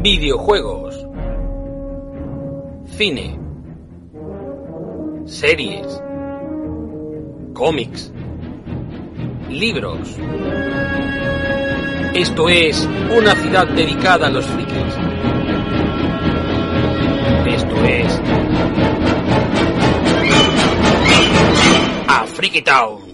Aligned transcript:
videojuegos, 0.00 1.06
cine, 2.96 3.36
series, 5.26 5.86
cómics, 7.52 8.12
libros. 9.50 10.16
Esto 12.14 12.48
es 12.48 12.88
una 13.16 13.34
ciudad 13.34 13.66
dedicada 13.66 14.28
a 14.28 14.30
los 14.30 14.46
frikis. 14.46 14.76
Esto 17.46 17.84
es 17.84 18.20
a 22.06 22.24
Freaky 22.26 22.62
Town. 22.62 23.07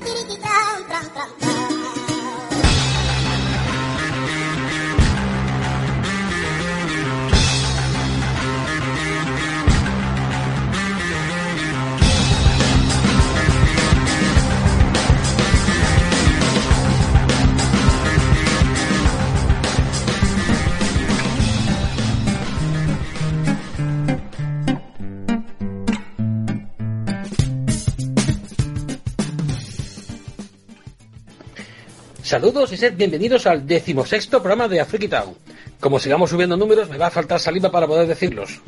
Saludos 32.35 32.73
y 32.73 32.77
sed 32.77 32.95
bienvenidos 32.97 33.47
al 33.47 33.65
decimosexto 33.65 34.41
programa 34.43 34.67
de 34.67 34.81
Afriki 34.81 35.07
Town. 35.07 35.37
Como 35.79 36.01
sigamos 36.01 36.31
subiendo 36.31 36.57
números, 36.57 36.89
me 36.89 36.99
va 36.99 37.07
a 37.07 37.11
faltar 37.13 37.39
saliva 37.39 37.71
para 37.71 37.87
poder 37.87 38.09
decirlos. 38.09 38.61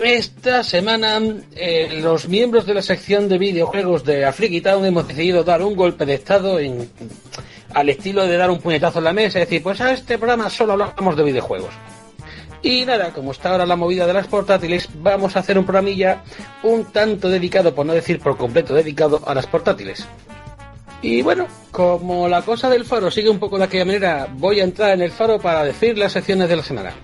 Esta 0.00 0.64
semana, 0.64 1.22
eh, 1.54 2.00
los 2.02 2.28
miembros 2.28 2.66
de 2.66 2.74
la 2.74 2.82
sección 2.82 3.28
de 3.28 3.38
videojuegos 3.38 4.02
de 4.02 4.24
Afriki 4.24 4.60
Town 4.60 4.84
hemos 4.84 5.06
decidido 5.06 5.44
dar 5.44 5.62
un 5.62 5.76
golpe 5.76 6.04
de 6.04 6.14
estado 6.14 6.58
en, 6.58 6.90
al 7.72 7.88
estilo 7.88 8.26
de 8.26 8.36
dar 8.36 8.50
un 8.50 8.58
puñetazo 8.58 8.98
en 8.98 9.04
la 9.04 9.12
mesa 9.12 9.38
y 9.38 9.42
decir, 9.42 9.62
pues 9.62 9.80
a 9.80 9.92
este 9.92 10.18
programa 10.18 10.50
solo 10.50 10.72
hablamos 10.72 11.16
de 11.16 11.22
videojuegos. 11.22 11.72
Y 12.64 12.84
nada, 12.84 13.12
como 13.12 13.30
está 13.30 13.52
ahora 13.52 13.64
la 13.64 13.76
movida 13.76 14.08
de 14.08 14.12
las 14.12 14.26
portátiles, 14.26 14.88
vamos 14.92 15.36
a 15.36 15.38
hacer 15.38 15.56
un 15.56 15.64
programilla 15.64 16.24
un 16.64 16.86
tanto 16.86 17.28
dedicado, 17.28 17.76
por 17.76 17.86
no 17.86 17.92
decir 17.92 18.18
por 18.18 18.36
completo 18.36 18.74
dedicado, 18.74 19.22
a 19.24 19.36
las 19.36 19.46
portátiles. 19.46 20.04
Y 21.04 21.20
bueno, 21.20 21.46
como 21.70 22.26
la 22.30 22.40
cosa 22.40 22.70
del 22.70 22.86
faro 22.86 23.10
sigue 23.10 23.28
un 23.28 23.38
poco 23.38 23.58
de 23.58 23.64
aquella 23.64 23.84
manera, 23.84 24.26
voy 24.38 24.60
a 24.60 24.64
entrar 24.64 24.92
en 24.92 25.02
el 25.02 25.10
faro 25.10 25.38
para 25.38 25.62
decir 25.62 25.98
las 25.98 26.12
secciones 26.12 26.48
de 26.48 26.56
la 26.56 26.62
semana. 26.62 26.94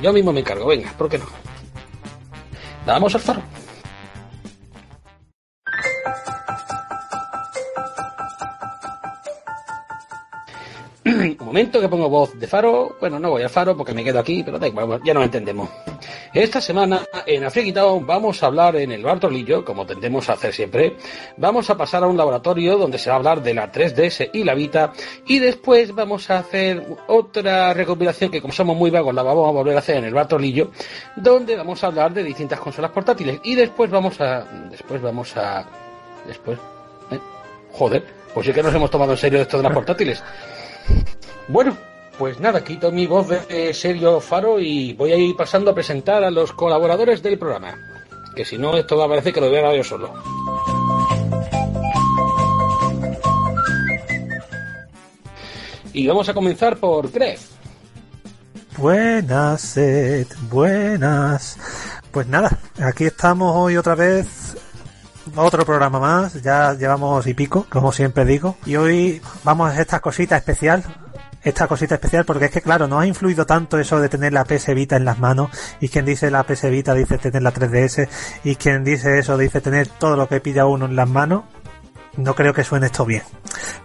Yo 0.00 0.12
mismo 0.12 0.32
me 0.32 0.38
encargo, 0.38 0.66
venga, 0.66 0.92
¿por 0.96 1.08
qué 1.08 1.18
no? 1.18 1.24
Vamos 2.86 3.12
al 3.16 3.20
faro. 3.20 3.42
Momento 11.50 11.80
que 11.80 11.88
pongo 11.88 12.08
voz 12.08 12.38
de 12.38 12.46
faro. 12.46 12.96
Bueno, 13.00 13.18
no 13.18 13.30
voy 13.30 13.42
al 13.42 13.50
faro 13.50 13.76
porque 13.76 13.92
me 13.92 14.04
quedo 14.04 14.20
aquí, 14.20 14.44
pero 14.44 14.56
da 14.56 14.68
igual, 14.68 15.00
ya 15.04 15.12
nos 15.12 15.24
entendemos. 15.24 15.68
Esta 16.32 16.60
semana 16.60 17.02
en 17.26 17.42
Afriki 17.42 17.72
Town 17.72 18.06
vamos 18.06 18.40
a 18.40 18.46
hablar 18.46 18.76
en 18.76 18.92
el 18.92 19.02
Bartolillo, 19.02 19.64
como 19.64 19.84
tendemos 19.84 20.28
a 20.28 20.34
hacer 20.34 20.54
siempre. 20.54 20.96
Vamos 21.38 21.68
a 21.68 21.76
pasar 21.76 22.04
a 22.04 22.06
un 22.06 22.16
laboratorio 22.16 22.78
donde 22.78 22.98
se 22.98 23.10
va 23.10 23.16
a 23.16 23.18
hablar 23.18 23.42
de 23.42 23.54
la 23.54 23.72
3DS 23.72 24.30
y 24.32 24.44
la 24.44 24.54
Vita. 24.54 24.92
Y 25.26 25.40
después 25.40 25.92
vamos 25.92 26.30
a 26.30 26.38
hacer 26.38 26.86
otra 27.08 27.74
recopilación 27.74 28.30
que, 28.30 28.40
como 28.40 28.54
somos 28.54 28.76
muy 28.76 28.90
vagos, 28.90 29.12
la 29.12 29.24
vamos 29.24 29.48
a 29.48 29.50
volver 29.50 29.74
a 29.74 29.80
hacer 29.80 29.96
en 29.96 30.04
el 30.04 30.14
Bartolillo, 30.14 30.70
donde 31.16 31.56
vamos 31.56 31.82
a 31.82 31.88
hablar 31.88 32.14
de 32.14 32.22
distintas 32.22 32.60
consolas 32.60 32.92
portátiles. 32.92 33.40
Y 33.42 33.56
después 33.56 33.90
vamos 33.90 34.20
a. 34.20 34.44
Después 34.70 35.02
vamos 35.02 35.36
a. 35.36 35.66
Después. 36.28 36.60
¿eh? 37.10 37.18
Joder, 37.72 38.04
pues 38.32 38.46
sí 38.46 38.52
que 38.52 38.62
nos 38.62 38.72
hemos 38.72 38.88
tomado 38.88 39.10
en 39.10 39.18
serio 39.18 39.40
esto 39.40 39.56
de 39.56 39.64
las 39.64 39.72
portátiles. 39.72 40.22
Bueno, 41.50 41.76
pues 42.16 42.38
nada, 42.38 42.62
quito 42.62 42.92
mi 42.92 43.08
voz 43.08 43.26
de 43.28 43.74
Sergio 43.74 44.20
Faro 44.20 44.60
y 44.60 44.92
voy 44.92 45.10
a 45.10 45.16
ir 45.16 45.34
pasando 45.34 45.72
a 45.72 45.74
presentar 45.74 46.22
a 46.22 46.30
los 46.30 46.52
colaboradores 46.52 47.24
del 47.24 47.40
programa. 47.40 47.76
Que 48.36 48.44
si 48.44 48.56
no, 48.56 48.76
esto 48.76 48.96
va 48.96 49.06
a 49.06 49.08
parecer 49.08 49.32
que 49.32 49.40
lo 49.40 49.48
voy 49.48 49.58
a 49.58 49.74
yo 49.74 49.82
solo. 49.82 50.14
Y 55.92 56.06
vamos 56.06 56.28
a 56.28 56.34
comenzar 56.34 56.76
por 56.76 57.10
Greg. 57.10 57.40
Buenas, 58.76 59.60
Seth, 59.60 60.32
buenas. 60.48 61.58
Pues 62.12 62.28
nada, 62.28 62.56
aquí 62.80 63.06
estamos 63.06 63.56
hoy 63.56 63.76
otra 63.76 63.96
vez 63.96 64.56
otro 65.34 65.64
programa 65.64 65.98
más, 65.98 66.42
ya 66.42 66.74
llevamos 66.74 67.26
y 67.26 67.34
pico, 67.34 67.66
como 67.68 67.92
siempre 67.92 68.24
digo, 68.24 68.56
y 68.66 68.76
hoy 68.76 69.20
vamos 69.44 69.70
a 69.70 69.80
esta 69.80 70.00
cosita 70.00 70.36
especial, 70.36 70.84
esta 71.42 71.66
cosita 71.66 71.94
especial 71.94 72.24
porque 72.24 72.46
es 72.46 72.50
que 72.50 72.60
claro, 72.60 72.86
no 72.86 72.98
ha 72.98 73.06
influido 73.06 73.46
tanto 73.46 73.78
eso 73.78 74.00
de 74.00 74.08
tener 74.08 74.32
la 74.32 74.44
PS 74.44 74.74
Vita 74.74 74.96
en 74.96 75.04
las 75.04 75.18
manos 75.18 75.50
y 75.80 75.88
quien 75.88 76.04
dice 76.04 76.30
la 76.30 76.44
PS 76.44 76.70
Vita 76.70 76.94
dice 76.94 77.18
tener 77.18 77.42
la 77.42 77.52
3DS 77.52 78.08
y 78.44 78.56
quien 78.56 78.84
dice 78.84 79.18
eso 79.18 79.36
dice 79.38 79.60
tener 79.60 79.88
todo 79.88 80.16
lo 80.16 80.28
que 80.28 80.40
pilla 80.40 80.66
uno 80.66 80.86
en 80.86 80.96
las 80.96 81.08
manos. 81.08 81.44
No 82.16 82.34
creo 82.34 82.52
que 82.52 82.64
suene 82.64 82.86
esto 82.86 83.06
bien. 83.06 83.22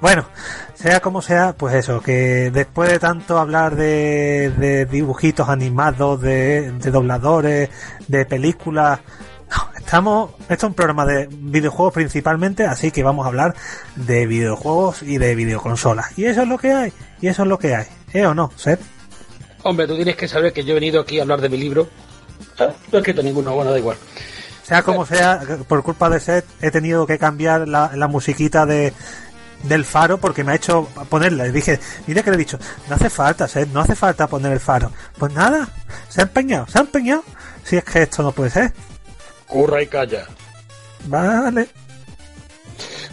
Bueno, 0.02 0.26
sea 0.74 1.00
como 1.00 1.22
sea, 1.22 1.54
pues 1.54 1.76
eso, 1.76 2.02
que 2.02 2.50
después 2.52 2.90
de 2.90 2.98
tanto 2.98 3.38
hablar 3.38 3.76
de, 3.76 4.52
de 4.58 4.86
dibujitos 4.88 5.48
animados, 5.48 6.22
de, 6.22 6.72
de 6.72 6.92
dobladores, 6.92 7.70
de 8.08 8.26
películas, 8.26 9.00
estamos, 9.78 10.32
esto 10.50 10.54
es 10.54 10.64
un 10.64 10.74
programa 10.74 11.06
de 11.06 11.28
videojuegos 11.32 11.94
principalmente, 11.94 12.66
así 12.66 12.92
que 12.92 13.04
vamos 13.04 13.26
a 13.26 13.30
hablar 13.30 13.54
de 13.96 14.26
videojuegos 14.26 15.04
y 15.04 15.18
de 15.18 15.36
videoconsolas. 15.36 16.18
Y 16.18 16.26
eso 16.26 16.42
es 16.42 16.48
lo 16.48 16.58
que 16.58 16.74
hay, 16.74 16.94
y 17.26 17.28
eso 17.28 17.42
es 17.42 17.48
lo 17.48 17.58
que 17.58 17.74
hay, 17.74 17.88
¿eh 18.14 18.24
o 18.28 18.36
no, 18.36 18.52
Seth? 18.56 18.80
Hombre, 19.64 19.88
tú 19.88 19.96
tienes 19.96 20.16
que 20.16 20.28
saber 20.28 20.54
que 20.54 20.64
yo 20.64 20.74
he 20.74 20.76
venido 20.76 21.02
aquí 21.02 21.18
a 21.18 21.24
hablar 21.24 21.42
de 21.42 21.50
mi 21.50 21.58
libro. 21.58 21.90
Ah, 22.60 22.70
no 22.92 23.00
he 23.00 23.02
escrito 23.02 23.24
ninguno, 23.24 23.52
bueno, 23.56 23.72
da 23.72 23.80
igual. 23.80 23.98
Sea 24.62 24.84
como 24.84 25.08
sea, 25.08 25.42
por 25.68 25.82
culpa 25.82 26.08
de 26.08 26.20
Seth 26.20 26.46
he 26.62 26.70
tenido 26.70 27.08
que 27.08 27.18
cambiar 27.18 27.68
la, 27.68 27.90
la 27.96 28.08
musiquita 28.08 28.68
de, 28.68 28.94
del 29.64 29.86
faro 29.86 30.20
porque 30.20 30.44
me 30.44 30.52
ha 30.52 30.56
hecho 30.56 30.88
ponerla. 31.10 31.48
Y 31.48 31.52
dije, 31.52 31.80
mira 32.06 32.22
que 32.22 32.30
le 32.30 32.36
he 32.36 32.38
dicho, 32.38 32.60
no 32.88 32.96
hace 32.96 33.10
falta, 33.10 33.48
Seth, 33.48 33.70
no 33.70 33.80
hace 33.80 33.96
falta 33.96 34.28
poner 34.28 34.52
el 34.52 34.60
faro. 34.60 34.92
Pues 35.18 35.34
nada, 35.34 35.68
se 36.10 36.22
ha 36.22 36.26
empeñado, 36.26 36.68
se 36.68 36.78
ha 36.78 36.82
empeñado. 36.82 37.24
Si 37.64 37.76
es 37.76 37.84
que 37.84 38.04
esto 38.04 38.22
no 38.22 38.34
puede 38.34 38.52
ser. 38.52 38.72
Curra 39.48 39.82
y 39.82 39.88
calla. 39.88 40.28
Vale. 41.08 41.70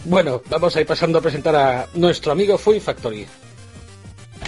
Bueno, 0.05 0.39
vamos 0.51 0.75
a 0.75 0.81
ir 0.81 0.85
pasando 0.85 1.17
a 1.17 1.21
presentar 1.21 1.55
a 1.55 1.87
nuestro 1.95 2.31
amigo 2.31 2.59
Fui 2.59 2.79
Factory. 2.79 3.25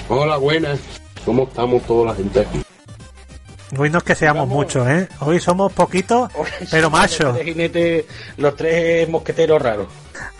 Hola, 0.10 0.38
buenas. 0.38 0.80
¿Cómo 1.26 1.44
estamos 1.44 1.84
toda 1.84 2.08
la 2.12 2.16
gente 2.16 2.42
aquí? 2.42 2.62
Hoy 3.78 3.90
no 3.90 3.98
es 3.98 4.04
que 4.04 4.16
seamos 4.16 4.42
Vamos. 4.48 4.56
muchos, 4.56 4.88
¿eh? 4.88 5.10
Hoy 5.22 5.40
somos 5.40 5.74
poquitos, 5.74 6.32
pero 6.72 6.90
machos. 6.90 7.38
Los 8.38 8.56
tres 8.56 9.10
mosqueteros 9.10 9.62
raros. 9.62 9.88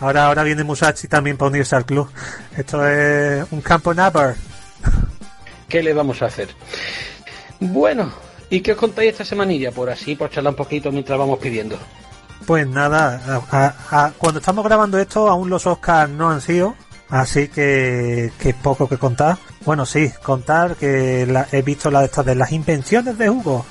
Ahora, 0.00 0.26
ahora 0.26 0.42
viene 0.42 0.62
Musashi 0.64 1.08
también 1.08 1.36
para 1.36 1.50
unirse 1.50 1.74
al 1.76 1.84
club. 1.84 2.08
Esto 2.56 2.86
es 2.86 3.44
un 3.50 3.60
campo 3.60 3.92
Naver. 3.92 4.36
¿Qué 5.68 5.82
le 5.82 5.92
vamos 5.92 6.22
a 6.22 6.26
hacer? 6.26 6.48
Bueno, 7.58 8.12
¿y 8.48 8.60
qué 8.60 8.72
os 8.72 8.78
contáis 8.78 9.10
esta 9.12 9.24
semanilla? 9.24 9.72
Por 9.72 9.90
así, 9.90 10.14
por 10.14 10.30
charlar 10.30 10.52
un 10.52 10.56
poquito 10.56 10.92
mientras 10.92 11.18
vamos 11.18 11.38
pidiendo. 11.40 11.76
Pues 12.46 12.66
nada, 12.68 13.20
a- 13.50 13.74
a- 13.90 14.04
a- 14.06 14.12
cuando 14.16 14.38
estamos 14.38 14.64
grabando 14.64 14.98
esto, 14.98 15.28
aún 15.28 15.50
los 15.50 15.66
Oscars 15.66 16.10
no 16.10 16.30
han 16.30 16.40
sido, 16.40 16.74
así 17.08 17.48
que, 17.48 18.30
que 18.38 18.54
poco 18.54 18.88
que 18.88 18.98
contar. 18.98 19.36
Bueno, 19.66 19.84
sí, 19.84 20.10
contar 20.22 20.76
que 20.76 21.26
la- 21.26 21.46
he 21.52 21.60
visto 21.62 21.90
la 21.90 22.00
de 22.00 22.06
estas 22.06 22.24
de 22.24 22.34
las 22.36 22.52
invenciones 22.52 23.18
de 23.18 23.28
Hugo. 23.28 23.66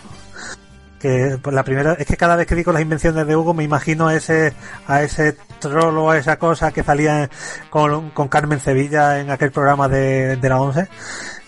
Que 1.00 1.38
pues, 1.42 1.54
la 1.56 1.64
primera 1.64 1.94
es 1.94 2.06
que 2.06 2.18
cada 2.18 2.36
vez 2.36 2.48
que 2.48 2.56
digo 2.56 2.72
las 2.72 2.82
invenciones 2.82 3.26
de 3.28 3.36
Hugo 3.36 3.54
me 3.54 3.64
imagino 3.64 4.08
a 4.08 4.16
ese 4.16 4.54
a 4.88 5.04
ese 5.04 5.38
troll 5.60 5.98
o 5.98 6.10
a 6.12 6.18
esa 6.18 6.38
cosa 6.38 6.72
que 6.72 6.84
salía 6.84 7.30
con, 7.70 8.10
con 8.12 8.28
Carmen 8.28 8.60
Sevilla 8.60 9.20
en 9.20 9.30
aquel 9.30 9.52
programa 9.52 9.88
de, 9.88 10.36
de 10.38 10.50
la 10.50 10.60
11. 10.60 10.88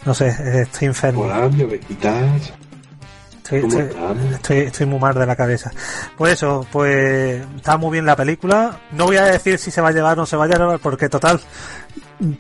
No 0.05 0.13
sé, 0.13 0.27
estoy 0.61 0.88
enfermo. 0.88 1.21
Hola. 1.23 1.49
Estoy, 3.38 3.61
¿Cómo 3.61 3.79
estoy- 3.79 4.33
estoy, 4.33 4.57
estoy 4.59 4.85
muy 4.85 4.99
mal 4.99 5.13
de 5.15 5.25
la 5.25 5.35
cabeza. 5.35 5.71
Pues 6.17 6.33
eso, 6.33 6.65
pues 6.71 7.41
está 7.55 7.77
muy 7.77 7.91
bien 7.94 8.05
la 8.05 8.15
película. 8.15 8.77
No 8.91 9.05
voy 9.05 9.17
a 9.17 9.23
decir 9.23 9.57
si 9.57 9.71
se 9.71 9.79
va 9.81 9.89
a 9.89 9.94
llevar 9.94 10.17
o 10.17 10.21
no 10.21 10.25
se 10.25 10.35
va 10.35 10.45
a 10.45 10.47
llevar, 10.47 10.79
porque 10.79 11.07
total, 11.07 11.39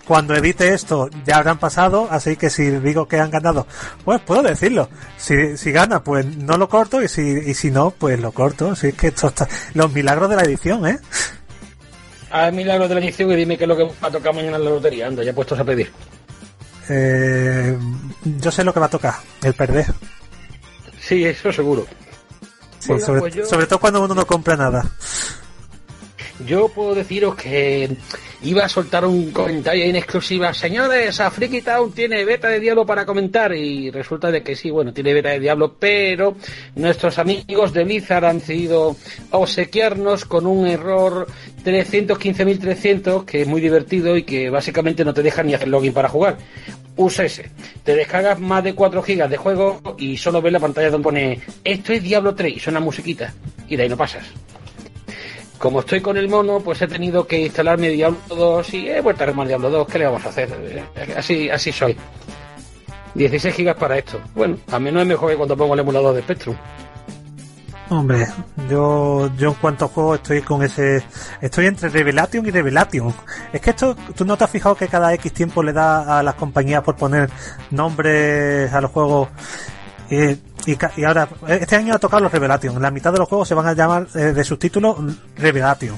cuando 0.05 0.35
edite 0.35 0.73
esto 0.73 1.09
ya 1.25 1.37
habrán 1.37 1.59
pasado, 1.59 2.07
así 2.09 2.35
que 2.35 2.49
si 2.49 2.69
digo 2.69 3.07
que 3.07 3.19
han 3.19 3.31
ganado, 3.31 3.67
pues 4.03 4.21
puedo 4.21 4.41
decirlo. 4.41 4.89
Si, 5.17 5.57
si 5.57 5.71
gana, 5.71 6.03
pues 6.03 6.25
no 6.25 6.57
lo 6.57 6.67
corto, 6.67 7.01
y 7.01 7.07
si, 7.07 7.21
y 7.21 7.53
si 7.53 7.71
no, 7.71 7.91
pues 7.91 8.19
lo 8.19 8.31
corto. 8.31 8.75
Si 8.75 8.87
es 8.87 8.93
que 8.95 9.07
esto 9.07 9.27
está, 9.27 9.47
los 9.73 9.91
milagros 9.91 10.29
de 10.29 10.35
la 10.35 10.43
edición, 10.43 10.87
¿eh? 10.87 10.99
Haz 12.31 12.53
milagros 12.53 12.89
de 12.89 12.95
la 12.95 13.01
edición 13.01 13.31
y 13.31 13.35
dime 13.35 13.57
qué 13.57 13.63
es 13.63 13.67
lo 13.67 13.77
que 13.77 13.83
va 13.83 13.91
a 14.01 14.11
tocar 14.11 14.33
mañana 14.33 14.57
en 14.57 14.63
la 14.63 14.69
lotería. 14.69 15.07
Anda, 15.07 15.23
ya 15.23 15.33
puestos 15.33 15.59
a 15.59 15.63
pedir. 15.63 15.91
Eh, 16.89 17.77
yo 18.23 18.51
sé 18.51 18.63
lo 18.63 18.73
que 18.73 18.79
va 18.79 18.87
a 18.87 18.89
tocar, 18.89 19.15
el 19.43 19.53
perder. 19.53 19.87
Sí, 20.99 21.23
eso 21.23 21.51
seguro. 21.51 21.85
Sí, 22.79 22.99
sobre, 22.99 23.45
sobre 23.45 23.65
todo 23.65 23.79
cuando 23.79 24.03
uno 24.03 24.13
no 24.13 24.25
compra 24.25 24.55
nada. 24.55 24.85
Yo 26.45 26.67
puedo 26.69 26.93
deciros 26.93 27.35
que 27.35 27.89
iba 28.43 28.63
a 28.63 28.69
soltar 28.69 29.05
un 29.05 29.31
comentario 29.31 29.85
en 29.85 29.95
exclusiva. 29.95 30.53
Señores, 30.53 31.19
a 31.19 31.31
Freaky 31.31 31.61
Town 31.61 31.91
tiene 31.91 32.23
beta 32.25 32.47
de 32.49 32.59
Diablo 32.59 32.85
para 32.85 33.05
comentar. 33.05 33.53
Y 33.55 33.89
resulta 33.89 34.29
de 34.29 34.43
que 34.43 34.55
sí, 34.55 34.69
bueno, 34.69 34.93
tiene 34.93 35.13
beta 35.13 35.29
de 35.29 35.39
Diablo, 35.39 35.75
pero 35.79 36.35
nuestros 36.75 37.17
amigos 37.17 37.73
de 37.73 37.83
Blizzard 37.83 38.25
han 38.25 38.39
decidido 38.39 38.95
obsequiarnos 39.31 40.25
con 40.25 40.45
un 40.45 40.67
error 40.67 41.27
315.300, 41.65 43.25
que 43.25 43.41
es 43.41 43.47
muy 43.47 43.59
divertido 43.59 44.15
y 44.15 44.23
que 44.23 44.49
básicamente 44.49 45.03
no 45.03 45.13
te 45.13 45.23
deja 45.23 45.43
ni 45.43 45.53
hacer 45.53 45.67
login 45.67 45.93
para 45.93 46.09
jugar. 46.09 46.37
Usa 46.95 47.25
ese. 47.25 47.49
Te 47.83 47.95
descargas 47.95 48.39
más 48.39 48.63
de 48.63 48.73
4 48.73 49.01
gigas 49.01 49.29
de 49.29 49.37
juego 49.37 49.95
y 49.97 50.17
solo 50.17 50.41
ves 50.41 50.53
la 50.53 50.59
pantalla 50.59 50.89
donde 50.89 51.03
pone 51.03 51.39
esto 51.63 51.93
es 51.93 52.03
Diablo 52.03 52.35
3 52.35 52.57
y 52.57 52.59
suena 52.59 52.79
musiquita. 52.79 53.33
Y 53.67 53.75
de 53.75 53.83
ahí 53.83 53.89
no 53.89 53.97
pasas. 53.97 54.23
Como 55.57 55.79
estoy 55.79 56.01
con 56.01 56.17
el 56.17 56.29
mono, 56.29 56.59
pues 56.59 56.81
he 56.81 56.87
tenido 56.87 57.25
que 57.25 57.39
instalarme 57.39 57.89
Diablo 57.89 58.19
2 58.29 58.73
y 58.73 58.89
he 58.89 59.01
vuelto 59.01 59.23
a 59.23 59.27
armar 59.27 59.47
Diablo 59.47 59.69
2. 59.69 59.87
¿Qué 59.87 59.99
le 59.99 60.05
vamos 60.05 60.25
a 60.25 60.29
hacer? 60.29 60.49
Eh, 60.61 61.13
así, 61.15 61.49
así 61.49 61.71
soy. 61.71 61.97
16 63.15 63.55
gigas 63.55 63.75
para 63.75 63.97
esto. 63.97 64.19
Bueno, 64.35 64.57
a 64.71 64.79
mí 64.79 64.91
no 64.91 65.01
es 65.01 65.07
mejor 65.07 65.31
que 65.31 65.37
cuando 65.37 65.57
pongo 65.57 65.73
el 65.73 65.79
emulador 65.79 66.15
de 66.15 66.21
Spectrum. 66.21 66.55
Hombre, 67.89 68.27
yo, 68.69 69.31
yo 69.37 69.49
en 69.49 69.55
cuanto 69.55 69.85
a 69.85 69.87
juego 69.87 70.15
estoy 70.15 70.41
con 70.41 70.61
ese, 70.61 71.01
estoy 71.39 71.67
entre 71.67 71.87
Revelation 71.87 72.45
y 72.45 72.51
Revelation. 72.51 73.13
Es 73.53 73.61
que 73.61 73.69
esto, 73.69 73.95
tú 74.13 74.25
no 74.25 74.37
te 74.37 74.43
has 74.43 74.49
fijado 74.49 74.75
que 74.75 74.89
cada 74.89 75.13
X 75.13 75.31
tiempo 75.31 75.63
le 75.63 75.71
da 75.71 76.19
a 76.19 76.23
las 76.23 76.35
compañías 76.35 76.83
por 76.83 76.97
poner 76.97 77.29
nombres 77.71 78.71
a 78.73 78.81
los 78.81 78.91
juegos 78.91 79.29
y, 80.09 80.39
y, 80.71 81.03
ahora, 81.03 81.27
este 81.47 81.75
año 81.75 81.93
ha 81.93 81.99
tocado 81.99 82.23
los 82.23 82.31
Revelation. 82.31 82.81
La 82.81 82.91
mitad 82.91 83.11
de 83.11 83.19
los 83.19 83.27
juegos 83.27 83.47
se 83.47 83.53
van 83.53 83.67
a 83.67 83.73
llamar 83.73 84.07
eh, 84.15 84.33
de 84.33 84.43
subtítulo 84.43 84.97
Revelation. 85.35 85.95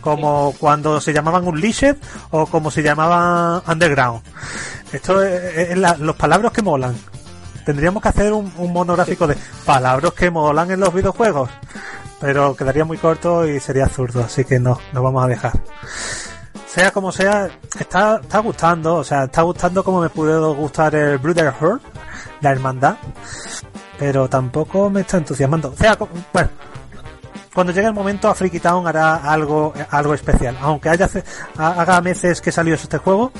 Como 0.00 0.54
cuando 0.58 1.00
se 1.00 1.12
llamaban 1.12 1.46
Unleashed 1.46 1.96
o 2.30 2.46
como 2.46 2.70
se 2.70 2.82
llamaban 2.82 3.62
Underground. 3.66 4.22
Esto 4.92 5.22
es, 5.22 5.76
los 5.98 6.16
palabras 6.16 6.52
que 6.52 6.62
molan. 6.62 6.96
Tendríamos 7.64 8.02
que 8.02 8.08
hacer 8.08 8.32
un, 8.32 8.52
monográfico 8.72 9.26
de 9.26 9.36
palabras 9.64 10.12
que 10.12 10.30
molan 10.30 10.70
en 10.70 10.80
los 10.80 10.92
videojuegos. 10.92 11.50
Pero 12.20 12.56
quedaría 12.56 12.84
muy 12.84 12.98
corto 12.98 13.46
y 13.46 13.60
sería 13.60 13.84
absurdo. 13.84 14.24
Así 14.24 14.44
que 14.44 14.58
no, 14.58 14.78
no 14.92 15.02
vamos 15.02 15.24
a 15.24 15.28
dejar 15.28 15.52
sea 16.74 16.90
como 16.90 17.12
sea, 17.12 17.48
está, 17.78 18.16
está 18.20 18.40
gustando, 18.40 18.96
o 18.96 19.04
sea, 19.04 19.24
está 19.24 19.42
gustando 19.42 19.84
como 19.84 20.00
me 20.00 20.08
pudo 20.08 20.56
gustar 20.56 20.92
el 20.96 21.18
Brotherhood, 21.18 21.78
la 22.40 22.50
hermandad, 22.50 22.96
pero 23.98 24.28
tampoco 24.28 24.90
me 24.90 25.02
está 25.02 25.18
entusiasmando. 25.18 25.70
O 25.70 25.76
sea, 25.76 25.96
bueno, 26.32 26.50
cuando 27.54 27.72
llegue 27.72 27.86
el 27.86 27.94
momento, 27.94 28.28
a 28.28 28.34
Freaky 28.34 28.58
Town 28.58 28.86
hará 28.86 29.16
algo, 29.16 29.72
algo 29.90 30.14
especial. 30.14 30.56
Aunque 30.60 30.88
haya, 30.88 31.08
haga 31.56 32.00
meses 32.00 32.40
que 32.40 32.50
salió 32.50 32.74
este 32.74 32.98
juego, 32.98 33.30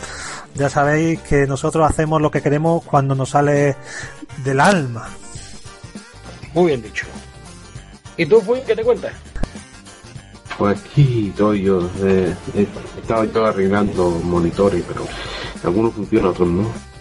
ya 0.54 0.70
sabéis 0.70 1.20
que 1.22 1.46
nosotros 1.46 1.88
hacemos 1.88 2.22
lo 2.22 2.30
que 2.30 2.40
queremos 2.40 2.84
cuando 2.84 3.16
nos 3.16 3.30
sale 3.30 3.76
del 4.44 4.60
alma. 4.60 5.08
Muy 6.52 6.66
bien 6.66 6.82
dicho. 6.82 7.06
¿Y 8.16 8.26
tú, 8.26 8.40
Fui, 8.40 8.60
qué 8.60 8.76
te 8.76 8.84
cuentas? 8.84 9.12
Pues 10.56 10.78
aquí 10.78 11.30
estoy 11.30 11.62
yo. 11.62 11.90
Eh, 12.00 12.32
estaba 13.02 13.24
yo 13.24 13.44
arreglando 13.44 14.10
monitores, 14.10 14.84
pero 14.86 15.04
algunos 15.64 15.92
funcionan, 15.92 16.30
otros 16.30 16.48
no. 16.48 16.93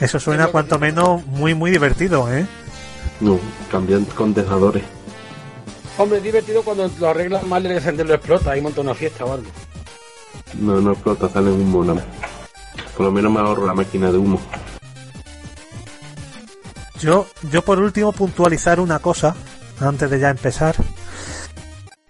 Eso 0.00 0.20
suena 0.20 0.48
cuanto 0.48 0.78
menos 0.78 1.26
muy, 1.26 1.54
muy 1.54 1.70
divertido, 1.70 2.30
¿eh? 2.32 2.46
No, 3.20 3.38
cambian 3.70 4.04
condensadores. 4.04 4.82
Hombre, 5.96 6.18
es 6.18 6.24
divertido 6.24 6.62
cuando 6.62 6.90
lo 6.98 7.08
arreglas 7.08 7.46
mal 7.46 7.62
y 7.62 7.66
el 7.66 7.72
encender 7.72 8.06
lo 8.06 8.14
explota, 8.14 8.50
hay 8.50 8.60
monta 8.60 8.82
una 8.82 8.94
fiesta 8.94 9.24
o 9.24 9.32
algo. 9.32 9.46
No, 10.54 10.80
no 10.80 10.92
explota, 10.92 11.28
sale 11.28 11.50
humo 11.50 11.82
nada 11.84 12.04
Por 12.96 13.06
lo 13.06 13.12
menos 13.12 13.32
me 13.32 13.40
ahorro 13.40 13.66
la 13.66 13.72
máquina 13.72 14.12
de 14.12 14.18
humo. 14.18 14.38
Yo, 17.00 17.26
yo 17.50 17.62
por 17.62 17.78
último 17.78 18.12
puntualizar 18.12 18.80
una 18.80 18.98
cosa, 18.98 19.34
antes 19.80 20.10
de 20.10 20.18
ya 20.18 20.28
empezar. 20.28 20.76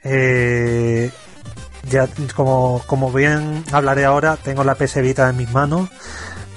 Eh, 0.03 1.11
ya 1.89 2.09
como, 2.35 2.83
como 2.87 3.13
bien 3.13 3.65
hablaré 3.71 4.05
ahora, 4.05 4.37
tengo 4.37 4.65
la 4.65 4.75
PS 4.75 5.03
Vita 5.03 5.29
en 5.29 5.37
mis 5.37 5.51
manos 5.53 5.89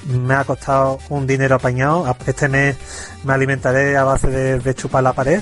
me 0.07 0.33
ha 0.33 0.43
costado 0.43 0.99
un 1.09 1.27
dinero 1.27 1.55
apañado. 1.55 2.15
Este 2.25 2.47
mes 2.47 2.75
me 3.23 3.33
alimentaré 3.33 3.97
a 3.97 4.03
base 4.03 4.27
de, 4.27 4.75
chupar 4.75 5.03
la 5.03 5.13
pared. 5.13 5.41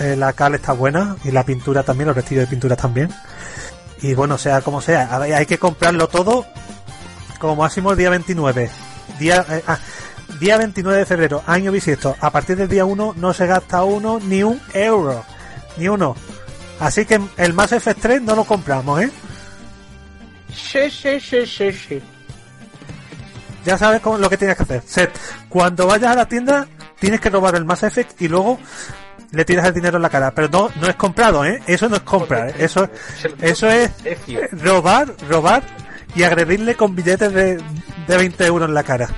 Eh, 0.00 0.14
la 0.16 0.32
cal 0.32 0.54
está 0.54 0.72
buena 0.72 1.16
y 1.24 1.30
la 1.30 1.44
pintura 1.44 1.82
también, 1.82 2.06
los 2.06 2.16
vestidos 2.16 2.44
de 2.44 2.50
pintura 2.50 2.76
también. 2.76 3.12
Y 4.00 4.14
bueno, 4.14 4.38
sea 4.38 4.60
como 4.60 4.80
sea, 4.80 5.16
hay 5.20 5.46
que 5.46 5.58
comprarlo 5.58 6.08
todo 6.08 6.46
como 7.40 7.56
máximo 7.56 7.92
el 7.92 7.98
día 7.98 8.10
29. 8.10 8.70
Día, 9.18 9.44
eh, 9.50 9.64
ah, 9.66 9.78
día 10.38 10.56
29 10.56 10.98
de 10.98 11.06
febrero, 11.06 11.42
año 11.46 11.72
bisiesto. 11.72 12.14
A 12.20 12.30
partir 12.30 12.56
del 12.56 12.68
día 12.68 12.84
1 12.84 13.14
no 13.16 13.32
se 13.34 13.46
gasta 13.46 13.82
uno 13.82 14.20
ni 14.20 14.42
un 14.42 14.60
euro. 14.72 15.24
Ni 15.76 15.88
uno. 15.88 16.14
Así 16.78 17.04
que 17.04 17.20
el 17.36 17.54
Mass 17.54 17.72
Effect 17.72 18.00
3 18.00 18.22
no 18.22 18.36
lo 18.36 18.44
compramos, 18.44 19.02
¿eh? 19.02 19.10
Sí, 20.52 20.90
sí, 20.90 21.18
sí, 21.20 21.44
sí, 21.44 21.72
sí 21.72 22.02
ya 23.68 23.76
sabes 23.76 24.00
cómo, 24.00 24.16
lo 24.16 24.30
que 24.30 24.38
tienes 24.38 24.56
que 24.56 24.62
hacer. 24.62 24.82
Set, 24.86 25.10
cuando 25.50 25.86
vayas 25.86 26.12
a 26.12 26.14
la 26.14 26.26
tienda, 26.26 26.66
tienes 26.98 27.20
que 27.20 27.28
robar 27.28 27.54
el 27.54 27.66
Mass 27.66 27.82
Effect 27.82 28.22
y 28.22 28.28
luego 28.28 28.58
le 29.30 29.44
tiras 29.44 29.66
el 29.66 29.74
dinero 29.74 29.96
en 29.96 30.02
la 30.02 30.08
cara. 30.08 30.30
Pero 30.34 30.48
no, 30.48 30.70
no 30.80 30.88
es 30.88 30.96
comprado, 30.96 31.44
¿eh? 31.44 31.60
Eso 31.66 31.86
no 31.86 31.96
es 31.96 32.02
comprar. 32.02 32.48
¿eh? 32.48 32.54
Eso, 32.60 32.88
eso 33.42 33.68
es 33.68 33.90
robar, 34.52 35.14
robar 35.28 35.62
y 36.14 36.22
agredirle 36.22 36.76
con 36.76 36.96
billetes 36.96 37.30
de, 37.34 37.56
de 38.06 38.16
20 38.16 38.46
euros 38.46 38.68
en 38.70 38.74
la 38.74 38.84
cara. 38.84 39.10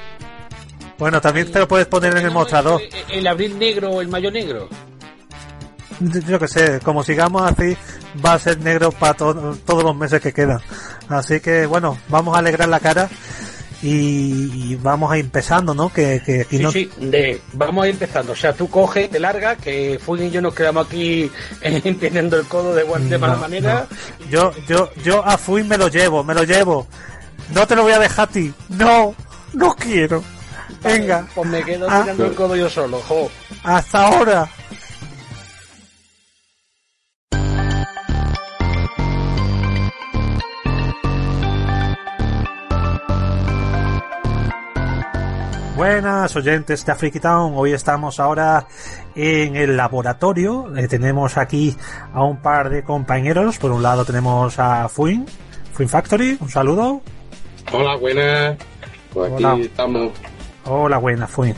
Bueno, 0.99 1.20
también 1.20 1.50
te 1.53 1.61
lo 1.61 1.69
puedes 1.69 1.87
poner 1.87 2.17
en 2.17 2.25
el 2.25 2.32
mostrador. 2.32 2.82
¿El 3.08 3.26
abril 3.29 3.56
negro 3.56 3.91
o 3.91 4.00
el 4.00 4.08
mayo 4.08 4.32
negro? 4.32 4.69
Yo 6.00 6.41
que 6.41 6.49
sé, 6.49 6.81
como 6.81 7.05
sigamos 7.05 7.43
así, 7.43 7.76
va 8.25 8.32
a 8.32 8.38
ser 8.41 8.58
negro 8.58 8.91
para 8.91 9.14
todos 9.14 9.85
los 9.85 9.96
meses 9.96 10.20
que 10.20 10.32
quedan. 10.32 10.61
Así 11.08 11.38
que 11.38 11.67
bueno, 11.67 11.96
vamos 12.08 12.35
a 12.35 12.41
alegrar 12.41 12.69
la 12.69 12.81
cara 12.81 13.08
y, 13.82 14.77
vamos 14.77 15.10
a 15.10 15.19
ir 15.19 15.25
empezando, 15.25 15.75
¿no? 15.75 15.93
Que, 15.93 16.22
que 16.25 16.44
sí, 16.44 16.58
no... 16.58 16.70
sí, 16.70 16.91
de, 16.99 17.41
vamos 17.55 17.84
a 17.84 17.89
ir 17.89 17.94
empezando. 17.94 18.32
O 18.32 18.37
sea, 18.37 18.53
tú 18.53 18.69
coges, 18.69 19.10
te 19.10 19.19
larga, 19.19 19.56
que 19.56 19.99
Full 20.03 20.20
y 20.20 20.31
yo 20.31 20.41
nos 20.41 20.55
quedamos 20.55 20.87
aquí 20.87 21.31
entendiendo 21.63 22.39
el 22.39 22.46
codo 22.46 22.75
de, 22.75 22.84
de 22.84 23.19
mala 23.19 23.37
manera. 23.37 23.87
Yo, 24.29 24.53
yo, 24.69 24.91
yo 25.03 25.25
a 25.25 25.39
Fuin 25.39 25.69
me 25.69 25.79
lo 25.79 25.89
llevo, 25.89 26.22
me 26.22 26.34
lo 26.34 26.44
llevo. 26.44 26.87
No 27.55 27.67
te 27.67 27.75
lo 27.75 27.82
voy 27.82 27.93
a 27.93 27.99
dejar 27.99 28.29
a 28.29 28.32
ti. 28.32 28.53
No, 28.69 29.15
no 29.55 29.75
quiero. 29.75 30.22
Venga. 30.82 31.27
Pues 31.34 31.49
me 31.49 31.63
quedo 31.63 31.87
ah. 31.91 32.01
tirando 32.03 32.27
el 32.27 32.34
codo 32.34 32.56
yo 32.56 32.69
solo, 32.70 33.01
jo. 33.01 33.31
Hasta 33.65 34.06
ahora. 34.06 34.49
Buenas 45.81 46.37
oyentes 46.37 46.84
de 46.84 46.93
Afriky 46.93 47.20
Town, 47.20 47.55
hoy 47.56 47.72
estamos 47.72 48.20
ahora 48.20 48.67
en 49.15 49.56
el 49.56 49.79
laboratorio, 49.79 50.77
eh, 50.77 50.87
tenemos 50.89 51.39
aquí 51.39 51.75
a 52.13 52.22
un 52.22 52.37
par 52.43 52.69
de 52.69 52.84
compañeros, 52.84 53.56
por 53.56 53.70
un 53.70 53.82
lado 53.82 54.05
tenemos 54.05 54.58
a 54.58 54.91
Fuin, 54.91 55.25
Fuin 55.72 55.89
Factory, 55.89 56.37
un 56.39 56.51
saludo. 56.51 57.01
Hola, 57.72 57.96
buenas, 57.96 58.58
pues 59.10 59.32
aquí 59.32 59.63
estamos. 59.63 60.10
Hola, 60.67 60.99
buenas, 60.99 61.31
Fuin. 61.31 61.55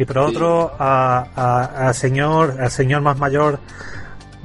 Y 0.00 0.04
por 0.04 0.18
otro, 0.18 0.72
al 0.76 1.94
señor, 1.94 2.56
al 2.60 2.72
señor 2.72 3.02
más 3.02 3.18
mayor 3.18 3.60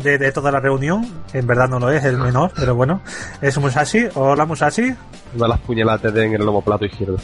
de, 0.03 0.31
toda 0.33 0.51
la 0.51 0.59
reunión, 0.59 1.03
en 1.33 1.47
verdad 1.47 1.67
no 1.67 1.79
lo 1.79 1.89
es, 1.89 2.03
el 2.05 2.17
menor, 2.17 2.51
pero 2.55 2.75
bueno, 2.75 3.01
es 3.41 3.57
Musashi. 3.57 4.05
Hola, 4.13 4.45
Musashi. 4.45 4.93
Da 5.33 5.47
las 5.47 5.59
puñaladas 5.61 6.15
en 6.15 6.35
el 6.35 6.45
lomo 6.45 6.61
plato 6.61 6.85
izquierdo. 6.85 7.17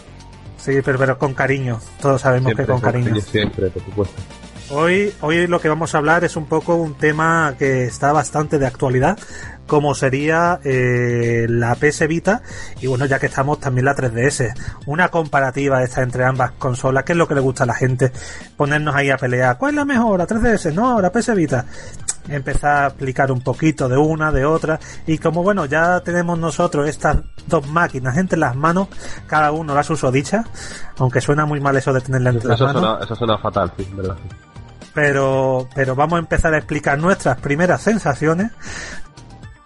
Sí, 0.61 0.79
pero, 0.83 0.99
pero 0.99 1.17
con 1.17 1.33
cariño. 1.33 1.79
Todos 2.01 2.21
sabemos 2.21 2.53
que 2.53 2.65
con 2.65 2.79
cariño. 2.79 3.19
Siempre, 3.19 3.69
por 3.69 3.83
supuesto. 3.83 4.21
Hoy, 4.73 5.13
hoy 5.19 5.47
lo 5.47 5.59
que 5.59 5.67
vamos 5.67 5.93
a 5.93 5.97
hablar 5.97 6.23
es 6.23 6.37
un 6.37 6.45
poco 6.45 6.75
un 6.75 6.93
tema 6.93 7.55
que 7.59 7.83
está 7.83 8.13
bastante 8.13 8.57
de 8.57 8.67
actualidad, 8.67 9.19
como 9.67 9.93
sería 9.95 10.61
eh, 10.63 11.45
la 11.49 11.75
PS 11.75 12.07
Vita 12.07 12.41
y 12.79 12.87
bueno, 12.87 13.05
ya 13.05 13.19
que 13.19 13.25
estamos 13.25 13.59
también 13.59 13.83
la 13.83 13.95
3DS. 13.95 14.53
Una 14.85 15.09
comparativa 15.09 15.83
esta 15.83 16.03
entre 16.03 16.23
ambas 16.23 16.51
consolas, 16.51 17.03
que 17.03 17.11
es 17.11 17.17
lo 17.17 17.27
que 17.27 17.35
le 17.35 17.41
gusta 17.41 17.63
a 17.63 17.67
la 17.67 17.73
gente, 17.73 18.13
ponernos 18.55 18.95
ahí 18.95 19.09
a 19.09 19.17
pelear. 19.17 19.57
¿Cuál 19.57 19.71
es 19.71 19.75
la 19.75 19.85
mejor? 19.85 20.19
¿La 20.19 20.27
3DS? 20.27 20.73
No, 20.73 21.01
la 21.01 21.11
PS 21.11 21.35
Vita 21.35 21.65
empezar 22.33 22.83
a 22.83 22.87
explicar 22.87 23.31
un 23.31 23.41
poquito 23.41 23.87
de 23.89 23.97
una, 23.97 24.31
de 24.31 24.45
otra, 24.45 24.79
y 25.07 25.17
como 25.17 25.43
bueno, 25.43 25.65
ya 25.65 25.99
tenemos 26.01 26.37
nosotros 26.37 26.87
estas 26.87 27.17
dos 27.47 27.67
máquinas 27.67 28.17
entre 28.17 28.37
las 28.37 28.55
manos, 28.55 28.87
cada 29.27 29.51
uno 29.51 29.73
las 29.73 29.89
uso 29.89 30.11
dicha, 30.11 30.43
aunque 30.97 31.21
suena 31.21 31.45
muy 31.45 31.59
mal 31.59 31.75
eso 31.75 31.93
de 31.93 32.01
tenerla 32.01 32.31
entre 32.31 32.49
las 32.49 32.61
manos. 32.61 33.03
eso 33.03 33.15
suena 33.15 33.37
fatal, 33.37 33.71
sí, 33.77 33.87
¿verdad? 33.93 34.17
pero, 34.93 35.67
pero 35.73 35.95
vamos 35.95 36.17
a 36.17 36.19
empezar 36.19 36.53
a 36.53 36.57
explicar 36.57 36.97
nuestras 36.97 37.39
primeras 37.39 37.81
sensaciones. 37.81 38.51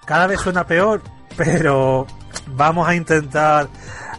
Cada 0.06 0.28
vez 0.28 0.40
suena 0.40 0.66
peor, 0.66 1.02
pero 1.38 2.06
vamos 2.48 2.88
a 2.88 2.96
intentar 2.96 3.68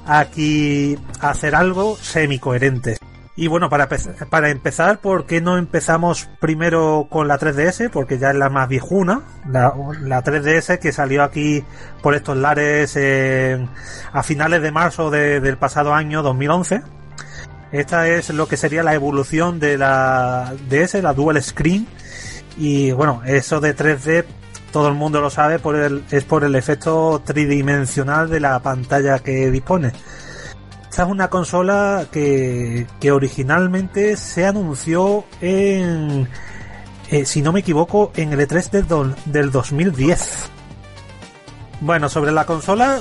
aquí 0.06 0.98
hacer 1.20 1.54
algo 1.54 1.96
semi-coherente. 1.96 2.98
Y 3.38 3.48
bueno, 3.48 3.68
para, 3.68 3.86
para 4.30 4.48
empezar, 4.48 4.98
¿por 4.98 5.26
qué 5.26 5.42
no 5.42 5.58
empezamos 5.58 6.26
primero 6.40 7.06
con 7.10 7.28
la 7.28 7.38
3DS? 7.38 7.90
Porque 7.90 8.18
ya 8.18 8.30
es 8.30 8.36
la 8.36 8.48
más 8.48 8.66
viejuna. 8.66 9.20
La, 9.50 9.74
la 10.00 10.24
3DS 10.24 10.78
que 10.78 10.90
salió 10.90 11.22
aquí 11.22 11.62
por 12.02 12.14
estos 12.14 12.36
lares 12.38 12.96
en- 12.96 13.68
a 14.12 14.22
finales 14.22 14.62
de 14.62 14.70
marzo 14.72 15.10
de- 15.10 15.40
del 15.40 15.58
pasado 15.58 15.92
año 15.92 16.22
2011. 16.22 16.80
Esta 17.72 18.08
es 18.08 18.30
lo 18.30 18.48
que 18.48 18.56
sería 18.56 18.82
la 18.82 18.94
evolución 18.94 19.60
de 19.60 19.76
la 19.76 20.54
DS, 20.70 21.02
la 21.02 21.12
Dual 21.12 21.42
Screen. 21.42 21.86
Y 22.56 22.92
bueno, 22.92 23.20
eso 23.26 23.60
de 23.60 23.74
3D 23.76 24.24
todo 24.72 24.88
el 24.88 24.94
mundo 24.94 25.20
lo 25.20 25.28
sabe 25.28 25.58
por 25.58 25.76
el, 25.76 26.04
es 26.10 26.24
por 26.24 26.42
el 26.44 26.54
efecto 26.54 27.20
tridimensional 27.24 28.30
de 28.30 28.40
la 28.40 28.60
pantalla 28.60 29.18
que 29.18 29.50
dispone. 29.50 29.92
Esta 30.96 31.04
es 31.04 31.10
una 31.12 31.28
consola 31.28 32.06
que, 32.10 32.86
originalmente 33.12 34.16
se 34.16 34.46
anunció 34.46 35.26
en, 35.42 36.26
eh, 37.10 37.26
si 37.26 37.42
no 37.42 37.52
me 37.52 37.60
equivoco, 37.60 38.12
en 38.16 38.32
el 38.32 38.40
E3 38.40 38.70
del, 38.70 39.14
del 39.26 39.50
2010. 39.50 40.48
Bueno, 41.82 42.08
sobre 42.08 42.32
la 42.32 42.46
consola, 42.46 42.98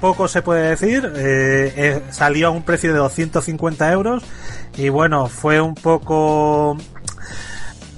poco 0.00 0.26
se 0.26 0.42
puede 0.42 0.70
decir. 0.70 1.04
eh, 1.14 1.72
eh, 1.76 2.02
salió 2.10 2.48
a 2.48 2.50
un 2.50 2.64
precio 2.64 2.92
de 2.92 2.98
250 2.98 3.92
euros 3.92 4.24
y 4.76 4.88
bueno, 4.88 5.28
fue 5.28 5.60
un 5.60 5.76
poco 5.76 6.76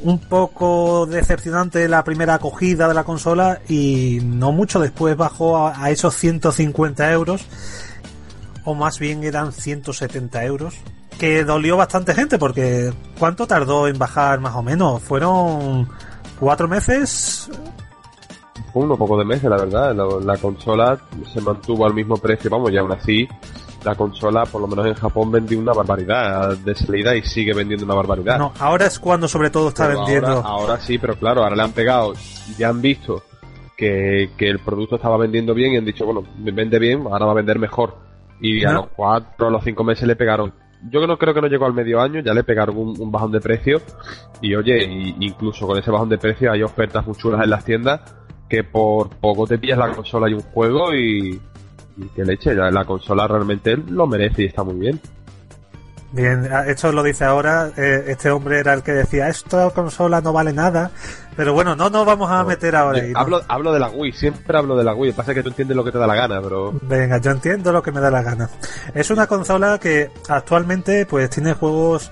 un 0.02 0.18
poco 0.18 1.06
decepcionante 1.06 1.88
la 1.88 2.04
primera 2.04 2.34
acogida 2.34 2.86
de 2.86 2.92
la 2.92 3.04
consola 3.04 3.62
y 3.66 4.18
no 4.22 4.52
mucho 4.52 4.78
después 4.78 5.16
bajó 5.16 5.56
a, 5.56 5.82
a 5.82 5.90
esos 5.90 6.16
150 6.16 7.10
euros 7.12 7.46
o 8.64 8.74
más 8.74 8.98
bien 8.98 9.24
eran 9.24 9.52
170 9.52 10.44
euros 10.44 10.74
que 11.18 11.44
dolió 11.44 11.76
bastante 11.76 12.14
gente 12.14 12.38
porque 12.38 12.92
¿cuánto 13.18 13.46
tardó 13.46 13.88
en 13.88 13.98
bajar 13.98 14.40
más 14.40 14.54
o 14.54 14.62
menos? 14.62 15.02
fueron 15.02 15.88
cuatro 16.38 16.68
meses 16.68 17.50
Fue 18.72 18.82
uno 18.82 18.96
poco 18.96 19.18
de 19.18 19.24
meses, 19.24 19.44
la 19.50 19.56
verdad. 19.56 19.94
La, 19.94 20.04
la 20.34 20.36
consola 20.38 20.98
se 21.32 21.40
mantuvo 21.40 21.86
al 21.86 21.94
mismo 21.94 22.16
precio, 22.16 22.50
vamos, 22.50 22.72
y 22.72 22.78
aún 22.78 22.92
así 22.92 23.28
la 23.84 23.94
consola, 23.94 24.44
por 24.46 24.60
lo 24.60 24.66
menos 24.66 24.86
en 24.86 24.94
Japón, 24.94 25.30
vendió 25.30 25.58
una 25.58 25.72
barbaridad 25.72 26.56
de 26.56 26.74
salida 26.74 27.14
y 27.16 27.22
sigue 27.22 27.52
vendiendo 27.52 27.84
una 27.84 27.94
barbaridad. 27.94 28.38
no 28.38 28.52
ahora 28.58 28.86
es 28.86 28.98
cuando 28.98 29.28
sobre 29.28 29.50
todo 29.50 29.68
está 29.68 29.86
Pero 29.86 29.98
vendiendo 30.00 30.28
Ahora, 30.28 30.48
ahora 30.48 30.80
sí, 30.80 30.98
pero 30.98 31.16
claro, 31.16 31.42
ahora 31.42 31.56
le 31.56 31.62
han 31.62 31.72
pegado, 31.72 32.14
ya 32.58 32.68
han 32.68 32.80
visto 32.80 33.22
que, 33.76 34.30
que 34.36 34.48
el 34.48 34.60
producto 34.60 34.96
estaba 34.96 35.16
vendiendo 35.16 35.54
bien 35.54 35.72
y 35.72 35.76
han 35.78 35.84
dicho, 35.84 36.04
bueno, 36.04 36.24
vende 36.38 36.78
bien, 36.78 37.04
ahora 37.10 37.26
va 37.26 37.32
a 37.32 37.36
vender 37.36 37.58
mejor. 37.58 38.11
Y 38.42 38.64
a 38.64 38.72
los 38.72 38.88
cuatro, 38.88 39.46
a 39.46 39.50
los 39.50 39.64
cinco 39.64 39.84
meses 39.84 40.06
le 40.06 40.16
pegaron. 40.16 40.52
Yo 40.90 41.06
no 41.06 41.16
creo 41.16 41.32
que 41.32 41.40
no 41.40 41.46
llegó 41.46 41.64
al 41.66 41.74
medio 41.74 42.00
año, 42.00 42.20
ya 42.20 42.34
le 42.34 42.42
pegaron 42.42 42.76
un, 42.76 43.00
un 43.00 43.10
bajón 43.12 43.30
de 43.32 43.40
precio. 43.40 43.80
Y 44.40 44.54
oye, 44.56 44.84
y- 44.84 45.16
incluso 45.20 45.66
con 45.66 45.78
ese 45.78 45.90
bajón 45.92 46.08
de 46.08 46.18
precio 46.18 46.50
hay 46.50 46.62
ofertas 46.62 47.06
muy 47.06 47.14
chulas 47.16 47.42
en 47.44 47.50
las 47.50 47.64
tiendas 47.64 48.00
que 48.48 48.64
por 48.64 49.08
poco 49.10 49.46
te 49.46 49.58
pillas 49.58 49.78
la 49.78 49.92
consola 49.92 50.28
y 50.28 50.34
un 50.34 50.40
juego 50.42 50.92
y, 50.94 51.40
y 51.96 52.04
que 52.14 52.24
leche, 52.24 52.54
la, 52.54 52.70
la 52.70 52.84
consola 52.84 53.26
realmente 53.28 53.76
lo 53.76 54.06
merece 54.06 54.42
y 54.42 54.46
está 54.46 54.62
muy 54.64 54.74
bien. 54.74 55.00
Bien, 56.12 56.46
esto 56.66 56.92
lo 56.92 57.02
dice 57.02 57.24
ahora. 57.24 57.70
eh, 57.76 58.04
este 58.08 58.30
hombre 58.30 58.58
era 58.58 58.74
el 58.74 58.82
que 58.82 58.92
decía, 58.92 59.28
esta 59.28 59.70
consola 59.70 60.20
no 60.20 60.32
vale 60.32 60.52
nada. 60.52 60.90
Pero 61.34 61.54
bueno, 61.54 61.74
no 61.74 61.88
nos 61.88 62.04
vamos 62.04 62.30
a 62.30 62.42
No, 62.42 62.48
meter 62.48 62.76
ahora 62.76 62.98
yo 62.98 63.04
ahí. 63.06 63.12
¿no? 63.12 63.18
hablo, 63.18 63.40
hablo 63.48 63.72
de 63.72 63.80
la 63.80 63.88
Wii, 63.88 64.12
siempre 64.12 64.58
hablo 64.58 64.76
de 64.76 64.84
la 64.84 64.92
Wii. 64.94 65.12
Pasa 65.12 65.32
que 65.32 65.42
tú 65.42 65.48
entiendes 65.48 65.74
lo 65.74 65.82
que 65.82 65.90
te 65.90 65.96
da 65.96 66.06
la 66.06 66.14
gana, 66.14 66.42
pero 66.42 66.74
Venga, 66.82 67.16
yo 67.16 67.30
entiendo 67.30 67.72
lo 67.72 67.82
que 67.82 67.90
me 67.92 68.00
da 68.00 68.10
la 68.10 68.22
gana. 68.22 68.50
Es 68.94 69.10
una 69.10 69.26
consola 69.26 69.78
que 69.78 70.10
actualmente 70.28 71.06
pues 71.06 71.30
tiene 71.30 71.54
juegos 71.54 72.10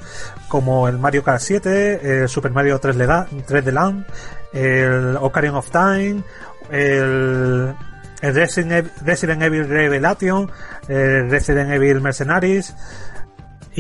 como 0.48 0.88
el 0.88 0.98
Mario 0.98 1.22
Kart 1.22 1.40
7, 1.42 2.22
el 2.22 2.28
Super 2.30 2.52
Mario 2.52 2.80
3D 2.80 3.06
Land, 3.06 3.44
3D 3.46 3.70
Land, 3.72 4.06
el 4.54 5.16
Ocarina 5.20 5.58
of 5.58 5.70
Time, 5.70 6.22
el, 6.70 7.74
el 8.22 8.34
Resident, 8.34 8.72
Ev- 8.72 8.90
Resident 9.04 9.42
Evil 9.42 9.68
Revelation, 9.68 10.50
el 10.88 11.30
Resident 11.30 11.70
Evil 11.72 12.00
Mercenaries. 12.00 12.74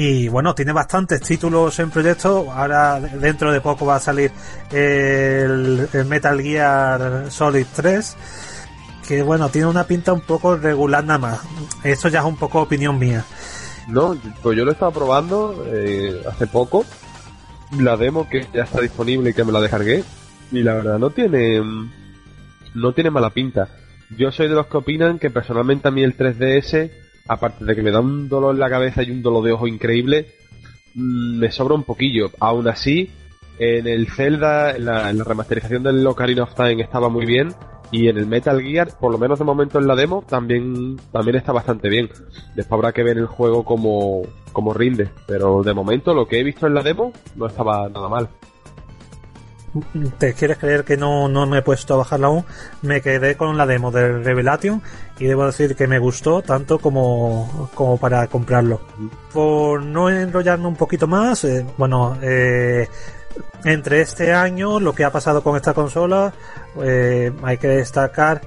Y 0.02 0.28
bueno, 0.28 0.54
tiene 0.54 0.72
bastantes 0.72 1.20
títulos 1.20 1.78
en 1.78 1.90
proyecto. 1.90 2.50
Ahora 2.50 2.98
de- 2.98 3.18
dentro 3.18 3.52
de 3.52 3.60
poco 3.60 3.84
va 3.84 3.96
a 3.96 4.00
salir 4.00 4.32
el, 4.70 5.86
Metal 6.06 6.40
Gear 6.40 7.30
Solid 7.30 7.66
3 7.76 8.16
que 9.06 9.22
bueno, 9.22 9.48
tiene 9.50 9.66
una 9.66 9.84
pinta 9.84 10.12
un 10.14 10.22
poco 10.22 10.56
regular 10.56 11.04
nada 11.04 11.18
más. 11.18 11.40
Esto 11.84 12.08
ya 12.08 12.20
es 12.20 12.24
un 12.24 12.36
poco 12.38 12.62
opinión 12.62 12.98
mía. 12.98 13.24
No, 13.88 14.16
pues 14.42 14.56
yo 14.56 14.64
lo 14.64 14.70
he 14.70 14.74
estado 14.74 14.92
probando 14.92 15.66
eh, 15.66 16.22
hace 16.26 16.46
poco. 16.46 16.86
La 17.78 17.96
demo 17.98 18.26
que 18.26 18.46
ya 18.54 18.62
está 18.62 18.80
disponible 18.80 19.30
y 19.30 19.34
que 19.34 19.44
me 19.44 19.52
la 19.52 19.60
descargué. 19.60 20.02
Y 20.50 20.62
la 20.62 20.74
verdad 20.74 20.98
no 20.98 21.10
tiene. 21.10 21.60
No 22.74 22.92
tiene 22.94 23.10
mala 23.10 23.30
pinta. 23.30 23.68
Yo 24.16 24.32
soy 24.32 24.48
de 24.48 24.54
los 24.54 24.66
que 24.68 24.76
opinan 24.78 25.18
que 25.18 25.28
personalmente 25.28 25.88
a 25.88 25.90
mí 25.90 26.02
el 26.04 26.16
3DS, 26.16 26.90
aparte 27.30 27.64
de 27.64 27.76
que 27.76 27.82
me 27.82 27.92
da 27.92 28.00
un 28.00 28.28
dolor 28.28 28.54
en 28.54 28.60
la 28.60 28.68
cabeza 28.68 29.04
y 29.04 29.10
un 29.12 29.22
dolor 29.22 29.44
de 29.44 29.52
ojo 29.52 29.68
increíble, 29.68 30.26
mm, 30.94 31.38
me 31.38 31.50
sobra 31.52 31.74
un 31.74 31.84
poquillo. 31.84 32.32
Aún 32.40 32.66
así, 32.66 33.08
en 33.58 33.86
el 33.86 34.08
Zelda, 34.08 34.74
en 34.74 34.84
la, 34.86 35.10
en 35.10 35.18
la 35.18 35.24
remasterización 35.24 35.84
del 35.84 36.04
Ocarina 36.04 36.42
of 36.42 36.54
Time 36.54 36.82
estaba 36.82 37.08
muy 37.08 37.26
bien. 37.26 37.54
Y 37.92 38.08
en 38.08 38.18
el 38.18 38.26
Metal 38.26 38.60
Gear, 38.60 38.98
por 38.98 39.12
lo 39.12 39.18
menos 39.18 39.38
de 39.38 39.44
momento 39.44 39.78
en 39.78 39.86
la 39.86 39.96
demo, 39.96 40.24
también, 40.28 40.96
también 41.12 41.36
está 41.36 41.52
bastante 41.52 41.88
bien. 41.88 42.08
Después 42.54 42.78
habrá 42.78 42.92
que 42.92 43.02
ver 43.02 43.18
el 43.18 43.26
juego 43.26 43.64
como, 43.64 44.22
como 44.52 44.74
rinde. 44.74 45.08
Pero 45.26 45.62
de 45.62 45.74
momento 45.74 46.14
lo 46.14 46.26
que 46.26 46.40
he 46.40 46.44
visto 46.44 46.66
en 46.66 46.74
la 46.74 46.82
demo 46.82 47.12
no 47.36 47.46
estaba 47.46 47.88
nada 47.88 48.08
mal. 48.08 48.28
¿Te 50.18 50.34
quieres 50.34 50.58
creer 50.58 50.84
que 50.84 50.96
no, 50.96 51.28
no 51.28 51.46
me 51.46 51.58
he 51.58 51.62
puesto 51.62 51.94
a 51.94 51.98
bajarla 51.98 52.26
aún? 52.26 52.44
Me 52.82 53.00
quedé 53.00 53.36
con 53.36 53.56
la 53.56 53.66
demo 53.66 53.92
de 53.92 54.18
Revelation 54.18 54.82
y 55.18 55.26
debo 55.26 55.46
decir 55.46 55.76
que 55.76 55.86
me 55.86 55.98
gustó 55.98 56.42
tanto 56.42 56.78
como, 56.78 57.70
como 57.74 57.96
para 57.96 58.26
comprarlo. 58.26 58.80
Por 59.32 59.84
no 59.84 60.10
enrollarme 60.10 60.66
un 60.66 60.76
poquito 60.76 61.06
más, 61.06 61.44
eh, 61.44 61.64
bueno, 61.78 62.18
eh, 62.20 62.88
entre 63.64 64.00
este 64.00 64.32
año 64.32 64.80
lo 64.80 64.92
que 64.92 65.04
ha 65.04 65.12
pasado 65.12 65.42
con 65.42 65.56
esta 65.56 65.72
consola, 65.72 66.32
eh, 66.82 67.32
hay 67.42 67.58
que 67.58 67.68
destacar 67.68 68.40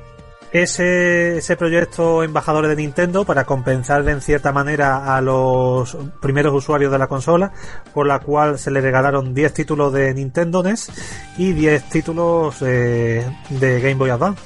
ese, 0.53 1.39
ese 1.39 1.57
proyecto 1.57 2.23
embajadores 2.23 2.69
de 2.69 2.75
Nintendo 2.75 3.25
para 3.25 3.43
compensar 3.43 4.03
de 4.03 4.11
en 4.11 4.21
cierta 4.21 4.51
manera 4.51 5.15
a 5.15 5.19
los 5.19 5.97
primeros 6.21 6.53
usuarios 6.53 6.91
de 6.91 6.99
la 6.99 7.07
consola, 7.07 7.51
por 7.91 8.05
la 8.05 8.19
cual 8.19 8.59
se 8.59 8.69
le 8.69 8.79
regalaron 8.79 9.33
10 9.33 9.51
títulos 9.51 9.91
de 9.91 10.13
Nintendo 10.13 10.61
NES 10.61 10.91
y 11.37 11.53
10 11.53 11.89
títulos 11.89 12.57
eh, 12.61 13.25
de 13.49 13.81
Game 13.81 13.95
Boy 13.95 14.11
Advance. 14.11 14.41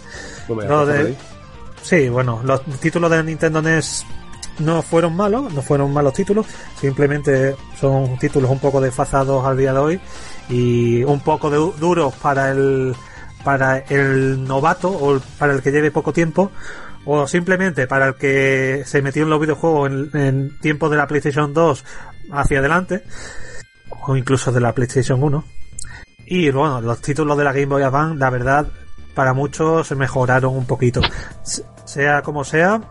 No 0.48 0.86
de-. 0.86 1.14
Sí, 1.82 2.08
bueno, 2.08 2.40
los 2.44 2.64
títulos 2.80 3.12
de 3.12 3.24
Nintendo 3.24 3.62
NES 3.62 4.06
no 4.60 4.82
fueron 4.82 5.14
malos, 5.14 5.54
no 5.54 5.62
fueron 5.62 5.94
malos 5.94 6.14
títulos, 6.14 6.46
simplemente 6.80 7.56
son 7.80 8.18
títulos 8.18 8.50
un 8.50 8.60
poco 8.60 8.80
desfasados 8.80 9.46
al 9.46 9.58
día 9.58 9.74
de 9.74 9.80
hoy 9.80 10.00
y 10.50 11.04
un 11.04 11.20
poco 11.20 11.50
de, 11.50 11.58
duros 11.80 12.14
para 12.16 12.52
el 12.52 12.96
para 13.48 13.78
el 13.78 14.44
novato 14.44 14.90
o 14.90 15.22
para 15.40 15.54
el 15.54 15.62
que 15.62 15.72
lleve 15.72 15.90
poco 15.90 16.12
tiempo 16.12 16.52
o 17.06 17.26
simplemente 17.28 17.88
para 17.88 18.08
el 18.10 18.16
que 18.16 18.84
se 18.86 19.02
metió 19.02 19.24
en 19.24 19.30
los 19.30 19.40
videojuegos 19.40 19.90
en, 19.90 20.10
en 20.20 20.60
tiempos 20.60 20.92
de 20.92 20.98
la 20.98 21.08
PlayStation 21.08 21.54
2 21.54 21.86
hacia 22.34 22.60
adelante 22.60 23.04
o 24.06 24.18
incluso 24.18 24.52
de 24.52 24.60
la 24.60 24.74
PlayStation 24.74 25.24
1 25.24 25.46
y 26.26 26.50
bueno, 26.52 26.82
los 26.82 27.00
títulos 27.00 27.38
de 27.38 27.46
la 27.46 27.54
Game 27.54 27.68
Boy 27.68 27.84
Advance, 27.84 28.18
la 28.20 28.30
verdad, 28.30 28.68
para 29.16 29.32
muchos 29.34 29.88
se 29.88 29.96
mejoraron 29.96 30.54
un 30.58 30.66
poquito. 30.66 31.00
Se- 31.42 31.64
Sea 31.86 32.22
como 32.22 32.44
sea, 32.44 32.82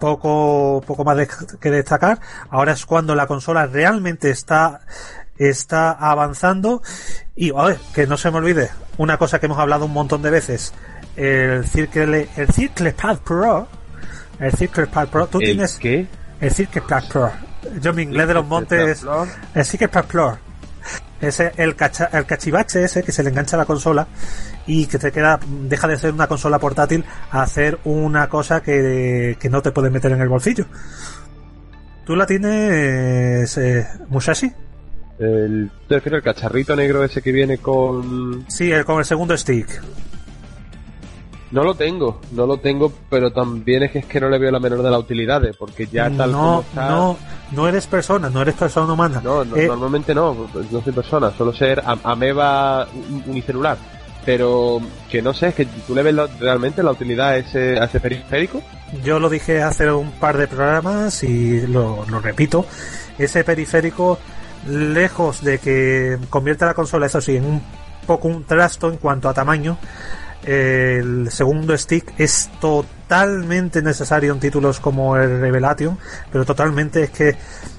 poco, 0.00 0.82
poco 0.84 1.04
más 1.04 1.16
que 1.60 1.70
destacar. 1.70 2.18
Ahora 2.50 2.72
es 2.72 2.84
cuando 2.86 3.14
la 3.14 3.28
consola 3.28 3.66
realmente 3.66 4.30
está, 4.30 4.80
está 5.36 5.92
avanzando. 5.92 6.82
Y, 7.36 7.56
a 7.56 7.62
ver, 7.66 7.78
que 7.94 8.08
no 8.08 8.16
se 8.16 8.32
me 8.32 8.38
olvide, 8.38 8.68
una 8.98 9.16
cosa 9.16 9.38
que 9.40 9.46
hemos 9.46 9.58
hablado 9.58 9.86
un 9.86 9.92
montón 9.92 10.20
de 10.22 10.30
veces. 10.30 10.72
El 11.16 11.66
Circle, 11.66 12.28
el 12.36 12.48
Circle 12.52 12.92
Pad 12.92 13.18
Pro. 13.18 13.66
El 14.38 14.52
Circle 14.52 14.86
Pad 14.86 15.08
Pro. 15.08 15.26
Tú 15.26 15.38
¿El 15.40 15.46
tienes 15.46 15.76
qué? 15.78 16.06
el 16.40 16.50
Circle 16.52 16.82
Pad 16.82 17.04
Pro. 17.08 17.30
Yo 17.80 17.92
mi 17.92 18.02
inglés 18.02 18.28
de 18.28 18.34
los 18.34 18.46
montes. 18.46 19.04
El 19.54 19.64
Secret 19.64 19.90
Pack 19.90 20.06
Pro. 20.06 20.38
Ese, 21.20 21.52
el, 21.56 21.74
cacha- 21.74 22.08
el 22.12 22.24
cachivache 22.26 22.84
ese 22.84 23.02
que 23.02 23.10
se 23.10 23.24
le 23.24 23.30
engancha 23.30 23.56
a 23.56 23.58
la 23.58 23.64
consola 23.64 24.06
y 24.68 24.86
que 24.86 24.98
te 24.98 25.10
queda, 25.10 25.40
deja 25.64 25.88
de 25.88 25.96
ser 25.96 26.12
una 26.14 26.28
consola 26.28 26.60
portátil 26.60 27.04
a 27.32 27.42
hacer 27.42 27.78
una 27.84 28.28
cosa 28.28 28.62
que, 28.62 29.36
que 29.40 29.50
no 29.50 29.60
te 29.60 29.72
puedes 29.72 29.90
meter 29.90 30.12
en 30.12 30.20
el 30.20 30.28
bolsillo. 30.28 30.66
¿Tú 32.04 32.14
la 32.14 32.24
tienes, 32.24 33.58
eh, 33.58 33.86
Musashi? 34.08 34.52
El, 35.18 35.70
¿Te 35.88 35.96
refieres 35.96 36.18
al 36.18 36.22
cacharrito 36.34 36.76
negro 36.76 37.02
ese 37.04 37.20
que 37.22 37.32
viene 37.32 37.58
con...? 37.58 38.44
Sí, 38.48 38.70
el, 38.70 38.84
con 38.84 38.98
el 38.98 39.04
segundo 39.04 39.36
stick. 39.36 39.68
No 41.50 41.64
lo 41.64 41.74
tengo, 41.74 42.20
no 42.32 42.46
lo 42.46 42.58
tengo, 42.58 42.92
pero 43.08 43.32
también 43.32 43.82
es 43.84 43.90
que 43.90 44.00
es 44.00 44.04
que 44.04 44.20
no 44.20 44.28
le 44.28 44.38
veo 44.38 44.50
la 44.50 44.60
menor 44.60 44.82
de 44.82 44.90
las 44.90 45.00
utilidades, 45.00 45.56
porque 45.56 45.86
ya 45.86 46.10
tal 46.10 46.30
no, 46.32 46.38
como 46.38 46.60
está... 46.60 46.88
no, 46.90 47.16
no 47.52 47.68
eres 47.68 47.86
persona, 47.86 48.28
no 48.28 48.42
eres 48.42 48.54
persona 48.54 48.92
humana. 48.92 49.22
No, 49.24 49.44
no, 49.46 49.56
Eh, 49.56 49.66
normalmente 49.66 50.14
no, 50.14 50.48
no 50.70 50.82
soy 50.82 50.92
persona, 50.92 51.30
solo 51.30 51.54
ser 51.54 51.82
am- 51.86 52.00
ameba 52.04 52.86
un- 52.94 53.24
unicelular. 53.28 53.78
Pero 54.26 54.78
que 55.10 55.22
no 55.22 55.32
sé, 55.32 55.48
es 55.48 55.54
que 55.54 55.64
tú 55.64 55.94
le 55.94 56.02
ves 56.02 56.12
la- 56.14 56.26
realmente 56.38 56.82
la 56.82 56.90
utilidad 56.90 57.28
a 57.30 57.36
ese, 57.38 57.78
a 57.80 57.84
ese 57.84 57.98
periférico. 57.98 58.60
Yo 59.02 59.18
lo 59.18 59.30
dije 59.30 59.62
hace 59.62 59.90
un 59.90 60.10
par 60.12 60.36
de 60.36 60.48
programas 60.48 61.24
y 61.24 61.66
lo, 61.66 62.04
lo 62.10 62.20
repito. 62.20 62.66
Ese 63.16 63.42
periférico, 63.42 64.18
lejos 64.68 65.42
de 65.42 65.58
que 65.58 66.18
convierta 66.30 66.66
la 66.66 66.74
consola, 66.74 67.06
eso 67.06 67.20
sí, 67.20 67.36
en 67.36 67.44
un 67.44 67.62
poco 68.06 68.28
un 68.28 68.44
trasto 68.44 68.90
en 68.90 68.96
cuanto 68.96 69.28
a 69.28 69.34
tamaño, 69.34 69.78
el 70.44 71.30
segundo 71.30 71.76
stick 71.76 72.14
es 72.18 72.48
totalmente 72.60 73.82
necesario 73.82 74.32
en 74.32 74.40
títulos 74.40 74.80
como 74.80 75.16
el 75.16 75.40
Revelation, 75.40 75.98
pero 76.30 76.44
totalmente 76.44 77.04
es 77.04 77.10
que 77.10 77.36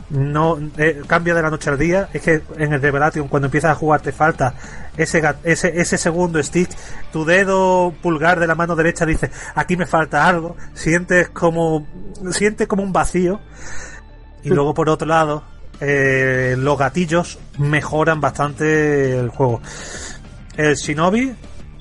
no 0.09 0.57
eh, 0.77 1.03
cambia 1.07 1.35
de 1.35 1.41
la 1.41 1.49
noche 1.49 1.69
al 1.69 1.77
día. 1.77 2.09
Es 2.13 2.21
que 2.21 2.41
en 2.57 2.73
el 2.73 2.81
Revelation, 2.81 3.27
cuando 3.27 3.47
empiezas 3.47 3.71
a 3.71 3.75
jugar, 3.75 4.01
te 4.01 4.11
falta 4.11 4.53
ese, 4.97 5.21
ese, 5.43 5.79
ese 5.79 5.97
segundo 5.97 6.41
stick. 6.43 6.69
Tu 7.11 7.25
dedo 7.25 7.93
pulgar 8.01 8.39
de 8.39 8.47
la 8.47 8.55
mano 8.55 8.75
derecha 8.75 9.05
dice: 9.05 9.31
Aquí 9.55 9.77
me 9.77 9.85
falta 9.85 10.27
algo. 10.27 10.55
Sientes 10.73 11.29
como, 11.29 11.87
sientes 12.31 12.67
como 12.67 12.83
un 12.83 12.91
vacío. 12.91 13.39
Y 14.43 14.49
luego, 14.49 14.73
por 14.73 14.89
otro 14.89 15.07
lado, 15.07 15.43
eh, 15.81 16.55
los 16.57 16.77
gatillos 16.77 17.39
mejoran 17.57 18.21
bastante 18.21 19.17
el 19.19 19.29
juego. 19.29 19.61
El 20.57 20.75
Shinobi, 20.75 21.33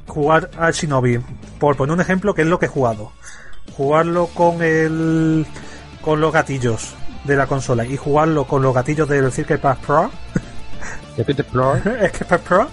jugar 0.07 0.51
al 0.59 0.73
Shinobi, 0.73 1.19
por 1.59 1.77
poner 1.77 1.95
un 1.95 2.01
ejemplo, 2.01 2.35
que 2.35 2.43
es 2.43 2.49
lo 2.49 2.59
que 2.59 2.67
he 2.67 2.69
jugado. 2.69 3.13
Jugarlo 3.77 4.27
con 4.29 4.63
el 4.63 5.47
con 6.03 6.21
los 6.21 6.33
gatillos 6.33 6.95
de 7.25 7.37
la 7.37 7.47
consola 7.47 7.85
y 7.85 7.97
jugarlo 7.97 8.45
con 8.47 8.63
los 8.63 8.75
gatillos 8.75 9.09
del 9.09 9.31
Circle 9.33 9.59
Pass 9.59 9.79
Pro, 9.79 10.11
Plor. 11.53 11.83
es 12.01 12.13
que 12.13 12.25
Pro 12.25 12.69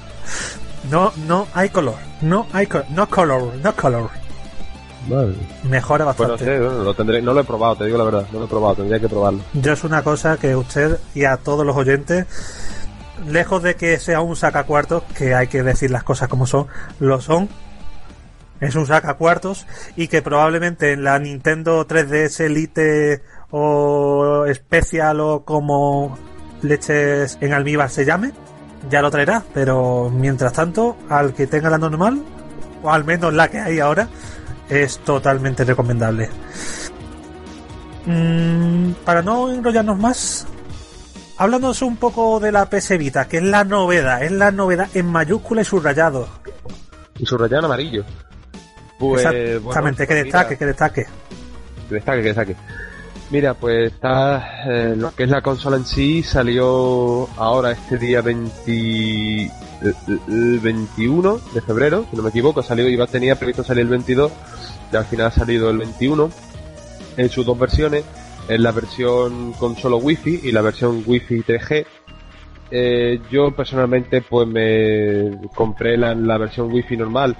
no 0.90 1.12
no 1.28 1.48
hay 1.54 1.70
color, 1.70 1.96
no 2.22 2.48
hay 2.54 2.68
co- 2.68 2.84
no 2.90 3.10
color, 3.10 3.54
no 3.64 3.76
color. 3.76 4.10
Mejora 5.64 6.06
Bueno, 6.06 6.34
bastante. 6.34 6.46
sí, 6.46 6.60
lo 6.84 6.94
tendré, 6.94 7.22
no 7.22 7.34
lo 7.34 7.42
he 7.42 7.44
probado, 7.44 7.76
te 7.78 7.86
digo 7.86 7.98
la 7.98 8.04
verdad, 8.04 8.26
no 8.32 8.40
lo 8.40 8.46
he 8.46 8.48
probado, 8.48 8.76
tendría 8.76 9.00
que 9.00 9.08
probarlo. 9.10 9.42
Yo 9.54 9.74
es 9.74 9.84
una 9.84 10.04
cosa 10.04 10.38
que 10.38 10.56
usted 10.56 11.00
y 11.14 11.26
a 11.26 11.38
todos 11.38 11.66
los 11.66 11.76
oyentes, 11.76 12.26
lejos 13.28 13.64
de 13.64 13.76
que 13.76 14.00
sea 14.00 14.22
un 14.22 14.36
sacacuartos, 14.36 15.04
que 15.18 15.34
hay 15.36 15.48
que 15.48 15.64
decir 15.64 15.92
las 15.92 16.04
cosas 16.04 16.28
como 16.28 16.46
son, 16.48 16.68
lo 17.00 17.22
son. 17.22 17.50
Es 18.62 18.76
un 18.76 18.88
sacacuartos 18.88 19.68
y 19.98 20.08
que 20.08 20.22
probablemente 20.22 20.94
en 20.94 21.04
la 21.04 21.20
Nintendo 21.20 21.86
3DS 21.86 22.40
Elite 22.46 23.22
o 23.52 24.46
Special 24.54 25.20
o 25.20 25.44
como 25.44 26.18
leches 26.62 27.38
en 27.42 27.54
almíbar 27.54 27.90
se 27.90 28.06
llame, 28.06 28.32
ya 28.90 29.02
lo 29.02 29.12
traerá. 29.12 29.44
Pero 29.54 30.10
mientras 30.10 30.54
tanto, 30.54 30.96
al 31.10 31.34
que 31.34 31.48
tenga 31.48 31.70
la 31.70 31.78
normal, 31.78 32.22
o 32.82 32.90
al 32.92 33.04
menos 33.04 33.34
la 33.34 33.50
que 33.50 33.60
hay 33.60 33.80
ahora, 33.80 34.08
es 34.70 35.00
totalmente 35.00 35.64
recomendable. 35.64 36.30
Mm, 38.06 38.92
para 39.04 39.22
no 39.22 39.52
enrollarnos 39.52 39.98
más, 39.98 40.48
hablándonos 41.38 41.82
un 41.82 41.98
poco 41.98 42.40
de 42.40 42.52
la 42.52 42.70
PS 42.70 42.98
Vita, 42.98 43.28
que 43.28 43.38
es 43.38 43.44
la 43.44 43.64
novedad, 43.64 44.24
es 44.24 44.32
la 44.32 44.52
novedad 44.52 44.88
en 44.94 45.08
mayúscula 45.08 45.62
y 45.62 45.66
subrayado. 45.66 46.28
Y 47.18 47.26
subrayado 47.26 47.60
en 47.60 47.66
amarillo. 47.66 48.06
Pues, 49.00 49.26
Exactamente, 49.26 49.60
bueno, 49.60 49.96
que 50.08 50.16
destaque, 50.16 50.58
que 50.58 50.66
destaque. 50.66 51.06
Que 51.90 51.96
destaque, 51.96 52.22
que 52.22 52.28
destaque. 52.28 52.56
Mira, 53.32 53.56
pues 53.56 53.92
está 53.92 54.66
eh, 54.68 54.96
lo 54.96 55.14
que 55.14 55.24
es 55.24 55.30
la 55.30 55.42
consola 55.42 55.78
en 55.78 55.86
sí 55.86 56.22
salió 56.22 57.28
ahora 57.38 57.72
este 57.72 57.98
día 57.98 58.22
20, 58.22 58.52
el- 58.72 59.52
el 60.28 60.60
21 60.60 61.40
de 61.54 61.62
febrero, 61.62 62.06
si 62.10 62.16
no 62.16 62.22
me 62.24 62.30
equivoco, 62.30 62.62
salió 62.62 62.88
iba 62.88 63.08
tenía 63.08 63.36
previsto 63.36 63.64
salir 63.64 63.82
el 63.82 63.90
22 63.90 64.32
y 64.92 64.96
al 64.96 65.06
final 65.06 65.28
ha 65.28 65.32
salido 65.32 65.70
el 65.72 65.78
21 65.80 66.30
en 67.18 67.30
sus 67.30 67.46
dos 67.46 67.58
versiones, 67.58 68.06
en 68.48 68.62
la 68.62 68.72
versión 68.72 69.54
con 69.54 69.76
solo 69.76 69.98
wifi 69.98 70.42
y 70.44 70.52
la 70.52 70.62
versión 70.62 71.04
wifi 71.06 71.42
3G. 71.42 71.86
Eh, 72.70 73.20
yo 73.32 73.52
personalmente 73.52 74.22
pues 74.22 74.48
me 74.48 75.32
compré 75.56 75.98
la, 75.98 76.14
la 76.14 76.38
versión 76.38 76.72
wifi 76.72 76.98
normal 76.98 77.36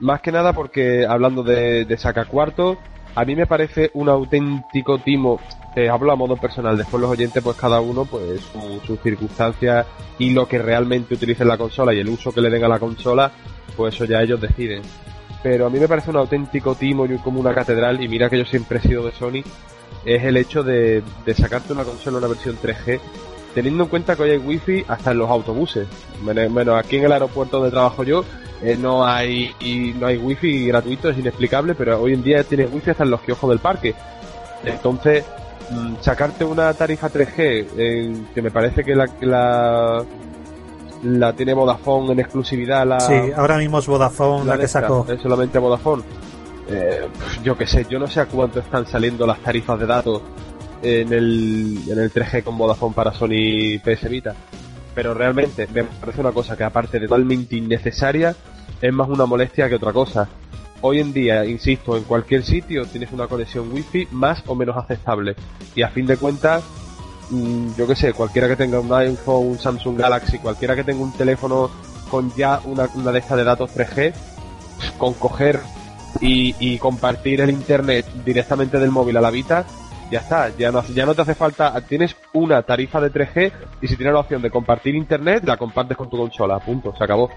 más 0.00 0.20
que 0.20 0.32
nada 0.32 0.52
porque 0.52 1.06
hablando 1.06 1.42
de, 1.42 1.84
de 1.84 1.96
sacacuartos, 1.98 2.78
a 3.14 3.24
mí 3.24 3.34
me 3.36 3.46
parece 3.46 3.90
un 3.94 4.08
auténtico 4.08 4.98
timo. 4.98 5.40
Te 5.74 5.88
hablo 5.88 6.12
a 6.12 6.16
modo 6.16 6.36
personal, 6.36 6.76
después 6.76 7.00
los 7.00 7.10
oyentes, 7.10 7.42
pues 7.42 7.56
cada 7.56 7.80
uno, 7.80 8.04
pues 8.04 8.40
su- 8.40 8.80
sus 8.86 9.00
circunstancias 9.00 9.86
y 10.18 10.30
lo 10.30 10.46
que 10.46 10.58
realmente 10.58 11.14
utilicen 11.14 11.48
la 11.48 11.58
consola 11.58 11.92
y 11.92 11.98
el 12.00 12.08
uso 12.08 12.32
que 12.32 12.40
le 12.40 12.50
den 12.50 12.64
a 12.64 12.68
la 12.68 12.78
consola, 12.78 13.30
pues 13.76 13.94
eso 13.94 14.04
ya 14.04 14.22
ellos 14.22 14.40
deciden. 14.40 14.82
Pero 15.42 15.66
a 15.66 15.70
mí 15.70 15.78
me 15.78 15.88
parece 15.88 16.10
un 16.10 16.16
auténtico 16.16 16.74
timo 16.74 17.04
y 17.06 17.18
como 17.18 17.40
una 17.40 17.52
catedral, 17.54 18.02
y 18.02 18.08
mira 18.08 18.30
que 18.30 18.38
yo 18.38 18.44
siempre 18.44 18.78
he 18.78 18.82
sido 18.82 19.04
de 19.04 19.12
Sony, 19.12 19.42
es 20.04 20.22
el 20.22 20.36
hecho 20.36 20.62
de, 20.62 21.02
sacarte 21.36 21.72
una 21.72 21.84
consola 21.84 22.18
una 22.18 22.28
versión 22.28 22.56
3G, 22.56 23.00
teniendo 23.54 23.82
en 23.84 23.88
cuenta 23.90 24.14
que 24.16 24.22
hoy 24.22 24.30
hay 24.30 24.38
wifi 24.38 24.84
hasta 24.88 25.10
en 25.10 25.18
los 25.18 25.28
autobuses. 25.30 25.86
Menos, 26.24 26.50
menos 26.50 26.78
aquí 26.78 26.96
en 26.96 27.04
el 27.04 27.12
aeropuerto 27.12 27.56
donde 27.58 27.72
trabajo 27.72 28.04
yo, 28.04 28.24
eh, 28.64 28.78
no 28.80 29.04
hay 29.04 29.54
y 29.60 29.92
no 29.92 30.06
hay 30.06 30.16
wifi 30.16 30.68
gratuito, 30.68 31.10
es 31.10 31.18
inexplicable, 31.18 31.74
pero 31.74 32.00
hoy 32.00 32.14
en 32.14 32.22
día 32.22 32.42
tienes 32.44 32.72
wifi 32.72 32.92
hasta 32.92 33.04
en 33.04 33.10
los 33.10 33.20
kioscos 33.20 33.50
del 33.50 33.58
parque. 33.58 33.94
Entonces, 34.64 35.22
mm, 35.70 35.96
sacarte 36.00 36.46
una 36.46 36.72
tarifa 36.72 37.10
3G, 37.10 37.66
eh, 37.76 38.16
que 38.34 38.40
me 38.40 38.50
parece 38.50 38.82
que 38.82 38.94
la, 38.94 39.08
que 39.08 39.26
la, 39.26 40.02
la 41.02 41.32
tiene 41.34 41.52
Vodafone 41.52 42.12
en 42.12 42.20
exclusividad, 42.20 42.86
la, 42.86 43.00
Sí, 43.00 43.14
ahora 43.36 43.58
mismo 43.58 43.80
es 43.80 43.86
Vodafone 43.86 44.46
la, 44.46 44.56
que 44.56 44.66
sacó. 44.66 45.06
Es 45.10 45.20
solamente 45.20 45.58
Vodafone. 45.58 46.02
Eh, 46.70 47.06
yo 47.42 47.58
que 47.58 47.66
sé, 47.66 47.84
yo 47.90 47.98
no 47.98 48.06
sé 48.06 48.20
a 48.20 48.26
cuánto 48.26 48.60
están 48.60 48.86
saliendo 48.86 49.26
las 49.26 49.40
tarifas 49.40 49.78
de 49.78 49.84
datos 49.84 50.22
en 50.82 51.12
el, 51.12 51.80
en 51.86 51.98
el 51.98 52.10
3G 52.10 52.42
con 52.42 52.56
Vodafone 52.56 52.94
para 52.94 53.12
Sony 53.12 53.78
PS 53.84 54.08
Vita. 54.08 54.34
Pero 54.94 55.12
realmente 55.12 55.68
me 55.74 55.84
parece 55.84 56.22
una 56.22 56.32
cosa 56.32 56.56
que 56.56 56.64
aparte 56.64 56.98
de 56.98 57.08
totalmente 57.08 57.56
innecesaria, 57.56 58.34
es 58.88 58.92
más 58.92 59.08
una 59.08 59.24
molestia 59.24 59.66
que 59.66 59.76
otra 59.76 59.94
cosa. 59.94 60.28
Hoy 60.82 61.00
en 61.00 61.14
día, 61.14 61.46
insisto, 61.46 61.96
en 61.96 62.04
cualquier 62.04 62.44
sitio 62.44 62.84
tienes 62.84 63.10
una 63.12 63.26
conexión 63.26 63.72
wifi 63.72 64.08
más 64.10 64.42
o 64.46 64.54
menos 64.54 64.76
aceptable. 64.76 65.34
Y 65.74 65.80
a 65.80 65.88
fin 65.88 66.04
de 66.04 66.18
cuentas, 66.18 66.62
mm, 67.30 67.68
yo 67.78 67.86
que 67.86 67.96
sé, 67.96 68.12
cualquiera 68.12 68.46
que 68.46 68.56
tenga 68.56 68.80
un 68.80 68.92
iPhone, 68.92 69.46
un 69.46 69.58
Samsung 69.58 69.98
Galaxy, 69.98 70.38
cualquiera 70.38 70.76
que 70.76 70.84
tenga 70.84 71.02
un 71.02 71.12
teléfono 71.12 71.70
con 72.10 72.30
ya 72.36 72.60
una, 72.66 72.86
una 72.94 73.10
de 73.10 73.20
estas 73.20 73.38
de 73.38 73.44
datos 73.44 73.70
3G, 73.74 74.12
con 74.98 75.14
coger 75.14 75.60
y, 76.20 76.76
compartir 76.78 77.40
el 77.40 77.50
internet 77.50 78.06
directamente 78.22 78.78
del 78.78 78.90
móvil 78.90 79.16
a 79.16 79.22
la 79.22 79.30
Vita, 79.30 79.64
ya 80.10 80.20
está, 80.20 80.50
ya 80.58 80.70
no, 80.70 80.84
ya 80.88 81.06
no 81.06 81.14
te 81.14 81.22
hace 81.22 81.34
falta, 81.34 81.80
tienes 81.88 82.14
una 82.34 82.62
tarifa 82.62 83.00
de 83.00 83.10
3G 83.10 83.52
y 83.80 83.88
si 83.88 83.96
tienes 83.96 84.12
la 84.12 84.20
opción 84.20 84.42
de 84.42 84.50
compartir 84.50 84.94
internet, 84.94 85.42
la 85.44 85.56
compartes 85.56 85.96
con 85.96 86.10
tu 86.10 86.18
consola, 86.18 86.58
punto, 86.58 86.94
se 86.94 87.02
acabó. 87.02 87.30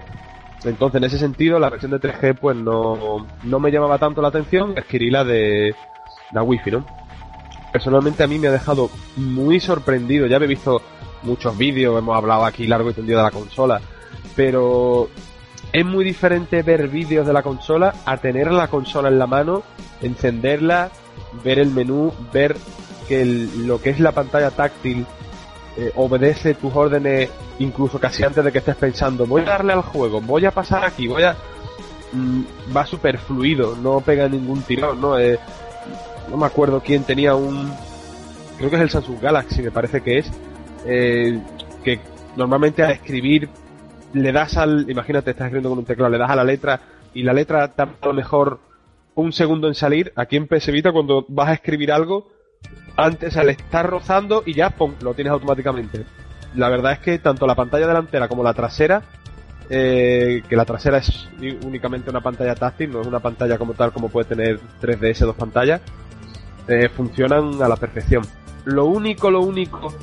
Entonces, 0.64 0.98
en 0.98 1.04
ese 1.04 1.18
sentido, 1.18 1.58
la 1.58 1.70
versión 1.70 1.92
de 1.92 2.00
3G 2.00 2.36
pues 2.38 2.56
no, 2.56 3.26
no 3.44 3.60
me 3.60 3.70
llamaba 3.70 3.98
tanto 3.98 4.20
la 4.20 4.28
atención, 4.28 4.74
adquirí 4.76 5.10
la 5.10 5.24
de 5.24 5.74
la 6.32 6.42
Wi-Fi, 6.42 6.70
¿no? 6.72 6.86
Personalmente 7.72 8.22
a 8.24 8.26
mí 8.26 8.38
me 8.38 8.48
ha 8.48 8.52
dejado 8.52 8.90
muy 9.16 9.60
sorprendido, 9.60 10.26
ya 10.26 10.36
he 10.36 10.46
visto 10.46 10.82
muchos 11.22 11.56
vídeos, 11.56 11.98
hemos 11.98 12.16
hablado 12.16 12.44
aquí 12.44 12.66
largo 12.66 12.90
y 12.90 12.94
tendido 12.94 13.18
de 13.18 13.24
la 13.24 13.30
consola, 13.30 13.80
pero 14.34 15.08
es 15.72 15.84
muy 15.84 16.04
diferente 16.04 16.62
ver 16.62 16.88
vídeos 16.88 17.26
de 17.26 17.32
la 17.32 17.42
consola 17.42 17.94
a 18.04 18.16
tener 18.16 18.50
la 18.50 18.68
consola 18.68 19.08
en 19.08 19.18
la 19.18 19.26
mano, 19.26 19.62
encenderla, 20.00 20.90
ver 21.44 21.58
el 21.58 21.70
menú, 21.70 22.12
ver 22.32 22.56
que 23.06 23.24
lo 23.24 23.80
que 23.80 23.90
es 23.90 24.00
la 24.00 24.12
pantalla 24.12 24.50
táctil 24.50 25.06
eh, 25.78 25.92
obedece 25.94 26.54
tus 26.54 26.74
órdenes 26.74 27.30
incluso 27.60 28.00
casi 28.00 28.24
antes 28.24 28.44
de 28.44 28.50
que 28.50 28.58
estés 28.58 28.74
pensando 28.76 29.26
voy 29.26 29.42
a 29.42 29.44
darle 29.44 29.72
al 29.72 29.82
juego, 29.82 30.20
voy 30.20 30.44
a 30.44 30.50
pasar 30.50 30.84
aquí, 30.84 31.06
voy 31.06 31.22
a... 31.22 31.36
Mm, 32.12 32.42
va 32.76 32.84
súper 32.84 33.18
fluido, 33.18 33.76
no 33.76 34.00
pega 34.00 34.28
ningún 34.28 34.62
tirón, 34.62 35.00
¿no? 35.00 35.18
Eh, 35.18 35.38
no 36.30 36.36
me 36.36 36.46
acuerdo 36.46 36.80
quién 36.84 37.04
tenía 37.04 37.34
un... 37.34 37.72
Creo 38.56 38.70
que 38.70 38.76
es 38.76 38.82
el 38.82 38.90
Samsung 38.90 39.20
Galaxy, 39.20 39.62
me 39.62 39.70
parece 39.70 40.00
que 40.02 40.18
es. 40.18 40.30
eh, 40.84 41.38
que 41.84 42.00
normalmente 42.36 42.82
a 42.82 42.90
escribir 42.90 43.48
le 44.14 44.32
das 44.32 44.56
al... 44.56 44.90
Imagínate, 44.90 45.30
estás 45.30 45.46
escribiendo 45.46 45.68
con 45.68 45.78
un 45.78 45.84
teclado, 45.84 46.10
le 46.10 46.18
das 46.18 46.30
a 46.30 46.36
la 46.36 46.44
letra 46.44 46.80
y 47.14 47.22
la 47.22 47.32
letra 47.32 47.68
tarda 47.74 47.94
a 48.00 48.06
lo 48.06 48.14
mejor 48.14 48.58
un 49.14 49.32
segundo 49.32 49.68
en 49.68 49.74
salir. 49.74 50.12
Aquí 50.16 50.36
en 50.36 50.46
PS 50.46 50.72
Vita 50.72 50.92
cuando 50.92 51.24
vas 51.28 51.48
a 51.48 51.54
escribir 51.54 51.92
algo, 51.92 52.28
antes 52.98 53.36
al 53.36 53.48
estar 53.48 53.88
rozando 53.88 54.42
y 54.44 54.54
ya, 54.54 54.70
pum, 54.70 54.94
lo 55.00 55.14
tienes 55.14 55.32
automáticamente. 55.32 56.04
la 56.54 56.68
verdad 56.68 56.92
es 56.92 56.98
que 56.98 57.18
tanto 57.18 57.46
la 57.46 57.54
pantalla 57.54 57.86
delantera 57.86 58.26
como 58.26 58.42
la 58.42 58.54
trasera, 58.54 59.02
eh, 59.70 60.42
que 60.48 60.56
la 60.56 60.64
trasera 60.64 60.98
es 60.98 61.28
únicamente 61.64 62.10
una 62.10 62.20
pantalla 62.20 62.56
táctil, 62.56 62.90
no 62.90 63.00
es 63.00 63.06
una 63.06 63.20
pantalla 63.20 63.56
como 63.56 63.74
tal 63.74 63.92
como 63.92 64.08
puede 64.08 64.28
tener 64.28 64.58
3DS 64.80 65.20
dos 65.20 65.36
pantallas, 65.36 65.80
eh, 66.66 66.88
funcionan 66.88 67.62
a 67.62 67.68
la 67.68 67.76
perfección. 67.76 68.24
Lo 68.64 68.86
único, 68.86 69.30
lo 69.30 69.42
único 69.42 69.94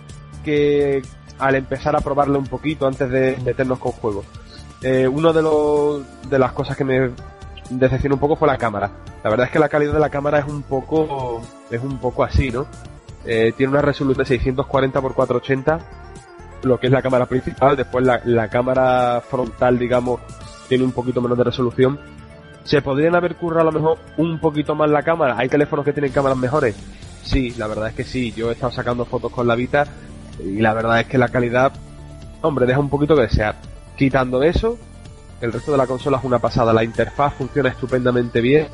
que 0.45 1.01
al 1.37 1.55
empezar 1.55 1.97
a 1.97 1.99
probarlo 1.99 2.39
un 2.39 2.47
poquito 2.47 2.87
antes 2.87 3.09
de 3.09 3.37
meternos 3.43 3.79
con 3.79 3.91
juego, 3.91 4.23
eh, 4.81 5.05
uno 5.05 5.33
de 5.33 5.41
los 5.41 6.29
de 6.29 6.39
las 6.39 6.53
cosas 6.53 6.77
que 6.77 6.85
me 6.85 7.11
decepcionó 7.69 8.15
un 8.15 8.21
poco 8.21 8.35
fue 8.35 8.47
la 8.47 8.57
cámara. 8.57 8.91
La 9.23 9.29
verdad 9.29 9.47
es 9.47 9.51
que 9.51 9.59
la 9.59 9.69
calidad 9.69 9.93
de 9.93 9.99
la 9.99 10.09
cámara 10.09 10.39
es 10.39 10.45
un 10.45 10.63
poco 10.63 11.41
es 11.69 11.81
un 11.81 11.97
poco 11.97 12.23
así, 12.23 12.51
¿no? 12.51 12.65
Eh, 13.25 13.53
tiene 13.57 13.71
una 13.71 13.81
resolución 13.81 14.23
de 14.23 14.27
640 14.27 14.99
x 14.99 15.13
480, 15.15 15.79
lo 16.63 16.79
que 16.79 16.87
es 16.87 16.93
la 16.93 17.01
cámara 17.01 17.25
principal. 17.25 17.75
Después 17.75 18.05
la, 18.05 18.21
la 18.25 18.49
cámara 18.49 19.21
frontal, 19.27 19.79
digamos, 19.79 20.19
tiene 20.67 20.83
un 20.83 20.91
poquito 20.91 21.21
menos 21.21 21.37
de 21.37 21.43
resolución. 21.43 21.99
¿Se 22.63 22.81
podrían 22.81 23.15
haber 23.15 23.35
currado 23.35 23.69
a 23.69 23.71
lo 23.71 23.79
mejor 23.79 23.97
un 24.17 24.39
poquito 24.39 24.75
más 24.75 24.89
la 24.89 25.03
cámara? 25.03 25.35
¿Hay 25.37 25.49
teléfonos 25.49 25.85
que 25.85 25.93
tienen 25.93 26.11
cámaras 26.11 26.37
mejores? 26.37 26.75
Sí, 27.23 27.51
la 27.57 27.67
verdad 27.67 27.89
es 27.89 27.95
que 27.95 28.03
sí. 28.03 28.31
Yo 28.31 28.49
he 28.49 28.53
estado 28.53 28.71
sacando 28.71 29.05
fotos 29.05 29.31
con 29.31 29.47
la 29.47 29.55
Vita 29.55 29.85
y 30.43 30.61
la 30.61 30.73
verdad 30.73 30.99
es 30.99 31.07
que 31.07 31.17
la 31.17 31.29
calidad, 31.29 31.73
hombre, 32.41 32.65
deja 32.65 32.79
un 32.79 32.89
poquito 32.89 33.15
que 33.15 33.23
desear. 33.23 33.55
Quitando 33.95 34.43
eso, 34.43 34.77
el 35.41 35.51
resto 35.51 35.71
de 35.71 35.77
la 35.77 35.87
consola 35.87 36.17
es 36.17 36.23
una 36.23 36.39
pasada. 36.39 36.73
La 36.73 36.83
interfaz 36.83 37.33
funciona 37.33 37.69
estupendamente 37.69 38.41
bien. 38.41 38.67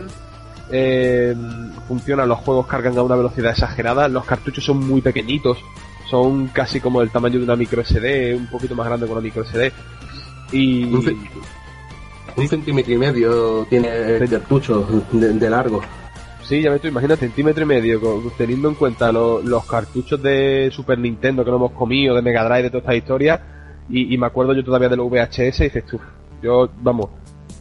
Eh, 0.71 1.35
funciona, 1.87 2.25
los 2.25 2.39
juegos 2.39 2.67
cargan 2.67 2.97
a 2.97 3.03
una 3.03 3.15
velocidad 3.15 3.51
exagerada. 3.51 4.07
Los 4.07 4.25
cartuchos 4.25 4.63
son 4.63 4.85
muy 4.85 5.01
pequeñitos. 5.01 5.57
Son 6.09 6.47
casi 6.47 6.79
como 6.79 7.01
el 7.01 7.09
tamaño 7.09 7.39
de 7.39 7.45
una 7.45 7.55
micro 7.55 7.83
SD, 7.83 8.35
un 8.35 8.47
poquito 8.47 8.75
más 8.75 8.87
grande 8.87 9.05
que 9.05 9.11
una 9.11 9.21
micro 9.21 9.43
SD. 9.43 9.71
Y. 10.51 10.83
Un, 12.35 12.47
centímetro 12.47 12.93
y 12.93 12.97
medio 12.97 13.65
tiene 13.69 14.17
el 14.17 14.29
cartucho 14.29 14.87
de, 15.11 15.49
largo. 15.49 15.81
Sí, 16.43 16.61
ya 16.61 16.71
ves 16.71 16.81
tú, 16.81 16.87
imagina 16.87 17.15
centímetro 17.17 17.63
y 17.63 17.65
medio, 17.65 17.99
teniendo 18.37 18.69
en 18.69 18.75
cuenta 18.75 19.11
los 19.11 19.65
cartuchos 19.65 20.21
de 20.21 20.69
Super 20.71 20.97
Nintendo 20.97 21.43
que 21.43 21.51
no 21.51 21.57
hemos 21.57 21.71
comido, 21.71 22.15
de 22.15 22.21
Mega 22.21 22.45
Drive, 22.45 22.63
de 22.63 22.69
toda 22.69 22.79
esta 22.79 22.95
historia. 22.95 23.41
Y, 23.89 24.13
y 24.13 24.17
me 24.17 24.27
acuerdo 24.27 24.53
yo 24.53 24.63
todavía 24.63 24.87
de 24.87 24.95
los 24.95 25.09
VHS 25.09 25.59
y 25.59 25.63
dices 25.63 25.85
tú, 25.85 25.99
yo, 26.41 26.69
vamos, 26.81 27.09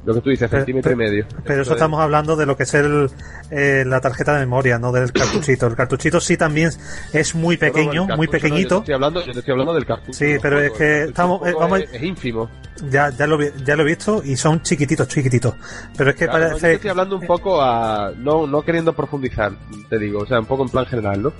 lo 0.04 0.14
que 0.14 0.20
tú 0.20 0.30
dices, 0.30 0.50
centímetro 0.50 0.92
y 0.92 0.96
medio. 0.96 1.26
Pero 1.44 1.62
eso 1.62 1.72
estamos 1.72 2.00
hablando 2.00 2.36
de 2.36 2.46
lo 2.46 2.56
que 2.56 2.62
es 2.62 2.74
el, 2.74 3.10
eh, 3.50 3.84
la 3.86 4.00
tarjeta 4.00 4.34
de 4.34 4.40
memoria, 4.40 4.78
no 4.78 4.92
del 4.92 5.12
cartuchito. 5.12 5.66
El 5.66 5.76
cartuchito 5.76 6.20
sí 6.20 6.36
también 6.36 6.70
es 7.12 7.34
muy 7.34 7.56
pequeño, 7.56 8.06
muy 8.16 8.26
pequeñito. 8.26 8.78
estoy 8.78 8.94
hablando, 8.94 9.24
yo 9.24 9.32
te 9.32 9.40
estoy 9.40 9.52
hablando 9.52 9.74
del 9.74 9.84
cartucho. 9.84 10.12
Sí, 10.12 10.36
pero 10.40 10.60
es 10.60 10.72
que 10.72 11.04
estamos, 11.04 11.46
eh, 11.46 11.54
vamos, 11.58 11.80
es, 11.80 12.02
ínfimo. 12.02 12.48
Ya, 12.90 13.10
ya 13.10 13.26
lo, 13.26 13.38
ya 13.40 13.76
lo 13.76 13.82
he 13.82 13.86
visto 13.86 14.22
y 14.24 14.36
son 14.36 14.62
chiquititos, 14.62 15.06
chiquititos. 15.08 15.54
Pero 15.96 16.10
es 16.10 16.16
que 16.16 16.26
parece. 16.26 16.68
yo 16.68 16.74
estoy 16.74 16.90
hablando 16.90 17.16
un 17.16 17.26
poco 17.26 17.60
a, 17.60 18.12
no, 18.16 18.46
no 18.46 18.62
queriendo 18.62 18.94
profundizar, 18.94 19.52
te 19.88 19.98
digo, 19.98 20.20
o 20.20 20.26
sea, 20.26 20.40
un 20.40 20.46
poco 20.46 20.62
en 20.62 20.70
plan 20.70 20.86
general, 20.86 21.22
¿no? 21.22 21.32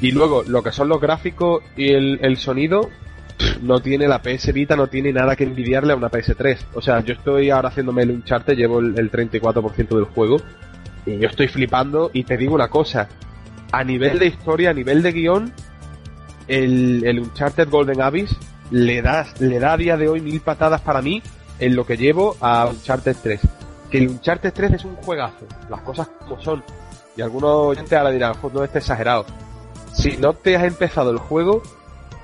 Y 0.00 0.12
luego, 0.12 0.44
lo 0.46 0.62
que 0.62 0.72
son 0.72 0.88
los 0.88 1.00
gráficos 1.00 1.62
y 1.76 1.92
el, 1.92 2.20
el 2.22 2.38
sonido, 2.38 2.88
no 3.62 3.80
tiene 3.80 4.08
la 4.08 4.20
PS 4.22 4.52
Vita, 4.52 4.76
no 4.76 4.86
tiene 4.86 5.12
nada 5.12 5.36
que 5.36 5.44
envidiarle 5.44 5.92
a 5.92 5.96
una 5.96 6.10
PS3. 6.10 6.58
O 6.74 6.82
sea, 6.82 7.00
yo 7.00 7.14
estoy 7.14 7.50
ahora 7.50 7.68
haciéndome 7.68 8.02
el 8.02 8.10
Uncharted, 8.10 8.56
llevo 8.56 8.80
el, 8.80 9.10
34% 9.10 9.88
del 9.88 10.04
juego, 10.04 10.38
y 11.06 11.18
yo 11.18 11.28
estoy 11.28 11.48
flipando, 11.48 12.10
y 12.12 12.24
te 12.24 12.36
digo 12.36 12.54
una 12.54 12.68
cosa, 12.68 13.08
a 13.72 13.84
nivel 13.84 14.18
de 14.18 14.26
historia, 14.26 14.70
a 14.70 14.74
nivel 14.74 15.02
de 15.02 15.12
guion, 15.12 15.52
el, 16.48 17.04
el 17.04 17.20
Uncharted 17.20 17.68
Golden 17.68 18.00
Abyss 18.02 18.36
le 18.70 19.02
da, 19.02 19.26
le 19.38 19.58
da 19.58 19.74
a 19.74 19.76
día 19.76 19.96
de 19.96 20.08
hoy 20.08 20.20
mil 20.20 20.40
patadas 20.40 20.80
para 20.80 21.02
mí 21.02 21.22
en 21.58 21.76
lo 21.76 21.84
que 21.84 21.96
llevo 21.96 22.36
a 22.40 22.66
Uncharted 22.66 23.16
3. 23.22 23.40
Que 23.90 23.98
el 23.98 24.08
Uncharted 24.08 24.52
3 24.52 24.72
es 24.72 24.84
un 24.84 24.96
juegazo, 24.96 25.46
las 25.68 25.80
cosas 25.82 26.08
como 26.20 26.40
son. 26.40 26.62
Y 27.16 27.22
algunos 27.22 27.50
oyentes 27.50 27.92
ahora 27.92 28.10
dirán, 28.10 28.34
no 28.52 28.64
esté 28.64 28.78
exagerado. 28.78 29.26
Si 29.92 30.16
no 30.16 30.32
te 30.32 30.56
has 30.56 30.64
empezado 30.64 31.10
el 31.10 31.18
juego, 31.18 31.62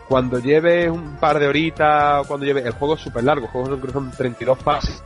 cuando 0.08 0.38
lleves 0.38 0.90
un 0.90 1.16
par 1.16 1.38
de 1.38 1.48
horitas, 1.48 2.26
cuando 2.26 2.46
lleves, 2.46 2.64
el 2.64 2.72
juego 2.72 2.94
es 2.94 3.00
súper 3.00 3.24
largo, 3.24 3.46
el 3.46 3.52
juego 3.52 3.68
son, 3.68 3.92
son 3.92 4.10
32 4.10 4.58
fases 4.58 5.02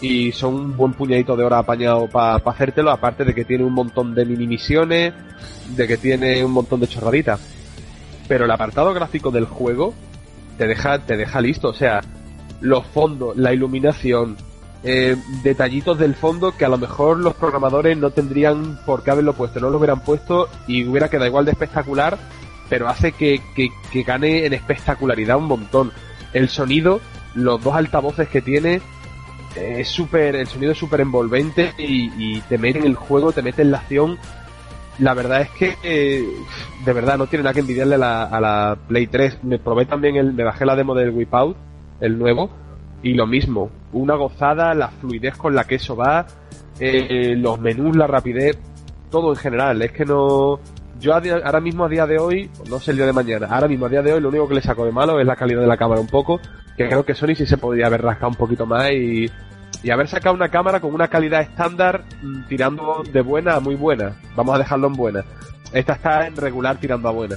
y 0.00 0.32
son 0.32 0.54
un 0.54 0.76
buen 0.76 0.92
puñadito 0.92 1.36
de 1.36 1.44
hora 1.44 1.58
apañado 1.58 2.08
para 2.08 2.36
hacértelo, 2.36 2.90
aparte 2.90 3.24
de 3.24 3.34
que 3.34 3.44
tiene 3.44 3.64
un 3.64 3.72
montón 3.72 4.14
de 4.14 4.24
mini 4.24 4.46
misiones, 4.46 5.14
de 5.74 5.88
que 5.88 5.96
tiene 5.96 6.44
un 6.44 6.52
montón 6.52 6.80
de 6.80 6.88
chorraditas. 6.88 7.40
Pero 8.28 8.44
el 8.44 8.50
apartado 8.50 8.92
gráfico 8.92 9.30
del 9.30 9.46
juego 9.46 9.94
te 10.58 10.66
deja, 10.66 10.98
te 10.98 11.16
deja 11.16 11.40
listo, 11.40 11.68
o 11.68 11.74
sea, 11.74 12.00
los 12.60 12.84
fondos, 12.86 13.36
la 13.36 13.52
iluminación, 13.52 14.36
eh, 14.82 15.16
detallitos 15.42 15.98
del 15.98 16.14
fondo 16.14 16.52
que 16.56 16.64
a 16.64 16.68
lo 16.68 16.78
mejor 16.78 17.18
los 17.18 17.34
programadores 17.34 17.96
no 17.96 18.10
tendrían 18.10 18.78
por 18.84 19.02
qué 19.02 19.10
haberlo 19.12 19.32
puesto, 19.32 19.60
no 19.60 19.70
lo 19.70 19.78
hubieran 19.78 20.00
puesto 20.00 20.48
y 20.66 20.84
hubiera 20.84 21.08
quedado 21.08 21.26
igual 21.26 21.44
de 21.44 21.52
espectacular 21.52 22.18
pero 22.68 22.88
hace 22.88 23.12
que, 23.12 23.40
que, 23.54 24.02
gane 24.02 24.46
en 24.46 24.52
espectacularidad 24.52 25.36
un 25.36 25.46
montón. 25.46 25.92
El 26.32 26.48
sonido, 26.48 27.00
los 27.34 27.62
dos 27.62 27.74
altavoces 27.74 28.28
que 28.28 28.40
tiene, 28.40 28.80
es 29.54 29.88
súper, 29.88 30.36
el 30.36 30.46
sonido 30.46 30.72
es 30.72 30.78
súper 30.78 31.00
envolvente 31.00 31.72
y, 31.78 32.40
te 32.42 32.58
mete 32.58 32.78
en 32.78 32.86
el 32.86 32.94
juego, 32.94 33.32
te 33.32 33.42
mete 33.42 33.62
en 33.62 33.70
la 33.70 33.78
acción. 33.78 34.18
La 34.98 35.12
verdad 35.12 35.42
es 35.42 35.50
que, 35.50 35.76
eh, 35.82 36.24
de 36.84 36.92
verdad, 36.92 37.18
no 37.18 37.26
tiene 37.26 37.42
nada 37.42 37.54
que 37.54 37.60
envidiarle 37.60 37.96
a 37.96 37.98
la, 37.98 38.22
a 38.24 38.40
la 38.40 38.78
Play 38.88 39.06
3. 39.06 39.44
Me 39.44 39.58
probé 39.58 39.84
también 39.84 40.16
el, 40.16 40.32
me 40.32 40.44
bajé 40.44 40.64
la 40.64 40.74
demo 40.74 40.94
del 40.94 41.10
Whip 41.10 41.34
Out, 41.34 41.56
el 42.00 42.18
nuevo, 42.18 42.50
y 43.02 43.14
lo 43.14 43.26
mismo, 43.26 43.70
una 43.92 44.14
gozada, 44.14 44.74
la 44.74 44.88
fluidez 44.88 45.36
con 45.36 45.54
la 45.54 45.64
que 45.64 45.76
eso 45.76 45.96
va, 45.96 46.26
eh, 46.80 47.34
los 47.36 47.60
menús, 47.60 47.96
la 47.96 48.06
rapidez, 48.06 48.58
todo 49.10 49.30
en 49.30 49.36
general. 49.36 49.82
Es 49.82 49.92
que 49.92 50.04
no, 50.04 50.60
yo 50.98 51.14
ahora 51.14 51.60
mismo 51.60 51.84
a 51.84 51.88
día 51.88 52.06
de 52.06 52.18
hoy, 52.18 52.50
no 52.68 52.78
sé 52.78 52.92
el 52.92 52.98
día 52.98 53.06
de 53.06 53.12
mañana, 53.12 53.46
ahora 53.50 53.68
mismo 53.68 53.86
a 53.86 53.88
día 53.88 54.02
de 54.02 54.12
hoy 54.12 54.20
lo 54.20 54.28
único 54.28 54.48
que 54.48 54.54
le 54.54 54.62
saco 54.62 54.84
de 54.84 54.92
malo 54.92 55.20
es 55.20 55.26
la 55.26 55.36
calidad 55.36 55.60
de 55.60 55.66
la 55.66 55.76
cámara 55.76 56.00
un 56.00 56.06
poco, 56.06 56.40
que 56.76 56.86
creo 56.86 57.04
que 57.04 57.14
Sony 57.14 57.34
sí 57.36 57.46
se 57.46 57.56
podría 57.56 57.86
haber 57.86 58.02
rascado 58.02 58.28
un 58.28 58.36
poquito 58.36 58.66
más 58.66 58.90
y, 58.90 59.30
y 59.82 59.90
haber 59.90 60.08
sacado 60.08 60.34
una 60.34 60.48
cámara 60.48 60.80
con 60.80 60.94
una 60.94 61.08
calidad 61.08 61.40
estándar 61.40 62.04
mm, 62.22 62.48
tirando 62.48 63.02
de 63.10 63.20
buena 63.20 63.54
a 63.54 63.60
muy 63.60 63.74
buena. 63.74 64.16
Vamos 64.34 64.54
a 64.54 64.58
dejarlo 64.58 64.88
en 64.88 64.92
buena. 64.94 65.24
Esta 65.72 65.94
está 65.94 66.26
en 66.26 66.36
regular 66.36 66.76
tirando 66.78 67.08
a 67.08 67.12
buena. 67.12 67.36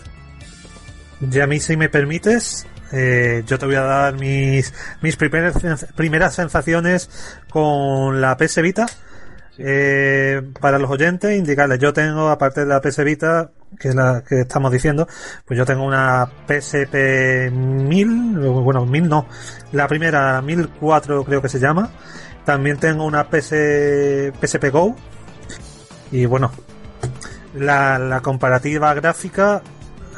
Ya 1.22 1.44
a 1.44 1.48
mí, 1.48 1.60
si 1.60 1.76
me 1.76 1.90
permites, 1.90 2.66
eh, 2.94 3.44
yo 3.46 3.60
te 3.60 3.66
voy 3.66 3.76
a 3.76 3.82
dar 3.82 4.14
mis, 4.18 4.74
mis 5.02 5.16
primeras, 5.18 5.88
primeras 5.96 6.36
sensaciones 6.36 7.10
con 7.50 8.22
la 8.22 8.38
PS 8.38 8.62
Vita 8.62 8.86
eh, 9.62 10.42
para 10.62 10.80
los 10.80 10.90
oyentes, 10.90 11.38
indicarles, 11.38 11.80
yo 11.80 11.92
tengo, 11.92 12.30
aparte 12.30 12.62
de 12.62 12.68
la 12.68 12.80
PS 12.80 13.04
Vita, 13.04 13.52
que 13.78 13.90
es 13.90 13.96
la 13.96 14.24
que 14.28 14.42
estamos 14.42 14.72
diciendo, 14.72 15.06
pues 15.46 15.58
yo 15.58 15.66
tengo 15.66 15.84
una 15.84 16.30
PSP 16.48 17.52
1000, 17.52 18.40
bueno, 18.40 18.86
1000 18.86 19.10
no, 19.10 19.28
la 19.74 19.88
primera 19.88 20.42
1004 20.42 21.26
creo 21.26 21.42
que 21.42 21.50
se 21.50 21.60
llama, 21.60 21.90
también 22.46 22.78
tengo 22.78 23.04
una 23.04 23.30
PS, 23.30 24.32
PSP 24.40 24.70
Go, 24.72 24.96
y 26.12 26.26
bueno, 26.26 26.52
la, 27.54 28.22
comparativa 28.24 28.94
gráfica 28.94 29.62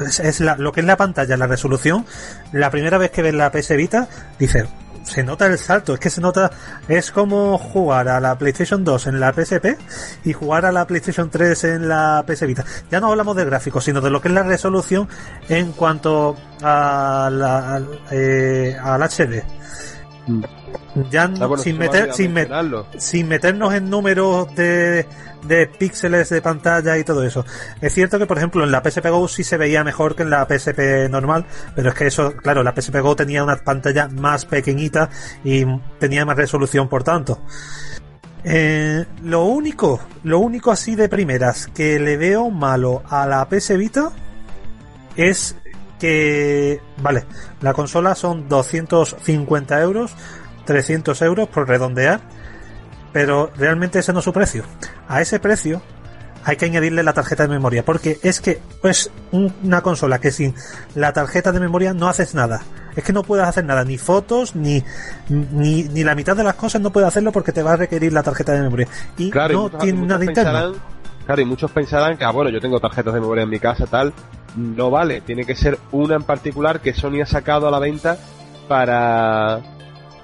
es, 0.00 0.20
es 0.20 0.38
la, 0.38 0.56
lo 0.56 0.70
que 0.70 0.80
es 0.80 0.86
la 0.86 0.96
pantalla, 0.96 1.36
la 1.36 1.48
resolución, 1.48 2.06
la 2.52 2.70
primera 2.70 2.96
vez 2.96 3.10
que 3.10 3.22
ves 3.22 3.34
la 3.34 3.50
PS 3.50 3.76
Vita, 3.76 4.08
dices, 4.38 4.66
se 5.04 5.22
nota 5.22 5.46
el 5.46 5.58
salto, 5.58 5.94
es 5.94 6.00
que 6.00 6.10
se 6.10 6.20
nota, 6.20 6.50
es 6.88 7.10
como 7.10 7.58
jugar 7.58 8.08
a 8.08 8.20
la 8.20 8.36
PlayStation 8.36 8.84
2 8.84 9.06
en 9.08 9.20
la 9.20 9.32
PSP 9.32 9.78
y 10.24 10.32
jugar 10.32 10.66
a 10.66 10.72
la 10.72 10.86
PlayStation 10.86 11.30
3 11.30 11.64
en 11.64 11.88
la 11.88 12.24
PS 12.26 12.46
Vita. 12.46 12.64
Ya 12.90 13.00
no 13.00 13.10
hablamos 13.10 13.36
de 13.36 13.44
gráficos, 13.44 13.84
sino 13.84 14.00
de 14.00 14.10
lo 14.10 14.20
que 14.20 14.28
es 14.28 14.34
la 14.34 14.42
resolución 14.42 15.08
en 15.48 15.72
cuanto 15.72 16.36
a 16.62 17.28
la, 17.32 17.74
al, 17.74 18.00
eh, 18.10 18.76
al 18.80 19.02
HD. 19.02 19.42
Ya 21.10 21.30
sin, 21.56 21.78
meter, 21.78 22.12
sin, 22.12 22.34
sin 22.98 23.28
meternos 23.28 23.74
en 23.74 23.88
números 23.88 24.54
de, 24.54 25.06
de 25.42 25.66
píxeles 25.66 26.28
de 26.28 26.42
pantalla 26.42 26.98
y 26.98 27.04
todo 27.04 27.24
eso. 27.24 27.44
Es 27.80 27.94
cierto 27.94 28.18
que, 28.18 28.26
por 28.26 28.38
ejemplo, 28.38 28.62
en 28.62 28.70
la 28.70 28.82
PSP 28.82 29.08
Go 29.08 29.26
sí 29.26 29.42
se 29.42 29.56
veía 29.56 29.84
mejor 29.84 30.14
que 30.14 30.22
en 30.22 30.30
la 30.30 30.46
PSP 30.46 31.08
normal, 31.10 31.46
pero 31.74 31.88
es 31.88 31.94
que 31.94 32.06
eso, 32.06 32.32
claro, 32.36 32.62
la 32.62 32.74
PSP 32.74 33.00
Go 33.00 33.16
tenía 33.16 33.42
una 33.42 33.56
pantalla 33.56 34.08
más 34.08 34.44
pequeñita 34.44 35.10
y 35.44 35.64
tenía 35.98 36.24
más 36.24 36.36
resolución, 36.36 36.88
por 36.88 37.02
tanto. 37.02 37.40
Eh, 38.44 39.04
lo 39.22 39.44
único, 39.44 40.00
lo 40.24 40.40
único 40.40 40.72
así 40.72 40.96
de 40.96 41.08
primeras 41.08 41.68
que 41.68 41.98
le 41.98 42.16
veo 42.16 42.50
malo 42.50 43.02
a 43.08 43.26
la 43.26 43.48
PS 43.48 43.76
Vita 43.76 44.10
es 45.16 45.56
que, 46.02 46.80
vale, 47.00 47.26
la 47.60 47.74
consola 47.74 48.16
son 48.16 48.48
250 48.48 49.80
euros, 49.80 50.10
300 50.64 51.22
euros 51.22 51.48
por 51.48 51.68
redondear, 51.68 52.20
pero 53.12 53.52
realmente 53.56 54.00
ese 54.00 54.12
no 54.12 54.18
es 54.18 54.24
su 54.24 54.32
precio. 54.32 54.64
A 55.06 55.20
ese 55.20 55.38
precio 55.38 55.80
hay 56.42 56.56
que 56.56 56.64
añadirle 56.64 57.04
la 57.04 57.12
tarjeta 57.12 57.44
de 57.44 57.50
memoria, 57.50 57.84
porque 57.84 58.18
es 58.24 58.40
que 58.40 58.60
es 58.82 59.12
una 59.30 59.80
consola 59.82 60.18
que 60.18 60.32
sin 60.32 60.56
la 60.96 61.12
tarjeta 61.12 61.52
de 61.52 61.60
memoria 61.60 61.94
no 61.94 62.08
haces 62.08 62.34
nada. 62.34 62.62
Es 62.96 63.04
que 63.04 63.12
no 63.12 63.22
puedes 63.22 63.46
hacer 63.46 63.64
nada, 63.64 63.84
ni 63.84 63.96
fotos, 63.96 64.56
ni, 64.56 64.82
ni, 65.28 65.84
ni 65.84 66.02
la 66.02 66.16
mitad 66.16 66.36
de 66.36 66.42
las 66.42 66.56
cosas 66.56 66.80
no 66.80 66.90
puedes 66.90 67.06
hacerlo 67.06 67.30
porque 67.30 67.52
te 67.52 67.62
va 67.62 67.74
a 67.74 67.76
requerir 67.76 68.12
la 68.12 68.24
tarjeta 68.24 68.54
de 68.54 68.62
memoria. 68.62 68.88
Y 69.16 69.30
no 69.30 69.70
tiene 69.70 70.04
nada. 70.34 70.72
Claro, 71.26 71.42
y 71.42 71.44
muchos 71.44 71.70
pensarán 71.70 72.18
que, 72.18 72.24
ah, 72.24 72.32
bueno, 72.32 72.50
yo 72.50 72.60
tengo 72.60 72.80
tarjetas 72.80 73.14
de 73.14 73.20
memoria 73.20 73.44
en 73.44 73.50
mi 73.50 73.60
casa, 73.60 73.86
tal. 73.86 74.12
No 74.56 74.90
vale, 74.90 75.22
tiene 75.22 75.44
que 75.44 75.54
ser 75.54 75.78
una 75.92 76.16
en 76.16 76.24
particular 76.24 76.80
que 76.80 76.92
Sony 76.92 77.22
ha 77.22 77.26
sacado 77.26 77.68
a 77.68 77.70
la 77.70 77.78
venta 77.78 78.18
para, 78.68 79.60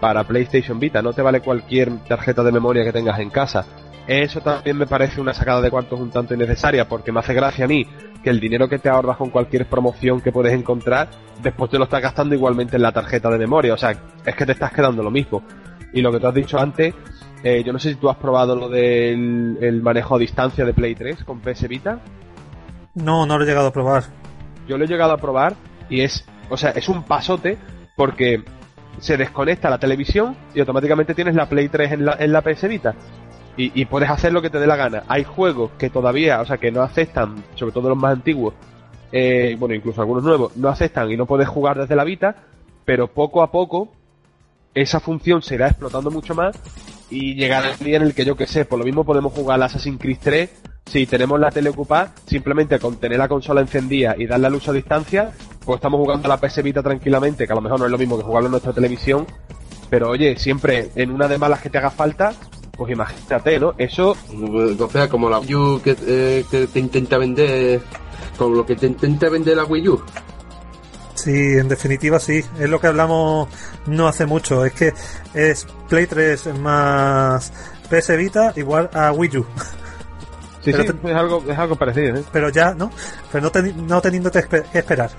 para 0.00 0.24
PlayStation 0.24 0.78
Vita. 0.78 1.02
No 1.02 1.12
te 1.12 1.22
vale 1.22 1.40
cualquier 1.40 1.98
tarjeta 2.04 2.42
de 2.42 2.52
memoria 2.52 2.84
que 2.84 2.92
tengas 2.92 3.18
en 3.20 3.30
casa. 3.30 3.64
Eso 4.06 4.40
también 4.40 4.78
me 4.78 4.86
parece 4.86 5.20
una 5.20 5.34
sacada 5.34 5.60
de 5.60 5.70
cuartos 5.70 6.00
un 6.00 6.10
tanto 6.10 6.32
innecesaria, 6.32 6.88
porque 6.88 7.12
me 7.12 7.20
hace 7.20 7.34
gracia 7.34 7.66
a 7.66 7.68
mí 7.68 7.86
que 8.22 8.30
el 8.30 8.40
dinero 8.40 8.68
que 8.68 8.78
te 8.78 8.88
ahorras 8.88 9.18
con 9.18 9.30
cualquier 9.30 9.66
promoción 9.66 10.20
que 10.20 10.32
puedes 10.32 10.52
encontrar, 10.52 11.10
después 11.42 11.70
te 11.70 11.78
lo 11.78 11.84
estás 11.84 12.02
gastando 12.02 12.34
igualmente 12.34 12.76
en 12.76 12.82
la 12.82 12.92
tarjeta 12.92 13.30
de 13.30 13.38
memoria. 13.38 13.74
O 13.74 13.76
sea, 13.76 13.94
es 14.24 14.34
que 14.34 14.46
te 14.46 14.52
estás 14.52 14.72
quedando 14.72 15.02
lo 15.02 15.10
mismo. 15.10 15.42
Y 15.92 16.00
lo 16.00 16.10
que 16.10 16.20
tú 16.20 16.26
has 16.26 16.34
dicho 16.34 16.58
antes, 16.58 16.94
eh, 17.42 17.62
yo 17.64 17.72
no 17.72 17.78
sé 17.78 17.90
si 17.90 17.96
tú 17.96 18.08
has 18.08 18.16
probado 18.16 18.56
lo 18.56 18.68
del 18.68 19.58
el 19.60 19.82
manejo 19.82 20.16
a 20.16 20.18
distancia 20.18 20.64
de 20.64 20.72
Play 20.72 20.94
3 20.94 21.24
con 21.24 21.40
PS 21.40 21.68
Vita. 21.68 22.00
No, 23.02 23.26
no 23.26 23.38
lo 23.38 23.44
he 23.44 23.46
llegado 23.46 23.68
a 23.68 23.72
probar. 23.72 24.04
Yo 24.66 24.76
lo 24.76 24.84
he 24.84 24.88
llegado 24.88 25.12
a 25.12 25.18
probar 25.18 25.54
y 25.88 26.02
es, 26.02 26.24
o 26.50 26.56
sea, 26.56 26.70
es 26.70 26.88
un 26.88 27.02
pasote 27.04 27.58
porque 27.96 28.42
se 29.00 29.16
desconecta 29.16 29.70
la 29.70 29.78
televisión 29.78 30.36
y 30.54 30.60
automáticamente 30.60 31.14
tienes 31.14 31.34
la 31.34 31.48
Play 31.48 31.68
3 31.68 31.92
en 31.92 32.04
la, 32.04 32.16
en 32.18 32.32
la 32.32 32.42
PS 32.42 32.68
Vita 32.68 32.94
y, 33.60 33.84
puedes 33.86 34.08
hacer 34.08 34.32
lo 34.32 34.40
que 34.40 34.50
te 34.50 34.60
dé 34.60 34.68
la 34.68 34.76
gana. 34.76 35.02
Hay 35.08 35.24
juegos 35.24 35.72
que 35.78 35.90
todavía, 35.90 36.40
o 36.40 36.46
sea, 36.46 36.58
que 36.58 36.70
no 36.70 36.80
aceptan, 36.80 37.42
sobre 37.56 37.72
todo 37.72 37.88
los 37.88 37.98
más 37.98 38.12
antiguos, 38.12 38.54
eh, 39.10 39.56
bueno, 39.58 39.74
incluso 39.74 40.00
algunos 40.00 40.22
nuevos, 40.22 40.56
no 40.56 40.68
aceptan 40.68 41.10
y 41.10 41.16
no 41.16 41.26
puedes 41.26 41.48
jugar 41.48 41.76
desde 41.76 41.96
la 41.96 42.04
Vita, 42.04 42.36
pero 42.84 43.08
poco 43.08 43.42
a 43.42 43.50
poco 43.50 43.88
esa 44.74 45.00
función 45.00 45.42
se 45.42 45.56
irá 45.56 45.66
explotando 45.66 46.08
mucho 46.08 46.36
más 46.36 46.56
y 47.10 47.34
llegará 47.34 47.72
el 47.72 47.78
día 47.78 47.96
en 47.96 48.02
el 48.02 48.14
que 48.14 48.24
yo 48.24 48.36
que 48.36 48.46
sé, 48.46 48.64
por 48.64 48.78
lo 48.78 48.84
mismo 48.84 49.02
podemos 49.02 49.32
jugar 49.32 49.56
al 49.56 49.64
Assassin's 49.64 50.00
Creed 50.00 50.18
3 50.22 50.50
si 50.88 51.06
tenemos 51.06 51.38
la 51.38 51.50
tele 51.50 51.70
ocupada, 51.70 52.12
simplemente 52.26 52.78
con 52.78 52.96
tener 52.96 53.18
la 53.18 53.28
consola 53.28 53.60
encendida 53.60 54.14
y 54.16 54.26
darle 54.26 54.46
al 54.46 54.54
uso 54.54 54.70
a 54.70 54.74
distancia, 54.74 55.30
pues 55.64 55.76
estamos 55.76 56.00
jugando 56.00 56.26
a 56.26 56.36
la 56.36 56.40
PS 56.40 56.62
Vita 56.62 56.82
tranquilamente, 56.82 57.46
que 57.46 57.52
a 57.52 57.56
lo 57.56 57.60
mejor 57.60 57.80
no 57.80 57.86
es 57.86 57.92
lo 57.92 57.98
mismo 57.98 58.16
que 58.16 58.24
jugarlo 58.24 58.46
en 58.46 58.52
nuestra 58.52 58.72
televisión, 58.72 59.26
pero 59.90 60.10
oye, 60.10 60.36
siempre 60.38 60.90
en 60.94 61.10
una 61.10 61.28
de 61.28 61.38
malas 61.38 61.60
que 61.60 61.70
te 61.70 61.78
haga 61.78 61.90
falta, 61.90 62.32
pues 62.72 62.92
imagínate, 62.92 63.58
¿no? 63.58 63.74
Eso... 63.76 64.16
O 64.78 64.90
sea, 64.90 65.08
como 65.08 65.28
la 65.28 65.40
Wii 65.40 65.54
U 65.54 65.80
que, 65.82 65.96
eh, 66.06 66.44
que 66.50 66.66
te 66.66 66.78
intenta 66.78 67.18
vender... 67.18 67.80
Como 68.38 68.54
lo 68.54 68.64
que 68.64 68.76
te 68.76 68.86
intenta 68.86 69.28
vender 69.28 69.56
la 69.56 69.64
Wii 69.64 69.88
U. 69.88 70.00
Sí, 71.14 71.32
en 71.32 71.68
definitiva 71.68 72.20
sí, 72.20 72.44
es 72.58 72.70
lo 72.70 72.80
que 72.80 72.86
hablamos 72.86 73.48
no 73.86 74.06
hace 74.06 74.24
mucho, 74.24 74.64
es 74.64 74.72
que 74.72 74.94
es 75.34 75.66
Play 75.88 76.06
3 76.06 76.60
más 76.60 77.52
PS 77.90 78.16
Vita 78.16 78.52
igual 78.54 78.88
a 78.94 79.10
Wii 79.10 79.38
U. 79.38 79.46
Sí, 80.72 80.82
sí, 80.82 80.92
es, 81.04 81.14
algo, 81.14 81.44
es 81.48 81.58
algo 81.58 81.76
parecido. 81.76 82.16
¿eh? 82.16 82.24
Pero 82.32 82.48
ya, 82.50 82.74
¿no? 82.74 82.90
Pero 83.32 83.50
no, 83.54 83.72
no 83.86 84.00
teniendo 84.00 84.30
que 84.30 84.44
esperar. 84.72 85.10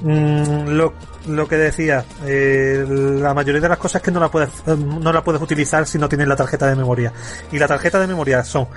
Mm, 0.00 0.68
lo, 0.68 0.92
lo, 1.26 1.48
que 1.48 1.56
decía, 1.56 2.04
eh, 2.24 2.84
la 2.88 3.34
mayoría 3.34 3.60
de 3.60 3.68
las 3.68 3.78
cosas 3.78 4.00
que 4.00 4.12
no 4.12 4.20
la 4.20 4.28
puedes 4.28 4.48
eh, 4.66 4.76
no 4.76 5.12
la 5.12 5.24
puedes 5.24 5.42
utilizar 5.42 5.86
si 5.86 5.98
no 5.98 6.08
tienes 6.08 6.28
la 6.28 6.36
tarjeta 6.36 6.68
de 6.68 6.76
memoria. 6.76 7.12
Y 7.50 7.58
la 7.58 7.66
tarjeta 7.66 7.98
de 7.98 8.06
memoria 8.06 8.44
son 8.44 8.68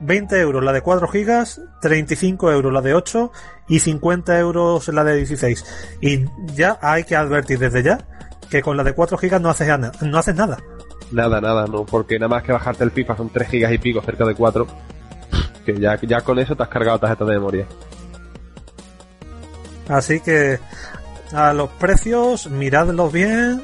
20 0.00 0.38
euros 0.38 0.62
la 0.62 0.72
de 0.72 0.82
4 0.82 1.08
gigas, 1.08 1.60
35 1.80 2.52
euros 2.52 2.72
la 2.72 2.82
de 2.82 2.94
8 2.94 3.32
y 3.68 3.78
50 3.78 4.38
euros 4.38 4.88
la 4.88 5.04
de 5.04 5.16
16. 5.16 5.64
Y 6.02 6.26
ya 6.54 6.78
hay 6.82 7.04
que 7.04 7.16
advertir 7.16 7.58
desde 7.58 7.82
ya 7.82 7.98
que 8.50 8.62
con 8.62 8.76
la 8.76 8.84
de 8.84 8.92
4 8.92 9.16
gigas 9.16 9.40
no 9.40 9.48
haces, 9.48 9.68
no 10.02 10.18
haces 10.18 10.34
nada. 10.34 10.58
Nada, 11.10 11.40
nada, 11.40 11.66
no, 11.66 11.86
porque 11.86 12.18
nada 12.18 12.28
más 12.28 12.42
que 12.42 12.52
bajarte 12.52 12.84
el 12.84 12.90
FIFA 12.90 13.16
son 13.16 13.30
3 13.30 13.48
gigas 13.48 13.72
y 13.72 13.78
pico, 13.78 14.02
cerca 14.02 14.24
de 14.24 14.34
4. 14.34 14.66
Que 15.66 15.78
ya, 15.78 16.00
ya 16.00 16.22
con 16.22 16.38
eso 16.38 16.56
te 16.56 16.62
has 16.62 16.68
cargado 16.70 16.98
tarjeta 17.00 17.26
de 17.26 17.32
memoria. 17.32 17.66
Así 19.88 20.20
que 20.20 20.58
a 21.32 21.52
los 21.52 21.68
precios, 21.70 22.48
miradlos 22.48 23.12
bien 23.12 23.62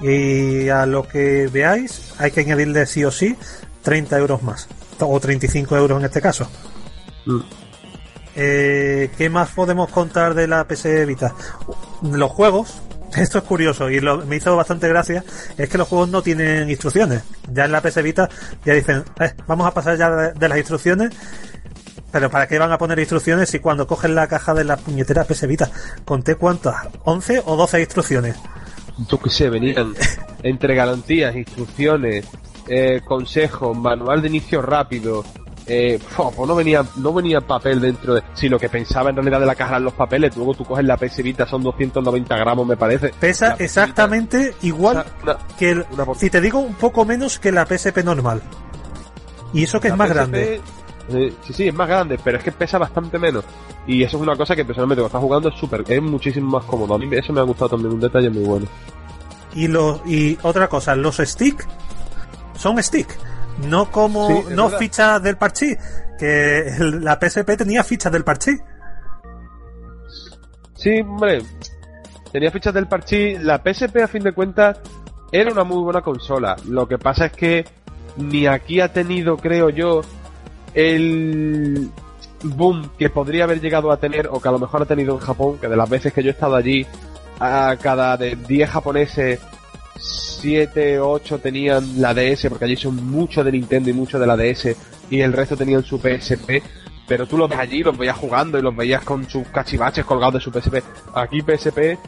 y 0.00 0.68
a 0.68 0.86
lo 0.86 1.06
que 1.06 1.48
veáis 1.52 2.14
hay 2.18 2.30
que 2.30 2.40
añadirle 2.40 2.86
sí 2.86 3.04
o 3.04 3.10
sí 3.10 3.36
30 3.82 4.18
euros 4.18 4.42
más. 4.42 4.68
O 5.00 5.20
35 5.20 5.76
euros 5.76 5.98
en 5.98 6.06
este 6.06 6.20
caso. 6.20 6.48
Mm. 7.26 7.40
Eh, 8.36 9.10
¿Qué 9.16 9.30
más 9.30 9.50
podemos 9.50 9.90
contar 9.90 10.34
de 10.34 10.48
la 10.48 10.66
PS 10.66 11.06
Vita? 11.06 11.34
Los 12.02 12.30
juegos, 12.32 12.82
esto 13.16 13.38
es 13.38 13.44
curioso 13.44 13.90
y 13.90 14.00
lo, 14.00 14.24
me 14.26 14.36
hizo 14.36 14.56
bastante 14.56 14.88
gracia, 14.88 15.24
es 15.56 15.68
que 15.68 15.78
los 15.78 15.88
juegos 15.88 16.08
no 16.08 16.22
tienen 16.22 16.68
instrucciones. 16.70 17.22
Ya 17.52 17.64
en 17.64 17.72
la 17.72 17.80
PS 17.80 18.02
Vita 18.02 18.28
ya 18.64 18.74
dicen, 18.74 19.04
eh, 19.20 19.32
vamos 19.46 19.66
a 19.66 19.74
pasar 19.74 19.96
ya 19.96 20.10
de, 20.10 20.48
las 20.48 20.58
instrucciones 20.58 21.14
pero 22.10 22.30
¿para 22.30 22.46
qué 22.46 22.60
van 22.60 22.70
a 22.70 22.78
poner 22.78 23.00
instrucciones 23.00 23.48
si 23.48 23.58
cuando 23.58 23.88
cogen 23.88 24.14
la 24.14 24.28
caja 24.28 24.54
de 24.54 24.62
la 24.62 24.76
puñetera 24.76 25.24
PS 25.24 25.48
Vita 25.48 25.68
conté 26.04 26.36
cuántas? 26.36 26.76
¿11 27.04 27.42
o 27.44 27.56
12 27.56 27.80
instrucciones? 27.80 28.36
Yo 29.10 29.18
qué 29.18 29.30
sé, 29.30 29.50
venían 29.50 29.94
entre 30.44 30.76
garantías, 30.76 31.34
instrucciones, 31.34 32.24
eh, 32.68 33.00
consejos, 33.04 33.76
manual 33.76 34.22
de 34.22 34.28
inicio 34.28 34.62
rápido. 34.62 35.24
Eh, 35.66 35.98
pues 36.16 36.48
no 36.48 36.54
venía 36.54 36.84
no 36.96 37.12
venía 37.12 37.40
papel 37.40 37.80
dentro 37.80 38.14
de 38.14 38.22
si 38.34 38.48
lo 38.48 38.58
que 38.58 38.68
pensaba 38.68 39.10
en 39.10 39.16
realidad 39.16 39.40
de 39.40 39.46
la 39.46 39.54
caja 39.54 39.70
eran 39.70 39.84
los 39.84 39.94
papeles 39.94 40.36
luego 40.36 40.52
tú 40.52 40.64
coges 40.64 40.84
la 40.84 40.98
PS 40.98 41.22
Vita 41.22 41.46
son 41.46 41.62
290 41.62 42.36
gramos 42.36 42.66
me 42.66 42.76
parece 42.76 43.14
pesa 43.18 43.56
exactamente 43.58 44.54
igual 44.60 45.06
que 45.58 45.70
el, 45.70 45.86
si 46.16 46.28
te 46.28 46.42
digo 46.42 46.58
un 46.58 46.74
poco 46.74 47.06
menos 47.06 47.38
que 47.38 47.50
la 47.50 47.64
PSP 47.64 48.04
normal 48.04 48.42
y 49.54 49.62
eso 49.62 49.80
que 49.80 49.88
es 49.88 49.96
más 49.96 50.10
grande 50.10 50.60
sí, 51.08 51.52
sí, 51.52 51.68
es 51.68 51.74
más 51.74 51.88
grande, 51.88 52.18
pero 52.22 52.38
es 52.38 52.44
que 52.44 52.52
pesa 52.52 52.78
bastante 52.78 53.18
menos. 53.18 53.44
Y 53.86 54.02
eso 54.02 54.16
es 54.16 54.22
una 54.22 54.36
cosa 54.36 54.56
que 54.56 54.64
personalmente 54.64 55.02
cuando 55.02 55.08
estás 55.08 55.22
jugando 55.22 55.48
es 55.48 55.54
súper, 55.56 55.84
es 55.86 56.02
muchísimo 56.02 56.50
más 56.58 56.64
cómodo. 56.64 56.94
A 56.94 56.98
mí 56.98 57.08
eso 57.12 57.32
me 57.32 57.40
ha 57.40 57.44
gustado 57.44 57.70
también, 57.70 57.92
un 57.92 58.00
detalle 58.00 58.30
muy 58.30 58.44
bueno. 58.44 58.66
Y, 59.54 59.68
lo, 59.68 60.02
y 60.06 60.36
otra 60.42 60.68
cosa, 60.68 60.96
los 60.96 61.18
stick 61.18 61.66
son 62.56 62.82
stick. 62.82 63.08
No 63.58 63.90
como, 63.90 64.44
no 64.50 64.68
fichas 64.70 65.22
del 65.22 65.36
parchí, 65.36 65.76
que 66.18 66.64
la 66.78 67.18
PSP 67.20 67.56
tenía 67.56 67.84
fichas 67.84 68.12
del 68.12 68.24
parchí. 68.24 68.52
Sí, 70.74 71.00
hombre, 71.00 71.42
tenía 72.32 72.50
fichas 72.50 72.74
del 72.74 72.88
parchí. 72.88 73.38
La 73.38 73.62
PSP 73.62 74.02
a 74.02 74.08
fin 74.08 74.22
de 74.22 74.32
cuentas 74.32 74.80
era 75.32 75.50
una 75.52 75.64
muy 75.64 75.82
buena 75.82 76.02
consola. 76.02 76.56
Lo 76.66 76.86
que 76.86 76.98
pasa 76.98 77.26
es 77.26 77.32
que 77.32 77.64
ni 78.16 78.46
aquí 78.46 78.80
ha 78.80 78.92
tenido, 78.92 79.36
creo 79.36 79.70
yo, 79.70 80.02
el 80.74 81.90
boom 82.42 82.90
que 82.98 83.08
podría 83.08 83.44
haber 83.44 83.60
llegado 83.60 83.90
a 83.90 83.96
tener 83.96 84.28
o 84.30 84.40
que 84.40 84.48
a 84.48 84.52
lo 84.52 84.58
mejor 84.58 84.82
ha 84.82 84.86
tenido 84.86 85.14
en 85.14 85.20
Japón, 85.20 85.58
que 85.60 85.68
de 85.68 85.76
las 85.76 85.88
veces 85.88 86.12
que 86.12 86.22
yo 86.22 86.28
he 86.28 86.32
estado 86.32 86.56
allí, 86.56 86.86
a 87.40 87.76
cada 87.80 88.16
de 88.16 88.36
10 88.36 88.70
japoneses, 88.70 89.40
7 90.40 91.00
o 91.00 91.10
8 91.10 91.38
tenían 91.38 92.00
la 92.00 92.14
DS, 92.14 92.46
porque 92.48 92.66
allí 92.66 92.76
son 92.76 92.96
mucho 93.10 93.42
de 93.42 93.52
Nintendo 93.52 93.90
y 93.90 93.92
mucho 93.92 94.18
de 94.18 94.26
la 94.26 94.36
DS, 94.36 94.76
y 95.10 95.20
el 95.20 95.32
resto 95.32 95.56
tenían 95.56 95.84
su 95.84 95.98
PSP. 95.98 96.62
Pero 97.06 97.26
tú 97.26 97.36
los 97.36 97.50
ves 97.50 97.58
allí, 97.58 97.82
los 97.82 97.96
veías 97.96 98.16
jugando 98.16 98.58
y 98.58 98.62
los 98.62 98.74
veías 98.74 99.04
con 99.04 99.28
sus 99.28 99.46
cachivaches 99.48 100.04
colgados 100.04 100.34
de 100.34 100.40
su 100.40 100.50
PSP. 100.50 100.82
Aquí 101.14 101.42
PSP, 101.42 101.98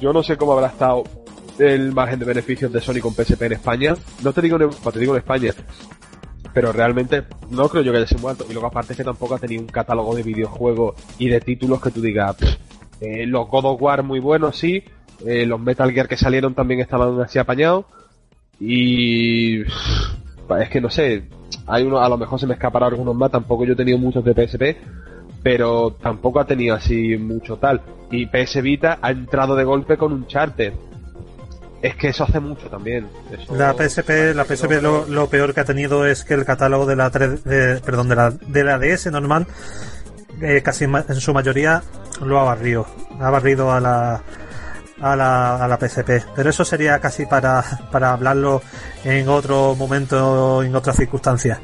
yo 0.00 0.12
no 0.12 0.22
sé 0.22 0.36
cómo 0.36 0.52
habrá 0.52 0.68
estado 0.68 1.04
el 1.58 1.92
margen 1.92 2.18
de 2.18 2.24
beneficios 2.24 2.72
de 2.72 2.80
Sony 2.80 3.00
con 3.00 3.12
PSP 3.12 3.42
en 3.42 3.52
España. 3.52 3.94
No 4.22 4.32
te 4.32 4.40
digo 4.40 4.58
en 4.58 4.70
te 4.70 4.98
digo 4.98 5.14
en 5.14 5.18
España 5.18 5.52
pero 6.52 6.72
realmente 6.72 7.24
no 7.50 7.68
creo 7.68 7.82
yo 7.82 7.92
que 7.92 7.98
haya 7.98 8.06
sido 8.06 8.20
muerto. 8.20 8.46
Y 8.48 8.52
luego 8.52 8.68
aparte 8.68 8.92
es 8.92 8.96
que 8.96 9.04
tampoco 9.04 9.34
ha 9.34 9.38
tenido 9.38 9.62
un 9.62 9.68
catálogo 9.68 10.14
de 10.14 10.22
videojuegos 10.22 10.94
y 11.18 11.28
de 11.28 11.40
títulos 11.40 11.80
que 11.80 11.90
tú 11.90 12.00
digas, 12.00 12.36
eh, 13.00 13.26
los 13.26 13.48
God 13.48 13.64
of 13.64 13.82
War 13.82 14.02
muy 14.02 14.20
buenos, 14.20 14.56
sí, 14.56 14.84
eh, 15.26 15.46
los 15.46 15.60
Metal 15.60 15.90
Gear 15.92 16.08
que 16.08 16.16
salieron 16.16 16.54
también 16.54 16.80
estaban 16.80 17.20
así 17.20 17.38
apañados, 17.38 17.86
y 18.60 19.62
es 19.62 20.68
que 20.70 20.80
no 20.80 20.90
sé, 20.90 21.24
hay 21.66 21.84
uno, 21.84 22.00
a 22.00 22.08
lo 22.08 22.18
mejor 22.18 22.38
se 22.38 22.46
me 22.46 22.54
escapará 22.54 22.86
algunos 22.86 23.14
más, 23.14 23.30
tampoco 23.30 23.64
yo 23.64 23.72
he 23.72 23.76
tenido 23.76 23.98
muchos 23.98 24.24
de 24.24 24.34
PSP, 24.34 24.76
pero 25.42 25.96
tampoco 26.00 26.40
ha 26.40 26.46
tenido 26.46 26.76
así 26.76 27.16
mucho 27.16 27.56
tal. 27.56 27.80
Y 28.10 28.26
PS 28.26 28.62
Vita 28.62 28.98
ha 29.00 29.10
entrado 29.10 29.56
de 29.56 29.64
golpe 29.64 29.96
con 29.96 30.12
un 30.12 30.26
charter 30.26 30.74
es 31.82 31.96
que 31.96 32.08
eso 32.08 32.22
hace 32.24 32.38
mucho 32.38 32.68
también. 32.68 33.08
la 33.50 33.74
PSP, 33.74 34.34
la 34.34 34.44
PSP 34.44 34.80
lo, 34.80 35.26
peor 35.26 35.52
que 35.52 35.60
ha 35.60 35.64
tenido 35.64 36.06
es 36.06 36.22
que 36.22 36.34
el 36.34 36.44
catálogo 36.44 36.86
de 36.86 36.94
la 36.94 37.10
perdón, 37.10 38.08
de 38.08 38.14
la, 38.14 38.30
de 38.30 38.64
la 38.64 38.78
DS 38.78 39.10
normal, 39.10 39.48
eh, 40.40 40.62
casi 40.62 40.84
en 40.84 41.20
su 41.20 41.34
mayoría 41.34 41.82
lo 42.24 42.38
ha 42.38 42.44
barrido. 42.44 42.86
Ha 43.18 43.30
barrido 43.30 43.72
a 43.72 43.80
la, 43.80 44.22
a 45.02 45.16
la, 45.16 45.56
a 45.56 45.68
la 45.68 45.76
PSP. 45.76 46.24
Pero 46.34 46.48
eso 46.48 46.64
sería 46.64 46.98
casi 47.00 47.26
para, 47.26 47.62
para 47.90 48.12
hablarlo 48.12 48.62
en 49.04 49.28
otro 49.28 49.74
momento, 49.74 50.62
en 50.62 50.74
otras 50.74 50.96
circunstancias. 50.96 51.58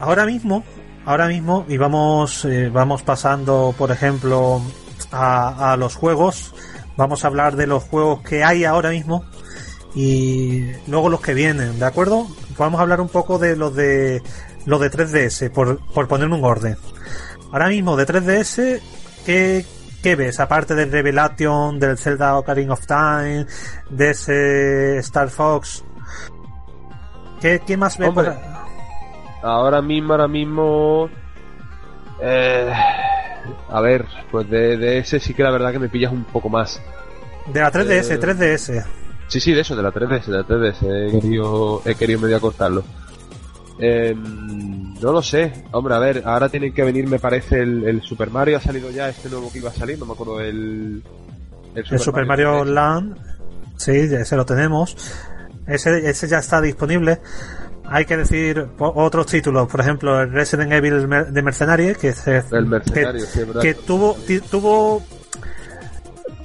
Ahora 0.00 0.26
mismo, 0.26 0.64
ahora 1.06 1.28
mismo 1.28 1.64
y 1.68 1.78
vamos, 1.78 2.44
eh, 2.44 2.68
vamos 2.68 3.02
pasando, 3.02 3.74
por 3.78 3.90
ejemplo, 3.90 4.60
a, 5.12 5.72
a 5.72 5.76
los 5.76 5.94
juegos. 5.94 6.52
Vamos 6.96 7.24
a 7.24 7.28
hablar 7.28 7.56
de 7.56 7.66
los 7.66 7.84
juegos 7.84 8.22
que 8.22 8.42
hay 8.42 8.64
ahora 8.64 8.90
mismo 8.90 9.24
y 9.94 10.64
luego 10.86 11.08
los 11.08 11.20
que 11.20 11.32
vienen, 11.32 11.78
¿de 11.78 11.86
acuerdo? 11.86 12.26
Vamos 12.58 12.78
a 12.78 12.82
hablar 12.82 13.00
un 13.00 13.08
poco 13.08 13.38
de 13.38 13.56
los 13.56 13.74
de 13.74 14.22
los 14.66 14.80
de 14.80 14.90
3DS, 14.90 15.50
por, 15.50 15.78
por 15.92 16.08
poner 16.08 16.28
un 16.28 16.44
orden. 16.44 16.76
Ahora 17.52 17.68
mismo 17.68 17.96
de 17.96 18.06
3DS, 18.06 18.80
¿qué, 19.24 19.64
qué 20.06 20.14
ves? 20.14 20.38
Aparte 20.38 20.76
del 20.76 20.92
Revelation, 20.92 21.80
del 21.80 21.98
Zelda 21.98 22.38
Ocarina 22.38 22.74
of 22.74 22.86
Time, 22.86 23.44
de 23.90 24.10
ese 24.10 24.98
Star 24.98 25.28
Fox, 25.30 25.82
¿qué, 27.40 27.60
qué 27.66 27.76
más 27.76 27.98
ves? 27.98 28.08
Hombre. 28.10 28.32
Ahora 29.42 29.82
mismo, 29.82 30.12
ahora 30.12 30.28
mismo. 30.28 31.10
Eh, 32.22 32.72
a 33.68 33.80
ver, 33.80 34.06
pues 34.30 34.48
de, 34.48 34.76
de 34.76 34.98
ese 34.98 35.18
sí 35.18 35.34
que 35.34 35.42
la 35.42 35.50
verdad 35.50 35.72
que 35.72 35.80
me 35.80 35.88
pillas 35.88 36.12
un 36.12 36.22
poco 36.22 36.48
más. 36.48 36.80
De 37.52 37.58
la 37.58 37.72
3DS, 37.72 38.10
Eh, 38.12 38.20
3DS. 38.20 38.84
Sí, 39.26 39.40
sí, 39.40 39.52
de 39.54 39.62
eso, 39.62 39.74
de 39.74 39.82
la 39.82 39.90
3DS, 39.92 40.26
de 40.26 40.36
la 40.38 40.44
3DS. 40.44 40.82
He 40.84 41.20
querido, 41.20 41.82
he 41.84 41.96
querido 41.96 42.20
medio 42.20 42.36
acortarlo. 42.36 42.84
Eh, 43.78 44.14
no 44.16 45.12
lo 45.12 45.22
sé. 45.22 45.64
Hombre, 45.72 45.94
a 45.94 45.98
ver, 45.98 46.22
ahora 46.24 46.48
tiene 46.48 46.72
que 46.72 46.82
venir, 46.82 47.06
me 47.08 47.18
parece, 47.18 47.60
el, 47.60 47.84
el 47.86 48.02
Super 48.02 48.30
Mario. 48.30 48.56
Ha 48.56 48.60
salido 48.60 48.90
ya 48.90 49.08
este 49.08 49.28
nuevo 49.28 49.50
que 49.52 49.58
iba 49.58 49.70
a 49.70 49.74
salir, 49.74 49.98
no 49.98 50.06
me 50.06 50.12
acuerdo 50.12 50.40
el. 50.40 51.02
El 51.74 51.98
Super 51.98 52.24
Mario 52.26 52.64
Land, 52.64 53.18
sí, 53.76 53.90
ese 53.92 54.34
lo 54.36 54.46
tenemos. 54.46 54.96
Ese, 55.66 56.08
ese 56.08 56.26
ya 56.28 56.38
está 56.38 56.60
disponible. 56.62 57.18
Hay 57.84 58.04
que 58.06 58.16
decir 58.16 58.66
otros 58.78 59.26
títulos, 59.26 59.68
por 59.68 59.80
ejemplo, 59.80 60.20
el 60.20 60.32
Resident 60.32 60.72
Evil 60.72 61.06
de 61.32 61.42
Mercenaries, 61.42 61.98
que, 61.98 62.12
se- 62.12 62.42
El 62.50 62.66
Mercenario, 62.66 63.20
que, 63.60 63.74
sí, 63.74 63.80
tuvo, 63.86 64.16
tuvo, 64.50 65.02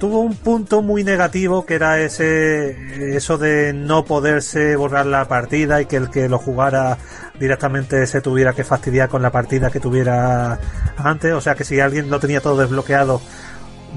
tuvo 0.02 0.18
un 0.18 0.34
punto 0.34 0.82
muy 0.82 1.04
negativo 1.04 1.64
que 1.64 1.74
era 1.74 2.00
ese, 2.00 3.14
eso 3.14 3.38
de 3.38 3.72
no 3.72 4.04
poderse 4.04 4.74
borrar 4.74 5.06
la 5.06 5.28
partida 5.28 5.80
y 5.80 5.86
que 5.86 5.94
el 5.94 6.10
que 6.10 6.28
lo 6.28 6.40
jugara 6.40 6.98
directamente 7.38 8.04
se 8.08 8.20
tuviera 8.20 8.52
que 8.52 8.64
fastidiar 8.64 9.08
con 9.08 9.22
la 9.22 9.30
partida 9.30 9.70
que 9.70 9.78
tuviera 9.78 10.58
antes. 10.96 11.32
O 11.34 11.40
sea 11.40 11.54
que 11.54 11.62
si 11.62 11.78
alguien 11.78 12.10
lo 12.10 12.18
tenía 12.18 12.40
todo 12.40 12.56
desbloqueado, 12.56 13.22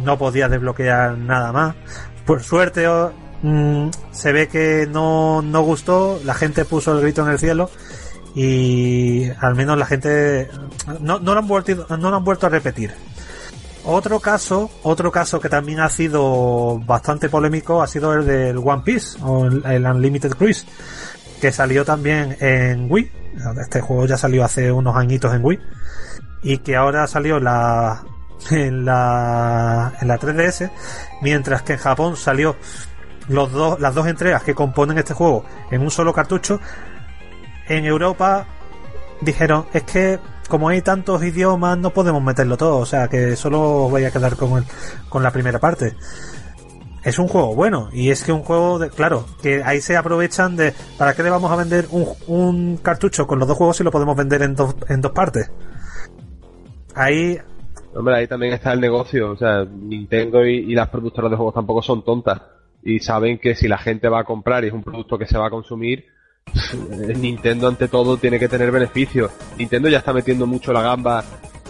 no 0.04 0.16
podía 0.20 0.48
desbloquear 0.48 1.18
nada 1.18 1.52
más. 1.52 1.76
Por 2.24 2.44
suerte, 2.44 2.88
mm, 3.42 3.90
se 4.12 4.32
ve 4.32 4.48
que 4.48 4.88
no, 4.88 5.42
no 5.42 5.64
gustó, 5.64 6.20
la 6.24 6.36
gente 6.36 6.66
puso 6.66 6.92
el 6.92 7.02
grito 7.02 7.24
en 7.24 7.32
el 7.32 7.40
cielo 7.40 7.72
y 8.36 9.28
al 9.42 9.56
menos 9.56 9.76
la 9.76 9.88
gente 9.88 10.50
no, 11.00 11.18
no 11.18 11.34
lo 11.34 11.40
han 11.40 11.48
vuelto 11.48 11.88
no 11.98 12.12
lo 12.12 12.18
han 12.18 12.24
vuelto 12.24 12.46
a 12.46 12.50
repetir. 12.50 12.94
Otro 13.88 14.20
caso, 14.20 14.72
otro 14.82 15.12
caso 15.12 15.40
que 15.40 15.48
también 15.48 15.80
ha 15.80 15.90
sido 15.90 16.80
bastante 16.80 17.30
polémico 17.30 17.84
ha 17.84 17.88
sido 17.88 18.14
el 18.16 18.26
del 18.26 18.58
One 18.58 18.82
Piece 18.84 19.20
o 19.22 19.46
el, 19.46 19.86
Unlimited 19.86 20.32
Cruise, 20.32 20.66
que 21.40 21.52
salió 21.52 21.86
también 21.86 22.36
en 22.40 22.92
Wii. 22.92 23.12
Este 23.62 23.82
juego 23.82 24.08
ya 24.08 24.18
salió 24.18 24.44
hace 24.44 24.72
unos 24.72 24.96
añitos 24.96 25.36
en 25.36 25.46
Wii 25.46 25.60
y 26.42 26.58
que 26.60 26.76
ahora 26.76 27.06
salió 27.06 27.40
la 27.40 28.04
en 28.50 28.86
la 28.86 29.94
en 30.02 30.08
la 30.08 30.20
3DS, 30.20 30.72
mientras 31.22 31.62
que 31.62 31.74
en 31.74 31.80
Japón 31.80 32.18
salió 32.18 32.56
los 33.28 33.52
dos 33.52 33.80
las 33.80 33.94
dos 33.94 34.08
entregas 34.08 34.42
que 34.42 34.56
componen 34.56 34.98
este 34.98 35.14
juego 35.14 35.46
en 35.70 35.82
un 35.82 35.92
solo 35.92 36.12
cartucho. 36.12 36.60
En 37.68 37.86
Europa 37.86 38.48
dijeron 39.22 39.68
es 39.74 39.84
que 39.84 40.20
como 40.48 40.70
hay 40.70 40.82
tantos 40.82 41.24
idiomas 41.24 41.78
no 41.78 41.92
podemos 41.92 42.22
meterlo 42.22 42.58
todo, 42.58 42.78
o 42.78 42.86
sea 42.86 43.08
que 43.08 43.36
solo 43.36 43.90
voy 43.90 44.06
a 44.06 44.12
quedar 44.12 44.36
con 44.36 44.58
el, 44.58 44.64
con 45.10 45.24
la 45.24 45.32
primera 45.32 45.60
parte. 45.60 45.96
Es 47.04 47.20
un 47.20 47.28
juego 47.28 47.54
bueno 47.54 47.90
y 47.94 48.10
es 48.10 48.24
que 48.24 48.32
un 48.32 48.42
juego 48.42 48.80
de 48.80 48.90
claro 48.90 49.26
que 49.42 49.64
ahí 49.64 49.80
se 49.80 49.96
aprovechan 49.96 50.56
de 50.56 50.74
para 50.98 51.14
qué 51.14 51.22
le 51.22 51.30
vamos 51.30 51.52
a 51.52 51.56
vender 51.56 51.86
un, 51.92 52.08
un 52.28 52.78
cartucho 52.78 53.28
con 53.28 53.38
los 53.38 53.48
dos 53.48 53.58
juegos 53.58 53.78
si 53.78 53.84
lo 53.84 53.92
podemos 53.92 54.18
vender 54.18 54.42
en 54.42 54.56
dos 54.56 54.76
en 54.90 55.02
dos 55.02 55.12
partes. 55.12 55.52
Ahí 56.96 57.38
Hombre, 57.96 58.16
ahí 58.16 58.28
también 58.28 58.54
está 58.54 58.74
el 58.74 58.82
negocio. 58.82 59.32
O 59.32 59.38
sea, 59.38 59.64
Nintendo 59.64 60.46
y, 60.46 60.72
y 60.72 60.76
las 60.76 60.90
productoras 60.90 61.32
de 61.32 61.38
juegos 61.38 61.54
tampoco 61.54 61.82
son 61.82 62.04
tontas. 62.04 62.42
Y 62.84 63.00
saben 63.00 63.40
que 63.40 63.56
si 63.56 63.68
la 63.68 63.78
gente 63.78 64.10
va 64.10 64.20
a 64.20 64.24
comprar 64.26 64.64
y 64.64 64.68
es 64.68 64.74
un 64.74 64.84
producto 64.84 65.18
que 65.18 65.26
se 65.26 65.38
va 65.38 65.48
a 65.48 65.50
consumir, 65.50 66.06
Nintendo 67.18 67.68
ante 67.68 67.88
todo 67.88 68.18
tiene 68.18 68.40
que 68.40 68.48
tener 68.48 68.72
beneficios. 68.72 69.32
Nintendo 69.58 69.90
ya 69.90 70.00
está 70.00 70.14
metiendo 70.14 70.48
mucho 70.48 70.74
la 70.74 70.82
gamba, 70.82 71.24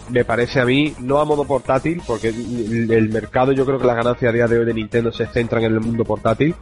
me 0.10 0.26
parece 0.26 0.60
a 0.60 0.66
mí, 0.66 0.94
no 1.00 1.20
a 1.20 1.26
modo 1.26 1.46
portátil, 1.46 2.02
porque 2.06 2.30
el, 2.30 3.10
mercado 3.10 3.52
yo 3.52 3.66
creo 3.66 3.80
que 3.80 3.88
las 3.88 3.96
ganancias 3.96 4.30
a 4.30 4.34
día 4.34 4.48
de 4.48 4.60
hoy 4.60 4.66
de 4.66 4.74
Nintendo 4.74 5.12
se 5.12 5.26
centran 5.28 5.64
en 5.64 5.74
el 5.74 5.82
mundo 5.82 6.04
portátil. 6.04 6.56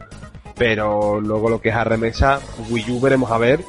Pero 0.56 1.20
luego 1.20 1.48
lo 1.48 1.60
que 1.60 1.70
es 1.70 1.74
a 1.74 1.82
remesa, 1.82 2.38
Wii 2.70 2.92
U 2.92 3.00
veremos 3.00 3.30
a 3.32 3.38
ver, 3.38 3.60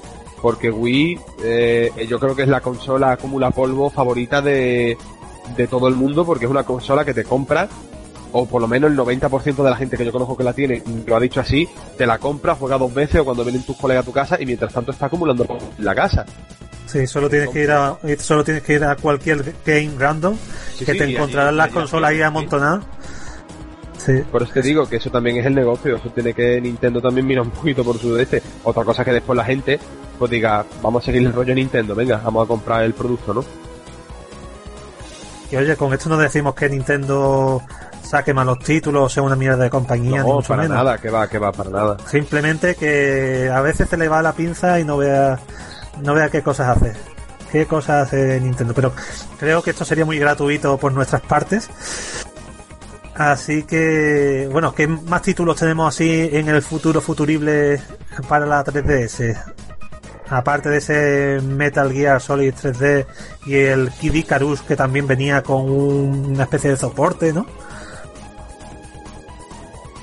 porque 0.41 0.69
Wii 0.69 1.19
eh, 1.43 1.91
yo 2.08 2.19
creo 2.19 2.36
que 2.36 2.43
es 2.43 2.47
la 2.47 2.62
consola 2.62 3.13
acumula 3.13 3.49
polvo 3.49 3.89
favorita 3.89 4.39
de, 4.39 4.95
de 5.58 5.67
todo 5.67 5.88
el 5.88 5.95
mundo 5.95 6.25
porque 6.25 6.45
es 6.45 6.51
una 6.51 6.63
consola 6.63 7.03
que 7.03 7.15
te 7.15 7.23
compras 7.23 7.69
o 8.38 8.45
por 8.45 8.62
lo 8.62 8.67
menos 8.67 8.91
el 8.91 8.98
90% 8.98 9.63
de 9.63 9.69
la 9.69 9.78
gente 9.78 9.95
que 9.95 10.04
yo 10.04 10.12
conozco 10.12 10.36
que 10.36 10.43
la 10.43 10.52
tiene 10.52 10.84
lo 11.08 11.15
ha 11.15 11.19
dicho 11.21 11.39
así, 11.39 11.69
te 11.98 12.06
la 12.06 12.17
compra, 12.17 12.54
juega 12.56 12.78
dos 12.78 12.93
veces 12.93 13.21
o 13.21 13.26
cuando 13.26 13.45
vienen 13.45 13.63
tus 13.63 13.78
colegas 13.78 14.04
a 14.04 14.06
tu 14.06 14.12
casa 14.12 14.38
y 14.38 14.45
mientras 14.45 14.74
tanto 14.74 14.91
está 14.91 15.06
acumulando 15.06 15.48
la 15.78 15.95
casa. 15.95 16.26
Sí, 16.86 17.08
solo 17.08 17.30
tienes 17.30 17.50
que 17.50 17.63
ir 17.63 17.71
a 17.71 17.98
solo 18.19 18.43
tienes 18.43 18.62
que 18.62 18.74
ir 18.74 18.84
a 18.84 18.98
cualquier 18.98 19.56
game 19.65 19.91
random 19.98 20.36
Sí, 20.76 20.86
que 20.86 20.91
sí, 20.91 20.98
te 20.98 21.06
encontrarás 21.06 21.54
las 21.54 21.69
consolas 21.69 22.12
ahí 22.12 22.21
amontonadas. 22.21 22.84
Sí. 24.06 24.21
Por 24.30 24.43
eso 24.43 24.52
te 24.52 24.62
digo 24.62 24.86
que 24.86 24.98
eso 24.98 25.10
también 25.10 25.38
es 25.38 25.45
el 25.45 25.56
negocio, 25.56 25.95
eso 25.95 26.10
tiene 26.10 26.34
que 26.34 26.60
Nintendo 26.60 27.02
también 27.02 27.26
mira 27.26 27.41
un 27.41 27.52
poquito 27.52 27.86
por 27.86 27.98
su 27.98 28.13
de 28.15 28.24
este. 28.24 28.43
Otra 28.65 28.84
cosa 28.84 29.06
que 29.06 29.13
después 29.13 29.38
la 29.38 29.45
gente 29.45 29.80
pues 30.19 30.30
diga, 30.30 30.65
vamos 30.82 31.04
a 31.04 31.06
seguir 31.06 31.26
el 31.26 31.32
rollo 31.32 31.56
Nintendo, 31.56 31.95
venga, 31.95 32.21
vamos 32.24 32.43
a 32.43 32.48
comprar 32.48 32.84
el 32.84 32.93
producto, 32.93 33.34
¿no? 33.34 33.45
Y 35.52 35.56
oye, 35.56 35.76
con 35.76 35.93
esto 35.93 36.10
no 36.10 36.17
decimos 36.17 36.56
que 36.56 36.67
Nintendo 36.69 37.62
saque 38.06 38.34
malos 38.34 38.60
títulos 38.60 39.12
sea 39.12 39.24
una 39.24 39.36
mierda 39.36 39.63
de 39.63 39.70
compañía, 39.70 40.22
ni 40.22 40.28
No, 40.30 40.36
mucho 40.36 40.48
para 40.50 40.62
menos. 40.63 40.78
nada, 40.78 40.98
que 40.98 41.10
va, 41.10 41.28
que 41.28 41.38
va, 41.39 41.52
para 41.52 41.70
nada. 41.70 41.98
Simplemente 42.08 42.76
que 42.76 43.50
a 43.54 43.62
veces 43.62 43.89
se 43.89 43.98
le 43.98 44.08
va 44.08 44.22
la 44.22 44.34
pinza 44.34 44.80
y 44.80 44.84
no 44.86 44.98
vea 44.98 45.39
no 46.02 46.13
vea 46.13 46.30
qué 46.30 46.41
cosas 46.41 46.78
hace. 46.78 46.94
Qué 47.52 47.65
cosas 47.65 48.08
hace 48.08 48.39
Nintendo. 48.41 48.74
Pero 48.74 48.91
creo 49.39 49.62
que 49.63 49.70
esto 49.72 49.86
sería 49.86 50.04
muy 50.06 50.20
gratuito 50.20 50.78
por 50.78 50.91
nuestras 50.94 51.22
partes. 51.22 51.70
Así 53.15 53.63
que, 53.63 54.50
bueno, 54.52 54.76
¿qué 54.76 54.88
más 54.88 55.22
títulos 55.22 55.56
tenemos 55.58 55.88
así 55.96 56.30
en 56.34 56.50
el 56.50 56.62
futuro 56.62 57.00
futurible 57.00 57.82
para 58.28 58.46
la 58.46 58.62
3DS? 58.63 59.41
Aparte 60.30 60.70
de 60.70 60.78
ese 60.78 61.39
Metal 61.46 61.91
Gear 61.94 62.20
Solid 62.20 62.54
3D 62.54 63.06
y 63.46 63.56
el 63.56 63.89
Kid 63.91 64.15
Icarus 64.15 64.62
que 64.63 64.76
también 64.76 65.08
venía 65.08 65.41
con 65.44 65.62
un- 65.70 66.26
una 66.32 66.44
especie 66.44 66.72
de 66.72 66.78
soporte, 66.78 67.32
¿no? 67.32 67.46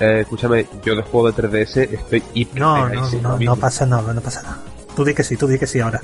Eh, 0.04 0.20
escúchame, 0.22 0.66
yo 0.84 0.96
de 0.96 1.02
juego 1.02 1.30
de 1.30 1.42
3DS 1.48 1.76
estoy 1.92 2.22
hiper 2.34 2.60
No, 2.60 2.88
no, 2.88 3.10
no, 3.22 3.38
no 3.38 3.56
pasa 3.56 3.86
nada, 3.86 4.12
no 4.12 4.20
pasa 4.20 4.42
nada. 4.42 4.58
Tú 4.96 5.04
di 5.04 5.14
que 5.14 5.22
sí, 5.22 5.36
tú 5.36 5.46
di 5.46 5.60
que 5.60 5.66
sí 5.68 5.78
ahora. 5.78 6.00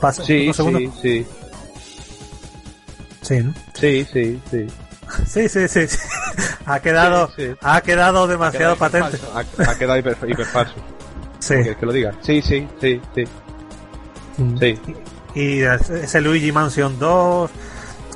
Pasa, 0.00 0.22
Sí, 0.22 0.52
sí, 0.52 0.90
sí, 1.02 1.26
Sí, 3.22 3.40
¿no? 3.40 3.52
sí, 3.74 4.06
sí, 4.12 4.40
sí. 4.50 4.66
Sí, 5.26 5.48
sí, 5.48 5.66
sí, 5.66 5.88
sí. 5.88 5.98
Ha 6.64 6.78
quedado, 6.78 7.26
Sí, 7.34 7.48
sí. 7.48 7.56
ha 7.60 7.80
quedado 7.80 8.28
demasiado 8.28 8.74
Ha 8.74 8.76
quedado 8.88 9.10
patente. 9.10 9.18
Ha, 9.34 9.70
ha 9.70 9.74
quedado 9.78 9.98
hiper, 9.98 10.16
hiperfalso. 10.28 10.74
Sí. 11.40 11.54
¿Quieres 11.54 11.76
que 11.78 11.86
lo 11.86 11.92
diga? 11.92 12.12
Sí, 12.20 12.40
sí, 12.42 12.68
sí, 12.80 13.00
sí. 13.14 13.24
Mm. 14.36 14.58
Sí. 14.58 14.78
Y 15.34 15.62
ese 15.62 16.20
Luigi 16.20 16.52
Mansion 16.52 16.98
2. 17.00 17.50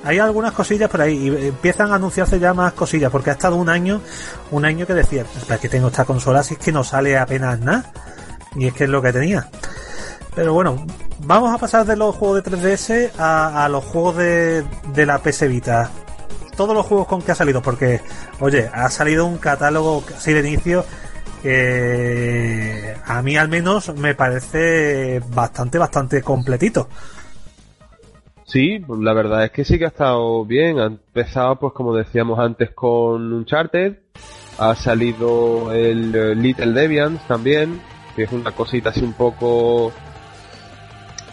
Hay 0.04 0.18
algunas 0.18 0.52
cosillas 0.52 0.90
por 0.90 1.00
ahí 1.00 1.14
y 1.16 1.46
empiezan 1.48 1.90
a 1.90 1.94
anunciarse 1.94 2.38
ya 2.38 2.52
más 2.52 2.74
cosillas 2.74 3.10
porque 3.10 3.30
ha 3.30 3.32
estado 3.32 3.56
un 3.56 3.70
año, 3.70 4.02
un 4.50 4.64
año 4.64 4.86
que 4.86 4.92
decía, 4.92 5.24
para 5.48 5.58
que 5.58 5.68
tengo 5.68 5.88
esta 5.88 6.04
consola 6.04 6.42
si 6.42 6.54
es 6.54 6.60
que 6.60 6.72
no 6.72 6.84
sale 6.84 7.16
apenas 7.16 7.58
nada. 7.60 7.90
Y 8.54 8.66
es 8.66 8.74
que 8.74 8.84
es 8.84 8.90
lo 8.90 9.00
que 9.02 9.12
tenía. 9.12 9.48
Pero 10.34 10.52
bueno, 10.52 10.84
vamos 11.20 11.54
a 11.54 11.58
pasar 11.58 11.86
de 11.86 11.96
los 11.96 12.14
juegos 12.14 12.44
de 12.44 12.50
3DS 12.50 13.18
a, 13.18 13.64
a 13.64 13.68
los 13.68 13.82
juegos 13.84 14.16
de, 14.16 14.64
de 14.92 15.06
la 15.06 15.18
PS 15.18 15.48
Vita. 15.48 15.90
Todos 16.56 16.74
los 16.74 16.86
juegos 16.86 17.08
con 17.08 17.22
que 17.22 17.32
ha 17.32 17.34
salido, 17.34 17.62
porque, 17.62 18.00
oye, 18.40 18.70
ha 18.72 18.88
salido 18.90 19.26
un 19.26 19.38
catálogo 19.38 20.04
así 20.16 20.32
de 20.32 20.40
inicio 20.40 20.84
que 21.42 22.96
a 23.04 23.20
mí 23.20 23.36
al 23.36 23.48
menos 23.48 23.94
me 23.96 24.14
parece 24.14 25.20
bastante, 25.28 25.78
bastante 25.78 26.22
completito. 26.22 26.88
Sí, 28.44 28.78
pues 28.86 29.00
la 29.00 29.12
verdad 29.12 29.44
es 29.44 29.50
que 29.50 29.64
sí 29.64 29.78
que 29.78 29.86
ha 29.86 29.88
estado 29.88 30.44
bien. 30.44 30.78
Ha 30.78 30.86
empezado, 30.86 31.56
pues 31.56 31.72
como 31.72 31.94
decíamos 31.94 32.38
antes, 32.38 32.70
con 32.70 33.32
Uncharted. 33.32 33.98
Ha 34.58 34.74
salido 34.74 35.72
el 35.72 36.14
eh, 36.14 36.34
Little 36.34 36.72
Deviants 36.72 37.26
también, 37.26 37.80
que 38.14 38.24
es 38.24 38.32
una 38.32 38.52
cosita 38.52 38.90
así 38.90 39.02
un 39.02 39.14
poco... 39.14 39.92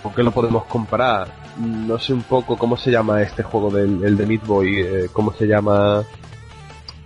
¿Con 0.01 0.13
qué 0.13 0.23
lo 0.23 0.31
podemos 0.31 0.65
comparar? 0.65 1.41
no 1.57 1.99
sé 1.99 2.13
un 2.13 2.23
poco 2.23 2.57
cómo 2.57 2.77
se 2.77 2.91
llama 2.91 3.21
este 3.21 3.43
juego 3.43 3.69
del 3.71 4.03
el 4.03 4.17
de 4.17 4.25
Meat 4.25 4.45
Boy, 4.45 4.79
eh, 4.79 5.09
cómo 5.11 5.33
se 5.33 5.45
llama. 5.45 6.03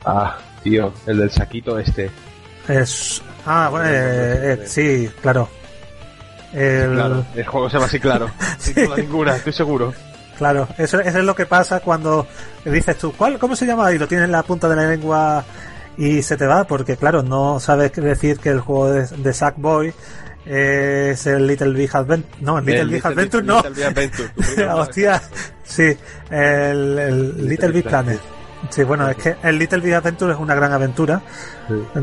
Ah, 0.03 0.37
tío, 0.63 0.93
el 1.07 1.17
del 1.17 1.31
saquito 1.31 1.79
este. 1.79 2.09
Es... 2.67 3.21
Ah, 3.45 3.69
bueno, 3.69 3.87
eh, 3.87 4.53
eh, 4.53 4.63
sí, 4.65 5.09
claro. 5.21 5.47
El... 6.55 6.93
Claro, 6.93 7.25
el 7.35 7.45
juego 7.45 7.69
se 7.69 7.73
llama 7.75 7.85
así, 7.87 7.99
claro. 7.99 8.29
Sin 8.57 8.73
duda 8.75 8.95
ninguna, 8.97 9.35
estoy 9.35 9.53
seguro. 9.53 9.93
Claro, 10.37 10.67
eso, 10.77 10.99
eso 10.99 11.19
es 11.19 11.23
lo 11.25 11.35
que 11.35 11.45
pasa 11.45 11.79
cuando 11.79 12.27
dices 12.65 12.97
tú, 12.97 13.13
¿cuál, 13.13 13.37
¿cómo 13.39 13.55
se 13.55 13.65
llama? 13.65 13.91
Y 13.93 13.97
lo 13.97 14.07
tienes 14.07 14.25
en 14.25 14.31
la 14.31 14.43
punta 14.43 14.67
de 14.67 14.75
la 14.75 14.87
lengua 14.87 15.43
y 15.97 16.21
se 16.21 16.35
te 16.35 16.45
va, 16.45 16.65
porque 16.65 16.97
claro, 16.97 17.23
no 17.23 17.59
sabes 17.59 17.93
decir 17.93 18.37
que 18.39 18.49
el 18.49 18.59
juego 18.59 18.89
de, 18.91 19.05
de 19.07 19.33
Sackboy 19.33 19.93
es 20.45 21.25
el 21.25 21.47
Little 21.47 21.71
Big 21.71 21.89
Adventure. 21.95 22.35
No, 22.41 22.57
el 22.59 22.65
Little 22.65 22.81
El 22.81 22.89
Big 22.89 23.05
Adventure 23.07 23.43
no. 23.43 23.55
Little 23.57 23.71
Big 23.71 23.85
Adventure, 23.85 24.67
Hostia, 24.73 25.21
sí, 25.63 25.97
el, 26.29 26.99
el 26.99 27.47
Little 27.47 27.69
Big 27.69 27.83
Planet. 27.85 28.19
Sí, 28.69 28.83
bueno, 28.83 29.07
es 29.09 29.15
que 29.17 29.35
el 29.43 29.57
Little 29.57 29.79
Big 29.79 29.93
Adventure 29.93 30.33
es 30.33 30.39
una 30.39 30.53
gran 30.55 30.73
aventura. 30.73 31.21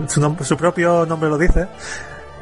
Su, 0.08 0.20
nom- 0.20 0.42
su 0.42 0.56
propio 0.56 1.04
nombre 1.06 1.28
lo 1.28 1.36
dice, 1.36 1.66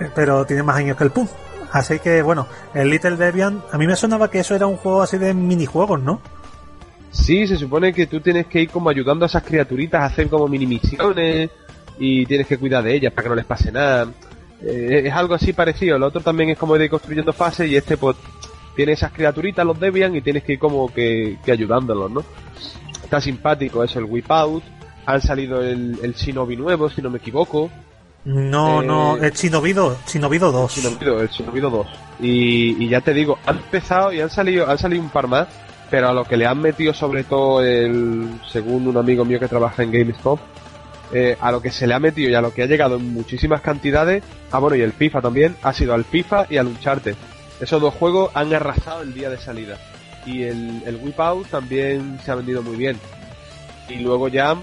eh, 0.01 0.09
pero 0.15 0.45
tiene 0.45 0.63
más 0.63 0.77
años 0.77 0.97
que 0.97 1.05
el 1.05 1.11
Pum. 1.11 1.27
Así 1.73 1.99
que, 2.01 2.23
bueno, 2.23 2.47
el 2.75 2.91
Little 2.91 3.17
Debian, 3.17 3.63
a 3.71 3.79
mí 3.79 3.87
me 3.87 3.97
sonaba 3.97 4.31
que 4.31 4.41
eso 4.41 4.55
era 4.55 4.67
un 4.67 4.77
juego 4.77 5.03
así 5.03 5.19
de 5.19 5.35
minijuegos, 5.35 6.01
¿no? 6.01 6.21
Sí, 7.11 7.47
se 7.47 7.57
supone 7.57 7.93
que 7.93 8.07
tú 8.07 8.21
tienes 8.21 8.47
que 8.47 8.63
ir 8.63 8.71
como 8.71 8.89
ayudando 8.89 9.25
a 9.25 9.27
esas 9.27 9.43
criaturitas 9.43 10.01
a 10.01 10.07
hacer 10.07 10.29
como 10.29 10.47
mini 10.47 10.67
misiones 10.67 11.51
y 11.99 12.25
tienes 12.27 12.47
que 12.47 12.59
cuidar 12.59 12.85
de 12.85 12.95
ellas 12.95 13.13
para 13.13 13.25
que 13.25 13.29
no 13.31 13.35
les 13.35 13.45
pase 13.45 13.73
nada. 13.73 14.13
Eh, 14.63 15.03
es 15.07 15.13
algo 15.13 15.35
así 15.35 15.53
parecido. 15.53 15.97
El 15.97 16.03
otro 16.03 16.21
también 16.21 16.51
es 16.51 16.59
como 16.59 16.77
de 16.77 16.85
ir 16.85 16.91
construyendo 16.91 17.33
fases 17.33 17.69
y 17.69 17.77
este 17.77 17.97
pues 17.97 18.17
tiene 18.77 18.93
esas 18.93 19.13
criaturitas, 19.13 19.67
los 19.67 19.79
Debian, 19.79 20.15
y 20.15 20.23
tienes 20.23 20.45
que 20.45 20.55
ir 20.55 20.59
como 20.59 20.93
que, 20.93 21.39
que 21.45 21.53
ayudándolos, 21.53 22.11
¿no? 22.11 22.25
Está 23.03 23.21
simpático 23.21 23.83
eso, 23.83 23.99
el 23.99 24.05
Whip 24.05 24.31
Out. 24.31 24.63
Han 25.07 25.21
salido 25.21 25.63
el, 25.63 25.99
el 26.03 26.15
Shinobi 26.15 26.57
nuevo, 26.57 26.89
si 26.89 27.03
no 27.03 27.11
me 27.11 27.19
equivoco. 27.19 27.71
No, 28.25 28.83
Eh, 28.83 28.87
no, 28.87 29.31
Chinobido, 29.31 29.97
Chinobido 30.07 30.53
2. 30.53 30.75
Shinobido, 30.77 31.21
el 31.21 31.29
Shinobido 31.29 31.71
2. 31.71 31.87
Y, 32.21 32.85
y 32.85 32.89
ya 32.89 33.01
te 33.01 33.15
digo, 33.15 33.39
han 33.47 33.57
empezado 33.57 34.13
y 34.13 34.21
han 34.21 34.31
salido, 34.31 34.69
han 34.69 34.79
salido 34.79 35.03
un 35.03 35.09
par 35.09 35.27
más, 35.27 35.49
pero 35.91 36.09
a 36.09 36.13
lo 36.13 36.25
que 36.25 36.37
le 36.37 36.47
han 36.47 36.61
metido 36.61 36.93
sobre 36.93 37.25
todo 37.25 37.63
el, 37.63 38.29
según 38.51 38.87
un 38.87 38.97
amigo 38.97 39.25
mío 39.25 39.41
que 39.41 39.49
trabaja 39.49 39.83
en 39.83 39.91
GameStop, 39.93 40.39
eh, 41.13 41.37
a 41.41 41.51
lo 41.51 41.61
que 41.63 41.71
se 41.71 41.87
le 41.87 41.95
ha 41.95 41.99
metido 41.99 42.31
y 42.31 42.35
a 42.35 42.41
lo 42.43 42.53
que 42.53 42.63
ha 42.63 42.67
llegado 42.67 42.97
en 42.97 43.13
muchísimas 43.13 43.63
cantidades, 43.63 44.23
ah 44.53 44.59
bueno, 44.59 44.77
y 44.77 44.83
el 44.83 44.93
FIFA 44.93 45.23
también, 45.23 45.57
ha 45.63 45.73
sido 45.73 45.95
al 45.95 46.05
FIFA 46.05 46.47
y 46.51 46.59
al 46.59 46.67
Uncharted. 46.69 47.17
Esos 47.61 47.81
dos 47.81 47.95
juegos 47.95 48.31
han 48.35 48.53
arrasado 48.55 49.03
el 49.03 49.13
día 49.15 49.29
de 49.31 49.39
salida. 49.39 49.77
Y 50.27 50.43
el, 50.45 50.83
el 50.87 50.97
Whip 50.97 51.19
Out 51.19 51.49
también 51.49 52.19
se 52.25 52.31
ha 52.31 52.35
vendido 52.35 52.63
muy 52.63 52.77
bien. 52.77 52.99
Y 53.89 53.97
luego 53.97 54.29
ya 54.29 54.57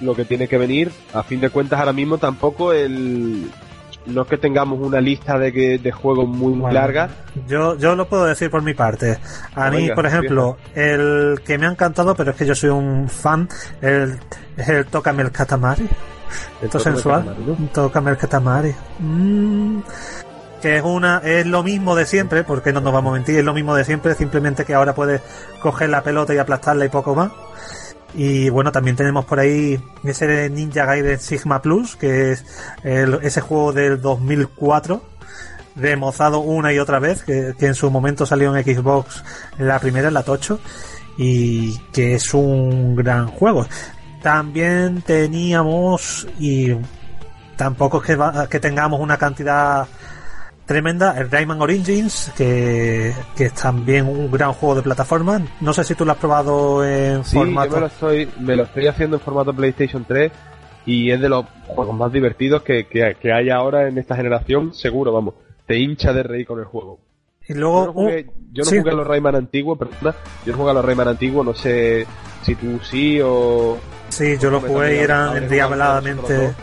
lo 0.00 0.14
que 0.14 0.24
tiene 0.24 0.48
que 0.48 0.58
venir, 0.58 0.90
a 1.12 1.22
fin 1.22 1.40
de 1.40 1.50
cuentas 1.50 1.78
ahora 1.80 1.92
mismo 1.92 2.18
tampoco 2.18 2.72
el... 2.72 3.50
No 4.06 4.22
es 4.22 4.28
que 4.28 4.38
tengamos 4.38 4.78
una 4.80 4.98
lista 4.98 5.38
de, 5.38 5.52
que, 5.52 5.78
de 5.78 5.92
juegos 5.92 6.26
muy, 6.26 6.52
muy 6.52 6.60
Bueno, 6.62 6.74
larga. 6.74 7.10
Yo, 7.46 7.76
yo 7.76 7.94
lo 7.94 8.08
puedo 8.08 8.24
decir 8.24 8.50
por 8.50 8.62
mi 8.62 8.72
parte. 8.72 9.18
A 9.54 9.66
Ah, 9.66 9.70
mí, 9.70 9.82
venga, 9.82 9.94
por 9.94 10.06
ejemplo, 10.06 10.56
el 10.74 11.40
que 11.44 11.58
me 11.58 11.66
ha 11.66 11.70
encantado, 11.70 12.14
pero 12.14 12.30
es 12.30 12.36
que 12.36 12.46
yo 12.46 12.54
soy 12.54 12.70
un 12.70 13.10
fan, 13.10 13.46
el, 13.82 14.18
es 14.56 14.68
el 14.70 14.86
Tócame 14.86 15.22
el 15.22 15.30
Katamari. 15.30 15.86
Esto 16.62 16.78
sensual. 16.80 17.36
¿no? 17.46 17.56
Tócame 17.74 18.12
el 18.12 18.16
Katamari. 18.16 18.74
Mm, 19.00 19.80
que 20.62 20.76
es 20.78 20.82
una, 20.82 21.18
es 21.18 21.44
lo 21.46 21.62
mismo 21.62 21.94
de 21.94 22.06
siempre, 22.06 22.42
porque 22.42 22.72
no 22.72 22.80
nos 22.80 22.94
vamos 22.94 23.10
a 23.10 23.14
mentir, 23.16 23.38
es 23.38 23.44
lo 23.44 23.52
mismo 23.52 23.74
de 23.74 23.84
siempre, 23.84 24.14
simplemente 24.14 24.64
que 24.64 24.72
ahora 24.74 24.94
puedes 24.94 25.20
coger 25.60 25.90
la 25.90 26.02
pelota 26.02 26.34
y 26.34 26.38
aplastarla 26.38 26.86
y 26.86 26.88
poco 26.88 27.14
más. 27.14 27.32
Y 28.14 28.48
bueno, 28.50 28.72
también 28.72 28.96
tenemos 28.96 29.24
por 29.24 29.38
ahí 29.38 29.80
ese 30.04 30.50
Ninja 30.50 30.84
Gaiden 30.84 31.18
Sigma 31.20 31.62
Plus, 31.62 31.96
que 31.96 32.32
es 32.32 32.44
el- 32.82 33.20
ese 33.22 33.40
juego 33.40 33.72
del 33.72 34.00
2004, 34.00 35.02
remozado 35.76 36.40
una 36.40 36.72
y 36.72 36.78
otra 36.78 36.98
vez, 36.98 37.22
que, 37.22 37.54
en 37.60 37.74
su 37.74 37.90
momento 37.90 38.26
salió 38.26 38.54
en 38.56 38.64
Xbox 38.64 39.22
la 39.58 39.78
primera, 39.78 40.10
la 40.10 40.22
Tocho, 40.24 40.58
y 41.16 41.78
que 41.92 42.14
es 42.14 42.34
un 42.34 42.96
gran 42.96 43.28
juego. 43.28 43.66
También 44.22 45.02
teníamos, 45.02 46.26
y 46.38 46.74
tampoco 47.56 47.98
es 47.98 48.04
que, 48.04 48.16
va- 48.16 48.48
que 48.48 48.58
tengamos 48.60 49.00
una 49.00 49.16
cantidad 49.16 49.86
tremenda, 50.70 51.18
el 51.18 51.28
Rayman 51.28 51.60
Origins, 51.60 52.32
que, 52.36 53.12
que 53.36 53.46
es 53.46 53.54
también 53.54 54.06
un 54.06 54.30
gran 54.30 54.52
juego 54.52 54.76
de 54.76 54.82
plataforma. 54.82 55.42
No 55.60 55.72
sé 55.72 55.82
si 55.82 55.96
tú 55.96 56.04
lo 56.04 56.12
has 56.12 56.18
probado 56.18 56.84
en 56.86 57.24
Sí, 57.24 57.34
yo 57.34 57.40
formato. 57.40 57.74
me 57.74 57.80
lo, 57.80 57.86
estoy, 57.88 58.28
me 58.38 58.54
lo 58.54 58.62
estoy 58.62 58.86
haciendo 58.86 59.16
en 59.16 59.20
formato 59.20 59.52
PlayStation 59.52 60.04
3 60.06 60.30
y 60.86 61.10
es 61.10 61.20
de 61.20 61.28
los 61.28 61.44
juegos 61.66 61.96
más 61.96 62.12
divertidos 62.12 62.62
que, 62.62 62.86
que, 62.86 63.16
que 63.20 63.32
hay 63.32 63.50
ahora 63.50 63.88
en 63.88 63.98
esta 63.98 64.14
generación, 64.14 64.72
seguro, 64.72 65.12
vamos. 65.12 65.34
Te 65.66 65.76
hincha 65.76 66.12
de 66.12 66.22
reír 66.22 66.46
con 66.46 66.60
el 66.60 66.66
juego. 66.66 67.00
Y 67.48 67.54
Yo 67.54 67.60
luego, 67.60 67.86
no 67.86 67.92
jugué, 67.92 68.26
yo 68.52 68.62
no 68.62 68.70
sí. 68.70 68.78
jugué 68.78 68.90
a 68.92 68.94
los 68.94 69.06
Rayman 69.08 69.34
antiguos, 69.34 69.76
perdona. 69.76 70.14
Yo 70.46 70.52
no 70.52 70.58
jugué 70.58 70.70
a 70.70 70.74
los 70.74 70.84
Rayman 70.84 71.08
antiguos, 71.08 71.44
no 71.46 71.52
sé 71.54 72.06
si 72.42 72.54
tú 72.54 72.78
sí 72.80 73.20
o... 73.20 73.76
sí, 74.08 74.36
yo 74.38 74.50
lo 74.50 74.60
jugué 74.60 74.94
y 74.94 74.98
eran 75.00 75.36
endiabladamente. 75.36 76.54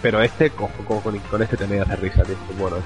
Pero 0.00 0.22
este, 0.22 0.48
con, 0.50 0.68
con, 0.86 1.42
este 1.42 1.58
te 1.58 1.66
me 1.66 1.80
hace 1.80 1.96
risa, 1.96 2.22
tío. 2.22 2.36
Bueno, 2.58 2.76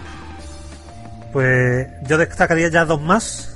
Pues 1.33 1.89
yo 2.03 2.19
destacaría 2.19 2.69
ya 2.69 2.85
dos 2.85 3.01
más. 3.01 3.55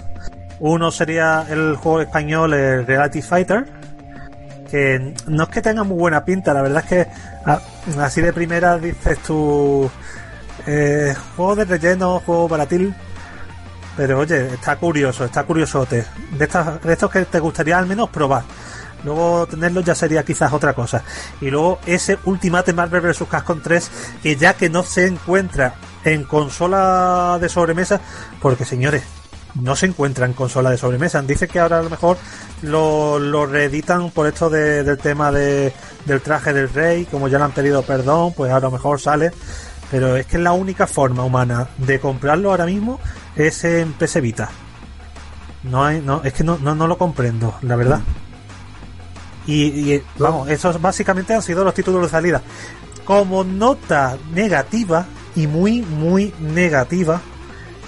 Uno 0.60 0.90
sería 0.90 1.46
el 1.50 1.76
juego 1.76 2.00
español, 2.00 2.54
el 2.54 2.86
Reality 2.86 3.22
Fighter. 3.22 3.66
Que 4.70 5.14
no 5.26 5.42
es 5.44 5.48
que 5.50 5.62
tenga 5.62 5.84
muy 5.84 5.98
buena 5.98 6.24
pinta, 6.24 6.52
la 6.54 6.62
verdad 6.62 6.84
es 6.84 6.88
que 6.88 8.00
así 8.00 8.20
de 8.20 8.32
primera 8.32 8.78
dices 8.78 9.18
tú. 9.20 9.90
eh, 10.66 11.14
juego 11.36 11.56
de 11.56 11.64
relleno, 11.64 12.20
juego 12.24 12.48
baratil. 12.48 12.94
Pero 13.96 14.20
oye, 14.20 14.54
está 14.54 14.76
curioso, 14.76 15.24
está 15.24 15.44
curiosote. 15.44 16.04
De, 16.36 16.44
estas, 16.44 16.82
de 16.82 16.92
estos 16.92 17.10
que 17.10 17.24
te 17.24 17.38
gustaría 17.38 17.78
al 17.78 17.86
menos 17.86 18.10
probar. 18.10 18.42
Luego 19.04 19.46
tenerlo 19.46 19.82
ya 19.82 19.94
sería 19.94 20.24
quizás 20.24 20.52
otra 20.52 20.72
cosa. 20.72 21.02
Y 21.40 21.50
luego 21.50 21.78
ese 21.86 22.18
Ultimate 22.24 22.72
Marvel 22.72 23.02
vs. 23.02 23.24
Capcom 23.30 23.60
3, 23.60 23.90
que 24.22 24.34
ya 24.36 24.54
que 24.54 24.68
no 24.70 24.82
se 24.82 25.06
encuentra 25.06 25.74
en 26.04 26.24
consola 26.24 27.38
de 27.40 27.48
sobremesa, 27.48 28.00
porque 28.40 28.64
señores, 28.64 29.02
no 29.60 29.76
se 29.76 29.86
encuentra 29.86 30.26
en 30.26 30.32
consola 30.32 30.70
de 30.70 30.78
sobremesa. 30.78 31.22
Dice 31.22 31.46
que 31.48 31.60
ahora 31.60 31.78
a 31.78 31.82
lo 31.82 31.90
mejor 31.90 32.16
lo, 32.62 33.18
lo 33.18 33.46
reeditan 33.46 34.10
por 34.10 34.26
esto 34.26 34.50
de- 34.50 34.82
del 34.82 34.98
tema 34.98 35.30
de, 35.30 35.72
del 36.06 36.20
traje 36.20 36.52
del 36.52 36.68
rey, 36.72 37.04
como 37.06 37.28
ya 37.28 37.38
le 37.38 37.44
han 37.44 37.52
pedido 37.52 37.82
perdón, 37.82 38.32
pues 38.36 38.52
a 38.52 38.60
lo 38.60 38.70
mejor 38.70 39.00
sale. 39.00 39.30
Pero 39.90 40.16
es 40.16 40.26
que 40.26 40.38
la 40.38 40.52
única 40.52 40.86
forma 40.88 41.22
humana 41.24 41.68
de 41.78 42.00
comprarlo 42.00 42.50
ahora 42.50 42.66
mismo 42.66 42.98
es 43.36 43.62
en 43.64 43.92
PS 43.92 44.20
Vita. 44.20 44.48
No 45.62 45.84
hay, 45.84 46.00
no, 46.00 46.20
es 46.24 46.32
que 46.32 46.42
no, 46.42 46.58
no, 46.58 46.86
lo 46.86 46.98
comprendo, 46.98 47.54
la 47.62 47.76
verdad. 47.76 48.00
Y, 49.46 49.92
y, 49.94 50.02
vamos, 50.18 50.48
esos 50.48 50.80
básicamente 50.80 51.32
han 51.34 51.42
sido 51.42 51.64
los 51.64 51.74
títulos 51.74 52.02
de 52.02 52.08
salida. 52.08 52.42
Como 53.04 53.44
nota 53.44 54.16
negativa 54.32 55.06
y 55.36 55.46
muy, 55.46 55.82
muy 55.82 56.34
negativa, 56.40 57.20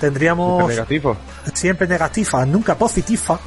tendríamos 0.00 0.72
siempre 1.54 1.86
negativa, 1.86 2.44
nunca 2.44 2.76
positiva, 2.76 3.38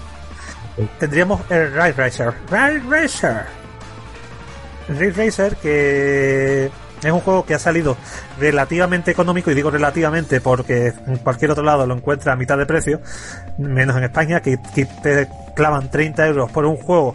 tendríamos 0.97 1.41
el 1.50 1.74
Ray 1.74 1.91
Racer. 1.91 2.34
Ray 2.50 2.80
Racer. 2.80 3.43
Ray 4.88 5.12
Racer 5.12 5.56
que 5.58 6.72
es 7.04 7.12
un 7.12 7.20
juego 7.22 7.45
que 7.45 7.54
ha 7.54 7.60
salido 7.60 7.95
relativamente 8.39 9.12
económico, 9.12 9.52
y 9.52 9.54
digo 9.54 9.72
relativamente 9.72 10.41
porque 10.41 10.93
en 11.08 11.18
cualquier 11.18 11.52
otro 11.52 11.64
lado 11.64 11.86
lo 11.86 11.95
encuentra 11.95 12.34
a 12.34 12.36
mitad 12.36 12.58
de 12.58 12.66
precio, 12.66 13.02
menos 13.58 13.95
en 13.97 14.04
España, 14.04 14.41
que, 14.41 14.58
que 14.76 14.86
te 14.86 15.28
clavan 15.56 15.89
30 15.89 16.28
euros 16.28 16.52
por 16.52 16.66
un 16.66 16.78
juego 16.78 17.14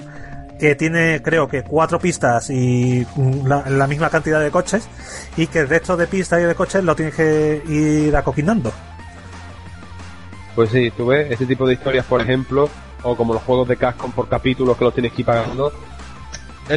que 0.64 0.74
tiene 0.76 1.20
creo 1.20 1.46
que 1.46 1.62
cuatro 1.62 1.98
pistas 1.98 2.48
y 2.48 3.06
la, 3.44 3.68
la 3.68 3.86
misma 3.86 4.08
cantidad 4.08 4.40
de 4.40 4.50
coches 4.50 4.88
y 5.36 5.46
que 5.46 5.58
el 5.58 5.68
resto 5.68 5.94
de 5.94 6.06
pistas 6.06 6.40
y 6.40 6.44
de 6.44 6.54
coches 6.54 6.82
lo 6.82 6.96
tienes 6.96 7.14
que 7.14 7.62
ir 7.68 8.16
acoquinando. 8.16 8.72
Pues 10.54 10.70
sí, 10.70 10.90
tú 10.96 11.08
ves, 11.08 11.30
este 11.30 11.44
tipo 11.44 11.66
de 11.66 11.74
historias, 11.74 12.06
por 12.06 12.22
ejemplo, 12.22 12.70
o 13.02 13.14
como 13.14 13.34
los 13.34 13.42
juegos 13.42 13.68
de 13.68 13.76
Capcom 13.76 14.10
por 14.12 14.26
capítulos 14.26 14.78
que 14.78 14.84
los 14.84 14.94
tienes 14.94 15.12
que 15.12 15.20
ir 15.20 15.26
pagando. 15.26 15.70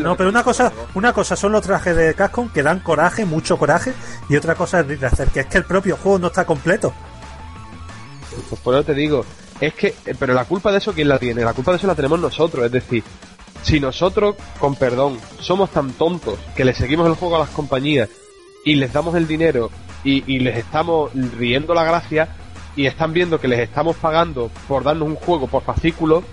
No, 0.02 0.18
pero 0.18 0.28
una 0.28 0.44
cosa, 0.44 0.70
una 0.94 1.14
cosa 1.14 1.38
son 1.38 1.54
los 1.54 1.62
trajes 1.62 1.96
de 1.96 2.14
Capcom 2.14 2.50
que 2.50 2.64
dan 2.64 2.82
coraje, 2.82 3.24
mucho 3.24 3.58
coraje, 3.58 3.94
y 4.28 4.36
otra 4.36 4.56
cosa 4.56 4.82
es 4.82 5.00
Racer, 5.00 5.30
que 5.30 5.40
es 5.40 5.46
que 5.46 5.60
el 5.60 5.64
propio 5.64 5.96
juego 5.96 6.20
no 6.20 6.28
está 6.28 6.44
completo. 6.44 6.94
Pues 8.50 8.62
por 8.62 8.74
eso 8.74 8.84
te 8.84 8.94
digo, 8.94 9.24
es 9.62 9.74
que, 9.74 9.96
pero 10.20 10.34
la 10.34 10.44
culpa 10.44 10.74
de 10.74 10.80
eso, 10.80 10.92
¿quién 10.92 11.08
la 11.08 11.18
tiene? 11.20 11.46
La 11.46 11.54
culpa 11.54 11.72
de 11.72 11.78
eso 11.78 11.88
la 11.88 11.96
tenemos 11.96 12.20
nosotros, 12.20 12.66
es 12.66 12.72
decir, 12.74 13.02
si 13.64 13.80
nosotros, 13.80 14.36
con 14.60 14.76
perdón, 14.76 15.18
somos 15.39 15.70
tan 15.72 15.91
tontos 15.93 16.38
que 16.55 16.66
le 16.66 16.74
seguimos 16.74 17.08
el 17.08 17.16
juego 17.16 17.36
a 17.38 17.39
las 17.39 17.49
compañías 17.49 18.10
y 18.64 18.76
les 18.76 18.93
damos 18.93 19.16
el 19.16 19.28
dinero 19.28 19.70
y, 20.03 20.39
les 20.39 20.58
estamos 20.58 21.12
riendo 21.38 21.74
la 21.74 21.84
gracia, 21.84 22.30
y 22.78 22.86
están 22.86 23.12
viendo 23.12 23.41
que 23.41 23.49
les 23.49 23.60
estamos 23.60 23.97
pagando 23.97 24.49
por 24.68 24.84
darnos 24.84 25.10
un 25.10 25.16
juego 25.16 25.47
por 25.47 25.64
fascículo, 25.64 26.24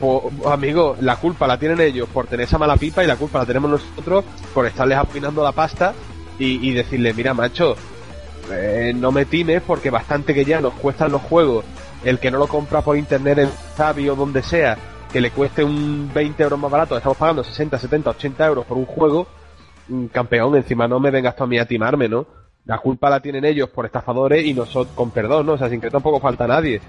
pues, 0.00 0.22
amigo, 0.46 0.96
la 1.00 1.16
culpa 1.16 1.46
la 1.46 1.58
tienen 1.58 1.80
ellos 1.80 2.08
por 2.08 2.26
tener 2.26 2.46
esa 2.46 2.56
mala 2.56 2.76
pipa 2.76 3.04
y 3.04 3.06
la 3.06 3.16
culpa 3.16 3.40
la 3.40 3.46
tenemos 3.46 3.70
nosotros 3.70 4.24
por 4.54 4.64
estarles 4.64 4.96
afinando 4.96 5.42
la 5.42 5.52
pasta 5.52 5.92
y, 6.38 6.66
y 6.66 6.72
decirle, 6.72 7.12
mira, 7.12 7.34
macho, 7.34 7.76
eh, 8.50 8.92
no 8.94 9.12
me 9.12 9.24
times 9.24 9.62
porque 9.66 9.90
bastante 9.90 10.34
que 10.34 10.44
ya 10.44 10.60
nos 10.60 10.74
cuestan 10.74 11.12
los 11.12 11.22
juegos. 11.22 11.64
El 12.04 12.18
que 12.18 12.30
no 12.30 12.38
lo 12.38 12.46
compra 12.46 12.80
por 12.80 12.96
internet 12.96 13.38
en 13.38 13.50
Zabi 13.76 14.08
o 14.08 14.14
donde 14.14 14.42
sea, 14.42 14.78
que 15.12 15.20
le 15.20 15.30
cueste 15.30 15.64
un 15.64 16.10
20 16.12 16.42
euros 16.42 16.58
más 16.58 16.70
barato, 16.70 16.96
estamos 16.96 17.16
pagando 17.16 17.42
60, 17.42 17.78
70, 17.78 18.10
80 18.10 18.46
euros 18.46 18.66
por 18.66 18.76
un 18.76 18.86
juego, 18.86 19.26
mm, 19.88 20.06
campeón, 20.06 20.56
encima 20.56 20.86
no 20.86 21.00
me 21.00 21.10
vengas 21.10 21.34
tú 21.34 21.44
a 21.44 21.46
mí 21.46 21.58
a 21.58 21.66
timarme, 21.66 22.08
¿no? 22.08 22.26
La 22.66 22.78
culpa 22.78 23.08
la 23.08 23.20
tienen 23.20 23.44
ellos 23.44 23.70
por 23.70 23.86
estafadores 23.86 24.44
y 24.44 24.52
nosotros, 24.52 24.94
con 24.94 25.10
perdón, 25.10 25.46
¿no? 25.46 25.52
O 25.54 25.58
sea, 25.58 25.70
sin 25.70 25.80
que 25.80 25.90
tampoco 25.90 26.20
falta 26.20 26.46
nadie. 26.46 26.82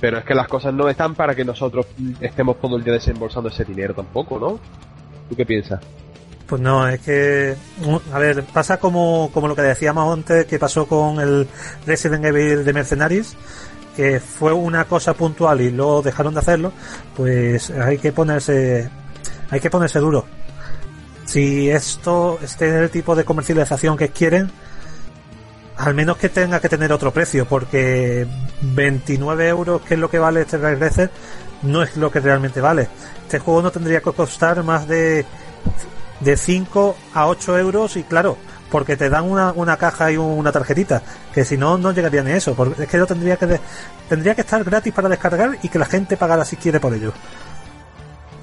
Pero 0.00 0.18
es 0.18 0.24
que 0.24 0.34
las 0.34 0.46
cosas 0.46 0.72
no 0.72 0.88
están 0.88 1.16
para 1.16 1.34
que 1.34 1.44
nosotros 1.44 1.86
mm, 1.96 2.12
estemos 2.20 2.60
todo 2.60 2.76
el 2.76 2.84
día 2.84 2.92
desembolsando 2.92 3.48
ese 3.48 3.64
dinero 3.64 3.94
tampoco, 3.94 4.38
¿no? 4.38 4.60
¿Tú 5.28 5.34
qué 5.34 5.44
piensas? 5.44 5.80
Pues 6.46 6.62
no, 6.62 6.88
es 6.88 7.00
que, 7.00 7.56
mm, 7.84 8.14
a 8.14 8.18
ver, 8.20 8.44
pasa 8.44 8.78
como, 8.78 9.30
como 9.34 9.48
lo 9.48 9.56
que 9.56 9.62
decíamos 9.62 10.16
antes, 10.16 10.46
que 10.46 10.58
pasó 10.58 10.86
con 10.86 11.20
el 11.20 11.48
Resident 11.84 12.24
Evil 12.24 12.64
de 12.64 12.72
Mercenaries, 12.72 13.36
que 13.98 14.20
fue 14.20 14.52
una 14.52 14.84
cosa 14.84 15.12
puntual 15.12 15.60
y 15.60 15.72
luego 15.72 16.02
dejaron 16.02 16.32
de 16.32 16.38
hacerlo, 16.38 16.72
pues 17.16 17.68
hay 17.70 17.98
que 17.98 18.12
ponerse, 18.12 18.88
hay 19.50 19.58
que 19.58 19.70
ponerse 19.70 19.98
duro. 19.98 20.24
Si 21.24 21.68
esto, 21.68 22.38
este 22.40 22.68
es 22.68 22.74
el 22.74 22.90
tipo 22.90 23.16
de 23.16 23.24
comercialización 23.24 23.96
que 23.96 24.10
quieren, 24.10 24.52
al 25.78 25.94
menos 25.94 26.16
que 26.16 26.28
tenga 26.28 26.60
que 26.60 26.68
tener 26.68 26.92
otro 26.92 27.12
precio, 27.12 27.48
porque 27.48 28.24
29 28.62 29.48
euros, 29.48 29.80
que 29.82 29.94
es 29.94 30.00
lo 30.00 30.08
que 30.08 30.20
vale 30.20 30.42
este 30.42 30.58
Racer, 30.58 31.10
no 31.62 31.82
es 31.82 31.96
lo 31.96 32.12
que 32.12 32.20
realmente 32.20 32.60
vale. 32.60 32.86
Este 33.24 33.40
juego 33.40 33.62
no 33.62 33.72
tendría 33.72 34.00
que 34.00 34.12
costar 34.12 34.62
más 34.62 34.86
de, 34.86 35.26
de 36.20 36.36
5 36.36 36.96
a 37.14 37.26
8 37.26 37.58
euros 37.58 37.96
y 37.96 38.04
claro, 38.04 38.38
porque 38.70 38.96
te 38.96 39.08
dan 39.08 39.24
una, 39.24 39.52
una 39.52 39.76
caja 39.76 40.10
y 40.12 40.16
una 40.16 40.52
tarjetita, 40.52 41.02
que 41.34 41.44
si 41.44 41.56
no, 41.56 41.78
no 41.78 41.92
llegaría 41.92 42.22
ni 42.22 42.32
eso, 42.32 42.54
porque 42.54 42.82
es 42.82 42.88
que 42.88 42.98
yo 42.98 43.06
tendría 43.06 43.36
que, 43.36 43.46
de- 43.46 43.60
tendría 44.08 44.34
que 44.34 44.42
estar 44.42 44.62
gratis 44.64 44.92
para 44.92 45.08
descargar 45.08 45.58
y 45.62 45.68
que 45.68 45.78
la 45.78 45.86
gente 45.86 46.16
pagara 46.16 46.44
si 46.44 46.56
quiere 46.56 46.80
por 46.80 46.92
ello. 46.94 47.12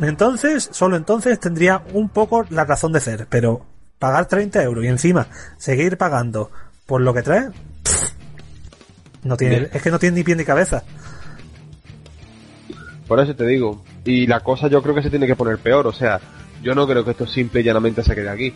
Entonces, 0.02 0.68
solo 0.72 0.98
entonces 0.98 1.40
tendría 1.40 1.82
un 1.94 2.10
poco 2.10 2.46
la 2.50 2.66
razón 2.66 2.92
de 2.92 3.00
ser, 3.00 3.28
pero 3.30 3.66
pagar 4.00 4.26
30 4.28 4.62
euros 4.64 4.84
y 4.84 4.88
encima 4.88 5.28
seguir 5.58 5.98
pagando 5.98 6.52
por 6.86 7.02
lo 7.02 7.14
que 7.14 7.22
trae, 7.24 7.50
pff, 7.84 8.12
no 9.24 9.38
tiene, 9.38 9.60
Bien. 9.60 9.70
es 9.74 9.82
que 9.82 9.92
no 9.92 10.00
tiene 10.00 10.18
ni 10.18 10.24
pie 10.24 10.36
ni 10.36 10.44
cabeza. 10.44 10.84
Por 13.08 13.20
eso 13.20 13.36
te 13.36 13.46
digo. 13.46 13.84
Y 14.04 14.28
la 14.28 14.40
cosa 14.42 14.68
yo 14.68 14.82
creo 14.82 14.96
que 14.96 15.04
se 15.04 15.10
tiene 15.10 15.28
que 15.28 15.36
poner 15.36 15.60
peor. 15.60 15.86
O 15.88 15.94
sea, 15.94 16.20
yo 16.62 16.74
no 16.74 16.88
creo 16.88 17.06
que 17.06 17.12
esto 17.12 17.28
simple 17.28 17.62
y 17.62 17.64
llanamente 17.64 18.04
se 18.04 18.16
quede 18.16 18.30
aquí. 18.30 18.54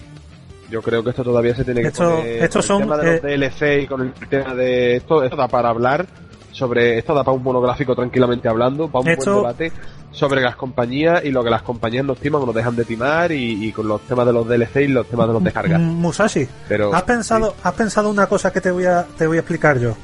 Yo 0.70 0.82
creo 0.82 1.04
que 1.04 1.10
esto 1.12 1.24
todavía 1.24 1.56
se 1.56 1.64
tiene 1.66 1.82
que 1.82 1.88
Esto- 1.88 2.18
poner. 2.18 2.50
con 2.50 2.64
son, 2.64 2.82
el 2.82 2.88
tema 2.88 2.98
de 2.98 3.06
los 3.06 3.24
eh, 3.24 3.38
DLC 3.38 3.84
y 3.84 3.88
con 3.88 4.02
el 4.02 4.14
tema 4.14 4.54
de 4.56 4.96
esto, 4.98 5.24
esto 5.24 5.36
da 5.36 5.48
para 5.48 5.70
hablar 5.70 6.06
sobre 6.52 6.98
esto 6.98 7.14
da 7.14 7.24
para 7.24 7.36
un 7.38 7.44
monográfico 7.44 7.96
tranquilamente 7.96 8.48
hablando, 8.50 8.88
para 8.90 9.02
un 9.04 9.08
Esto- 9.10 9.42
buen 9.42 9.44
debate 9.58 9.72
sobre 10.12 10.42
las 10.42 10.56
compañías 10.56 11.24
y 11.24 11.30
lo 11.30 11.44
que 11.44 11.50
las 11.52 11.62
compañías 11.62 12.04
nos 12.04 12.18
timan 12.18 12.42
o 12.42 12.46
nos 12.48 12.56
dejan 12.56 12.76
de 12.76 12.84
timar 12.84 13.32
y, 13.32 13.68
y 13.68 13.72
con 13.72 13.88
los 13.88 14.02
temas 14.02 14.26
de 14.26 14.34
los 14.34 14.48
DLC 14.48 14.78
y 14.82 14.88
los 14.88 15.08
temas 15.08 15.28
de 15.28 15.34
los 15.34 15.44
descargas. 15.44 15.80
Mm, 15.80 15.84
Musashi, 15.86 16.48
Pero 16.68 16.94
¿Has 16.94 17.04
pensado, 17.04 17.56
has 17.64 17.74
pensado 17.74 18.10
una 18.10 18.26
cosa 18.28 18.52
que 18.52 18.60
te 18.60 18.72
voy 18.72 18.86
a, 18.86 19.06
te 19.18 19.28
voy 19.28 19.38
a 19.38 19.42
explicar 19.42 19.80
yo? 19.80 19.96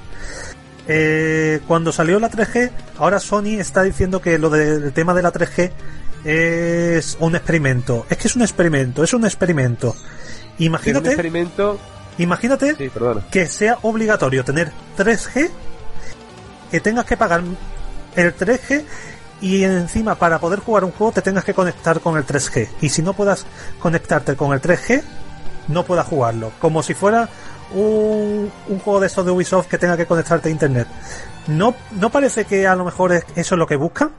Eh, 0.87 1.61
cuando 1.67 1.91
salió 1.91 2.19
la 2.19 2.29
3G, 2.29 2.69
ahora 2.99 3.19
Sony 3.19 3.59
está 3.59 3.81
diciendo 3.81 4.21
que 4.21 4.37
lo 4.37 4.49
del 4.51 4.93
tema 4.93 5.13
de 5.15 5.23
la 5.23 5.33
3G 5.33 5.71
es 6.23 7.17
un 7.19 7.35
experimento. 7.35 8.05
Es 8.09 8.17
que 8.17 8.27
es 8.27 8.35
un 8.35 8.43
experimento, 8.43 9.03
es 9.03 9.13
un 9.13 9.25
experimento. 9.25 9.95
Imagínate, 10.59 11.07
experimento. 11.09 11.77
imagínate 12.17 12.75
Sí, 12.75 12.91
que 13.31 13.45
sea 13.47 13.77
obligatorio 13.81 14.43
tener 14.43 14.71
3G, 14.97 15.49
que 16.71 16.79
tengas 16.79 17.05
que 17.05 17.17
pagar 17.17 17.41
el 18.15 18.35
3G 18.35 18.83
y 19.41 19.63
encima 19.63 20.15
para 20.15 20.39
poder 20.39 20.59
jugar 20.59 20.85
un 20.85 20.91
juego 20.91 21.11
te 21.11 21.21
tengas 21.21 21.43
que 21.43 21.53
conectar 21.53 21.99
con 21.99 22.17
el 22.17 22.25
3G. 22.25 22.69
Y 22.81 22.89
si 22.89 23.01
no 23.01 23.13
puedas 23.13 23.45
conectarte 23.79 24.35
con 24.35 24.53
el 24.53 24.61
3G, 24.61 25.03
no 25.67 25.83
puedas 25.83 26.07
jugarlo. 26.07 26.51
Como 26.59 26.81
si 26.81 26.93
fuera 26.93 27.27
un, 27.73 28.49
un 28.67 28.79
juego 28.79 28.99
de 29.01 29.07
estos 29.07 29.25
de 29.25 29.31
Ubisoft 29.31 29.67
que 29.67 29.77
tenga 29.77 29.97
que 29.97 30.05
conectarte 30.05 30.47
a 30.49 30.51
internet. 30.51 30.87
¿No, 31.47 31.75
¿No 31.91 32.09
parece 32.09 32.45
que 32.45 32.65
a 32.65 32.75
lo 32.75 32.85
mejor 32.85 33.11
es- 33.11 33.25
eso 33.35 33.55
es 33.55 33.59
lo 33.59 33.67
que 33.67 33.75
buscan? 33.75 34.11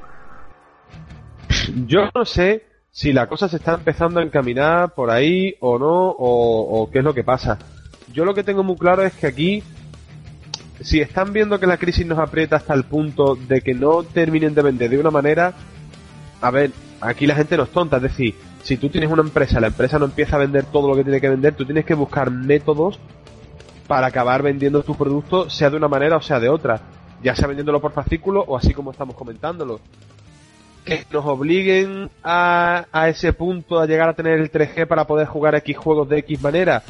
Yo 1.86 2.10
no 2.14 2.24
sé 2.24 2.64
si 2.96 3.12
la 3.12 3.26
cosa 3.26 3.46
se 3.46 3.56
está 3.56 3.74
empezando 3.74 4.20
a 4.20 4.22
encaminar 4.22 4.94
por 4.94 5.10
ahí 5.10 5.54
o 5.60 5.78
no, 5.78 6.14
o, 6.18 6.88
qué 6.90 7.00
es 7.00 7.04
lo 7.04 7.12
que 7.12 7.24
pasa. 7.24 7.58
Yo 8.10 8.24
lo 8.24 8.32
que 8.32 8.42
tengo 8.42 8.62
muy 8.62 8.76
claro 8.76 9.02
es 9.02 9.12
que 9.12 9.26
aquí, 9.26 9.62
si 10.80 11.02
están 11.02 11.34
viendo 11.34 11.60
que 11.60 11.66
la 11.66 11.76
crisis 11.76 12.06
nos 12.06 12.18
aprieta 12.18 12.56
hasta 12.56 12.72
el 12.72 12.84
punto 12.84 13.36
de 13.36 13.60
que 13.60 13.74
no 13.74 14.02
terminen 14.02 14.54
de 14.54 14.62
vender 14.62 14.88
de 14.88 14.98
una 14.98 15.10
manera, 15.10 15.52
a 16.40 16.50
ver, 16.50 16.70
aquí 17.02 17.26
la 17.26 17.34
gente 17.34 17.58
no 17.58 17.64
es 17.64 17.70
tonta, 17.70 17.96
es 17.98 18.02
decir, 18.04 18.34
si 18.62 18.78
tú 18.78 18.88
tienes 18.88 19.10
una 19.10 19.20
empresa, 19.20 19.60
la 19.60 19.66
empresa 19.66 19.98
no 19.98 20.06
empieza 20.06 20.36
a 20.36 20.38
vender 20.38 20.64
todo 20.64 20.88
lo 20.88 20.96
que 20.96 21.04
tiene 21.04 21.20
que 21.20 21.28
vender, 21.28 21.54
tú 21.54 21.66
tienes 21.66 21.84
que 21.84 21.92
buscar 21.92 22.30
métodos 22.30 22.98
para 23.86 24.06
acabar 24.06 24.42
vendiendo 24.42 24.82
tu 24.82 24.94
producto, 24.94 25.50
sea 25.50 25.68
de 25.68 25.76
una 25.76 25.88
manera 25.88 26.16
o 26.16 26.22
sea 26.22 26.40
de 26.40 26.48
otra, 26.48 26.80
ya 27.22 27.36
sea 27.36 27.46
vendiéndolo 27.46 27.78
por 27.78 27.92
fascículo 27.92 28.42
o 28.48 28.56
así 28.56 28.72
como 28.72 28.90
estamos 28.90 29.16
comentándolo 29.16 29.80
que 30.86 31.04
nos 31.10 31.26
obliguen 31.26 32.08
a, 32.22 32.86
a 32.92 33.08
ese 33.08 33.32
punto 33.32 33.78
a 33.78 33.86
llegar 33.86 34.08
a 34.08 34.14
tener 34.14 34.38
el 34.38 34.50
3G 34.50 34.86
para 34.86 35.06
poder 35.06 35.26
jugar 35.26 35.56
X 35.56 35.76
juegos 35.76 36.08
de 36.08 36.20
X 36.20 36.40
manera, 36.40 36.82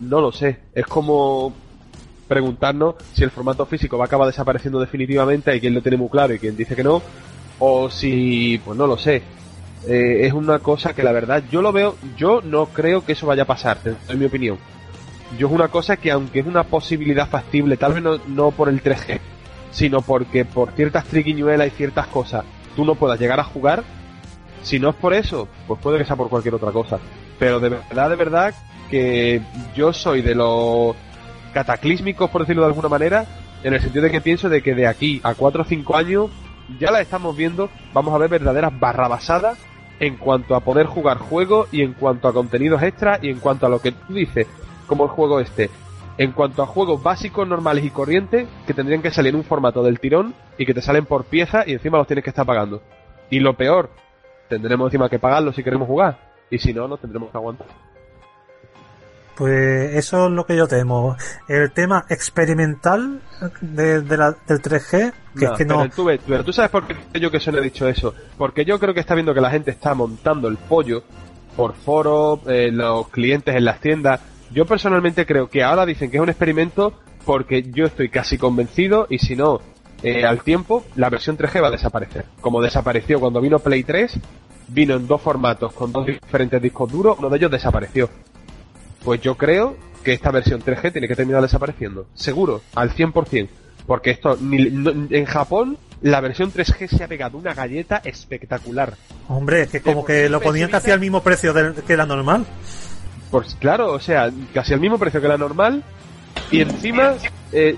no 0.00 0.20
lo 0.20 0.32
sé. 0.32 0.60
Es 0.72 0.86
como 0.86 1.52
preguntarnos 2.28 2.94
si 3.12 3.24
el 3.24 3.30
formato 3.30 3.66
físico 3.66 3.98
va 3.98 4.04
a 4.04 4.06
acabar 4.06 4.26
desapareciendo 4.28 4.80
definitivamente, 4.80 5.50
hay 5.50 5.60
quien 5.60 5.74
lo 5.74 5.82
tiene 5.82 5.98
muy 5.98 6.08
claro 6.08 6.34
y 6.34 6.38
quien 6.38 6.56
dice 6.56 6.76
que 6.76 6.84
no, 6.84 7.02
o 7.58 7.90
si, 7.90 8.60
pues 8.64 8.78
no 8.78 8.86
lo 8.86 8.96
sé. 8.96 9.22
Eh, 9.88 10.26
es 10.26 10.32
una 10.32 10.60
cosa 10.60 10.94
que 10.94 11.02
la 11.02 11.12
verdad 11.12 11.42
yo 11.50 11.62
lo 11.62 11.72
veo, 11.72 11.96
yo 12.16 12.40
no 12.42 12.66
creo 12.66 13.04
que 13.04 13.12
eso 13.12 13.26
vaya 13.26 13.42
a 13.42 13.46
pasar, 13.46 13.78
en 14.08 14.18
mi 14.18 14.24
opinión. 14.24 14.58
Yo 15.36 15.48
es 15.48 15.52
una 15.52 15.68
cosa 15.68 15.96
que 15.96 16.12
aunque 16.12 16.40
es 16.40 16.46
una 16.46 16.62
posibilidad 16.62 17.28
factible, 17.28 17.76
tal 17.76 17.94
vez 17.94 18.02
no, 18.02 18.18
no 18.28 18.52
por 18.52 18.68
el 18.68 18.82
3G, 18.82 19.18
sino 19.72 20.00
porque 20.00 20.44
por 20.44 20.70
ciertas 20.72 21.04
triquiñuelas 21.06 21.66
y 21.66 21.70
ciertas 21.70 22.06
cosas 22.06 22.44
tú 22.76 22.84
no 22.84 22.94
puedas 22.94 23.18
llegar 23.18 23.40
a 23.40 23.44
jugar, 23.44 23.82
si 24.62 24.78
no 24.78 24.90
es 24.90 24.94
por 24.96 25.14
eso, 25.14 25.48
pues 25.66 25.80
puede 25.80 25.98
que 25.98 26.04
sea 26.04 26.16
por 26.16 26.28
cualquier 26.28 26.54
otra 26.54 26.70
cosa. 26.70 26.98
Pero 27.38 27.58
de 27.58 27.70
verdad, 27.70 28.10
de 28.10 28.16
verdad, 28.16 28.54
que 28.90 29.40
yo 29.74 29.92
soy 29.92 30.22
de 30.22 30.34
los 30.34 30.94
cataclísmicos, 31.52 32.30
por 32.30 32.42
decirlo 32.42 32.62
de 32.62 32.68
alguna 32.68 32.88
manera, 32.88 33.26
en 33.62 33.74
el 33.74 33.80
sentido 33.80 34.04
de 34.04 34.10
que 34.10 34.20
pienso 34.20 34.48
de 34.48 34.62
que 34.62 34.74
de 34.74 34.86
aquí 34.86 35.20
a 35.24 35.34
4 35.34 35.62
o 35.62 35.64
5 35.64 35.96
años 35.96 36.30
ya 36.78 36.90
la 36.90 37.00
estamos 37.00 37.36
viendo, 37.36 37.70
vamos 37.92 38.14
a 38.14 38.18
ver 38.18 38.28
verdaderas 38.28 38.78
barrabasadas 38.78 39.58
en 39.98 40.16
cuanto 40.16 40.54
a 40.54 40.60
poder 40.60 40.86
jugar 40.86 41.18
juegos 41.18 41.68
y 41.72 41.82
en 41.82 41.94
cuanto 41.94 42.28
a 42.28 42.32
contenidos 42.32 42.82
extras 42.82 43.20
y 43.22 43.30
en 43.30 43.38
cuanto 43.38 43.66
a 43.66 43.68
lo 43.68 43.80
que 43.80 43.92
tú 43.92 44.14
dices, 44.14 44.46
como 44.86 45.04
el 45.04 45.10
juego 45.10 45.40
este. 45.40 45.70
En 46.18 46.32
cuanto 46.32 46.62
a 46.62 46.66
juegos 46.66 47.02
básicos, 47.02 47.46
normales 47.46 47.84
y 47.84 47.90
corrientes, 47.90 48.48
que 48.66 48.74
tendrían 48.74 49.02
que 49.02 49.10
salir 49.10 49.30
en 49.30 49.36
un 49.36 49.44
formato 49.44 49.82
del 49.82 50.00
tirón 50.00 50.34
y 50.56 50.64
que 50.64 50.72
te 50.72 50.80
salen 50.80 51.04
por 51.04 51.24
pieza 51.24 51.64
y 51.66 51.74
encima 51.74 51.98
los 51.98 52.06
tienes 52.06 52.24
que 52.24 52.30
estar 52.30 52.46
pagando. 52.46 52.82
Y 53.28 53.40
lo 53.40 53.54
peor, 53.54 53.90
tendremos 54.48 54.86
encima 54.88 55.10
que 55.10 55.18
pagarlo 55.18 55.52
si 55.52 55.62
queremos 55.62 55.88
jugar. 55.88 56.18
Y 56.50 56.58
si 56.58 56.72
no, 56.72 56.88
nos 56.88 57.00
tendremos 57.00 57.30
que 57.30 57.36
aguantar. 57.36 57.66
Pues 59.36 59.94
eso 59.96 60.26
es 60.26 60.32
lo 60.32 60.46
que 60.46 60.56
yo 60.56 60.66
temo. 60.66 61.14
El 61.46 61.70
tema 61.72 62.06
experimental 62.08 63.20
de, 63.60 64.00
de 64.00 64.16
la, 64.16 64.34
del 64.46 64.62
3G, 64.62 65.12
que 65.38 65.44
No, 65.44 65.52
es 65.52 65.58
que 65.58 65.66
pero 65.66 65.84
no... 65.84 65.90
tú, 65.90 66.08
pero 66.26 66.44
tú 66.44 66.52
sabes 66.54 66.70
por 66.70 66.86
qué 66.86 67.20
yo 67.20 67.30
que 67.30 67.38
se 67.38 67.52
le 67.52 67.58
he 67.58 67.62
dicho 67.62 67.86
eso. 67.86 68.14
Porque 68.38 68.64
yo 68.64 68.78
creo 68.78 68.94
que 68.94 69.00
está 69.00 69.14
viendo 69.14 69.34
que 69.34 69.42
la 69.42 69.50
gente 69.50 69.70
está 69.70 69.94
montando 69.94 70.48
el 70.48 70.56
pollo 70.56 71.02
por 71.54 71.74
foros, 71.74 72.40
eh, 72.46 72.70
los 72.72 73.08
clientes 73.08 73.54
en 73.54 73.66
las 73.66 73.80
tiendas. 73.80 74.20
Yo 74.52 74.64
personalmente 74.66 75.26
creo 75.26 75.48
que 75.48 75.62
ahora 75.62 75.84
dicen 75.86 76.10
que 76.10 76.16
es 76.18 76.22
un 76.22 76.28
experimento 76.28 76.94
porque 77.24 77.62
yo 77.72 77.86
estoy 77.86 78.08
casi 78.08 78.38
convencido 78.38 79.06
y 79.10 79.18
si 79.18 79.34
no, 79.36 79.60
eh, 80.02 80.24
al 80.24 80.42
tiempo, 80.42 80.84
la 80.94 81.10
versión 81.10 81.36
3G 81.36 81.62
va 81.62 81.68
a 81.68 81.72
desaparecer. 81.72 82.26
Como 82.40 82.62
desapareció 82.62 83.18
cuando 83.18 83.40
vino 83.40 83.58
Play 83.58 83.82
3, 83.82 84.18
vino 84.68 84.94
en 84.94 85.06
dos 85.06 85.20
formatos 85.20 85.72
con 85.72 85.92
dos 85.92 86.06
diferentes 86.06 86.62
discos 86.62 86.90
duros, 86.90 87.16
uno 87.18 87.28
de 87.28 87.36
ellos 87.38 87.50
desapareció. 87.50 88.08
Pues 89.04 89.20
yo 89.20 89.36
creo 89.36 89.76
que 90.04 90.12
esta 90.12 90.30
versión 90.30 90.60
3G 90.62 90.92
tiene 90.92 91.08
que 91.08 91.16
terminar 91.16 91.42
desapareciendo. 91.42 92.06
Seguro, 92.14 92.62
al 92.74 92.90
100%. 92.90 93.48
Porque 93.86 94.10
esto, 94.10 94.36
ni- 94.40 94.70
no- 94.70 94.90
en 95.10 95.24
Japón, 95.26 95.78
la 96.02 96.20
versión 96.20 96.52
3G 96.52 96.88
se 96.88 97.04
ha 97.04 97.08
pegado 97.08 97.38
una 97.38 97.54
galleta 97.54 98.00
espectacular. 98.04 98.94
Hombre, 99.28 99.62
es 99.62 99.68
que 99.70 99.80
como 99.80 100.04
que 100.04 100.28
lo 100.28 100.40
ponían 100.40 100.70
casi 100.70 100.90
al 100.90 101.00
mismo 101.00 101.22
precio 101.22 101.52
que 101.86 101.96
la 101.96 102.06
normal. 102.06 102.44
Pues 103.30 103.56
claro, 103.60 103.92
o 103.92 104.00
sea, 104.00 104.30
casi 104.54 104.72
al 104.74 104.80
mismo 104.80 104.98
precio 104.98 105.20
que 105.20 105.28
la 105.28 105.36
normal. 105.38 105.82
Y 106.50 106.60
encima, 106.60 107.14
eh, 107.52 107.76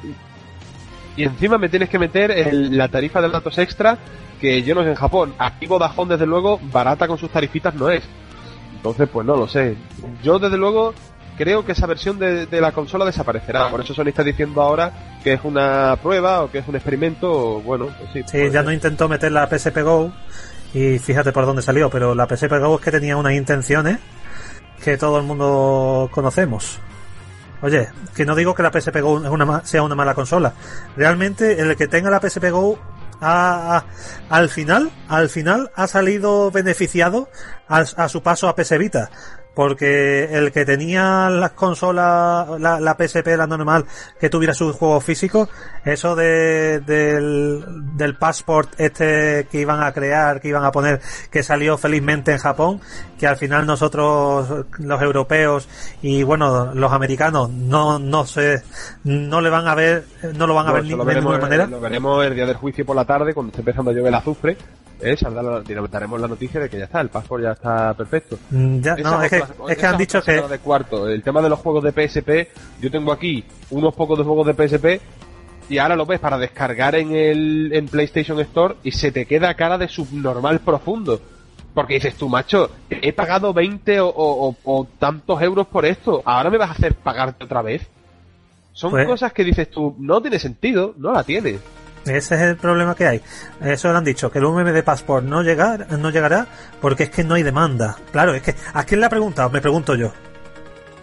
y 1.16 1.22
encima 1.24 1.58
me 1.58 1.68
tienes 1.68 1.88
que 1.88 1.98
meter 1.98 2.30
el- 2.30 2.76
la 2.76 2.88
tarifa 2.88 3.20
de 3.20 3.28
datos 3.30 3.56
extra 3.58 3.98
que 4.40 4.62
yo 4.62 4.74
no 4.74 4.82
sé 4.84 4.90
en 4.90 4.94
Japón. 4.94 5.34
Aquí 5.38 5.66
Vodafone, 5.66 6.12
desde 6.14 6.26
luego, 6.26 6.60
barata 6.72 7.08
con 7.08 7.18
sus 7.18 7.30
tarifitas 7.30 7.74
no 7.74 7.90
es. 7.90 8.02
Entonces, 8.76 9.08
pues 9.12 9.26
no 9.26 9.36
lo 9.36 9.48
sé. 9.48 9.74
Yo, 10.22 10.38
desde 10.38 10.56
luego, 10.56 10.94
creo 11.36 11.64
que 11.64 11.72
esa 11.72 11.86
versión 11.86 12.18
de, 12.18 12.46
de 12.46 12.60
la 12.60 12.70
consola 12.72 13.04
desaparecerá. 13.04 13.68
Por 13.70 13.80
eso 13.80 13.94
Sony 13.94 14.08
está 14.08 14.22
diciendo 14.22 14.62
ahora 14.62 14.92
que 15.24 15.32
es 15.32 15.40
una 15.42 15.96
prueba 16.00 16.42
o 16.42 16.50
que 16.50 16.58
es 16.58 16.68
un 16.68 16.76
experimento. 16.76 17.30
o, 17.56 17.60
Bueno, 17.62 17.88
pues 17.98 18.10
sí. 18.12 18.22
Sí, 18.26 18.50
ya 18.52 18.62
no 18.62 18.70
intentó 18.70 19.08
meter 19.08 19.32
la 19.32 19.48
PSP 19.48 19.82
Go 19.82 20.12
y 20.74 20.98
fíjate 20.98 21.32
por 21.32 21.46
dónde 21.46 21.62
salió, 21.62 21.90
pero 21.90 22.14
la 22.14 22.26
PSP 22.28 22.58
Go 22.60 22.76
es 22.76 22.80
que 22.84 22.90
tenía 22.92 23.16
unas 23.16 23.32
intenciones 23.32 23.98
que 24.82 24.96
todo 24.96 25.18
el 25.18 25.24
mundo 25.24 26.08
conocemos. 26.12 26.78
Oye, 27.62 27.88
que 28.14 28.24
no 28.24 28.34
digo 28.36 28.54
que 28.54 28.62
la 28.62 28.70
PSP 28.72 29.00
Go 29.00 29.14
una 29.14 29.64
sea 29.64 29.82
una 29.82 29.94
mala 29.96 30.14
consola. 30.14 30.52
Realmente 30.96 31.60
el 31.60 31.76
que 31.76 31.88
tenga 31.88 32.08
la 32.10 32.20
PSP 32.20 32.50
Go 32.50 32.78
ha- 33.20 33.82
al 34.30 34.48
final, 34.48 34.90
al 35.08 35.28
final 35.28 35.72
ha 35.74 35.88
salido 35.88 36.52
beneficiado 36.52 37.28
a, 37.68 37.78
a 37.78 38.08
su 38.08 38.22
paso 38.22 38.48
a 38.48 38.54
PS 38.54 38.78
Vita. 38.78 39.10
Porque 39.58 40.28
el 40.30 40.52
que 40.52 40.64
tenía 40.64 41.28
las 41.30 41.50
consolas, 41.50 42.60
la, 42.60 42.78
la 42.78 42.94
PSP, 42.94 43.26
la 43.36 43.48
normal, 43.48 43.86
que 44.20 44.30
tuviera 44.30 44.54
sus 44.54 44.76
juegos 44.76 45.02
físicos, 45.02 45.48
eso 45.84 46.14
de, 46.14 46.78
del, 46.78 47.64
del 47.96 48.14
passport 48.14 48.78
este 48.78 49.48
que 49.50 49.60
iban 49.60 49.82
a 49.82 49.90
crear, 49.90 50.40
que 50.40 50.46
iban 50.46 50.64
a 50.64 50.70
poner, 50.70 51.00
que 51.28 51.42
salió 51.42 51.76
felizmente 51.76 52.30
en 52.30 52.38
Japón, 52.38 52.80
que 53.18 53.26
al 53.26 53.36
final 53.36 53.66
nosotros, 53.66 54.64
los 54.78 55.02
europeos 55.02 55.68
y 56.02 56.22
bueno, 56.22 56.72
los 56.72 56.92
americanos, 56.92 57.50
no, 57.50 57.98
no 57.98 58.26
sé, 58.26 58.62
no 59.02 59.40
le 59.40 59.50
van 59.50 59.66
a 59.66 59.74
ver, 59.74 60.04
no 60.36 60.46
lo 60.46 60.54
van 60.54 60.66
a 60.66 60.68
No, 60.68 60.74
ver 60.74 60.84
ni 60.84 60.90
de 60.90 61.14
ninguna 61.16 61.38
manera. 61.38 61.66
Lo 61.66 61.80
veremos 61.80 62.24
el 62.24 62.36
día 62.36 62.46
del 62.46 62.54
juicio 62.54 62.86
por 62.86 62.94
la 62.94 63.04
tarde, 63.04 63.34
cuando 63.34 63.50
esté 63.50 63.62
empezando 63.62 63.90
a 63.90 63.94
llover 63.94 64.10
el 64.10 64.14
azufre. 64.14 64.56
¿Eh? 65.00 65.16
Saldrá 65.16 65.42
la- 65.42 65.62
daremos 65.90 66.20
la 66.20 66.28
noticia 66.28 66.60
de 66.60 66.68
que 66.68 66.78
ya 66.78 66.84
está, 66.84 67.00
el 67.00 67.08
password 67.08 67.42
ya 67.42 67.52
está 67.52 67.94
perfecto. 67.94 68.38
Mm, 68.50 68.80
Ya, 68.80 68.96
no, 68.96 69.22
es 69.22 69.30
que, 69.30 69.42
es 69.68 69.78
que 69.78 69.86
han 69.86 69.96
dicho 69.98 70.22
que, 70.22 70.40
de 70.42 70.58
cuarto. 70.58 71.08
El 71.08 71.22
tema 71.22 71.40
de 71.42 71.48
los 71.48 71.58
juegos 71.60 71.84
de 71.84 71.92
PSP, 71.92 72.48
yo 72.80 72.90
tengo 72.90 73.12
aquí 73.12 73.44
unos 73.70 73.94
pocos 73.94 74.18
de 74.18 74.24
juegos 74.24 74.46
de 74.46 74.54
PSP 74.54 75.00
y 75.70 75.78
ahora 75.78 75.96
lo 75.96 76.06
ves 76.06 76.18
para 76.20 76.38
descargar 76.38 76.94
en 76.94 77.14
el 77.14 77.70
en 77.72 77.86
PlayStation 77.88 78.38
Store 78.40 78.76
y 78.82 78.90
se 78.92 79.12
te 79.12 79.26
queda 79.26 79.54
cara 79.54 79.76
de 79.78 79.88
subnormal 79.88 80.60
profundo. 80.60 81.20
Porque 81.74 81.94
dices 81.94 82.14
tú, 82.16 82.28
macho, 82.28 82.70
he 82.90 83.12
pagado 83.12 83.52
20 83.52 84.00
o, 84.00 84.08
o- 84.08 84.48
o- 84.48 84.56
o 84.64 84.86
tantos 84.98 85.40
euros 85.42 85.66
por 85.68 85.84
esto, 85.84 86.22
ahora 86.24 86.50
me 86.50 86.58
vas 86.58 86.70
a 86.70 86.72
hacer 86.72 86.94
pagarte 86.94 87.44
otra 87.44 87.62
vez. 87.62 87.86
Son 88.72 88.90
Pues- 88.90 89.06
cosas 89.06 89.32
que 89.32 89.44
dices 89.44 89.70
tú, 89.70 89.94
no 89.98 90.20
tiene 90.20 90.38
sentido, 90.38 90.94
no 90.96 91.12
la 91.12 91.22
tiene. 91.24 91.58
Ese 92.04 92.34
es 92.34 92.40
el 92.40 92.56
problema 92.56 92.94
que 92.94 93.06
hay. 93.06 93.22
Eso 93.60 93.90
le 93.90 93.98
han 93.98 94.04
dicho, 94.04 94.30
que 94.30 94.38
el 94.38 94.44
UMM 94.44 94.72
de 94.72 94.82
Passport 94.82 95.24
no, 95.24 95.42
llegar, 95.42 95.86
no 95.98 96.10
llegará 96.10 96.46
porque 96.80 97.04
es 97.04 97.10
que 97.10 97.24
no 97.24 97.34
hay 97.34 97.42
demanda. 97.42 97.96
Claro, 98.12 98.34
es 98.34 98.42
que 98.42 98.54
¿a 98.72 98.84
quién 98.84 99.00
le 99.00 99.06
ha 99.06 99.10
preguntado? 99.10 99.50
Me 99.50 99.60
pregunto 99.60 99.94
yo. 99.94 100.12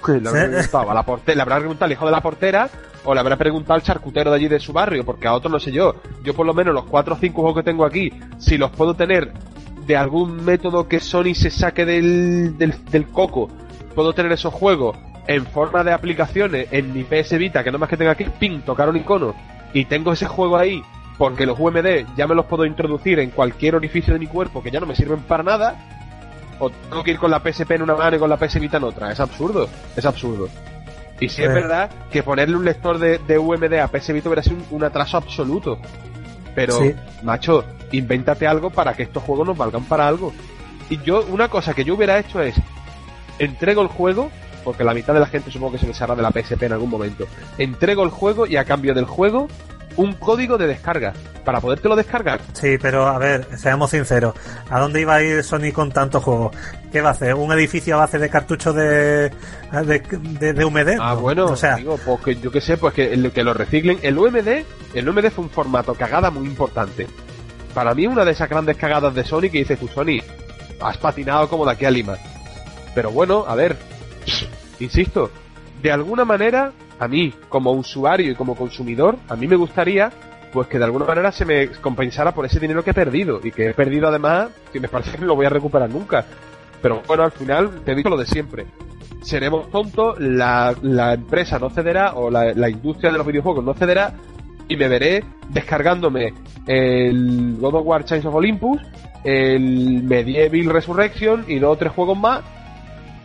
Le 0.08 0.30
habrá 0.30 0.48
preguntado 0.48 0.91
a 0.91 0.93
la 0.93 1.04
portera, 1.04 1.36
le 1.36 1.41
habrá 1.41 1.58
preguntado 1.58 1.86
al 1.86 1.91
hijo 1.91 2.06
de 2.06 2.12
la 2.12 2.22
portera 2.22 2.70
o 3.04 3.14
le 3.14 3.20
habrá 3.20 3.38
preguntado 3.38 3.76
al 3.76 3.84
charcutero 3.84 4.32
de 4.32 4.38
allí 4.38 4.48
de 4.48 4.60
su 4.60 4.74
barrio, 4.74 5.06
porque 5.06 5.28
a 5.28 5.34
otro 5.34 5.50
no 5.50 5.60
sé 5.60 5.72
yo. 5.72 5.96
Yo 6.24 6.34
por 6.34 6.46
lo 6.46 6.54
menos 6.54 6.74
los 6.74 6.86
cuatro 6.86 7.16
o 7.16 7.18
cinco 7.18 7.41
juegos 7.41 7.62
que 7.62 7.70
tengo 7.70 7.86
aquí, 7.86 8.12
si 8.38 8.58
los 8.58 8.72
puedo 8.72 8.96
tener 8.96 9.32
de 9.86 9.96
algún 9.96 10.43
método 10.43 10.88
que 10.88 11.00
Sony 11.00 11.36
se 11.36 11.52
saque 11.52 11.86
del, 11.86 12.58
del, 12.58 12.74
del 12.86 13.08
coco, 13.10 13.50
puedo 13.93 14.14
tener 14.14 14.32
esos 14.32 14.54
juegos 14.54 14.98
en 15.28 15.46
forma 15.46 15.84
de 15.84 15.91
aplicaciones 15.91 16.68
en 16.72 16.93
mi 16.93 17.04
PS 17.04 17.38
Vita, 17.38 17.64
que 17.64 17.72
no 17.72 17.78
más 17.78 17.89
que 17.89 17.98
tenga 17.98 18.16
que 18.16 18.26
ping, 18.26 18.62
tocar 18.62 18.89
un 18.89 18.98
icono, 18.98 19.36
y 19.74 19.86
tengo 19.86 20.13
ese 20.13 20.26
juego 20.28 20.57
ahí, 20.57 20.82
porque 21.18 21.45
los 21.45 21.59
UMD 21.59 22.05
ya 22.16 22.28
me 22.28 22.36
los 22.36 22.45
puedo 22.45 22.66
introducir 22.66 23.20
en 23.20 23.30
cualquier 23.32 23.76
orificio 23.76 24.13
de 24.13 24.20
mi 24.20 24.28
cuerpo 24.28 24.61
que 24.63 24.72
ya 24.72 24.80
no 24.80 24.86
me 24.86 24.95
sirven 24.95 25.20
para 25.22 25.43
nada, 25.43 25.76
o 26.59 26.70
tengo 26.70 27.03
que 27.03 27.11
ir 27.11 27.18
con 27.20 27.32
la 27.32 27.39
PSP 27.39 27.72
en 27.72 27.82
una 27.84 27.95
mano 27.95 28.16
y 28.16 28.20
con 28.20 28.30
la 28.30 28.38
PS 28.38 28.59
Vita 28.59 28.78
en 28.78 28.84
otra. 28.86 29.11
Es 29.11 29.20
absurdo, 29.20 29.68
es 29.95 30.05
absurdo. 30.05 30.47
Y 31.20 31.30
si 31.30 31.41
es 31.43 31.47
Sí. 31.49 31.53
verdad 31.53 31.89
que 32.11 32.24
ponerle 32.24 32.55
un 32.57 32.66
lector 32.66 32.97
de, 32.97 33.18
de 33.20 33.38
UMD 33.38 33.74
a 33.80 33.88
PS 33.89 34.13
Vita 34.13 34.30
hubiera 34.30 34.43
sido 34.43 34.57
un, 34.57 34.66
un 34.72 34.84
atraso 34.84 35.18
absoluto. 35.18 35.80
Pero, 36.53 36.80
Sí. 36.80 36.93
macho, 37.24 37.66
invéntate 37.91 38.47
algo 38.47 38.70
para 38.70 38.93
que 38.93 39.03
estos 39.03 39.24
juegos 39.24 39.45
nos 39.47 39.57
valgan 39.57 39.84
para 39.86 40.07
algo. 40.07 40.34
Y 40.89 40.97
yo, 41.03 41.26
una 41.30 41.47
cosa 41.49 41.74
que 41.74 41.84
yo 41.84 41.95
hubiera 41.95 42.18
hecho 42.20 42.41
es, 42.41 42.55
entrego 43.39 43.82
el 43.82 43.88
juego, 43.89 44.30
porque 44.66 44.84
la 44.84 44.93
mitad 44.93 45.13
de 45.13 45.22
la 45.22 45.28
gente 45.28 45.49
supongo 45.51 45.74
que 45.74 45.78
se 45.78 45.88
les 45.88 46.01
hará 46.01 46.13
de 46.16 46.22
la 46.24 46.32
PSP 46.32 46.63
en 46.63 46.74
algún 46.74 46.89
momento. 46.89 47.26
Entrego 47.57 48.03
el 48.03 48.09
juego 48.09 48.45
y 48.45 48.57
a 48.57 48.66
cambio 48.66 48.93
del 48.93 49.05
juego, 49.05 49.47
un 49.95 50.11
código 50.13 50.57
de 50.57 50.68
descarga. 50.68 51.13
Para 51.45 51.61
podértelo 51.61 51.95
descargar. 51.95 52.41
Sí, 52.53 52.78
pero 52.82 53.05
a 53.07 53.18
ver, 53.20 53.47
seamos 53.57 53.91
sinceros. 53.91 54.34
¿A 54.70 54.80
dónde 54.80 54.99
iba 55.01 55.13
a 55.16 55.22
ir 55.22 55.43
Sony 55.43 55.72
con 55.72 55.91
tantos 55.91 56.24
juegos? 56.24 56.53
¿Qué 56.91 56.99
va 57.01 57.09
a 57.09 57.11
hacer? 57.11 57.36
¿Un 57.36 57.51
edificio 57.53 57.93
a 57.95 57.99
base 57.99 58.18
de 58.18 58.28
cartuchos 58.30 58.74
de, 58.76 59.30
de, 59.30 59.99
de, 60.39 60.53
de 60.53 60.66
UMD? 60.66 60.97
Ah, 60.99 61.13
No. 61.13 61.22
bueno, 61.22 61.45
O 61.45 61.55
sea, 61.55 61.76
digo, 61.76 61.97
pues 62.03 62.20
que 62.22 62.36
yo 62.38 62.51
qué 62.51 62.59
sé, 62.61 62.78
pues 62.78 62.93
que, 62.95 63.32
que 63.32 63.43
lo 63.43 63.53
reciclen. 63.53 63.99
El 64.01 64.18
UMD, 64.18 64.63
el 64.95 65.07
UMD 65.07 65.30
fue 65.30 65.43
un 65.45 65.49
formato 65.51 65.93
cagada 65.93 66.32
muy 66.32 66.45
importante. 66.47 67.07
Para 67.76 67.93
mí 67.93 68.07
una 68.07 68.26
de 68.26 68.32
esas 68.32 68.49
grandes 68.49 68.76
cagadas 68.78 69.13
de 69.13 69.24
Sony 69.24 69.41
que 69.51 69.59
dices 69.59 69.80
tú, 69.80 69.88
Sony, 69.88 70.18
has 70.82 70.97
patinado 70.97 71.47
como 71.47 71.63
de 71.66 71.72
aquí 71.74 71.86
a 71.86 71.91
Lima. 71.91 72.16
Pero 72.95 73.11
bueno, 73.11 73.45
a 73.47 73.53
ver, 73.55 73.78
insisto, 74.80 75.32
de 75.82 75.91
alguna 75.91 76.26
manera, 76.26 76.71
a 76.99 77.07
mí, 77.07 77.34
como 77.49 77.71
usuario 77.71 78.32
y 78.32 78.36
como 78.36 78.55
consumidor, 78.55 79.17
a 79.30 79.36
mí 79.36 79.47
me 79.47 79.55
gustaría 79.55 80.11
pues 80.55 80.69
que 80.69 80.80
de 80.80 80.86
alguna 80.86 81.05
manera 81.05 81.34
se 81.34 81.43
me 81.43 81.67
compensara 81.67 82.34
por 82.34 82.45
ese 82.45 82.61
dinero 82.61 82.82
que 82.82 82.91
he 82.91 82.93
perdido 82.93 83.41
y 83.43 83.51
que 83.51 83.67
he 83.69 83.73
perdido 83.73 84.07
además 84.07 84.49
que 84.71 84.80
me 84.80 84.88
parece 84.89 85.11
que 85.11 85.17
no 85.17 85.28
lo 85.28 85.36
voy 85.36 85.45
a 85.45 85.49
recuperar 85.49 85.89
nunca. 85.89 86.26
Pero 86.82 87.01
bueno 87.05 87.23
al 87.23 87.32
final 87.32 87.82
te 87.84 87.93
digo 87.93 88.09
lo 88.09 88.17
de 88.17 88.26
siempre. 88.26 88.65
Seremos 89.21 89.69
tontos 89.69 90.17
la, 90.19 90.73
la 90.82 91.13
empresa 91.13 91.59
no 91.59 91.69
cederá 91.69 92.13
o 92.13 92.30
la, 92.30 92.53
la 92.53 92.69
industria 92.69 93.11
de 93.11 93.17
los 93.17 93.28
videojuegos 93.28 93.65
no 93.65 93.73
cederá 93.73 94.13
y 94.67 94.78
me 94.78 94.88
veré 94.88 95.23
descargándome 95.49 96.34
el 96.67 97.57
God 97.59 97.76
of 97.76 97.86
War 97.86 98.05
Chains 98.05 98.26
of 98.26 98.36
Olympus 98.36 98.80
el 99.26 100.03
Medieval 100.03 100.73
Resurrection 100.73 101.43
y 101.47 101.59
dos 101.59 101.73
o 101.73 101.78
tres 101.78 101.91
juegos 101.91 102.17
más 102.17 102.41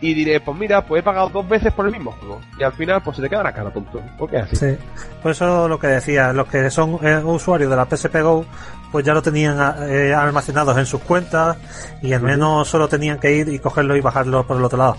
y 0.01 0.15
diré, 0.15 0.39
pues 0.39 0.57
mira, 0.57 0.83
pues 0.83 0.99
he 0.99 1.03
pagado 1.03 1.29
dos 1.29 1.47
veces 1.47 1.71
por 1.71 1.85
el 1.85 1.91
mismo 1.91 2.11
juego. 2.11 2.41
Y 2.59 2.63
al 2.63 2.73
final, 2.73 3.01
pues 3.03 3.17
se 3.17 3.21
te 3.21 3.29
queda 3.29 3.43
la 3.43 3.53
cara, 3.53 3.71
tonto. 3.71 4.01
Porque 4.17 4.37
así. 4.37 4.55
sí. 4.55 4.77
Por 5.21 5.31
eso 5.31 5.67
lo 5.67 5.79
que 5.79 5.87
decía, 5.87 6.33
los 6.33 6.47
que 6.47 6.71
son 6.71 6.97
eh, 7.03 7.21
usuarios 7.23 7.69
de 7.69 7.75
la 7.75 7.85
PSP 7.85 8.21
Go, 8.21 8.43
pues 8.91 9.05
ya 9.05 9.13
lo 9.13 9.21
tenían 9.21 9.57
eh, 9.87 10.13
almacenados 10.13 10.75
en 10.77 10.87
sus 10.87 11.01
cuentas 11.01 11.55
y 12.01 12.11
al 12.13 12.21
menos 12.21 12.67
solo 12.67 12.87
tenían 12.87 13.19
que 13.19 13.31
ir 13.31 13.49
y 13.49 13.59
cogerlo 13.59 13.95
y 13.95 14.01
bajarlo 14.01 14.45
por 14.45 14.57
el 14.57 14.63
otro 14.63 14.79
lado. 14.79 14.97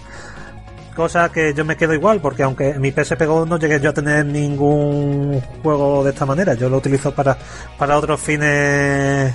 Cosa 0.95 1.31
que 1.33 1.53
yo 1.53 1.65
me 1.65 1.77
quedo 1.77 1.95
igual, 1.95 2.21
porque 2.21 2.45
aunque 2.45 2.79
mi 2.79 2.93
PSP 2.93 3.25
Go 3.25 3.45
no 3.45 3.59
llegué 3.59 3.81
yo 3.81 3.91
a 3.91 3.95
tener 3.95 4.25
ningún 4.25 5.41
juego 5.63 6.05
de 6.05 6.11
esta 6.11 6.27
manera, 6.27 6.55
yo 6.55 6.69
lo 6.69 6.77
utilizo 6.77 7.13
para, 7.13 7.37
para 7.77 7.97
otros 7.97 8.21
fines 8.21 9.35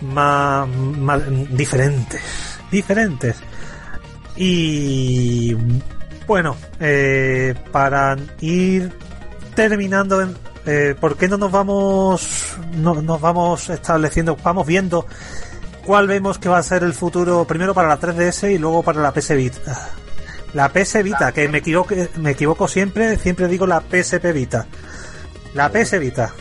más, 0.00 0.68
más 0.68 1.20
diferentes. 1.50 2.22
Diferentes. 2.70 3.36
Y 4.36 5.54
bueno, 6.26 6.56
eh, 6.80 7.54
para 7.72 8.16
ir 8.40 8.92
terminando, 9.54 10.20
en- 10.22 10.36
eh, 10.66 10.94
¿por 10.98 11.16
qué 11.16 11.28
no 11.28 11.36
nos 11.36 11.52
vamos, 11.52 12.56
no, 12.76 13.00
nos 13.02 13.20
vamos 13.20 13.68
estableciendo, 13.70 14.36
vamos 14.42 14.66
viendo 14.66 15.06
cuál 15.84 16.06
vemos 16.08 16.38
que 16.38 16.48
va 16.48 16.58
a 16.58 16.62
ser 16.62 16.82
el 16.82 16.94
futuro 16.94 17.44
primero 17.44 17.74
para 17.74 17.88
la 17.88 17.98
3DS 18.00 18.50
y 18.52 18.58
luego 18.58 18.82
para 18.82 19.00
la 19.02 19.12
PS 19.12 19.34
Vita? 19.36 19.90
La 20.54 20.68
PS 20.72 21.02
Vita, 21.02 21.32
que 21.32 21.48
me 21.48 21.58
equivoco, 21.58 21.94
me 22.16 22.30
equivoco 22.30 22.68
siempre, 22.68 23.16
siempre 23.18 23.48
digo 23.48 23.66
la 23.66 23.80
PSP 23.82 24.32
Vita. 24.32 24.66
La 25.54 25.68
PS 25.70 25.98
Vita. 25.98 26.32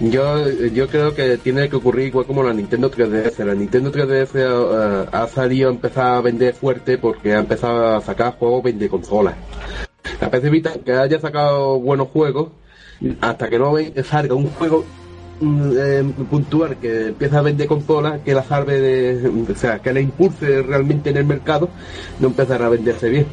Yo, 0.00 0.48
yo 0.48 0.88
creo 0.88 1.14
que 1.14 1.36
tiene 1.36 1.68
que 1.68 1.76
ocurrir 1.76 2.06
igual 2.06 2.24
como 2.24 2.42
la 2.42 2.54
Nintendo 2.54 2.90
3DS. 2.90 3.44
La 3.44 3.54
Nintendo 3.54 3.92
3DS 3.92 4.30
eh, 4.34 5.08
ha 5.12 5.26
salido 5.26 5.68
a 5.68 5.72
empezar 5.72 6.14
a 6.14 6.20
vender 6.22 6.54
fuerte 6.54 6.96
porque 6.96 7.34
ha 7.34 7.40
empezado 7.40 7.96
a 7.96 8.00
sacar 8.00 8.34
juegos 8.38 8.62
vende 8.62 8.88
consolas. 8.88 9.34
La 10.18 10.30
PC 10.30 10.48
Vita, 10.48 10.72
que 10.82 10.92
haya 10.92 11.20
sacado 11.20 11.78
buenos 11.78 12.08
juegos, 12.08 12.48
hasta 13.20 13.50
que 13.50 13.58
no 13.58 13.74
salga 14.02 14.34
un 14.34 14.48
juego 14.48 14.86
mm, 15.40 15.70
eh, 15.78 16.12
puntual 16.30 16.78
que 16.78 17.08
empieza 17.08 17.38
a 17.38 17.42
vender 17.42 17.66
consolas, 17.66 18.20
que 18.22 18.32
la 18.32 18.42
salve 18.42 18.80
de, 18.80 19.28
o 19.28 19.54
sea, 19.54 19.80
que 19.80 19.92
la 19.92 20.00
impulse 20.00 20.62
realmente 20.62 21.10
en 21.10 21.18
el 21.18 21.26
mercado, 21.26 21.68
no 22.18 22.28
empezará 22.28 22.66
a 22.66 22.70
venderse 22.70 23.10
bien. 23.10 23.26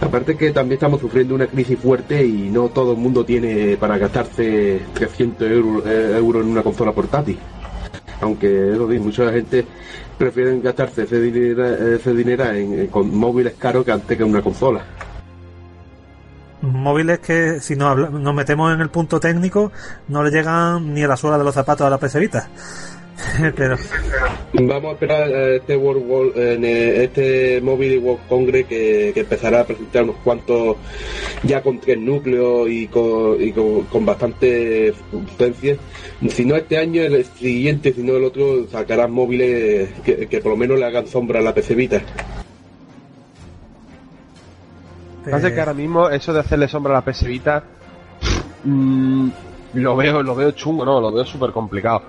Aparte 0.00 0.36
que 0.36 0.50
también 0.50 0.74
estamos 0.74 1.00
sufriendo 1.00 1.34
una 1.34 1.46
crisis 1.46 1.78
fuerte 1.78 2.24
y 2.24 2.50
no 2.50 2.68
todo 2.68 2.92
el 2.92 2.98
mundo 2.98 3.24
tiene 3.24 3.76
para 3.76 3.98
gastarse 3.98 4.82
300 4.94 5.50
euros, 5.50 5.86
eh, 5.86 6.14
euros 6.16 6.44
en 6.44 6.50
una 6.50 6.62
consola 6.62 6.92
portátil. 6.92 7.38
Aunque 8.20 8.72
eso 8.72 8.90
sí, 8.90 8.98
mucha 8.98 9.32
gente 9.32 9.66
prefieren 10.16 10.62
gastarse 10.62 11.02
ese 11.02 11.20
dinero, 11.20 11.94
ese 11.94 12.14
dinero 12.14 12.44
en, 12.44 12.86
con 12.88 13.14
móviles 13.14 13.54
caros 13.58 13.84
que 13.84 13.92
antes 13.92 14.16
que 14.16 14.24
una 14.24 14.42
consola. 14.42 14.84
Móviles 16.62 17.18
que 17.18 17.58
si 17.60 17.74
nos, 17.74 18.12
nos 18.12 18.34
metemos 18.34 18.72
en 18.72 18.80
el 18.80 18.88
punto 18.88 19.18
técnico 19.18 19.72
no 20.06 20.22
le 20.22 20.30
llegan 20.30 20.94
ni 20.94 21.02
a 21.02 21.08
la 21.08 21.16
suela 21.16 21.36
de 21.36 21.42
los 21.42 21.54
zapatos 21.54 21.84
a 21.84 21.90
la. 21.90 21.98
Pero 21.98 22.12
Vamos 24.54 24.90
a 24.90 24.92
esperar 24.92 25.22
a 25.34 25.56
este 25.56 25.76
World 25.76 26.04
War- 26.06 26.32
en 26.36 26.64
eh, 26.64 27.04
este 27.04 27.60
Mobile 27.62 27.98
World 27.98 28.20
Congress 28.28 28.66
que, 28.66 29.12
que 29.14 29.20
empezará 29.20 29.60
a 29.60 29.64
presentar 29.64 30.04
unos 30.04 30.16
cuantos 30.16 30.76
ya 31.42 31.62
con 31.62 31.78
tres 31.80 31.98
núcleos 31.98 32.68
y 32.68 32.86
con, 32.88 33.40
y 33.42 33.52
con, 33.52 33.82
con 33.84 34.04
bastante 34.04 34.92
potencia. 35.10 35.76
Si 36.28 36.44
no 36.44 36.56
este 36.56 36.78
año, 36.78 37.02
el 37.02 37.24
siguiente, 37.24 37.92
si 37.92 38.02
no 38.02 38.16
el 38.16 38.24
otro, 38.24 38.66
sacarán 38.68 39.12
móviles 39.12 39.88
que, 40.04 40.26
que 40.28 40.40
por 40.40 40.52
lo 40.52 40.56
menos 40.56 40.78
le 40.78 40.84
hagan 40.84 41.06
sombra 41.06 41.40
a 41.40 41.42
la 41.42 41.54
PC 41.54 41.74
Vita. 41.74 42.00
Pasa 45.30 45.48
eh, 45.48 45.54
que 45.54 45.60
ahora 45.60 45.74
mismo 45.74 46.08
eso 46.10 46.32
de 46.32 46.40
hacerle 46.40 46.68
sombra 46.68 46.92
a 46.92 46.96
la 47.04 47.12
PS 47.12 47.24
Vita 47.26 47.62
mm, 48.64 49.28
lo 49.74 49.96
veo 49.96 50.22
lo 50.22 50.34
veo 50.34 50.50
chungo, 50.50 50.84
no, 50.84 51.00
lo 51.00 51.12
veo 51.12 51.24
súper 51.24 51.50
complicado. 51.52 52.02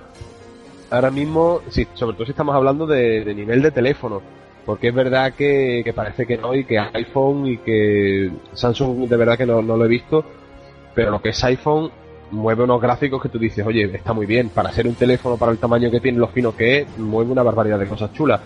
Ahora 0.90 1.10
mismo, 1.10 1.60
sobre 1.94 2.14
todo 2.14 2.24
si 2.24 2.32
estamos 2.32 2.54
hablando 2.54 2.86
de, 2.86 3.34
nivel 3.34 3.62
de 3.62 3.70
teléfono, 3.70 4.22
porque 4.64 4.88
es 4.88 4.94
verdad 4.94 5.32
que, 5.34 5.82
que 5.84 5.92
parece 5.92 6.26
que 6.26 6.36
no 6.36 6.54
y 6.54 6.64
que 6.64 6.78
iPhone 6.78 7.46
y 7.46 7.58
que 7.58 8.30
Samsung 8.52 9.08
de 9.08 9.16
verdad 9.16 9.36
que 9.36 9.46
no, 9.46 9.60
no 9.60 9.76
lo 9.76 9.84
he 9.84 9.88
visto, 9.88 10.24
pero 10.94 11.10
lo 11.10 11.20
que 11.20 11.30
es 11.30 11.44
iPhone 11.44 11.90
mueve 12.30 12.64
unos 12.64 12.80
gráficos 12.80 13.22
que 13.22 13.28
tú 13.28 13.38
dices, 13.38 13.66
oye, 13.66 13.84
está 13.94 14.12
muy 14.12 14.26
bien, 14.26 14.48
para 14.48 14.72
ser 14.72 14.86
un 14.86 14.94
teléfono, 14.94 15.36
para 15.36 15.52
el 15.52 15.58
tamaño 15.58 15.90
que 15.90 16.00
tiene, 16.00 16.18
lo 16.18 16.28
fino 16.28 16.54
que 16.54 16.80
es, 16.80 16.98
mueve 16.98 17.32
una 17.32 17.42
barbaridad 17.42 17.78
de 17.78 17.86
cosas 17.86 18.12
chulas. 18.12 18.40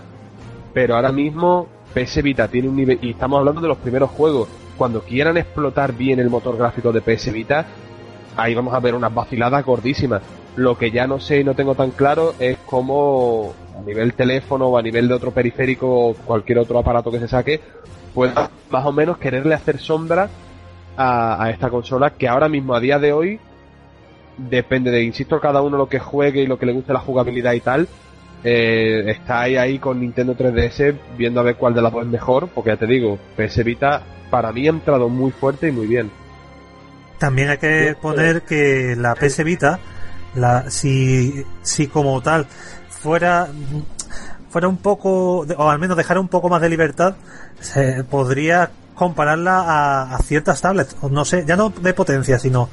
Pero 0.73 0.97
ahora 0.97 1.13
mismo 1.13 1.67
PS 1.95 2.23
Vita 2.23 2.49
tiene 2.49 2.69
un 2.69 2.77
nivel, 2.77 2.99
y 3.03 3.11
estamos 3.11 3.39
hablando 3.39 3.61
de 3.61 3.69
los 3.69 3.79
primeros 3.79 4.11
juegos, 4.11 4.49
cuando 4.77 5.01
quieran 5.03 5.37
explotar 5.37 5.93
bien 5.93 6.21
el 6.21 6.31
motor 6.31 6.57
gráfico 6.57 6.93
de 6.93 7.01
PS 7.01 7.33
Vita, 7.33 7.67
ahí 8.37 8.55
vamos 8.55 8.75
a 8.75 8.81
ver 8.81 8.95
unas 8.95 9.13
vaciladas 9.13 9.65
gordísimas. 9.65 10.23
Lo 10.59 10.77
que 10.77 10.91
ya 10.91 11.07
no 11.07 11.21
sé 11.21 11.41
y 11.41 11.45
no 11.45 11.55
tengo 11.55 11.75
tan 11.75 11.93
claro 11.93 12.35
es 12.39 12.59
cómo 12.67 13.55
a 13.79 13.81
nivel 13.83 14.15
teléfono 14.15 14.67
o 14.67 14.79
a 14.79 14.83
nivel 14.83 15.09
de 15.09 15.15
otro 15.15 15.31
periférico 15.31 16.09
o 16.09 16.15
cualquier 16.15 16.59
otro 16.59 16.79
aparato 16.79 17.11
que 17.11 17.21
se 17.21 17.29
saque, 17.29 17.61
pueda 18.13 18.51
más 18.71 18.85
o 18.85 18.93
menos 18.93 19.19
quererle 19.19 19.55
hacer 19.55 19.79
sombra 19.79 20.29
a, 20.97 21.43
a 21.43 21.51
esta 21.51 21.71
consola 21.71 22.11
que 22.11 22.27
ahora 22.27 22.49
mismo 22.49 22.75
a 22.75 22.81
día 22.81 22.99
de 22.99 23.13
hoy 23.13 23.41
depende 24.37 24.91
de, 24.91 25.03
insisto, 25.03 25.41
cada 25.41 25.61
uno 25.63 25.77
lo 25.77 25.89
que 25.89 25.99
juegue 25.99 26.43
y 26.43 26.47
lo 26.47 26.59
que 26.59 26.67
le 26.67 26.73
guste 26.73 26.93
la 26.93 27.01
jugabilidad 27.01 27.53
y 27.53 27.61
tal. 27.61 27.89
Eh, 28.45 29.05
está 29.09 29.43
ahí, 29.43 29.57
ahí 29.57 29.79
con 29.79 30.01
Nintendo 30.01 30.37
3DS 30.37 30.95
viendo 31.17 31.41
a 31.41 31.43
ver 31.43 31.57
cuál 31.57 31.75
de 31.75 31.83
las 31.83 31.93
dos 31.93 32.03
es 32.03 32.09
mejor, 32.09 32.49
porque 32.49 32.71
ya 32.71 32.77
te 32.77 32.87
digo, 32.87 33.19
PS 33.37 33.65
Vita 33.65 34.03
para 34.31 34.53
mí 34.53 34.67
ha 34.67 34.71
entrado 34.71 35.09
muy 35.09 35.33
fuerte 35.33 35.69
y 35.69 35.73
muy 35.73 35.87
bien. 35.87 36.11
También 37.19 37.51
hay 37.51 37.59
que 37.59 37.97
poner 38.01 38.43
que 38.43 38.95
la 38.97 39.17
PS 39.17 39.43
Vita, 39.43 39.81
la, 40.35 40.71
si, 40.71 41.45
si 41.63 41.87
como 41.87 42.21
tal 42.21 42.47
fuera, 42.89 43.49
fuera 44.51 44.69
un 44.69 44.79
poco, 44.79 45.41
o 45.41 45.71
al 45.71 45.79
menos 45.79 45.97
dejara 45.97 46.21
un 46.21 46.29
poco 46.29 46.49
más 46.49 46.61
de 46.61 46.69
libertad, 46.69 47.17
se 47.61 48.05
podría 48.05 48.71
compararla 48.95 50.13
a, 50.15 50.19
ciertas 50.19 50.61
tablets, 50.61 50.97
no 51.09 51.25
sé, 51.25 51.45
ya 51.47 51.57
no 51.57 51.71
de 51.71 51.95
potencia, 51.95 52.39
sino 52.39 52.69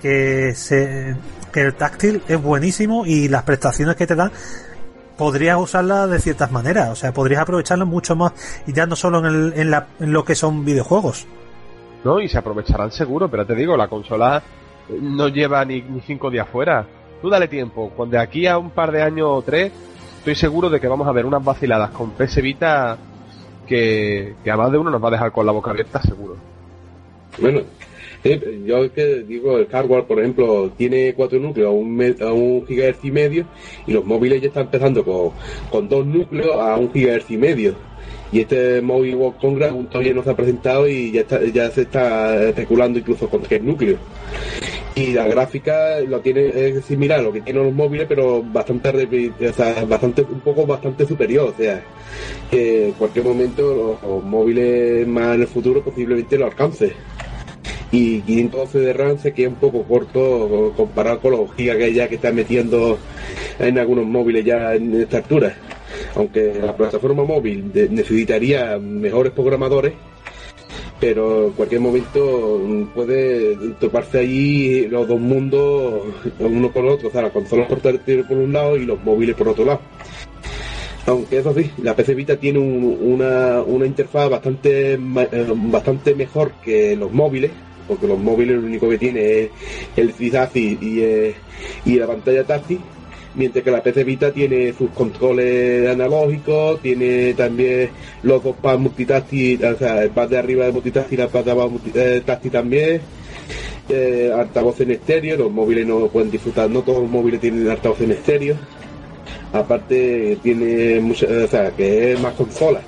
que 0.00 0.54
se, 0.54 1.14
que 1.52 1.60
el 1.60 1.74
táctil 1.74 2.22
es 2.28 2.42
buenísimo 2.42 3.04
y 3.04 3.28
las 3.28 3.42
prestaciones 3.42 3.96
que 3.96 4.06
te 4.06 4.14
dan 4.14 4.32
podrías 5.18 5.58
usarla 5.58 6.06
de 6.06 6.18
ciertas 6.18 6.50
maneras, 6.50 6.90
o 6.90 6.94
sea, 6.94 7.12
podrías 7.12 7.42
aprovecharla 7.42 7.84
mucho 7.84 8.16
más 8.16 8.32
y 8.66 8.72
ya 8.72 8.86
no 8.86 8.96
solo 8.96 9.18
en, 9.18 9.26
el, 9.26 9.52
en, 9.56 9.70
la, 9.70 9.86
en 10.00 10.12
lo 10.12 10.24
que 10.24 10.34
son 10.34 10.64
videojuegos. 10.64 11.26
¿no? 12.04 12.20
Y 12.20 12.28
se 12.28 12.38
aprovecharán 12.38 12.92
seguro, 12.92 13.28
pero 13.30 13.46
te 13.46 13.54
digo, 13.54 13.76
la 13.76 13.88
consola 13.88 14.42
no 14.88 15.28
lleva 15.28 15.64
ni, 15.64 15.82
ni 15.82 16.00
cinco 16.00 16.30
días 16.30 16.48
fuera. 16.48 16.86
Tú 17.20 17.30
dale 17.30 17.48
tiempo, 17.48 17.90
cuando 17.96 18.16
de 18.16 18.22
aquí 18.22 18.46
a 18.46 18.58
un 18.58 18.70
par 18.70 18.92
de 18.92 19.02
años 19.02 19.28
o 19.30 19.42
tres, 19.42 19.72
estoy 20.18 20.34
seguro 20.34 20.68
de 20.68 20.80
que 20.80 20.88
vamos 20.88 21.06
a 21.08 21.12
ver 21.12 21.24
unas 21.24 21.42
vaciladas 21.42 21.90
con 21.90 22.10
PS 22.10 22.42
Vita 22.42 22.98
que, 23.66 24.34
a 24.50 24.56
más 24.56 24.72
de 24.72 24.78
uno 24.78 24.90
nos 24.90 25.02
va 25.02 25.08
a 25.08 25.12
dejar 25.12 25.32
con 25.32 25.44
la 25.44 25.52
boca 25.52 25.70
abierta 25.70 26.00
seguro. 26.00 26.36
Bueno, 27.38 27.60
eh, 28.24 28.62
yo 28.64 28.92
que 28.92 29.24
digo, 29.24 29.58
el 29.58 29.66
hardware, 29.66 30.04
por 30.04 30.20
ejemplo, 30.20 30.70
tiene 30.76 31.12
cuatro 31.14 31.38
núcleos 31.38 31.68
a 31.68 31.72
un, 31.72 32.16
a 32.20 32.32
un 32.32 32.66
gigahertz 32.66 33.04
y 33.04 33.10
medio 33.10 33.44
y 33.86 33.92
los 33.92 34.04
móviles 34.04 34.40
ya 34.40 34.48
están 34.48 34.64
empezando 34.64 35.04
con, 35.04 35.32
con 35.70 35.88
dos 35.88 36.06
núcleos 36.06 36.56
a 36.56 36.76
un 36.76 36.92
gigahertz 36.92 37.30
y 37.30 37.36
medio. 37.36 37.74
Y 38.32 38.40
este 38.40 38.80
Mobile 38.80 39.16
World 39.16 39.38
Congress 39.40 39.72
todavía 39.90 40.14
no 40.14 40.22
se 40.22 40.30
ha 40.30 40.36
presentado 40.36 40.88
y 40.88 41.12
ya, 41.12 41.20
está, 41.20 41.44
ya 41.44 41.70
se 41.70 41.82
está 41.82 42.48
especulando 42.48 42.98
incluso 42.98 43.28
con 43.28 43.42
tres 43.42 43.62
núcleos. 43.62 43.98
Y 44.94 45.12
la 45.12 45.28
gráfica 45.28 46.00
lo 46.00 46.20
tiene 46.20 46.48
es 46.54 46.84
similar 46.84 47.20
a 47.20 47.22
lo 47.22 47.32
que 47.32 47.42
tienen 47.42 47.64
los 47.64 47.72
móviles, 47.72 48.06
pero 48.08 48.42
bastante, 48.42 48.88
o 48.88 49.86
bastante 49.86 50.22
un 50.22 50.40
poco 50.40 50.66
bastante 50.66 51.06
superior. 51.06 51.52
O 51.54 51.56
sea, 51.56 51.82
que 52.50 52.86
en 52.86 52.92
cualquier 52.92 53.26
momento 53.26 53.98
los, 54.02 54.10
los 54.10 54.24
móviles 54.24 55.06
más 55.06 55.34
en 55.34 55.42
el 55.42 55.48
futuro 55.48 55.84
posiblemente 55.84 56.38
lo 56.38 56.46
alcance 56.46 56.94
y 57.92 58.20
512 58.22 58.78
de 58.80 58.92
RAM 58.92 59.18
se 59.18 59.32
queda 59.32 59.48
un 59.48 59.54
poco 59.56 59.82
corto 59.84 60.72
comparado 60.76 61.20
con 61.20 61.32
los 61.32 61.54
gigas 61.54 61.76
que 61.76 61.92
ya 61.92 62.08
que 62.08 62.16
está 62.16 62.32
metiendo 62.32 62.98
en 63.58 63.78
algunos 63.78 64.04
móviles 64.06 64.44
ya 64.44 64.74
en 64.74 65.00
esta 65.00 65.18
altura. 65.18 65.54
Aunque 66.14 66.54
la 66.62 66.76
plataforma 66.76 67.24
móvil 67.24 67.70
necesitaría 67.90 68.78
mejores 68.78 69.32
programadores, 69.32 69.92
pero 70.98 71.46
en 71.48 71.52
cualquier 71.52 71.80
momento 71.80 72.60
puede 72.94 73.54
toparse 73.78 74.18
ahí 74.18 74.86
los 74.88 75.06
dos 75.06 75.20
mundos 75.20 76.02
uno 76.38 76.72
con 76.72 76.88
otro, 76.88 77.08
o 77.08 77.12
sea, 77.12 77.22
la 77.22 77.30
consola 77.30 77.68
portátil 77.68 78.24
por 78.24 78.38
un 78.38 78.52
lado 78.52 78.76
y 78.76 78.86
los 78.86 79.02
móviles 79.04 79.34
por 79.36 79.48
otro 79.48 79.64
lado. 79.64 79.80
Aunque 81.06 81.38
eso 81.38 81.54
sí, 81.54 81.70
la 81.82 81.94
PC 81.94 82.14
Vita 82.14 82.36
tiene 82.36 82.58
un- 82.58 82.98
una, 83.00 83.62
interfaz 83.86 84.28
bastante 84.28 84.94
eh, 84.94 84.98
bastante 85.54 86.14
mejor 86.16 86.50
que 86.64 86.96
los 86.96 87.12
móviles, 87.12 87.52
porque 87.86 88.08
los 88.08 88.18
móviles 88.18 88.56
lo 88.60 88.66
único 88.66 88.88
que 88.88 88.98
tiene 88.98 89.42
es 89.42 89.50
el 89.96 90.10
y, 90.82 91.00
eh, 91.00 91.34
y 91.84 91.94
la 91.96 92.08
pantalla 92.08 92.42
táctil, 92.42 92.80
mientras 93.36 93.62
que 93.64 93.70
la 93.70 93.82
PC 93.82 94.04
Vita 94.04 94.32
tiene 94.32 94.72
sus 94.72 94.90
controles 94.90 95.88
analógicos, 95.88 96.80
tiene 96.80 97.34
también 97.34 97.90
los 98.22 98.42
dos 98.42 98.56
pads 98.56 98.80
multitáctil, 98.80 99.64
o 99.64 99.76
sea, 99.78 100.02
el 100.02 100.10
pad 100.10 100.28
de 100.28 100.38
arriba 100.38 100.66
de 100.66 100.72
multitáctil 100.72 101.18
y 101.18 101.22
el 101.22 101.28
pad 101.28 101.44
de 101.44 101.50
abajo 101.50 101.70
multi- 101.70 102.20
táctil 102.24 102.50
también. 102.50 103.00
Eh, 103.88 104.32
altavoz 104.36 104.80
en 104.80 104.90
estéreo, 104.90 105.36
los 105.36 105.52
móviles 105.52 105.86
no 105.86 106.08
pueden 106.08 106.30
disfrutar, 106.30 106.68
no 106.68 106.82
todos 106.82 107.02
los 107.02 107.10
móviles 107.10 107.40
tienen 107.40 107.68
altavoz 107.70 108.00
en 108.00 108.10
estéreo. 108.12 108.56
Aparte 109.52 110.38
tiene 110.42 111.00
mucha, 111.00 111.26
o 111.44 111.46
sea, 111.46 111.70
que 111.70 112.12
es 112.12 112.20
más 112.20 112.34
consola 112.34 112.80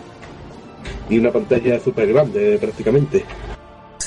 y 1.09 1.19
una 1.19 1.31
pantalla 1.31 1.79
súper 1.81 2.09
grande 2.13 2.59
prácticamente. 2.61 3.23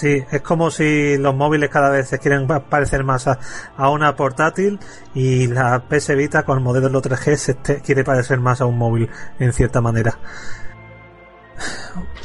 Sí, 0.01 0.23
es 0.31 0.41
como 0.41 0.71
si 0.71 1.15
los 1.19 1.35
móviles 1.35 1.69
cada 1.69 1.91
vez 1.91 2.07
se 2.09 2.17
quieren 2.17 2.47
pa- 2.47 2.59
parecer 2.61 3.03
más 3.03 3.27
a, 3.27 3.37
a 3.77 3.89
una 3.91 4.15
portátil 4.15 4.79
y 5.13 5.45
la 5.45 5.83
PS 5.87 6.15
Vita 6.15 6.41
con 6.41 6.57
el 6.57 6.63
modelo 6.63 6.89
3G 6.99 7.35
se 7.35 7.53
te- 7.53 7.81
quiere 7.81 8.03
parecer 8.03 8.39
más 8.39 8.61
a 8.61 8.65
un 8.65 8.79
móvil 8.79 9.07
en 9.37 9.53
cierta 9.53 9.79
manera. 9.79 10.17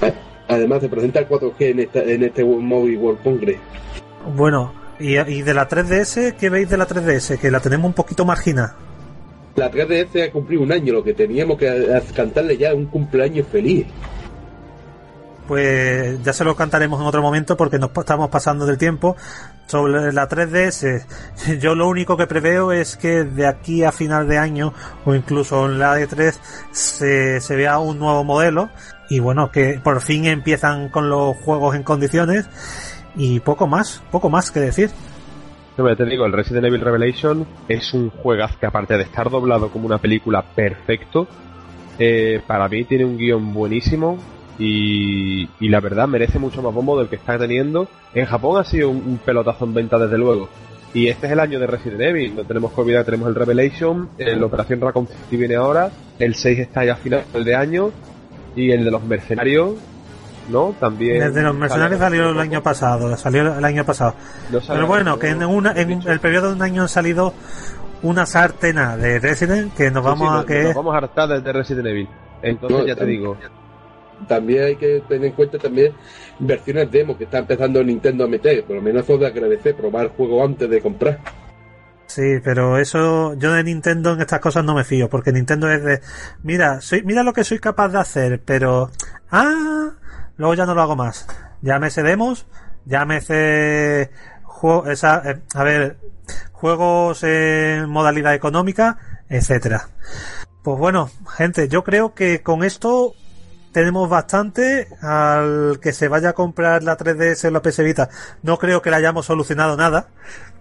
A- 0.00 0.12
Además 0.54 0.80
se 0.80 0.88
presenta 0.88 1.18
el 1.18 1.28
4G 1.28 1.54
en, 1.58 1.80
esta, 1.80 1.98
en 2.02 2.22
este 2.22 2.44
Mobile 2.44 2.96
World 2.96 3.22
Congress. 3.22 3.58
Bueno, 4.34 4.72
y, 4.98 5.18
y 5.18 5.42
de 5.42 5.52
la 5.52 5.68
3DS, 5.68 6.34
¿qué 6.36 6.48
veis 6.48 6.70
de 6.70 6.76
la 6.78 6.86
3DS? 6.86 7.36
Que 7.38 7.50
la 7.50 7.60
tenemos 7.60 7.86
un 7.88 7.92
poquito 7.94 8.24
marginada. 8.24 8.74
La 9.56 9.70
3DS 9.70 10.28
ha 10.28 10.32
cumplido 10.32 10.62
un 10.62 10.72
año, 10.72 10.92
lo 10.94 11.02
que 11.04 11.12
teníamos 11.14 11.58
que 11.58 12.00
cantarle 12.14 12.56
ya 12.56 12.72
un 12.72 12.86
cumpleaños 12.86 13.46
feliz. 13.48 13.86
Pues 15.47 16.22
ya 16.24 16.32
se 16.32 16.44
lo 16.44 16.57
cantaremos 16.57 17.01
en 17.01 17.07
otro 17.07 17.22
momento 17.22 17.57
porque 17.57 17.78
nos 17.78 17.90
estamos 17.97 18.28
pasando 18.28 18.66
del 18.66 18.78
tiempo. 18.78 19.16
Sobre 19.66 20.12
la 20.12 20.28
3DS, 20.28 21.59
yo 21.61 21.74
lo 21.74 21.88
único 21.88 22.16
que 22.16 22.26
preveo 22.26 22.72
es 22.72 22.97
que 22.97 23.24
de 23.24 23.47
aquí 23.47 23.82
a 23.82 23.92
final 23.92 24.28
de 24.28 24.38
año 24.38 24.72
o 25.05 25.14
incluso 25.14 25.66
en 25.66 25.78
la 25.78 25.99
E3 25.99 26.34
se, 26.70 27.40
se 27.40 27.57
vea 27.57 27.78
un 27.78 27.99
nuevo 27.99 28.22
modelo 28.22 28.70
y 29.09 29.20
bueno, 29.20 29.51
que 29.51 29.80
por 29.82 30.01
fin 30.01 30.26
empiezan 30.26 30.88
con 30.88 31.09
los 31.09 31.36
juegos 31.38 31.74
en 31.74 31.82
condiciones 31.82 32.49
y 33.16 33.40
poco 33.40 33.66
más, 33.66 34.03
poco 34.11 34.30
más 34.30 34.51
que 34.51 34.61
decir. 34.61 34.90
No, 35.76 35.94
te 35.94 36.05
digo, 36.07 36.24
el 36.24 36.32
Resident 36.32 36.66
Evil 36.66 36.80
Revelation 36.80 37.47
es 37.68 37.92
un 37.92 38.11
juegazo 38.11 38.59
que 38.59 38.66
aparte 38.66 38.97
de 38.97 39.03
estar 39.03 39.28
doblado 39.30 39.68
como 39.68 39.86
una 39.86 39.99
película 39.99 40.42
perfecto, 40.42 41.28
eh, 41.99 42.40
para 42.47 42.68
mí 42.68 42.84
tiene 42.84 43.05
un 43.05 43.18
guion 43.18 43.53
buenísimo 43.53 44.18
y, 44.59 45.48
y 45.61 45.68
la 45.68 45.80
verdad 45.80 46.09
merece 46.09 46.38
mucho 46.38 46.62
más 46.62 46.72
bombo 46.74 46.98
del 46.98 47.09
que 47.09 47.16
está 47.16 47.38
teniendo. 47.38 47.88
En 48.14 48.26
Japón 48.26 48.61
ha 48.61 48.64
sido 48.64 48.90
un, 48.90 48.96
un 48.98 49.18
pelotazo 49.18 49.64
en 49.64 49.74
venta 49.74 49.98
desde 49.98 50.18
luego. 50.18 50.48
Y 50.94 51.09
este 51.09 51.26
es 51.26 51.32
el 51.32 51.40
año 51.40 51.61
de 51.61 51.66
Resident 51.66 52.00
Evil, 52.00 52.36
no 52.36 52.44
tenemos 52.44 52.72
que 52.72 52.80
olvidar, 52.80 53.04
tenemos 53.04 53.28
el 53.28 53.34
Revelation, 53.34 54.09
la 54.18 54.46
Operación 54.46 54.80
Raccoon 54.80 55.07
City 55.09 55.36
viene 55.36 55.57
ahora, 55.57 55.90
el 56.18 56.34
6 56.34 56.59
está 56.61 56.84
ya 56.86 56.94
a 56.94 56.96
final 56.96 57.24
de 57.44 57.54
año 57.54 57.90
y 58.54 58.70
el 58.70 58.82
de 58.84 58.90
los 58.90 59.02
mercenarios 59.04 59.74
¿no? 60.48 60.74
También. 60.80 61.18
Desde 61.18 61.42
los 61.42 61.54
mercenarios 61.57 61.98
salió 62.00 62.30
el 62.30 62.38
año 62.38 62.62
pasado, 62.62 63.14
salió 63.16 63.59
el 63.59 63.64
año 63.64 63.84
pasado. 63.84 64.14
No 64.50 64.61
Pero 64.66 64.86
bueno, 64.86 65.18
que 65.18 65.30
en, 65.30 65.44
una, 65.44 65.72
en 65.72 66.00
el 66.07 66.20
periodo 66.20 66.48
de 66.50 66.54
un 66.54 66.62
año 66.62 66.82
han 66.82 66.88
salido 66.88 67.34
una 68.02 68.24
sartena 68.24 68.96
de 68.96 69.18
Resident 69.18 69.74
que 69.74 69.90
nos 69.90 70.04
Sí, 70.04 70.09
vamos 70.09 70.28
sí, 70.28 70.32
a 70.32 70.36
nos- 70.36 70.44
que 70.46 70.62
nos 70.62 70.74
vamos 70.76 70.94
a 70.94 70.98
hartar 70.98 71.28
desde 71.28 71.52
Resident 71.52 71.86
Evil. 71.88 72.09
Entonces 72.42 72.78
No, 72.78 72.86
ya 72.86 72.94
te 72.94 73.04
digo. 73.07 73.36
También 74.28 74.64
hay 74.64 74.76
que 74.76 75.02
tener 75.08 75.26
en 75.26 75.32
cuenta 75.32 75.58
también 75.58 75.92
versiones 76.38 76.90
demo 76.90 77.16
que 77.16 77.24
está 77.24 77.38
empezando 77.38 77.82
Nintendo 77.82 78.24
a 78.24 78.28
meter. 78.28 78.64
Por 78.64 78.76
lo 78.76 78.82
menos 78.82 79.04
eso 79.04 79.18
de 79.18 79.26
agradecer, 79.26 79.76
probar 79.76 80.06
el 80.06 80.10
juego 80.10 80.44
antes 80.44 80.68
de 80.68 80.80
comprar. 80.80 81.20
Sí, 82.06 82.40
pero 82.42 82.78
eso 82.78 83.34
yo 83.34 83.52
de 83.52 83.64
Nintendo 83.64 84.12
en 84.12 84.20
estas 84.20 84.40
cosas 84.40 84.64
no 84.64 84.74
me 84.74 84.84
fío, 84.84 85.10
porque 85.10 85.32
Nintendo 85.32 85.70
es 85.70 85.82
de, 85.82 86.00
mira, 86.42 86.80
soy, 86.80 87.02
mira 87.02 87.22
lo 87.22 87.32
que 87.32 87.44
soy 87.44 87.58
capaz 87.58 87.88
de 87.88 87.98
hacer, 87.98 88.40
pero, 88.44 88.90
ah, 89.30 89.90
luego 90.36 90.54
ya 90.54 90.66
no 90.66 90.74
lo 90.74 90.82
hago 90.82 90.96
más. 90.96 91.26
Llámese 91.62 92.02
demos, 92.02 92.46
llámese, 92.84 94.10
juego, 94.44 94.88
esa, 94.88 95.30
eh, 95.30 95.40
a 95.54 95.64
ver, 95.64 95.98
juegos 96.52 97.22
en 97.24 97.88
modalidad 97.88 98.34
económica, 98.34 98.98
etcétera. 99.28 99.88
Pues 100.62 100.78
bueno, 100.78 101.10
gente, 101.36 101.68
yo 101.68 101.84
creo 101.84 102.14
que 102.14 102.42
con 102.42 102.64
esto 102.64 103.14
tenemos 103.76 104.08
bastante 104.08 104.88
al 105.02 105.78
que 105.82 105.92
se 105.92 106.08
vaya 106.08 106.30
a 106.30 106.32
comprar 106.32 106.82
la 106.82 106.96
3DS 106.96 107.44
o 107.48 107.50
la 107.50 107.60
PS 107.60 107.82
Vita. 107.84 108.08
No 108.42 108.56
creo 108.56 108.80
que 108.80 108.88
le 108.88 108.96
hayamos 108.96 109.26
solucionado 109.26 109.76
nada. 109.76 110.06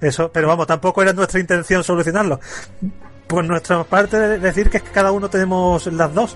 Eso, 0.02 0.30
pero 0.34 0.50
vamos, 0.50 0.68
tampoco 0.68 1.02
era 1.02 1.14
nuestra 1.14 1.40
intención 1.40 1.82
solucionarlo. 1.82 2.42
Por 3.26 3.46
nuestra 3.46 3.86
parte, 3.86 4.20
de- 4.20 4.40
decir 4.40 4.70
que 4.70 4.78
es 4.78 4.84
que 4.84 4.92
cada 4.92 5.14
uno 5.14 5.30
tenemos 5.30 5.88
las 5.94 6.14
dos. 6.14 6.36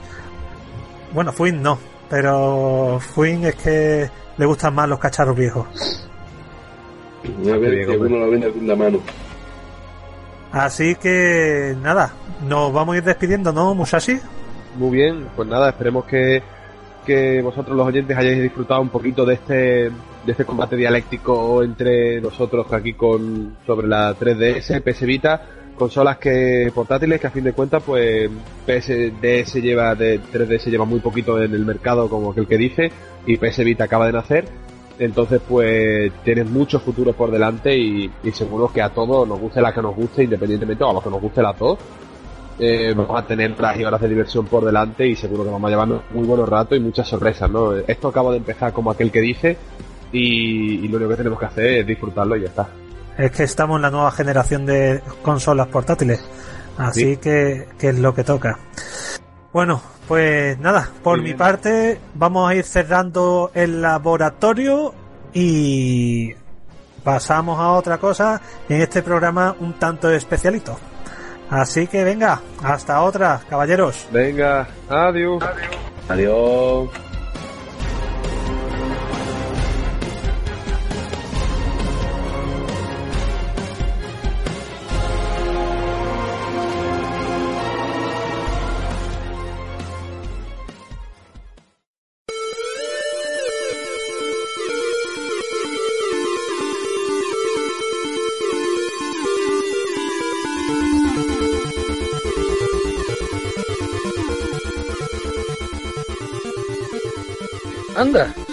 Bueno, 1.13 1.34
Fuin 1.34 1.61
no, 1.61 1.77
pero 2.09 3.01
Fuin 3.13 3.43
es 3.43 3.55
que 3.55 4.09
le 4.38 4.45
gustan 4.45 4.73
más 4.73 4.88
los 4.88 4.99
cacharros 4.99 5.36
viejos. 5.36 5.67
A 7.25 7.57
ver 7.57 7.86
pues. 7.88 7.97
uno 7.99 8.19
lo 8.19 8.32
vende 8.32 8.53
con 8.53 8.65
la 8.65 8.75
mano. 8.77 8.99
Así 10.53 10.95
que 10.95 11.75
nada, 11.82 12.13
nos 12.47 12.71
vamos 12.71 12.95
a 12.95 12.97
ir 12.99 13.03
despidiendo, 13.03 13.51
¿no, 13.51 13.75
Musashi? 13.75 14.17
Muy 14.77 14.91
bien, 14.91 15.27
pues 15.36 15.45
nada, 15.49 15.71
esperemos 15.71 16.05
que, 16.05 16.41
que 17.10 17.41
vosotros 17.41 17.76
los 17.76 17.88
oyentes 17.88 18.16
hayáis 18.16 18.39
disfrutado 18.39 18.82
un 18.82 18.89
poquito 18.89 19.26
de 19.26 19.34
este, 19.34 19.55
de 19.55 19.91
este 20.28 20.45
combate 20.45 20.76
dialéctico 20.76 21.64
entre 21.64 22.22
nosotros 22.22 22.72
aquí 22.72 22.93
con 22.93 23.57
sobre 23.66 23.88
la 23.88 24.16
3DS, 24.16 24.84
PS 24.84 25.05
Vita, 25.07 25.41
consolas 25.76 26.20
que 26.20 26.72
portátiles 26.72 27.20
que 27.20 27.26
a 27.26 27.32
fin 27.32 27.45
de 27.45 27.53
cuentas 27.53 27.82
pues 27.84 28.30
PSDS 28.64 29.55
lleva 29.55 29.95
de 29.95 30.22
3DS 30.22 30.70
lleva 30.70 30.86
muy 30.86 30.99
poquito 30.99 31.41
en 31.41 31.51
el 31.55 31.66
mercado 31.66 32.07
como 32.07 32.30
aquel 32.30 32.45
que 32.45 32.60
dice 32.60 32.91
y 33.26 33.38
PS 33.38 33.64
Vita 33.64 33.86
acaba 33.86 34.05
de 34.05 34.14
nacer. 34.14 34.45
Entonces, 34.99 35.41
pues, 35.47 36.12
tienen 36.26 36.51
muchos 36.51 36.82
futuros 36.84 37.16
por 37.16 37.32
delante 37.32 37.76
y, 37.76 38.12
y 38.22 38.32
seguro 38.32 38.70
que 38.72 38.82
a 38.82 38.89
todos 38.89 39.26
nos 39.26 39.39
guste 39.39 39.62
la 39.62 39.74
que 39.74 39.82
nos 39.82 39.95
guste, 39.95 40.26
independientemente, 40.26 40.84
o 40.84 40.89
a 40.89 40.93
los 40.93 41.01
que 41.01 41.10
nos 41.10 41.22
guste 41.22 41.41
las 41.41 41.57
dos, 41.57 41.80
eh, 42.60 42.93
vamos 42.95 43.20
a 43.22 43.26
tener 43.26 43.53
horas 43.57 43.78
y 43.78 43.86
horas 43.86 44.01
de 44.01 44.10
diversión 44.10 44.45
por 44.45 44.64
delante 44.66 45.07
y 45.07 45.16
seguro 45.16 45.43
que 45.45 45.49
vamos 45.49 45.68
a 45.68 45.72
llevarnos 45.72 46.01
muy 46.12 46.26
buenos 46.28 46.47
ratos 46.49 46.78
y 46.78 46.82
muchas 46.82 47.07
sorpresas, 47.07 47.49
¿no? 47.49 47.74
Esto 47.76 48.10
acaba 48.10 48.32
de 48.32 48.38
empezar 48.38 48.74
como 48.74 48.91
aquel 48.91 49.12
que 49.12 49.22
dice 49.22 49.57
y, 50.12 50.86
y 50.86 50.88
lo 50.88 50.97
único 50.97 51.10
que 51.12 51.18
tenemos 51.18 51.39
que 51.39 51.45
hacer 51.45 51.66
es 51.80 51.88
disfrutarlo 51.88 52.36
y 52.36 52.41
ya 52.41 52.47
está. 52.47 52.68
Es 53.18 53.32
que 53.32 53.43
estamos 53.43 53.78
en 53.78 53.82
la 53.84 53.91
nueva 53.91 54.12
generación 54.12 54.66
de 54.66 55.01
consolas 55.22 55.68
portátiles. 55.68 56.24
Así 56.78 57.01
Sí. 57.16 57.18
que, 57.18 57.68
que 57.78 57.89
es 57.89 57.99
lo 57.99 58.14
que 58.14 58.24
toca. 58.24 58.57
Bueno, 59.51 59.82
pues 60.07 60.57
nada, 60.60 60.89
por 61.03 61.16
Muy 61.18 61.22
mi 61.24 61.26
bien. 61.30 61.38
parte 61.38 61.99
vamos 62.16 62.49
a 62.49 62.55
ir 62.55 62.64
cerrando 62.64 63.51
el 63.53 63.82
laboratorio 63.82 64.93
y 65.34 66.34
pasamos 67.03 67.60
a 67.60 67.72
otra 67.72 67.97
cosa 67.97 68.41
en 68.70 68.82
este 68.82 69.01
programa 69.03 69.55
un 69.60 69.74
tanto 69.74 70.10
especialito. 70.12 70.78
Así 71.50 71.88
que 71.88 72.04
venga, 72.04 72.41
hasta 72.64 73.02
otra, 73.02 73.41
caballeros. 73.50 74.08
Venga, 74.12 74.68
adiós. 74.88 75.43
Adiós. 76.08 76.89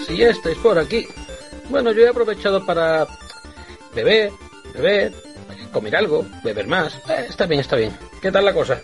Si 0.05 0.21
estáis 0.21 0.57
por 0.59 0.77
aquí. 0.77 1.07
Bueno, 1.69 1.91
yo 1.91 2.03
he 2.03 2.09
aprovechado 2.09 2.65
para 2.65 3.07
beber, 3.95 4.31
beber, 4.73 5.13
comer 5.71 5.95
algo, 5.95 6.25
beber 6.43 6.67
más. 6.67 6.95
Eh, 7.09 7.25
está 7.29 7.45
bien, 7.45 7.61
está 7.61 7.75
bien. 7.75 7.97
¿Qué 8.21 8.31
tal 8.31 8.45
la 8.45 8.53
cosa? 8.53 8.79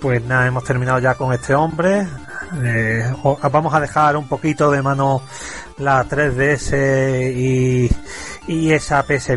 Pues 0.00 0.22
nada, 0.24 0.46
hemos 0.46 0.64
terminado 0.64 0.98
ya 0.98 1.14
con 1.14 1.32
este 1.32 1.54
hombre. 1.54 2.06
Eh, 2.62 3.04
vamos 3.50 3.72
a 3.72 3.80
dejar 3.80 4.16
un 4.16 4.28
poquito 4.28 4.70
de 4.70 4.82
mano 4.82 5.22
la 5.78 6.04
3DS 6.04 7.32
y, 7.34 7.90
y 8.48 8.72
esa 8.72 9.04
PS. 9.04 9.30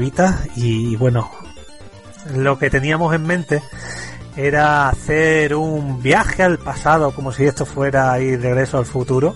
Y 0.56 0.96
bueno, 0.96 1.32
lo 2.34 2.58
que 2.58 2.70
teníamos 2.70 3.14
en 3.14 3.24
mente 3.24 3.62
era 4.36 4.90
hacer 4.90 5.56
un 5.56 6.02
viaje 6.02 6.44
al 6.44 6.58
pasado, 6.58 7.12
como 7.12 7.32
si 7.32 7.46
esto 7.46 7.66
fuera 7.66 8.20
ir 8.20 8.42
regreso 8.42 8.78
al 8.78 8.86
futuro. 8.86 9.36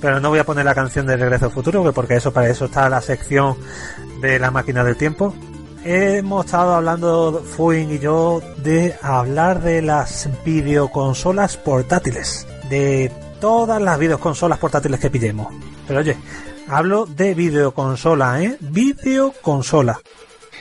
Pero 0.00 0.20
no 0.20 0.30
voy 0.30 0.38
a 0.38 0.44
poner 0.44 0.64
la 0.64 0.74
canción 0.74 1.06
de 1.06 1.16
Regreso 1.16 1.46
al 1.46 1.52
Futuro, 1.52 1.82
que 1.82 1.92
porque 1.92 2.16
eso 2.16 2.32
para 2.32 2.48
eso 2.48 2.66
está 2.66 2.88
la 2.88 3.00
sección 3.00 3.56
de 4.20 4.38
la 4.38 4.50
máquina 4.50 4.84
del 4.84 4.96
tiempo. 4.96 5.34
Hemos 5.84 6.46
estado 6.46 6.74
hablando, 6.74 7.42
Fuin 7.44 7.90
y 7.90 7.98
yo, 7.98 8.40
de 8.58 8.96
hablar 9.00 9.62
de 9.62 9.82
las 9.82 10.28
videoconsolas 10.44 11.56
portátiles. 11.56 12.46
De 12.68 13.10
todas 13.40 13.80
las 13.80 13.98
videoconsolas 13.98 14.58
portátiles 14.58 15.00
que 15.00 15.10
pillemos. 15.10 15.52
Pero 15.86 16.00
oye, 16.00 16.16
hablo 16.68 17.06
de 17.06 17.34
videoconsola, 17.34 18.42
¿eh? 18.42 18.56
Videoconsola. 18.60 20.00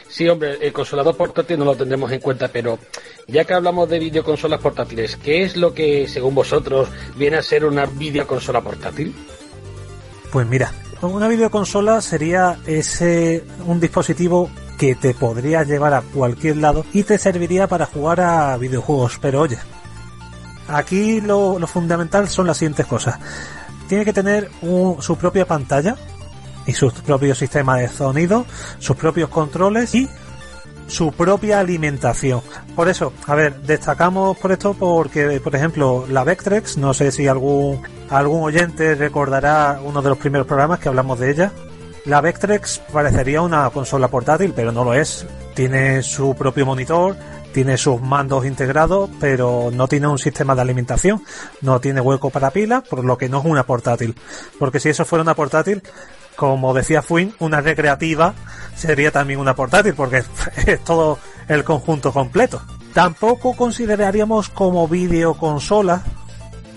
Sí, 0.10 0.28
hombre, 0.30 0.58
el 0.62 0.72
consolador 0.74 1.16
portátil 1.18 1.60
no 1.60 1.66
lo 1.66 1.76
tendremos 1.76 2.12
en 2.12 2.20
cuenta, 2.22 2.47
pero 2.47 2.80
ya 3.28 3.43
que 3.43 3.53
hablamos 3.53 3.89
de 3.89 3.99
videoconsolas 3.99 4.62
portátiles, 4.62 5.18
¿qué 5.18 5.43
es 5.43 5.58
lo 5.58 5.74
que, 5.74 6.08
según 6.08 6.34
vosotros, 6.34 6.88
viene 7.16 7.38
a 7.38 7.43
ser 7.43 7.66
una 7.66 7.86
videoconsola 7.86 8.62
portátil? 8.62 9.14
Pues 10.32 10.47
mira, 10.47 10.72
una 11.01 11.28
videoconsola 11.28 12.01
sería 12.01 12.58
ese 12.66 13.43
un 13.66 13.80
dispositivo 13.80 14.49
que 14.78 14.95
te 14.95 15.14
podría 15.14 15.64
llevar 15.64 15.93
a 15.93 16.01
cualquier 16.01 16.58
lado 16.58 16.86
y 16.93 17.03
te 17.03 17.18
serviría 17.18 17.68
para 17.68 17.86
jugar 17.86 18.22
a 18.22 18.55
videojuegos. 18.58 19.18
Pero 19.22 19.41
oye, 19.41 19.58
aquí 20.68 21.22
lo, 21.22 21.60
lo 21.60 21.68
fundamental 21.68 22.28
son 22.30 22.47
las 22.47 22.58
siguientes 22.58 22.86
cosas. 22.86 23.20
Tiene 23.89 24.05
que 24.05 24.14
tener 24.14 24.49
un- 24.62 25.01
su 25.01 25.18
propia 25.18 25.45
pantalla 25.45 25.95
y 26.68 26.74
su 26.74 26.91
propio 26.91 27.34
sistema 27.34 27.78
de 27.78 27.89
sonido, 27.89 28.45
sus 28.78 28.95
propios 28.95 29.30
controles 29.30 29.95
y 29.95 30.07
su 30.88 31.11
propia 31.11 31.59
alimentación. 31.59 32.41
Por 32.76 32.89
eso, 32.89 33.13
a 33.26 33.36
ver, 33.36 33.61
destacamos 33.61 34.38
por 34.38 34.51
esto 34.51 34.74
porque, 34.74 35.39
por 35.41 35.55
ejemplo, 35.55 36.05
la 36.09 36.24
Vectrex, 36.24 36.78
no 36.78 36.93
sé 36.93 37.11
si 37.11 37.28
algún, 37.28 37.82
algún 38.09 38.43
oyente 38.43 38.95
recordará 38.95 39.80
uno 39.84 40.01
de 40.01 40.09
los 40.09 40.18
primeros 40.18 40.47
programas 40.47 40.80
que 40.80 40.89
hablamos 40.89 41.20
de 41.20 41.32
ella. 41.32 41.51
La 42.05 42.22
Vectrex 42.22 42.80
parecería 42.91 43.41
una 43.41 43.70
consola 43.70 44.07
portátil, 44.07 44.53
pero 44.55 44.72
no 44.72 44.86
lo 44.86 44.93
es. 44.93 45.26
Tiene 45.55 46.01
su 46.03 46.36
propio 46.36 46.65
monitor, 46.65 47.18
tiene 47.51 47.76
sus 47.78 48.01
mandos 48.01 48.45
integrados, 48.45 49.09
pero 49.20 49.72
no 49.74 49.88
tiene 49.88 50.07
un 50.07 50.20
sistema 50.20 50.55
de 50.55 50.61
alimentación, 50.61 51.24
no 51.61 51.82
tiene 51.82 51.99
hueco 51.99 52.30
para 52.30 52.51
pilas, 52.51 52.88
por 52.88 53.03
lo 53.03 53.18
que 53.18 53.28
no 53.28 53.39
es 53.39 53.45
una 53.45 53.65
portátil. 53.65 54.15
Porque 54.57 54.80
si 54.80 54.89
eso 54.89 55.03
fuera 55.03 55.24
una 55.24 55.34
portátil, 55.34 55.82
como 56.38 56.74
decía 56.74 57.02
Fuin, 57.02 57.34
una 57.40 57.60
recreativa 57.60 58.34
sería 58.76 59.12
también 59.12 59.40
una 59.40 59.56
portátil, 59.56 59.96
porque 59.96 60.24
es 60.66 60.84
todo 60.86 61.20
el 61.50 61.66
conjunto 61.66 62.14
completo. 62.14 62.62
Tampoco 62.94 63.56
consideraríamos 63.56 64.50
como 64.50 64.88
videoconsola 64.88 66.04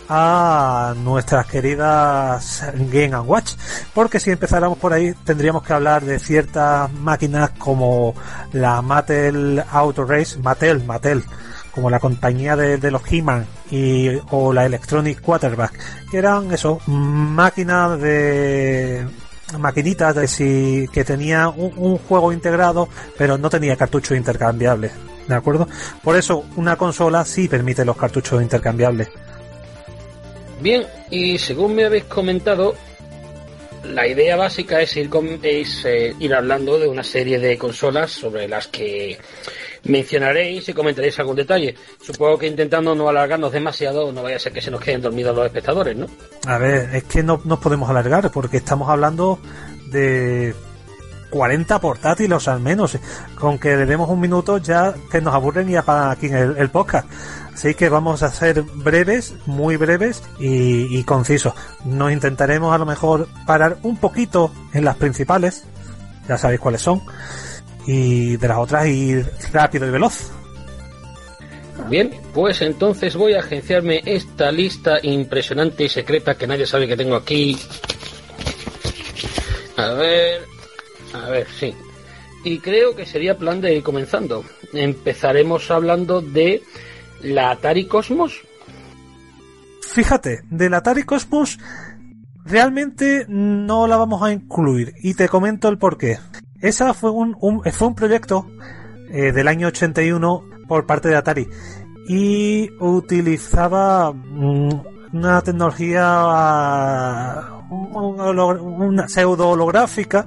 a 0.09 0.95
nuestras 0.97 1.47
queridas 1.47 2.65
Game 2.91 3.17
Watch, 3.21 3.53
porque 3.95 4.19
si 4.19 4.31
empezáramos 4.31 4.77
por 4.79 4.93
ahí 4.93 5.15
tendríamos 5.25 5.63
que 5.63 5.73
hablar 5.73 6.03
de 6.03 6.19
ciertas 6.19 6.93
máquinas 6.93 7.51
como 7.51 8.15
la 8.53 8.83
Mattel 8.83 9.63
Auto 9.71 10.05
Race, 10.05 10.37
Mattel, 10.41 10.83
Mattel, 10.85 11.23
como 11.71 11.91
la 11.91 12.01
compañía 12.01 12.57
de, 12.57 12.79
de 12.79 12.91
los 12.91 13.03
He-Man 13.11 13.47
y, 13.71 14.09
o 14.31 14.53
la 14.53 14.67
Electronic 14.67 15.21
Quarterback, 15.21 15.79
que 16.11 16.19
eran 16.19 16.51
eso, 16.53 16.81
máquinas 16.87 18.01
de 18.01 19.07
maquinitas 19.59 20.15
de 20.15 20.89
que 20.93 21.05
tenía 21.05 21.49
un, 21.49 21.73
un, 21.77 21.99
juego 21.99 22.33
integrado 22.33 22.89
pero 23.19 23.39
no 23.39 23.51
tenía 23.51 23.77
cartuchos 23.77 24.17
intercambiables 24.17 24.93
de 25.27 25.35
acuerdo 25.35 25.69
por 26.03 26.17
eso 26.17 26.45
una 26.57 26.77
consola 26.77 27.25
sí 27.25 27.49
permite 27.49 27.85
los 27.85 27.97
cartuchos 27.97 28.43
intercambiables. 28.43 29.09
Bien 30.61 30.85
y 31.11 31.39
según 31.39 31.75
me 31.75 31.85
habéis 31.85 32.05
comentado 32.05 32.75
la 33.85 34.07
idea 34.07 34.37
básica 34.37 34.81
es 34.81 34.97
ir, 34.97 35.09
con, 35.09 35.41
es, 35.43 35.85
eh, 35.85 36.15
ir 36.19 36.35
hablando 36.35 36.79
de 36.79 36.89
una 36.89 37.03
serie 37.03 37.39
de 37.39 37.57
consolas 37.59 38.11
sobre 38.11 38.49
las 38.49 38.67
que 38.69 39.19
mencionaréis 39.85 40.69
y 40.69 40.75
comentaréis 40.75 41.19
algún 41.19 41.37
detalle. 41.37 41.75
Supongo 42.01 42.39
que 42.39 42.47
intentando 42.47 42.95
no 42.95 43.09
alargarnos 43.09 43.53
demasiado, 43.53 44.13
no 44.13 44.23
vaya 44.23 44.37
a 44.37 44.39
ser 44.39 44.53
que 44.53 44.61
se 44.61 44.71
nos 44.71 44.81
queden 44.81 45.03
dormidos 45.03 45.35
los 45.35 45.47
espectadores, 45.47 45.97
¿no? 45.97 46.07
A 46.47 46.59
ver, 46.59 46.95
es 46.95 47.05
que 47.05 47.23
no 47.23 47.41
nos 47.45 47.59
podemos 47.59 47.89
alargar 47.89 48.31
porque 48.31 48.59
estamos 48.59 48.89
hablando 48.89 49.39
de 49.91 50.55
40 51.31 51.81
portátiles 51.81 52.49
al 52.49 52.61
menos. 52.61 52.99
Con 53.37 53.59
que 53.59 53.77
le 53.77 53.87
demos 53.87 54.09
un 54.11 54.21
minuto 54.21 54.59
ya 54.59 54.95
que 55.11 55.21
nos 55.21 55.35
aburren 55.35 55.71
y 55.71 55.77
apagan 55.77 56.11
aquí 56.11 56.27
el 56.27 56.69
podcast. 56.71 57.09
Así 57.55 57.75
que 57.75 57.89
vamos 57.89 58.23
a 58.23 58.31
ser 58.31 58.63
breves, 58.63 59.35
muy 59.47 59.77
breves 59.77 60.23
y, 60.39 60.99
y, 60.99 61.05
concisos. 61.05 61.53
Nos 61.85 62.11
intentaremos 62.11 62.75
a 62.75 62.79
lo 62.79 62.87
mejor 62.87 63.29
parar 63.47 63.77
un 63.83 63.99
poquito 63.99 64.51
en 64.73 64.85
las 64.85 64.97
principales, 64.97 65.65
ya 66.27 66.39
sabéis 66.39 66.61
cuáles 66.61 66.81
son, 66.81 67.03
y 67.87 68.37
de 68.37 68.49
las 68.49 68.57
otras 68.57 68.87
ir 68.87 69.31
rápido 69.53 69.87
y 69.87 69.91
veloz. 69.91 70.31
Bien, 71.89 72.11
pues 72.33 72.63
entonces 72.63 73.17
voy 73.17 73.35
a 73.35 73.41
agenciarme 73.41 74.01
esta 74.05 74.53
lista 74.53 74.99
impresionante 75.03 75.85
y 75.85 75.89
secreta 75.89 76.37
que 76.37 76.47
nadie 76.47 76.67
sabe 76.67 76.87
que 76.87 76.97
tengo 76.97 77.17
aquí. 77.17 77.59
A 79.77 79.89
ver, 79.95 80.47
a 81.13 81.29
ver, 81.29 81.47
sí. 81.49 81.75
Y 82.45 82.59
creo 82.59 82.97
que 82.97 83.07
sería 83.07 83.37
plan 83.37 83.61
de 83.61 83.75
ir 83.75 83.83
comenzando. 83.83 84.45
Empezaremos 84.73 85.71
hablando 85.71 86.21
de 86.21 86.63
la 87.23 87.51
Atari 87.51 87.87
Cosmos. 87.87 88.41
Fíjate, 89.93 90.43
de 90.51 90.71
la 90.71 90.79
Atari 90.79 91.03
Cosmos 91.03 91.59
realmente 92.45 93.27
no 93.29 93.87
la 93.87 93.97
vamos 93.97 94.23
a 94.23 94.33
incluir 94.33 94.95
y 95.03 95.15
te 95.15 95.29
comento 95.29 95.69
el 95.69 95.79
porqué. 95.79 96.19
Esa 96.61 96.95
fue 96.95 97.11
un, 97.11 97.37
fue 97.73 97.89
un 97.89 97.95
proyecto 97.95 98.47
eh, 99.11 99.33
del 99.33 99.49
año 99.49 99.69
81 99.69 100.45
por 100.69 100.87
parte 100.87 101.09
de 101.09 101.17
Atari 101.17 101.49
y 102.09 102.71
utilizaba 102.81 104.13
mm, 104.13 105.00
una 105.13 105.41
tecnología 105.43 106.07
una 107.71 109.09
pseudo 109.09 109.51
holográfica, 109.51 110.27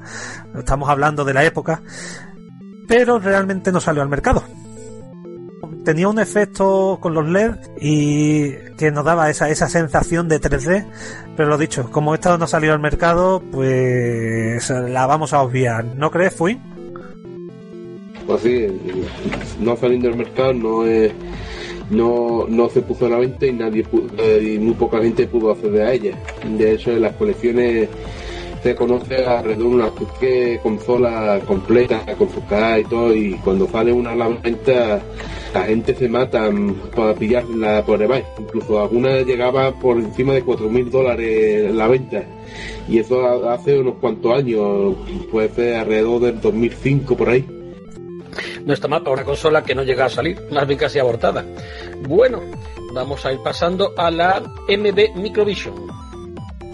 estamos 0.56 0.90
hablando 0.90 1.26
de 1.26 1.34
la 1.34 1.44
época, 1.44 1.82
pero 2.88 3.20
realmente 3.20 3.72
no 3.72 3.80
salió 3.82 4.02
al 4.02 4.10
mercado 4.10 4.44
tenía 5.84 6.08
un 6.08 6.20
efecto 6.20 6.98
con 7.02 7.14
los 7.14 7.28
LED 7.28 7.56
y 7.80 8.52
que 8.78 8.92
nos 8.92 9.06
daba 9.06 9.30
esa, 9.30 9.50
esa 9.50 9.68
sensación 9.70 10.28
de 10.28 10.40
3D, 10.42 10.86
pero 11.36 11.50
lo 11.50 11.58
dicho, 11.58 11.90
como 11.92 12.14
esta 12.14 12.38
no 12.38 12.48
salió 12.48 12.74
al 12.74 12.80
mercado, 12.80 13.42
pues 13.52 14.70
la 14.70 15.06
vamos 15.06 15.34
a 15.34 15.42
obviar. 15.42 15.86
¿No 15.96 16.10
crees, 16.10 16.34
Fui? 16.34 16.60
Pues 18.26 18.42
sí, 18.42 18.68
no 19.60 19.76
saliendo 19.76 20.08
al 20.08 20.16
mercado 20.16 20.54
no 20.54 20.86
es, 20.86 21.12
no, 21.94 22.46
no 22.48 22.70
se 22.70 22.82
puso 22.82 23.06
a 23.06 23.10
la 23.10 23.18
venta 23.18 23.46
y 23.46 23.54
nadie 23.54 23.86
y 24.42 24.58
muy 24.60 24.74
poca 24.74 25.02
gente 25.02 25.28
pudo 25.28 25.52
acceder 25.52 25.82
a 25.82 25.94
ella. 25.94 26.18
De 26.58 26.74
hecho, 26.74 26.92
en 26.92 27.02
las 27.02 27.16
colecciones 27.16 27.90
se 28.62 28.76
conoce 28.76 29.26
alrededor 29.26 29.58
de 29.58 29.64
una 29.64 29.92
consola 30.62 31.42
completa 31.46 32.00
con 32.18 32.30
su 32.30 32.46
caja 32.46 32.80
y 32.80 32.84
todo 32.86 33.14
y 33.14 33.34
cuando 33.44 33.68
sale 33.68 33.92
una 33.92 34.12
a 34.12 34.16
la 34.16 34.30
venta 34.30 35.02
la 35.54 35.64
gente 35.64 35.94
se 35.94 36.10
mata 36.10 36.50
para 36.96 37.14
pillarla 37.14 37.84
por 37.86 38.02
eBay. 38.02 38.24
Incluso 38.40 38.82
alguna 38.82 39.22
llegaba 39.22 39.72
por 39.72 39.98
encima 39.98 40.34
de 40.34 40.44
4.000 40.44 40.90
dólares 40.90 41.76
la 41.76 41.88
venta. 41.88 42.24
Y 42.90 43.00
eso 43.00 43.48
hace 43.50 43.80
unos 43.80 43.96
cuantos 43.96 44.40
años, 44.40 44.96
puede 45.32 45.50
ser 45.50 45.76
alrededor 45.76 46.22
del 46.22 46.42
2005 46.42 47.16
por 47.16 47.30
ahí. 47.30 47.63
No 48.66 48.74
está 48.74 48.88
mal 48.88 49.04
una 49.08 49.24
consola 49.24 49.64
que 49.64 49.76
no 49.76 49.84
llega 49.84 50.06
a 50.06 50.10
salir, 50.10 50.42
más 50.52 50.68
bien 50.68 50.80
casi 50.80 51.00
abortada. 51.00 51.46
Bueno, 52.08 52.42
vamos 52.94 53.26
a 53.26 53.34
ir 53.34 53.40
pasando 53.44 53.94
a 53.98 54.10
la 54.12 54.42
MB 54.42 55.16
Microvision. 55.16 55.76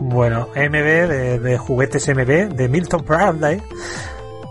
Bueno, 0.01 0.47
MB 0.55 1.41
de, 1.41 1.57
juguetes 1.57 2.07
MB 2.07 2.55
de 2.55 2.69
Milton 2.69 3.03
Bradley 3.05 3.61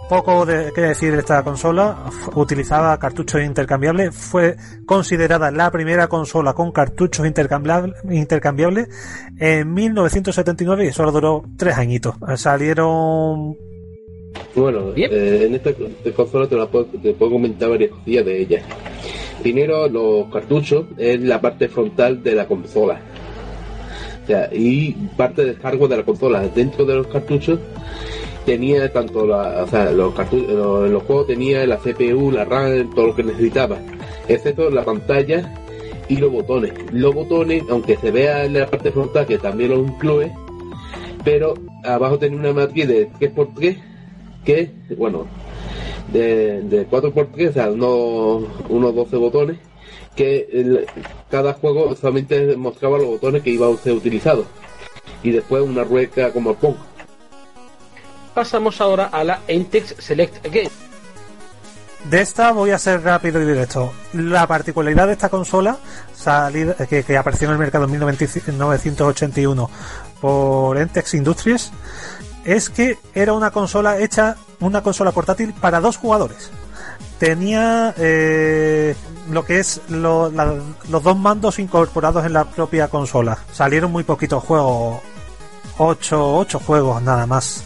poco 0.08 0.46
de, 0.46 0.70
decir 0.72 1.12
de 1.12 1.20
esta 1.20 1.42
consola. 1.42 2.10
Utilizaba 2.34 2.98
cartuchos 2.98 3.42
intercambiables. 3.42 4.14
Fue 4.14 4.56
considerada 4.86 5.50
la 5.50 5.70
primera 5.70 6.08
consola 6.08 6.54
con 6.54 6.72
cartuchos 6.72 7.26
intercambiables, 7.26 7.96
intercambiables 8.10 8.88
en 9.38 9.72
1979 9.72 10.86
y 10.86 10.92
solo 10.92 11.12
duró 11.12 11.44
tres 11.56 11.76
añitos. 11.76 12.16
Salieron. 12.36 13.56
Bueno, 14.54 14.92
eh, 14.96 15.44
en 15.46 15.54
esta, 15.54 15.72
consola 16.14 16.48
te, 16.48 16.56
la 16.56 16.66
puedo, 16.66 16.86
te 16.86 17.12
puedo 17.12 17.32
comentar 17.32 17.70
varias 17.70 17.90
cosillas 17.90 18.24
de 18.24 18.40
ella. 18.40 18.62
Primero, 19.42 19.88
los 19.88 20.26
cartuchos 20.32 20.86
es 20.96 21.20
la 21.20 21.40
parte 21.40 21.68
frontal 21.68 22.22
de 22.22 22.34
la 22.34 22.46
consola. 22.46 23.00
O 24.24 24.26
sea, 24.26 24.48
y 24.52 24.92
parte 25.16 25.44
del 25.44 25.56
hardware 25.56 25.90
de 25.90 25.96
la 25.98 26.02
consola. 26.02 26.48
Dentro 26.48 26.84
de 26.84 26.96
los 26.96 27.06
cartuchos 27.06 27.60
tenía 28.44 28.92
tanto 28.92 29.26
la, 29.26 29.62
o 29.62 29.66
sea, 29.68 29.90
los, 29.92 30.14
los, 30.32 30.90
los 30.90 31.02
juegos 31.04 31.26
tenía 31.26 31.66
la 31.66 31.76
CPU, 31.76 32.30
la 32.32 32.44
RAM, 32.44 32.90
todo 32.94 33.08
lo 33.08 33.14
que 33.14 33.22
necesitaba, 33.22 33.78
excepto 34.26 34.70
la 34.70 34.84
pantalla 34.84 35.54
y 36.08 36.16
los 36.16 36.32
botones. 36.32 36.72
Los 36.92 37.14
botones, 37.14 37.62
aunque 37.68 37.96
se 37.96 38.10
vea 38.10 38.44
en 38.44 38.54
la 38.54 38.66
parte 38.66 38.90
frontal 38.90 39.26
que 39.26 39.38
también 39.38 39.70
lo 39.70 39.78
incluye, 39.78 40.32
pero 41.24 41.54
abajo 41.84 42.18
tenía 42.18 42.38
una 42.38 42.52
matriz 42.52 42.88
de 42.88 43.10
3x3 43.10 43.76
que, 44.48 44.70
bueno, 44.96 45.26
de, 46.10 46.62
de 46.62 46.88
4x3, 46.88 47.50
o 47.50 47.52
sea, 47.52 47.70
unos, 47.70 48.44
unos 48.70 48.94
12 48.94 49.16
botones, 49.18 49.58
que 50.16 50.48
el, 50.50 50.86
cada 51.30 51.52
juego 51.52 51.94
solamente 51.94 52.56
mostraba 52.56 52.96
los 52.96 53.08
botones 53.08 53.42
que 53.42 53.50
iba 53.50 53.68
a 53.68 53.76
ser 53.76 53.92
utilizado. 53.92 54.46
Y 55.22 55.32
después 55.32 55.62
una 55.62 55.84
rueca 55.84 56.32
como 56.32 56.52
el 56.52 56.56
Pong 56.56 56.76
pasamos 58.34 58.80
ahora 58.80 59.10
a 59.12 59.24
la 59.24 59.40
Entex 59.48 59.96
Select 59.98 60.44
Game. 60.44 60.70
De 62.08 62.20
esta 62.20 62.52
voy 62.52 62.70
a 62.70 62.78
ser 62.78 63.02
rápido 63.02 63.42
y 63.42 63.44
directo. 63.44 63.92
La 64.12 64.46
particularidad 64.46 65.08
de 65.08 65.14
esta 65.14 65.28
consola, 65.28 65.76
salida, 66.14 66.74
que, 66.88 67.02
que, 67.02 67.16
apareció 67.18 67.48
en 67.48 67.54
el 67.54 67.58
mercado 67.58 67.84
en 67.84 67.90
1981 67.90 69.70
por 70.20 70.78
Entex 70.78 71.14
Industries, 71.14 71.72
es 72.48 72.70
que 72.70 72.98
era 73.14 73.34
una 73.34 73.50
consola 73.50 73.98
hecha, 73.98 74.36
una 74.60 74.82
consola 74.82 75.12
portátil 75.12 75.52
para 75.52 75.80
dos 75.80 75.98
jugadores. 75.98 76.50
Tenía 77.18 77.92
eh, 77.98 78.96
lo 79.30 79.44
que 79.44 79.58
es 79.58 79.82
lo, 79.90 80.30
la, 80.30 80.54
los 80.88 81.02
dos 81.02 81.16
mandos 81.18 81.58
incorporados 81.58 82.24
en 82.24 82.32
la 82.32 82.44
propia 82.44 82.88
consola. 82.88 83.36
Salieron 83.52 83.92
muy 83.92 84.02
poquitos 84.02 84.42
juegos, 84.42 84.98
8, 85.76 86.36
8 86.36 86.58
juegos 86.60 87.02
nada 87.02 87.26
más. 87.26 87.64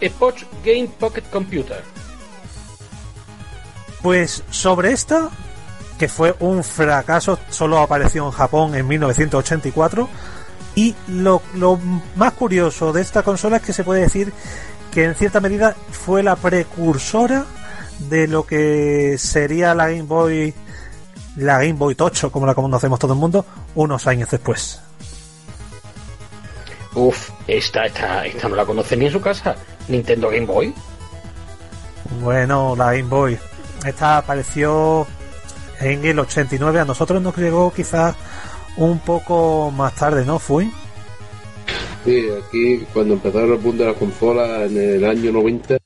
Epoch 0.00 0.42
Game 0.64 0.88
Pocket 0.98 1.24
Computer. 1.30 1.82
Pues 4.00 4.44
sobre 4.48 4.92
esta, 4.92 5.28
que 5.98 6.08
fue 6.08 6.34
un 6.40 6.64
fracaso, 6.64 7.38
solo 7.50 7.80
apareció 7.80 8.24
en 8.24 8.30
Japón 8.30 8.74
en 8.74 8.88
1984. 8.88 10.08
Y 10.74 10.94
lo, 11.08 11.42
lo, 11.54 11.78
más 12.16 12.32
curioso 12.32 12.92
de 12.92 13.00
esta 13.00 13.22
consola 13.22 13.58
es 13.58 13.62
que 13.62 13.72
se 13.72 13.84
puede 13.84 14.02
decir 14.02 14.32
que 14.92 15.04
en 15.04 15.14
cierta 15.14 15.40
medida 15.40 15.76
fue 15.90 16.22
la 16.22 16.36
precursora 16.36 17.44
de 17.98 18.26
lo 18.26 18.44
que 18.44 19.16
sería 19.18 19.74
la 19.74 19.88
Game 19.88 20.02
Boy, 20.02 20.52
la 21.36 21.58
Game 21.58 21.74
Boy 21.74 21.94
Tocho, 21.94 22.32
como 22.32 22.46
la 22.46 22.54
conocemos 22.54 22.98
todo 22.98 23.12
el 23.12 23.18
mundo, 23.18 23.46
unos 23.74 24.06
años 24.06 24.30
después. 24.30 24.80
Uf, 26.94 27.30
esta, 27.46 27.86
esta, 27.86 28.24
esta 28.26 28.48
no 28.48 28.56
la 28.56 28.64
conoce 28.64 28.96
ni 28.96 29.06
en 29.06 29.12
su 29.12 29.20
casa. 29.20 29.56
Nintendo 29.88 30.28
Game 30.28 30.46
Boy. 30.46 30.74
Bueno, 32.20 32.74
la 32.76 32.92
Game 32.92 33.08
Boy. 33.08 33.38
Esta 33.84 34.18
apareció 34.18 35.06
en 35.80 36.04
el 36.04 36.18
89. 36.18 36.80
A 36.80 36.84
nosotros 36.84 37.20
nos 37.20 37.36
llegó 37.36 37.72
quizás 37.72 38.14
un 38.76 38.98
poco 38.98 39.70
más 39.70 39.94
tarde, 39.94 40.24
¿no? 40.24 40.38
Fui. 40.38 40.72
Sí, 42.04 42.26
aquí 42.46 42.86
cuando 42.92 43.14
empezaron 43.14 43.52
el 43.52 43.58
boom 43.58 43.78
de 43.78 43.86
la 43.86 43.94
consola 43.94 44.64
en 44.64 44.76
el 44.76 45.04
año 45.04 45.32
90. 45.32 45.78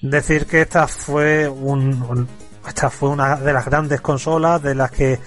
Decir 0.00 0.46
que 0.46 0.62
esta 0.62 0.86
fue 0.86 1.48
un, 1.48 2.26
esta 2.66 2.88
fue 2.88 3.10
una 3.10 3.36
de 3.36 3.52
las 3.52 3.64
grandes 3.66 4.00
consolas 4.00 4.62
de 4.62 4.74
las 4.74 4.90
que 4.90 5.18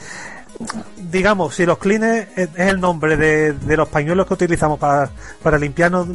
digamos, 1.11 1.55
si 1.55 1.65
los 1.65 1.77
clines 1.77 2.27
es 2.35 2.49
el 2.55 2.79
nombre 2.79 3.17
de, 3.17 3.53
de 3.53 3.77
los 3.77 3.89
pañuelos 3.89 4.27
que 4.27 4.33
utilizamos 4.33 4.79
para, 4.79 5.09
para 5.41 5.57
limpiarnos 5.57 6.07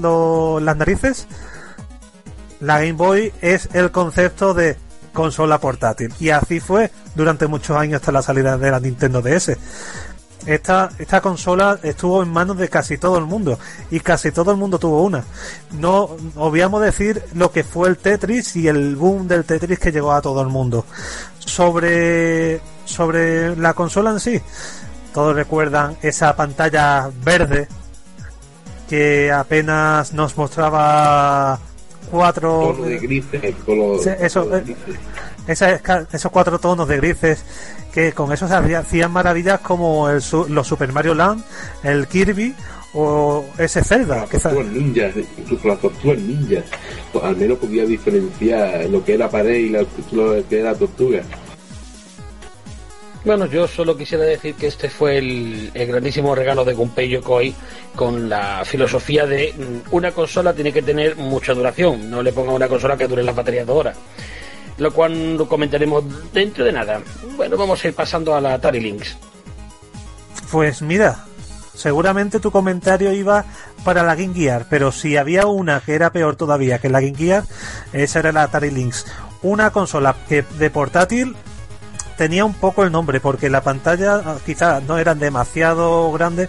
las 0.63 0.77
narices, 0.77 1.27
la 2.61 2.79
Game 2.79 2.93
Boy 2.93 3.33
es 3.41 3.69
el 3.75 3.91
concepto 3.91 4.55
de 4.55 4.77
consola 5.13 5.59
portátil. 5.59 6.13
Y 6.21 6.31
así 6.31 6.61
fue 6.61 6.91
durante 7.15 7.47
muchos 7.47 7.77
años 7.77 7.97
hasta 7.97 8.13
la 8.13 8.23
salida 8.23 8.57
de 8.57 8.71
la 8.71 8.81
Nintendo 8.81 9.23
DS. 9.23 9.57
Esta, 10.45 10.91
esta 10.99 11.21
consola 11.21 11.79
estuvo 11.83 12.23
en 12.23 12.29
manos 12.29 12.57
de 12.59 12.69
casi 12.69 12.99
todo 12.99 13.19
el 13.19 13.25
mundo 13.25 13.59
y 13.91 13.99
casi 14.01 14.31
todo 14.31 14.51
el 14.53 14.57
mundo 14.57 14.79
tuvo 14.79 15.03
una. 15.03 15.25
No 15.73 16.11
obviamos 16.37 16.83
decir 16.83 17.23
lo 17.35 17.51
que 17.51 17.65
fue 17.65 17.89
el 17.89 17.97
Tetris 17.97 18.55
y 18.57 18.69
el 18.69 18.95
boom 18.97 19.27
del 19.27 19.45
Tetris 19.45 19.79
que 19.79 19.91
llegó 19.91 20.13
a 20.13 20.21
todo 20.23 20.43
el 20.43 20.49
mundo. 20.49 20.85
Sobre, 21.39 22.61
sobre 22.85 23.57
la 23.57 23.73
consola 23.75 24.11
en 24.11 24.21
sí, 24.21 24.41
todos 25.15 25.35
recuerdan 25.35 25.97
esa 26.03 26.37
pantalla 26.37 27.11
verde 27.25 27.67
que 28.89 29.33
apenas 29.33 30.13
nos 30.13 30.37
mostraba 30.37 31.59
cuatro 32.11 32.73
Tono 32.77 32.85
de 32.87 32.99
grises, 32.99 33.55
color, 33.65 34.01
Sí, 34.03 34.11
eso, 34.21 34.45
color 34.45 34.63
grises. 34.65 34.97
esa- 35.49 35.79
ca- 35.81 36.07
esos 36.13 36.31
cuatro 36.31 36.59
tonos 36.61 36.87
de 36.87 36.97
grises 36.99 37.43
que 37.97 38.13
con 38.13 38.31
eso 38.31 38.47
se 38.47 38.53
hacía- 38.55 38.81
hacían 38.81 39.11
maravillas 39.11 39.59
como 39.61 40.11
el, 40.11 40.21
su- 40.21 40.47
los 40.51 40.67
Super 40.69 40.93
Mario 40.93 41.15
Land, 41.15 41.43
el 41.83 42.07
Kirby 42.07 42.55
o 42.93 43.47
ese 43.57 43.83
Zelda. 43.83 44.27
las 44.31 44.43
tortugas 44.43 44.67
ninjas, 44.67 45.15
incluso 45.39 45.67
las 45.69 45.81
tortugas 45.81 46.19
ninjas, 46.19 46.65
pues 47.11 47.25
al 47.25 47.37
menos 47.39 47.57
podía 47.57 47.87
diferenciar 47.87 48.85
lo 48.91 49.03
que 49.03 49.15
era 49.15 49.31
pared 49.31 49.55
y 49.55 49.69
la- 49.71 49.87
lo 50.13 50.47
que 50.47 50.61
era 50.61 50.75
tortuga. 50.75 51.23
Bueno, 53.25 53.47
yo 53.47 53.67
solo 53.67 53.97
quisiera 53.97 54.25
decir 54.25 54.55
que 54.55 54.67
este 54.69 54.89
fue 54.91 55.17
el, 55.19 55.71
el 55.75 55.87
grandísimo 55.89 56.35
regalo 56.35 56.65
de 56.67 56.75
Gunpei 56.75 57.09
Yokoi 57.09 57.53
con 57.97 58.29
la 58.29 58.63
filosofía 58.65 59.27
de 59.27 59.53
mm, 59.57 59.95
una 59.95 60.13
consola 60.13 60.53
tiene 60.53 60.71
que 60.73 60.83
tener 60.83 61.17
mucha 61.17 61.53
duración, 61.55 62.09
no 62.11 62.23
le 62.23 62.33
ponga 62.33 62.53
una 62.53 62.69
consola 62.69 62.97
que 62.97 63.09
dure 63.09 63.23
las 63.25 63.35
baterías 63.35 63.67
dos 63.67 63.79
horas. 63.79 63.97
Lo 64.79 64.93
cual 64.93 65.37
lo 65.37 65.49
comentaremos 65.49 66.05
dentro 66.33 66.65
de 66.65 66.73
nada. 66.73 67.01
Bueno, 67.37 67.57
vamos 67.57 67.83
a 67.85 67.89
ir 67.89 67.95
pasando 67.95 68.35
a 68.35 68.41
la 68.41 68.55
Atari 68.55 68.81
Lynx. 68.81 69.17
Pues 70.51 70.83
mira, 70.83 71.25
seguramente 71.75 72.41
tu 72.41 72.51
comentario 72.51 73.13
iba 73.13 73.45
para 73.85 74.03
la 74.03 74.15
Game 74.15 74.35
Gear, 74.35 74.67
pero 74.69 74.93
si 74.93 75.17
había 75.17 75.47
una 75.47 75.81
que 75.81 75.95
era 75.95 76.11
peor 76.13 76.37
todavía 76.37 76.79
que 76.79 76.89
la 76.89 77.01
Game 77.01 77.17
Gear, 77.17 77.45
esa 77.93 78.19
era 78.19 78.33
la 78.33 78.43
Atari 78.43 78.71
Lynx. 78.71 79.07
Una 79.43 79.71
consola 79.71 80.15
que 80.29 80.43
de 80.43 80.71
portátil 80.71 81.37
tenía 82.17 82.45
un 82.45 82.55
poco 82.55 82.83
el 82.83 82.93
nombre, 82.93 83.21
porque 83.21 83.51
la 83.51 83.63
pantalla 83.63 84.23
quizás 84.45 84.83
no 84.83 84.99
eran 84.99 85.19
demasiado 85.19 86.11
grandes, 86.13 86.49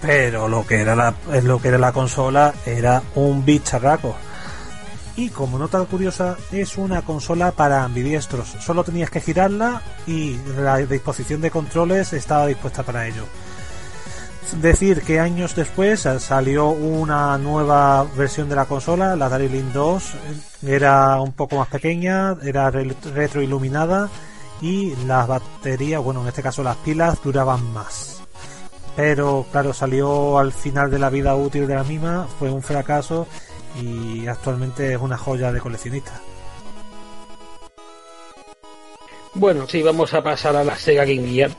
pero 0.00 0.48
lo 0.48 0.66
que 0.66 0.80
era 0.80 0.94
la, 0.94 1.14
lo 1.42 1.60
que 1.60 1.68
era 1.68 1.78
la 1.78 1.92
consola 1.92 2.54
era 2.66 3.02
un 3.14 3.44
bicharraco. 3.44 4.16
Y 5.20 5.28
como 5.28 5.58
nota 5.58 5.78
curiosa, 5.84 6.38
es 6.50 6.78
una 6.78 7.02
consola 7.02 7.52
para 7.52 7.84
ambidiestros. 7.84 8.56
Solo 8.58 8.84
tenías 8.84 9.10
que 9.10 9.20
girarla 9.20 9.82
y 10.06 10.34
la 10.56 10.78
disposición 10.78 11.42
de 11.42 11.50
controles 11.50 12.14
estaba 12.14 12.46
dispuesta 12.46 12.82
para 12.84 13.06
ello. 13.06 13.24
Decir 14.62 15.02
que 15.02 15.20
años 15.20 15.54
después 15.54 16.08
salió 16.20 16.68
una 16.70 17.36
nueva 17.36 18.04
versión 18.16 18.48
de 18.48 18.56
la 18.56 18.64
consola, 18.64 19.14
la 19.14 19.26
Atari 19.26 19.50
Lynx 19.50 19.74
2, 19.74 20.04
eh, 20.14 20.16
era 20.76 21.20
un 21.20 21.32
poco 21.32 21.56
más 21.56 21.68
pequeña, 21.68 22.34
era 22.42 22.70
re- 22.70 22.96
retroiluminada 23.14 24.08
y 24.62 24.96
las 25.04 25.28
baterías, 25.28 26.02
bueno, 26.02 26.22
en 26.22 26.28
este 26.28 26.42
caso 26.42 26.62
las 26.62 26.76
pilas 26.76 27.18
duraban 27.22 27.62
más. 27.74 28.22
Pero 28.96 29.44
claro, 29.52 29.74
salió 29.74 30.38
al 30.38 30.52
final 30.52 30.90
de 30.90 30.98
la 30.98 31.10
vida 31.10 31.36
útil 31.36 31.66
de 31.66 31.74
la 31.74 31.84
misma, 31.84 32.26
fue 32.38 32.50
un 32.50 32.62
fracaso 32.62 33.28
y 33.76 34.26
actualmente 34.26 34.92
es 34.94 35.00
una 35.00 35.16
joya 35.18 35.52
de 35.52 35.60
coleccionista. 35.60 36.12
Bueno, 39.34 39.66
sí, 39.68 39.82
vamos 39.82 40.12
a 40.14 40.22
pasar 40.22 40.56
a 40.56 40.64
la 40.64 40.76
Sega 40.76 41.04
Game 41.04 41.28
Gear. 41.28 41.50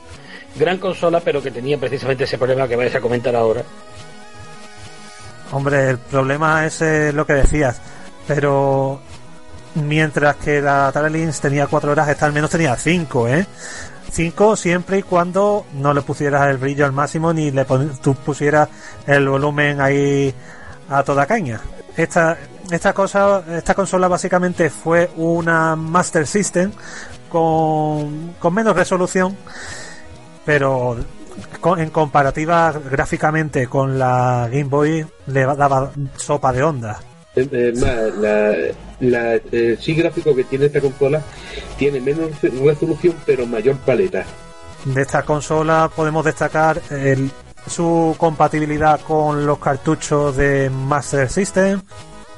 Gran 0.56 0.78
consola, 0.78 1.20
pero 1.20 1.42
que 1.42 1.50
tenía 1.50 1.78
precisamente 1.78 2.24
ese 2.24 2.36
problema 2.36 2.68
que 2.68 2.76
vais 2.76 2.94
a 2.94 3.00
comentar 3.00 3.34
ahora. 3.34 3.62
Hombre, 5.52 5.90
el 5.90 5.98
problema 5.98 6.66
es 6.66 6.82
eh, 6.82 7.12
lo 7.12 7.26
que 7.26 7.32
decías, 7.34 7.80
pero 8.26 9.00
mientras 9.74 10.36
que 10.36 10.60
la 10.60 10.88
Atari 10.88 11.12
Lynx 11.12 11.40
tenía 11.40 11.66
cuatro 11.66 11.92
horas, 11.92 12.08
esta 12.08 12.26
al 12.26 12.32
menos 12.32 12.50
tenía 12.50 12.76
cinco, 12.76 13.26
¿eh? 13.28 13.46
Cinco 14.10 14.56
siempre 14.56 14.98
y 14.98 15.02
cuando 15.02 15.64
no 15.72 15.94
le 15.94 16.02
pusieras 16.02 16.48
el 16.48 16.58
brillo 16.58 16.84
al 16.84 16.92
máximo 16.92 17.32
ni 17.32 17.50
le 17.50 17.64
pon- 17.64 17.96
tú 18.02 18.14
pusieras 18.14 18.68
el 19.06 19.26
volumen 19.28 19.80
ahí 19.80 20.34
a 20.90 21.02
toda 21.02 21.24
caña. 21.24 21.60
Esta, 21.96 22.38
esta 22.70 22.92
cosa, 22.92 23.42
esta 23.56 23.74
consola 23.74 24.08
básicamente 24.08 24.70
fue 24.70 25.10
una 25.16 25.76
Master 25.76 26.26
System 26.26 26.72
con, 27.28 28.34
con 28.38 28.54
menos 28.54 28.74
resolución, 28.74 29.36
pero 30.44 30.96
con- 31.60 31.80
en 31.80 31.90
comparativa 31.90 32.72
gráficamente 32.90 33.66
con 33.66 33.98
la 33.98 34.48
Game 34.50 34.64
Boy 34.64 35.06
le 35.26 35.40
daba 35.44 35.92
sopa 36.16 36.52
de 36.52 36.62
onda. 36.62 37.00
Es 37.34 37.50
es 37.52 37.80
más, 37.80 38.14
la, 38.18 38.52
la, 39.00 39.34
el 39.34 39.78
sí 39.80 39.94
gráfico 39.94 40.34
que 40.34 40.44
tiene 40.44 40.66
esta 40.66 40.80
consola 40.82 41.22
tiene 41.78 42.00
menos 42.00 42.30
resolución 42.42 43.14
pero 43.24 43.46
mayor 43.46 43.76
paleta. 43.76 44.24
De 44.84 45.00
esta 45.02 45.22
consola 45.22 45.90
podemos 45.94 46.24
destacar 46.24 46.80
el- 46.90 47.30
su 47.66 48.14
compatibilidad 48.18 49.00
con 49.00 49.46
los 49.46 49.58
cartuchos 49.58 50.36
de 50.36 50.70
Master 50.70 51.30
System, 51.30 51.80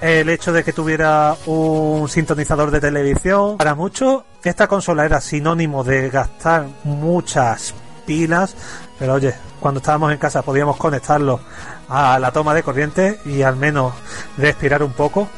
el 0.00 0.28
hecho 0.28 0.52
de 0.52 0.64
que 0.64 0.72
tuviera 0.72 1.36
un 1.46 2.08
sintonizador 2.08 2.70
de 2.70 2.80
televisión. 2.80 3.56
Para 3.56 3.74
muchos, 3.74 4.22
esta 4.42 4.66
consola 4.66 5.04
era 5.04 5.20
sinónimo 5.20 5.84
de 5.84 6.10
gastar 6.10 6.66
muchas 6.84 7.74
pilas, 8.06 8.54
pero 8.98 9.14
oye, 9.14 9.34
cuando 9.60 9.78
estábamos 9.78 10.12
en 10.12 10.18
casa 10.18 10.42
podíamos 10.42 10.76
conectarlo 10.76 11.40
a 11.88 12.18
la 12.18 12.32
toma 12.32 12.54
de 12.54 12.62
corriente 12.62 13.20
y 13.24 13.42
al 13.42 13.56
menos 13.56 13.94
respirar 14.36 14.82
un 14.82 14.92
poco. 14.92 15.28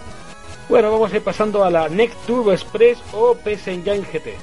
Bueno, 0.68 0.90
vamos 0.90 1.12
a 1.12 1.16
ir 1.16 1.22
pasando 1.22 1.64
a 1.64 1.70
la 1.70 1.88
NEC 1.88 2.12
Turbo 2.26 2.52
Express 2.52 2.98
o 3.12 3.36
PS 3.36 3.68
Engine 3.68 4.00
GT. 4.00 4.36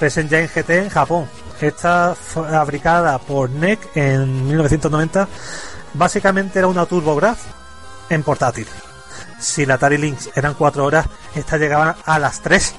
PS 0.00 0.16
Engine 0.16 0.48
GT 0.48 0.70
en 0.70 0.88
Japón. 0.88 1.28
Está 1.60 2.14
fabricada 2.14 3.18
por 3.18 3.50
NEC 3.50 3.94
en 3.94 4.46
1990. 4.46 5.28
Básicamente 5.94 6.58
era 6.58 6.68
una 6.68 6.86
TurboGrafx 6.86 7.42
en 8.08 8.22
portátil. 8.22 8.66
Si 9.38 9.66
la 9.66 9.74
Atari 9.74 9.98
Lynx 9.98 10.30
eran 10.34 10.54
4 10.54 10.84
horas, 10.84 11.06
esta 11.34 11.58
llegaba 11.58 11.96
a 12.04 12.18
las 12.18 12.40
3. 12.40 12.74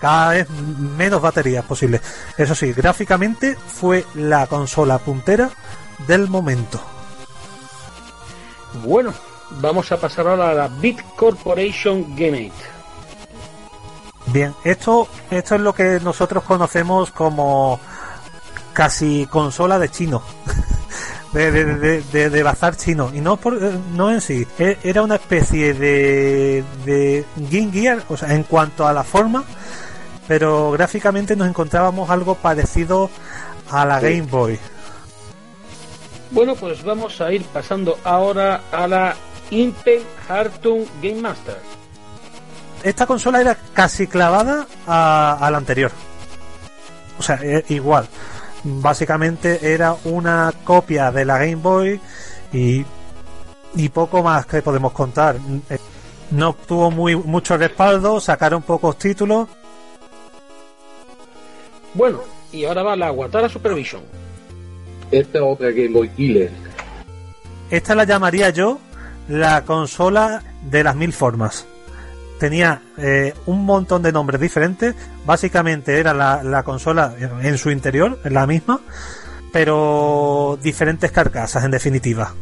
Cada 0.00 0.30
vez 0.30 0.50
menos 0.50 1.22
baterías 1.22 1.64
posibles. 1.64 2.02
Eso 2.36 2.54
sí, 2.54 2.72
gráficamente 2.72 3.54
fue 3.54 4.04
la 4.14 4.46
consola 4.46 4.98
puntera 4.98 5.50
del 6.06 6.28
momento. 6.28 6.80
Bueno, 8.84 9.14
vamos 9.60 9.90
a 9.92 9.96
pasar 9.98 10.26
ahora 10.26 10.50
a 10.50 10.54
la 10.54 10.68
Bit 10.68 11.00
Corporation 11.16 12.14
Game 12.16 12.52
8. 12.52 12.76
Bien, 14.32 14.54
esto, 14.64 15.08
esto 15.30 15.54
es 15.54 15.60
lo 15.60 15.72
que 15.72 16.00
nosotros 16.00 16.42
conocemos 16.42 17.12
como 17.12 17.78
casi 18.76 19.26
consola 19.30 19.78
de 19.78 19.88
chino. 19.88 20.22
De, 21.32 21.50
de, 21.50 21.64
de, 21.74 22.02
de- 22.12 22.30
de 22.30 22.42
bazar 22.42 22.76
chino. 22.76 23.10
Y 23.12 23.20
no, 23.20 23.36
por, 23.36 23.62
eh, 23.62 23.70
no 23.92 24.10
en 24.10 24.22
sí. 24.22 24.46
E- 24.58 24.78
Era 24.84 25.02
una 25.02 25.16
especie 25.16 25.74
de, 25.74 26.64
de 26.86 27.26
Game 27.36 27.72
Gear, 27.72 28.02
o 28.08 28.16
sea, 28.16 28.32
en 28.32 28.44
cuanto 28.44 28.86
a 28.86 28.92
la 28.94 29.04
forma, 29.04 29.44
pero 30.26 30.70
gráficamente 30.70 31.36
nos 31.36 31.46
encontrábamos 31.48 32.08
algo 32.08 32.36
parecido 32.36 33.10
a 33.70 33.84
la 33.84 34.00
Sí. 34.00 34.06
Game 34.06 34.22
Boy. 34.30 34.58
Bueno, 36.30 36.54
pues 36.54 36.82
vamos 36.82 37.20
a 37.20 37.30
ir 37.32 37.42
pasando 37.44 37.98
ahora 38.04 38.62
a 38.72 38.86
la 38.88 39.14
Intel 39.50 40.02
Hartung 40.28 40.84
Game 41.02 41.20
Master. 41.20 41.58
esta 42.82 43.04
consola 43.06 43.40
era 43.42 43.56
casi 43.74 44.06
clavada 44.06 44.66
a, 44.86 45.36
a 45.38 45.50
la 45.50 45.58
anterior. 45.58 45.90
O 47.18 47.22
sea, 47.22 47.38
e- 47.42 47.64
igual. 47.68 48.08
Básicamente 48.68 49.72
era 49.72 49.94
una 50.04 50.52
copia 50.64 51.12
de 51.12 51.24
la 51.24 51.38
Game 51.38 51.54
Boy 51.54 52.00
y, 52.52 52.84
y 53.76 53.88
poco 53.90 54.24
más 54.24 54.44
que 54.46 54.60
podemos 54.60 54.90
contar. 54.90 55.36
No 56.32 56.52
tuvo 56.52 56.90
muy 56.90 57.14
mucho 57.14 57.56
respaldo, 57.56 58.18
sacaron 58.18 58.62
pocos 58.62 58.98
títulos. 58.98 59.48
Bueno, 61.94 62.20
y 62.50 62.64
ahora 62.64 62.82
va 62.82 62.96
la 62.96 63.12
Watara 63.12 63.48
Supervision. 63.48 64.02
Esta 65.12 65.38
es 65.38 65.44
otra 65.44 65.70
Game 65.70 65.90
Boy 65.90 66.08
Killer. 66.08 66.50
Esta 67.70 67.94
la 67.94 68.02
llamaría 68.02 68.50
yo 68.50 68.80
la 69.28 69.64
consola 69.64 70.42
de 70.62 70.82
las 70.82 70.96
mil 70.96 71.12
formas. 71.12 71.66
Tenía 72.38 72.82
eh, 72.98 73.34
un 73.46 73.64
montón 73.64 74.02
de 74.02 74.12
nombres 74.12 74.40
diferentes. 74.40 74.94
Básicamente 75.24 75.98
era 75.98 76.14
la, 76.14 76.42
la 76.42 76.62
consola 76.62 77.14
en 77.18 77.58
su 77.58 77.70
interior, 77.70 78.18
la 78.24 78.46
misma, 78.46 78.80
pero 79.52 80.58
diferentes 80.62 81.10
carcasas 81.12 81.64
en 81.64 81.70
definitiva. 81.70 82.32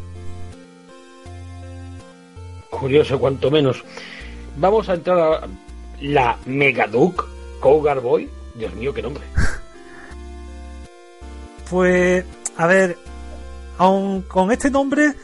Curioso, 2.71 3.19
cuanto 3.19 3.51
menos. 3.51 3.85
Vamos 4.57 4.89
a 4.89 4.95
entrar 4.95 5.19
a 5.19 5.41
la 6.01 6.37
Megaduke 6.47 7.25
Cougar 7.61 8.01
Boy. 8.01 8.29
Dios 8.55 8.75
mío, 8.75 8.93
qué 8.93 9.03
nombre. 9.03 9.25
Pues, 11.71 12.25
a 12.59 12.67
ver, 12.67 12.99
aun 13.79 14.23
con 14.23 14.53
este 14.53 14.71
nombre, 14.71 15.15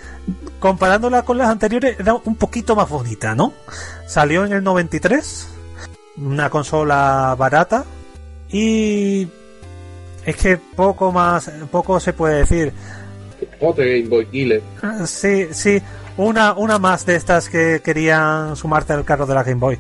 comparándola 0.59 1.23
con 1.23 1.39
las 1.39 1.49
anteriores, 1.49 1.99
era 1.99 2.15
un 2.15 2.37
poquito 2.37 2.75
más 2.77 2.89
bonita, 2.89 3.35
¿no? 3.35 3.53
Salió 4.07 4.45
en 4.45 4.53
el 4.53 4.63
93, 4.63 5.49
una 6.19 6.51
consola 6.51 7.35
barata 7.39 7.85
y 8.51 9.29
es 10.25 10.37
que 10.37 10.57
poco 10.57 11.13
más, 11.13 11.51
poco 11.71 12.01
se 12.01 12.13
puede 12.13 12.41
decir. 12.41 12.73
Otro 13.61 13.85
Game 13.85 14.09
Boy 14.09 14.27
Killer. 14.27 14.63
Sí, 15.07 15.49
sí, 15.53 15.81
una, 16.17 16.53
una 16.53 16.79
más 16.79 17.07
de 17.07 17.17
estas 17.17 17.49
que 17.49 17.81
querían 17.83 18.57
sumarte 18.57 18.93
al 18.93 19.05
carro 19.05 19.27
de 19.27 19.35
la 19.35 19.43
Game 19.43 19.61
Boy. 19.61 19.79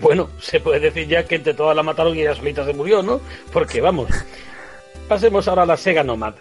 Bueno, 0.00 0.30
se 0.40 0.58
puede 0.58 0.80
decir 0.80 1.06
ya 1.06 1.24
que 1.24 1.36
entre 1.36 1.54
todas 1.54 1.76
la 1.76 1.82
mataron 1.84 2.16
y 2.16 2.22
ella 2.22 2.34
solita 2.34 2.64
se 2.64 2.74
murió, 2.74 3.02
¿no? 3.04 3.20
Porque 3.52 3.80
vamos. 3.80 4.08
Pasemos 5.12 5.46
ahora 5.46 5.64
a 5.64 5.66
la 5.66 5.76
Sega 5.76 6.02
Nomad. 6.02 6.32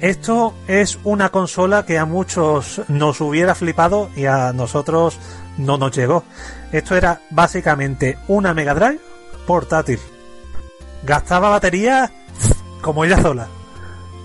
Esto 0.00 0.54
es 0.66 0.98
una 1.04 1.28
consola 1.28 1.86
que 1.86 1.98
a 1.98 2.04
muchos 2.04 2.82
nos 2.88 3.20
hubiera 3.20 3.54
flipado 3.54 4.10
y 4.16 4.24
a 4.24 4.52
nosotros 4.52 5.16
no 5.56 5.78
nos 5.78 5.92
llegó. 5.96 6.24
Esto 6.72 6.96
era 6.96 7.20
básicamente 7.30 8.18
una 8.26 8.54
Mega 8.54 8.74
Drive 8.74 8.98
portátil. 9.46 10.00
Gastaba 11.04 11.48
batería 11.48 12.10
como 12.80 13.04
ella 13.04 13.22
sola. 13.22 13.46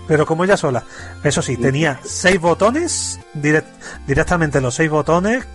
Pero 0.08 0.26
como 0.26 0.42
ella 0.42 0.56
sola. 0.56 0.82
Eso 1.22 1.40
sí, 1.40 1.56
tenía 1.56 2.00
seis 2.02 2.40
botones, 2.40 3.20
direct- 3.32 3.64
directamente 4.08 4.60
los 4.60 4.74
seis 4.74 4.90
botones. 4.90 5.46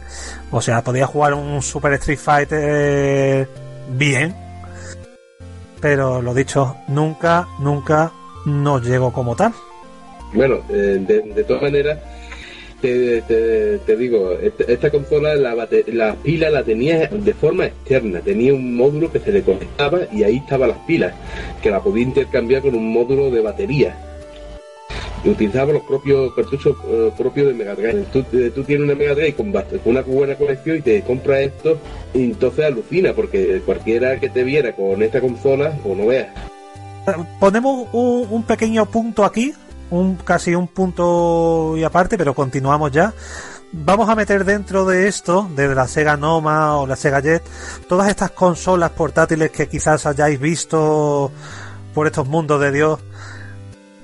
O 0.50 0.62
sea, 0.62 0.82
podía 0.82 1.08
jugar 1.08 1.34
un 1.34 1.62
Super 1.62 1.92
Street 1.96 2.20
Fighter 2.20 3.50
bien. 3.90 4.50
Pero 5.82 6.22
lo 6.22 6.34
dicho, 6.34 6.76
nunca, 6.88 7.48
nunca 7.60 8.12
nos 8.46 8.86
llegó 8.86 9.12
como 9.12 9.36
tal. 9.36 9.54
Bueno, 10.34 10.60
eh, 10.70 11.04
de, 11.06 11.22
de 11.34 11.44
todas 11.44 11.64
maneras, 11.64 12.00
te, 12.82 13.22
te- 13.24 13.80
te 13.80 13.98
digo, 13.98 14.32
esta, 14.42 14.64
esta 14.66 14.90
consola, 14.90 15.36
la, 15.36 15.56
la 15.88 16.16
pila 16.16 16.50
la 16.50 16.64
tenía 16.64 17.08
de 17.08 17.34
forma 17.34 17.66
externa, 17.66 18.20
tenía 18.22 18.54
un 18.54 18.76
módulo 18.76 19.12
que 19.12 19.20
se 19.20 19.32
le 19.32 19.42
conectaba 19.44 20.00
y 20.12 20.24
ahí 20.24 20.38
estaban 20.38 20.70
las 20.70 20.78
pilas, 20.80 21.14
que 21.62 21.70
la 21.72 21.82
podía 21.82 22.04
intercambiar 22.04 22.62
con 22.62 22.76
un 22.76 22.92
módulo 22.94 23.30
de 23.30 23.42
batería. 23.42 23.98
Utilizaba 25.24 25.74
los 25.74 25.84
propios 25.84 26.34
cartuchos 26.34 26.76
eh, 26.88 27.12
propios 27.18 27.48
de 27.48 27.54
Mega 27.54 27.76
Drive. 27.76 28.06
Tú, 28.12 28.20
eh, 28.34 28.52
tienes 28.66 28.86
una 28.86 28.96
Mega 28.96 29.14
Drive 29.14 29.36
con, 29.36 29.54
una 29.86 30.02
buena 30.02 30.36
colección 30.36 30.78
y 30.78 30.82
te 30.82 31.02
compras 31.04 31.42
esto, 31.42 31.78
y 32.14 32.24
entonces 32.24 32.66
alucina, 32.66 33.14
porque 33.14 33.62
cualquiera 33.66 34.20
que 34.20 34.30
te 34.30 34.44
viera 34.44 34.76
con 34.76 35.02
esta 35.04 35.22
consola, 35.22 35.78
o 35.86 35.96
no 35.96 36.08
veas. 36.08 36.30
ponemos 37.40 37.88
un, 37.92 38.28
un 38.30 38.44
pequeño 38.44 38.86
punto 38.88 39.24
aquí, 39.24 39.54
un 39.92 40.16
casi 40.16 40.56
un 40.56 40.68
punto 40.68 41.76
y 41.78 41.84
aparte, 41.84 42.18
pero 42.18 42.34
continuamos 42.34 42.92
ya. 42.92 43.14
Vamos 43.74 44.10
a 44.10 44.16
meter 44.16 44.44
dentro 44.44 44.84
de 44.86 45.08
esto, 45.08 45.50
de 45.56 45.74
la 45.74 45.88
Sega 45.88 46.18
Noma 46.18 46.76
o 46.76 46.86
la 46.86 46.98
Sega 46.98 47.22
Jet, 47.22 47.42
todas 47.88 48.10
estas 48.10 48.32
consolas 48.32 48.92
portátiles 48.92 49.50
que 49.50 49.70
quizás 49.70 50.06
hayáis 50.06 50.42
visto 50.42 51.32
por 51.94 52.06
estos 52.08 52.28
mundos 52.28 52.60
de 52.60 52.72
Dios. 52.72 53.00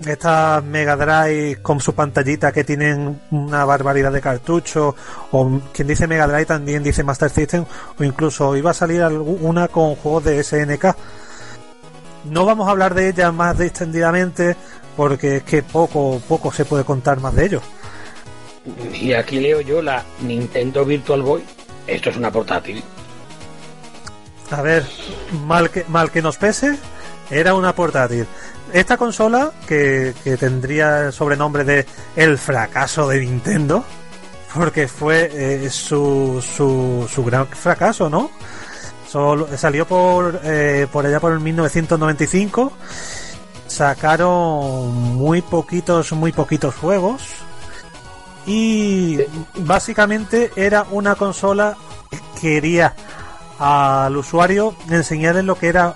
Estas 0.06 0.64
Mega 0.64 0.96
Drive 0.96 1.62
con 1.62 1.80
su 1.80 1.94
pantallita 1.94 2.52
que 2.52 2.64
tienen 2.64 3.20
una 3.32 3.66
barbaridad 3.66 4.12
de 4.12 4.22
cartuchos, 4.22 4.94
o 5.32 5.62
quien 5.74 5.88
dice 5.88 6.08
Mega 6.08 6.28
Drive 6.28 6.46
también 6.46 6.84
dice 6.84 7.04
Master 7.04 7.30
System, 7.30 7.66
o 7.98 8.04
incluso 8.04 8.56
iba 8.56 8.72
a 8.72 8.76
salir 8.76 9.04
una 9.04 9.68
con 9.68 9.96
juegos 9.96 10.26
de 10.26 10.44
SNK. 10.44 10.96
No 12.26 12.46
vamos 12.46 12.68
a 12.68 12.72
hablar 12.72 12.94
de 12.94 13.10
ella 13.10 13.32
más 13.32 13.60
extendidamente 13.60 14.56
porque 14.96 15.38
es 15.38 15.44
que 15.44 15.64
poco, 15.64 16.22
poco 16.28 16.52
se 16.52 16.66
puede 16.66 16.84
contar 16.84 17.20
más 17.20 17.36
de 17.36 17.46
ello. 17.46 17.62
Y 18.94 19.14
aquí 19.14 19.40
leo 19.40 19.62
yo 19.62 19.82
la 19.82 20.04
Nintendo 20.22 20.84
Virtual 20.84 21.22
Boy. 21.22 21.44
Esto 21.86 22.10
es 22.10 22.18
una 22.18 22.32
portátil. 22.32 22.84
A 24.52 24.62
ver, 24.62 24.86
mal 25.46 25.70
que, 25.70 25.86
mal 25.88 26.12
que 26.12 26.22
nos 26.22 26.38
pese, 26.38 26.78
era 27.30 27.54
una 27.54 27.74
portátil. 27.74 28.28
Esta 28.74 28.98
consola, 28.98 29.52
que, 29.68 30.14
que 30.24 30.38
tendría 30.38 31.06
el 31.08 31.14
sobrenombre 31.14 31.64
de 31.64 31.86
El 32.16 32.38
fracaso 32.38 33.08
de 33.08 33.22
Nintendo, 33.22 33.84
porque 34.54 34.88
fue 34.88 35.30
eh, 35.34 35.70
su, 35.70 36.42
su, 36.42 37.08
su 37.10 37.24
gran 37.24 37.48
fracaso, 37.48 38.10
¿no? 38.10 38.30
Salió 39.56 39.88
por, 39.88 40.42
eh, 40.44 40.88
por 40.92 41.06
allá 41.06 41.20
por 41.20 41.32
el 41.32 41.40
1995. 41.40 42.74
Sacaron 43.68 44.94
muy 44.94 45.42
poquitos, 45.42 46.12
muy 46.12 46.32
poquitos 46.32 46.76
juegos. 46.76 47.24
Y 48.46 49.20
básicamente 49.60 50.52
era 50.56 50.86
una 50.92 51.16
consola 51.16 51.78
que 52.10 52.20
quería 52.40 52.96
al 53.60 54.16
usuario 54.16 54.76
enseñarle 54.90 55.42
lo 55.44 55.56
que 55.56 55.68
era 55.68 55.96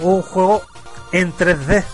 un 0.00 0.22
juego 0.22 0.62
en 1.12 1.32
3D. 1.32 1.84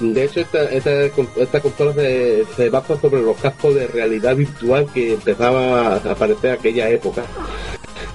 De 0.00 0.24
hecho, 0.24 0.40
esta, 0.40 0.64
esta, 0.64 1.02
esta 1.02 1.60
consola 1.60 1.92
se, 1.92 2.46
se 2.56 2.70
basa 2.70 2.98
sobre 2.98 3.20
los 3.20 3.36
cascos 3.36 3.74
de 3.74 3.86
realidad 3.86 4.34
virtual 4.34 4.86
que 4.92 5.14
empezaba 5.14 5.94
a 5.94 5.96
aparecer 5.96 6.52
en 6.52 6.58
aquella 6.58 6.88
época. 6.88 7.22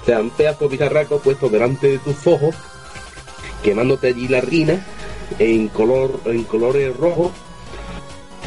O 0.02 0.04
sea, 0.04 0.20
un 0.20 0.30
pedazo 0.30 0.64
de 0.64 0.70
bicharraco 0.70 1.18
puesto 1.18 1.48
delante 1.48 1.88
de 1.88 1.98
tus 1.98 2.26
ojos, 2.26 2.56
quemándote 3.62 4.08
allí 4.08 4.26
la 4.26 4.40
rina 4.40 4.84
en 5.38 5.68
color 5.68 6.20
en 6.26 6.44
colores 6.44 6.96
rojos 6.96 7.32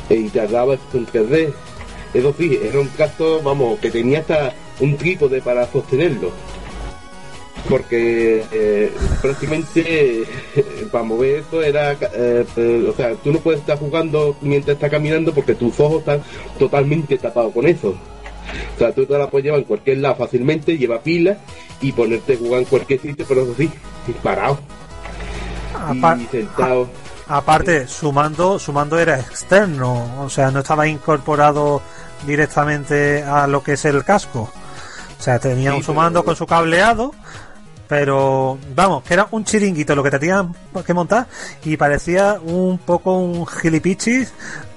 y 0.10 0.30
te 0.30 0.42
hablaba 0.42 0.76
en 0.94 1.08
3D. 1.08 1.54
Eso 2.14 2.34
sí, 2.38 2.60
era 2.62 2.80
un 2.80 2.88
casco, 2.88 3.40
vamos, 3.44 3.80
que 3.80 3.92
tenía 3.92 4.20
hasta 4.20 4.54
un 4.80 4.98
trípode 4.98 5.42
para 5.42 5.72
sostenerlo. 5.72 6.32
Porque 7.68 8.46
eh, 8.52 8.92
prácticamente 9.22 10.24
para 10.92 11.04
mover 11.04 11.40
eso 11.48 11.62
era, 11.62 11.92
eh, 11.94 12.46
eh, 12.56 12.86
o 12.90 12.94
sea, 12.96 13.14
tú 13.16 13.32
no 13.32 13.40
puedes 13.40 13.60
estar 13.62 13.78
jugando 13.78 14.36
mientras 14.42 14.76
estás 14.76 14.90
caminando 14.90 15.34
porque 15.34 15.56
tus 15.56 15.80
ojos 15.80 16.00
están 16.00 16.22
totalmente 16.58 17.18
tapados 17.18 17.54
con 17.54 17.68
eso. 17.68 17.90
O 18.76 18.80
sea, 18.80 18.92
tú 18.94 19.06
te 19.06 19.18
la 19.18 19.30
puedes 19.30 19.46
llevar 19.46 19.60
en 19.60 19.66
cualquier 19.66 19.98
lado 20.00 20.16
fácilmente, 20.16 20.78
lleva 20.78 21.00
pilas 21.02 21.38
y 21.82 21.92
ponerte 21.92 22.34
a 22.34 22.38
jugar 22.38 22.60
en 22.62 22.66
cualquier 22.66 23.00
sitio, 23.02 23.26
pero 23.28 23.44
eso 23.44 23.54
sí, 23.58 23.70
parado 24.24 24.58
Apa- 25.76 26.18
y 26.20 26.26
sentado. 26.28 26.90
aparte, 27.28 27.88
su 27.88 28.12
mando, 28.12 28.58
su 28.58 28.74
mando 28.74 28.98
era 28.98 29.20
externo, 29.20 30.24
o 30.24 30.30
sea, 30.30 30.50
no 30.50 30.60
estaba 30.60 30.88
incorporado 30.88 31.82
directamente 32.26 33.22
a 33.24 33.46
lo 33.48 33.62
que 33.62 33.74
es 33.74 33.86
el 33.86 34.04
casco. 34.04 34.50
O 35.20 35.22
sea, 35.22 35.38
tenía 35.38 35.72
Sí, 35.72 35.78
un 35.78 35.84
su 35.84 35.92
pero- 35.92 36.02
mando 36.02 36.24
con 36.26 36.36
su 36.36 36.46
cableado, 36.48 37.14
pero 37.90 38.60
vamos, 38.76 39.04
que 39.04 39.16
era 39.16 39.28
un 39.32 39.44
chiringuito 39.44 39.96
lo 39.96 40.04
que 40.04 40.12
te 40.12 40.20
tenían 40.20 40.56
que 40.86 40.94
montar 40.94 41.26
y 41.66 41.76
parecía 41.76 42.40
un 42.40 42.78
poco 42.78 43.18
un 43.18 43.48
gilipichis 43.48 44.32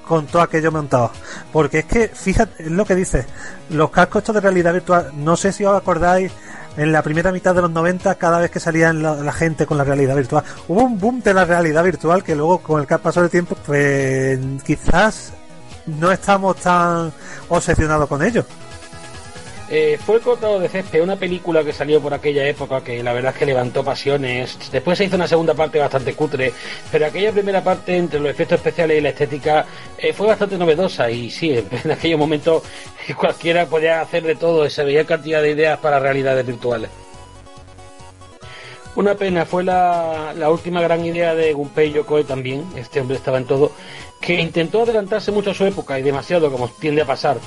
con 0.08 0.26
todo 0.26 0.40
aquello 0.40 0.72
montado. 0.72 1.12
Porque 1.52 1.80
es 1.80 1.84
que, 1.84 2.08
fíjate, 2.08 2.64
es 2.64 2.70
lo 2.70 2.86
que 2.86 2.94
dice, 2.94 3.26
los 3.68 3.90
cascos 3.90 4.22
estos 4.22 4.34
de 4.34 4.40
realidad 4.40 4.72
virtual, 4.72 5.12
no 5.14 5.36
sé 5.36 5.52
si 5.52 5.62
os 5.62 5.76
acordáis, 5.76 6.32
en 6.78 6.90
la 6.90 7.02
primera 7.02 7.32
mitad 7.32 7.54
de 7.54 7.60
los 7.60 7.70
90, 7.70 8.14
cada 8.14 8.38
vez 8.38 8.50
que 8.50 8.58
salían 8.58 9.02
la, 9.02 9.14
la 9.16 9.32
gente 9.32 9.66
con 9.66 9.76
la 9.76 9.84
realidad 9.84 10.16
virtual, 10.16 10.42
hubo 10.68 10.82
un 10.82 10.98
boom 10.98 11.20
de 11.20 11.34
la 11.34 11.44
realidad 11.44 11.84
virtual 11.84 12.24
que 12.24 12.34
luego, 12.34 12.60
con 12.62 12.80
el 12.80 12.86
paso 12.86 13.20
del 13.20 13.28
tiempo, 13.28 13.56
pues 13.66 14.40
quizás 14.64 15.34
no 15.86 16.10
estamos 16.10 16.56
tan 16.56 17.12
obsesionados 17.50 18.08
con 18.08 18.22
ello. 18.22 18.46
Eh, 19.74 19.98
fue 20.04 20.16
el 20.16 20.20
cortado 20.20 20.60
de 20.60 20.68
césped, 20.68 21.02
una 21.02 21.16
película 21.16 21.64
que 21.64 21.72
salió 21.72 21.98
por 21.98 22.12
aquella 22.12 22.46
época 22.46 22.84
que 22.84 23.02
la 23.02 23.14
verdad 23.14 23.32
es 23.32 23.38
que 23.38 23.46
levantó 23.46 23.82
pasiones. 23.82 24.58
Después 24.70 24.98
se 24.98 25.04
hizo 25.04 25.16
una 25.16 25.26
segunda 25.26 25.54
parte 25.54 25.78
bastante 25.78 26.12
cutre, 26.12 26.52
pero 26.90 27.06
aquella 27.06 27.32
primera 27.32 27.64
parte 27.64 27.96
entre 27.96 28.20
los 28.20 28.28
efectos 28.28 28.56
especiales 28.58 28.98
y 28.98 29.00
la 29.00 29.08
estética 29.08 29.64
eh, 29.96 30.12
fue 30.12 30.26
bastante 30.26 30.58
novedosa 30.58 31.10
y 31.10 31.30
sí, 31.30 31.52
en 31.84 31.90
aquellos 31.90 32.18
momentos 32.18 32.64
cualquiera 33.16 33.64
podía 33.64 34.02
hacer 34.02 34.24
de 34.24 34.34
todo, 34.34 34.68
se 34.68 34.84
veía 34.84 35.06
cantidad 35.06 35.40
de 35.40 35.52
ideas 35.52 35.78
para 35.78 35.98
realidades 35.98 36.46
virtuales. 36.46 36.90
Una 38.94 39.14
pena, 39.14 39.46
fue 39.46 39.64
la, 39.64 40.34
la 40.36 40.50
última 40.50 40.82
gran 40.82 41.02
idea 41.02 41.34
de 41.34 41.50
Gunpei 41.54 41.92
Yokoi 41.92 42.24
también, 42.24 42.62
este 42.76 43.00
hombre 43.00 43.16
estaba 43.16 43.38
en 43.38 43.46
todo, 43.46 43.72
que 44.20 44.38
intentó 44.38 44.82
adelantarse 44.82 45.32
mucho 45.32 45.52
a 45.52 45.54
su 45.54 45.64
época 45.64 45.98
y 45.98 46.02
demasiado, 46.02 46.52
como 46.52 46.68
tiende 46.68 47.00
a 47.00 47.06
pasar. 47.06 47.38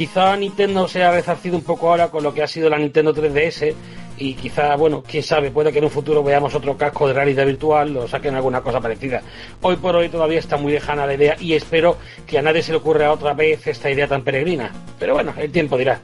Quizá 0.00 0.34
Nintendo 0.34 0.88
se 0.88 1.04
ha 1.04 1.12
resarcido 1.12 1.58
un 1.58 1.62
poco 1.62 1.90
ahora 1.90 2.08
con 2.08 2.22
lo 2.22 2.32
que 2.32 2.42
ha 2.42 2.46
sido 2.46 2.70
la 2.70 2.78
Nintendo 2.78 3.14
3DS 3.14 3.74
y 4.16 4.32
quizá, 4.32 4.74
bueno, 4.74 5.04
quién 5.06 5.22
sabe, 5.22 5.50
puede 5.50 5.70
que 5.70 5.78
en 5.78 5.84
un 5.84 5.90
futuro 5.90 6.24
veamos 6.24 6.54
otro 6.54 6.74
casco 6.74 7.06
de 7.06 7.12
realidad 7.12 7.44
virtual 7.44 7.94
o 7.98 8.08
saquen 8.08 8.34
alguna 8.34 8.62
cosa 8.62 8.80
parecida. 8.80 9.20
Hoy 9.60 9.76
por 9.76 9.94
hoy 9.94 10.08
todavía 10.08 10.38
está 10.38 10.56
muy 10.56 10.72
lejana 10.72 11.04
la 11.04 11.12
idea 11.12 11.36
y 11.38 11.52
espero 11.52 11.98
que 12.26 12.38
a 12.38 12.40
nadie 12.40 12.62
se 12.62 12.72
le 12.72 12.78
ocurra 12.78 13.12
otra 13.12 13.34
vez 13.34 13.66
esta 13.66 13.90
idea 13.90 14.08
tan 14.08 14.24
peregrina. 14.24 14.72
Pero 14.98 15.12
bueno, 15.12 15.34
el 15.36 15.52
tiempo 15.52 15.76
dirá. 15.76 16.00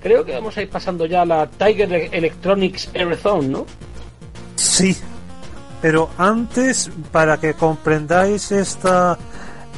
Creo 0.00 0.24
que 0.24 0.34
vamos 0.34 0.56
a 0.56 0.62
ir 0.62 0.70
pasando 0.70 1.04
ya 1.06 1.22
a 1.22 1.26
la 1.26 1.50
Tiger 1.50 2.10
Electronics 2.12 2.90
Airthon, 2.94 3.50
¿no? 3.50 3.66
Sí, 4.54 4.96
pero 5.80 6.10
antes, 6.16 6.92
para 7.10 7.40
que 7.40 7.54
comprendáis 7.54 8.52
esta 8.52 9.18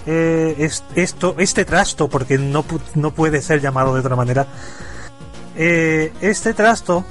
eh, 0.06 0.54
es- 0.58 0.84
esto, 0.94 1.34
este 1.38 1.64
trasto, 1.64 2.08
porque 2.08 2.38
no, 2.38 2.64
no 2.94 3.10
puede 3.12 3.40
ser 3.42 3.60
llamado 3.60 3.94
de 3.94 4.00
otra 4.00 4.16
manera, 4.16 4.46
eh, 5.56 6.12
este 6.20 6.54
trasto, 6.54 7.04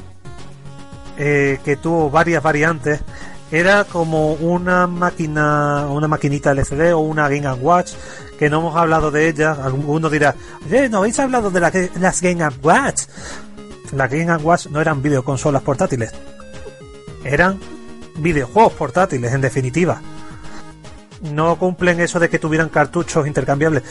eh, 1.18 1.60
que 1.64 1.76
tuvo 1.78 2.10
varias 2.10 2.42
variantes, 2.44 3.02
era 3.52 3.84
como 3.84 4.34
una 4.34 4.88
máquina, 4.88 5.88
una 5.90 6.08
maquinita 6.08 6.52
LCD 6.52 6.94
o 6.94 7.00
una 7.00 7.30
Game 7.30 7.52
Watch, 7.54 7.92
que 8.40 8.50
no 8.50 8.60
hemos 8.60 8.76
hablado 8.76 9.12
de 9.12 9.30
ella. 9.30 9.52
Alguno 9.64 10.10
dirá, 10.10 10.34
oye, 10.66 10.90
¿no 10.90 10.98
habéis 11.00 11.20
hablado 11.20 11.52
de 11.52 11.60
la- 11.60 11.72
las 12.00 12.20
Game 12.22 12.44
Watch? 12.64 13.04
Las 13.92 14.10
Game 14.10 14.36
Watch 14.38 14.68
no 14.68 14.82
eran 14.82 15.04
videoconsolas 15.04 15.62
portátiles, 15.62 16.12
eran 17.24 17.60
videojuegos 18.18 18.74
portátiles, 18.74 19.32
en 19.34 19.42
definitiva. 19.42 20.02
No 21.32 21.58
cumplen 21.58 22.02
eso 22.02 22.20
de 22.20 22.30
que 22.30 22.40
tuvieran 22.40 22.70
cartuchos 22.70 23.26
intercambiables. 23.26 23.84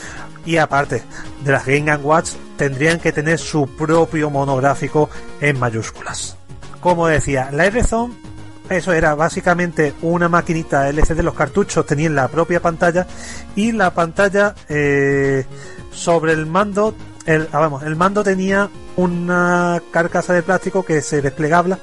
Y 0.44 0.58
aparte, 0.58 1.02
de 1.44 1.52
las 1.52 1.64
Game 1.64 1.94
Watch 1.96 2.32
tendrían 2.56 3.00
que 3.00 3.12
tener 3.12 3.38
su 3.38 3.66
propio 3.66 4.30
monográfico 4.30 5.08
en 5.40 5.58
mayúsculas. 5.58 6.36
Como 6.80 7.06
decía, 7.06 7.50
la 7.52 7.66
R-Zone, 7.66 8.14
eso 8.68 8.92
era 8.92 9.14
básicamente 9.14 9.94
una 10.02 10.28
maquinita 10.28 10.88
LCD, 10.88 11.20
los 11.20 11.34
cartuchos 11.34 11.86
tenían 11.86 12.14
la 12.14 12.28
propia 12.28 12.60
pantalla 12.60 13.06
y 13.54 13.72
la 13.72 13.92
pantalla 13.92 14.54
eh, 14.68 15.44
sobre 15.92 16.32
el 16.32 16.46
mando, 16.46 16.94
el, 17.26 17.48
ah, 17.52 17.60
vamos, 17.60 17.82
el 17.82 17.96
mando 17.96 18.22
tenía 18.22 18.68
una 18.96 19.80
carcasa 19.90 20.32
de 20.32 20.42
plástico 20.42 20.84
que 20.84 21.00
se 21.02 21.22
desplegaba, 21.22 21.78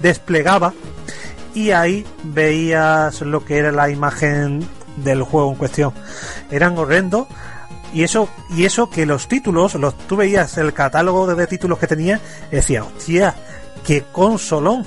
desplegaba 0.00 0.72
y 1.54 1.70
ahí 1.70 2.04
veías 2.24 3.20
lo 3.22 3.44
que 3.44 3.58
era 3.58 3.72
la 3.72 3.88
imagen 3.88 4.66
del 4.96 5.22
juego 5.22 5.50
en 5.50 5.56
cuestión. 5.56 5.92
Eran 6.50 6.76
horrendos 6.76 7.26
y 7.92 8.02
eso 8.02 8.28
y 8.50 8.64
eso 8.64 8.90
que 8.90 9.06
los 9.06 9.28
títulos, 9.28 9.74
los 9.74 9.96
tú 10.06 10.16
veías 10.16 10.58
el 10.58 10.72
catálogo 10.72 11.26
de, 11.26 11.34
de 11.36 11.46
títulos 11.46 11.78
que 11.78 11.86
tenía, 11.86 12.20
decía, 12.50 12.84
hostia, 12.84 13.34
qué 13.84 14.04
consolón. 14.12 14.84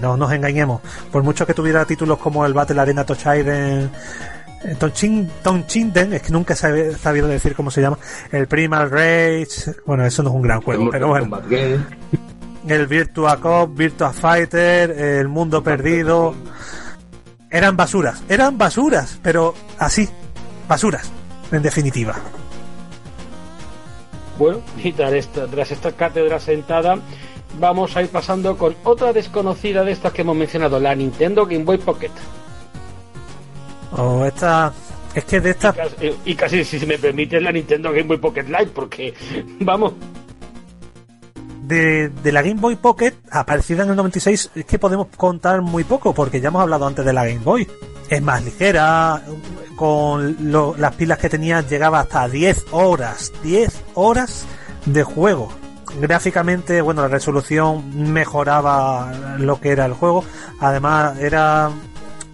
No 0.00 0.16
nos 0.16 0.32
engañemos. 0.32 0.80
Por 1.12 1.22
mucho 1.22 1.46
que 1.46 1.54
tuviera 1.54 1.84
títulos 1.84 2.18
como 2.18 2.44
el 2.44 2.52
Battle 2.52 2.80
Arena 2.80 3.04
Tochaiden, 3.04 3.90
eh, 4.64 4.74
Tonchin, 4.78 5.30
Tonchinden, 5.42 6.14
es 6.14 6.22
que 6.22 6.32
nunca 6.32 6.54
he 6.54 6.56
sabido 6.96 7.28
decir 7.28 7.54
cómo 7.54 7.70
se 7.70 7.82
llama, 7.82 7.98
el 8.32 8.48
Primal 8.48 8.90
Rage, 8.90 9.74
bueno, 9.84 10.04
eso 10.04 10.22
no 10.22 10.30
es 10.30 10.34
un 10.34 10.42
gran 10.42 10.60
juego, 10.60 10.90
pero 10.90 11.08
bueno. 11.08 11.40
El 12.68 12.86
Virtua 12.86 13.36
Cop, 13.38 13.76
Virtua 13.76 14.12
Fighter, 14.12 14.90
el 14.90 15.28
Mundo 15.28 15.62
Perdido. 15.62 16.34
Eran 17.50 17.76
basuras, 17.76 18.22
eran 18.28 18.58
basuras, 18.58 19.18
pero 19.22 19.54
así, 19.78 20.08
basuras, 20.68 21.10
en 21.52 21.62
definitiva. 21.62 22.14
Bueno, 24.38 24.60
y 24.82 24.92
tras 24.92 25.12
esta, 25.12 25.46
tras 25.46 25.70
esta 25.70 25.92
cátedra 25.92 26.38
sentada, 26.40 26.98
vamos 27.58 27.96
a 27.96 28.02
ir 28.02 28.08
pasando 28.08 28.58
con 28.58 28.74
otra 28.84 29.12
desconocida 29.12 29.82
de 29.84 29.92
estas 29.92 30.12
que 30.12 30.22
hemos 30.22 30.36
mencionado, 30.36 30.78
la 30.78 30.94
Nintendo 30.94 31.46
Game 31.46 31.64
Boy 31.64 31.78
Pocket. 31.78 32.10
O 33.92 34.24
esta, 34.26 34.72
es 35.14 35.24
que 35.24 35.40
de 35.40 35.50
esta, 35.50 35.72
Casi- 35.72 36.14
Y 36.26 36.34
casi, 36.34 36.64
si 36.64 36.78
se 36.78 36.84
me 36.86 36.98
permite, 36.98 37.40
la 37.40 37.52
Nintendo 37.52 37.90
Game 37.90 38.02
Boy 38.08 38.18
Pocket 38.18 38.42
Lite, 38.44 38.66
porque, 38.74 39.14
vamos, 39.60 39.92
de, 41.66 42.32
la 42.32 42.42
Game 42.42 42.60
Boy 42.60 42.76
Pocket, 42.76 43.14
aparecida 43.30 43.82
en 43.82 43.90
el 43.90 43.96
96, 43.96 44.50
es 44.54 44.64
que 44.64 44.78
podemos 44.78 45.08
contar 45.16 45.62
muy 45.62 45.84
poco, 45.84 46.14
porque 46.14 46.40
ya 46.40 46.48
hemos 46.48 46.62
hablado 46.62 46.86
antes 46.86 47.04
de 47.04 47.12
la 47.12 47.26
Game 47.26 47.40
Boy. 47.40 47.66
Es 48.08 48.22
más 48.22 48.44
ligera, 48.44 49.22
con 49.74 50.36
las 50.78 50.94
pilas 50.94 51.18
que 51.18 51.28
tenía 51.28 51.60
llegaba 51.62 52.00
hasta 52.00 52.28
10 52.28 52.66
horas, 52.70 53.32
10 53.42 53.82
horas 53.94 54.46
de 54.84 55.02
juego. 55.02 55.48
Gráficamente, 56.00 56.80
bueno, 56.82 57.02
la 57.02 57.08
resolución 57.08 58.12
mejoraba 58.12 59.12
lo 59.38 59.60
que 59.60 59.70
era 59.70 59.86
el 59.86 59.94
juego. 59.94 60.24
Además, 60.60 61.18
era 61.18 61.70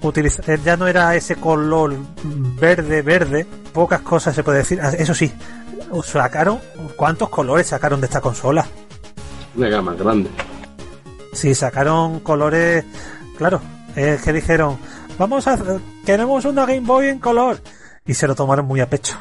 eh, 0.04 0.58
ya 0.64 0.76
no 0.76 0.88
era 0.88 1.14
ese 1.14 1.36
color 1.36 1.94
verde 2.24 3.02
verde 3.02 3.46
pocas 3.72 4.00
cosas 4.00 4.34
se 4.34 4.42
puede 4.42 4.58
decir 4.58 4.80
Ah, 4.82 4.90
eso 4.98 5.14
sí 5.14 5.32
sacaron 6.02 6.58
cuántos 6.96 7.28
colores 7.28 7.68
sacaron 7.68 8.00
de 8.00 8.06
esta 8.06 8.20
consola 8.20 8.66
Una 9.54 9.68
gama 9.68 9.94
grande. 9.94 10.30
Sí, 11.32 11.54
sacaron 11.54 12.20
colores. 12.20 12.84
Claro, 13.36 13.60
es 13.96 14.22
que 14.22 14.32
dijeron: 14.32 14.78
Vamos 15.18 15.46
a. 15.46 15.58
Queremos 16.04 16.44
una 16.44 16.66
Game 16.66 16.80
Boy 16.80 17.08
en 17.08 17.18
color. 17.18 17.60
Y 18.04 18.14
se 18.14 18.26
lo 18.26 18.34
tomaron 18.34 18.66
muy 18.66 18.80
a 18.80 18.88
pecho. 18.88 19.16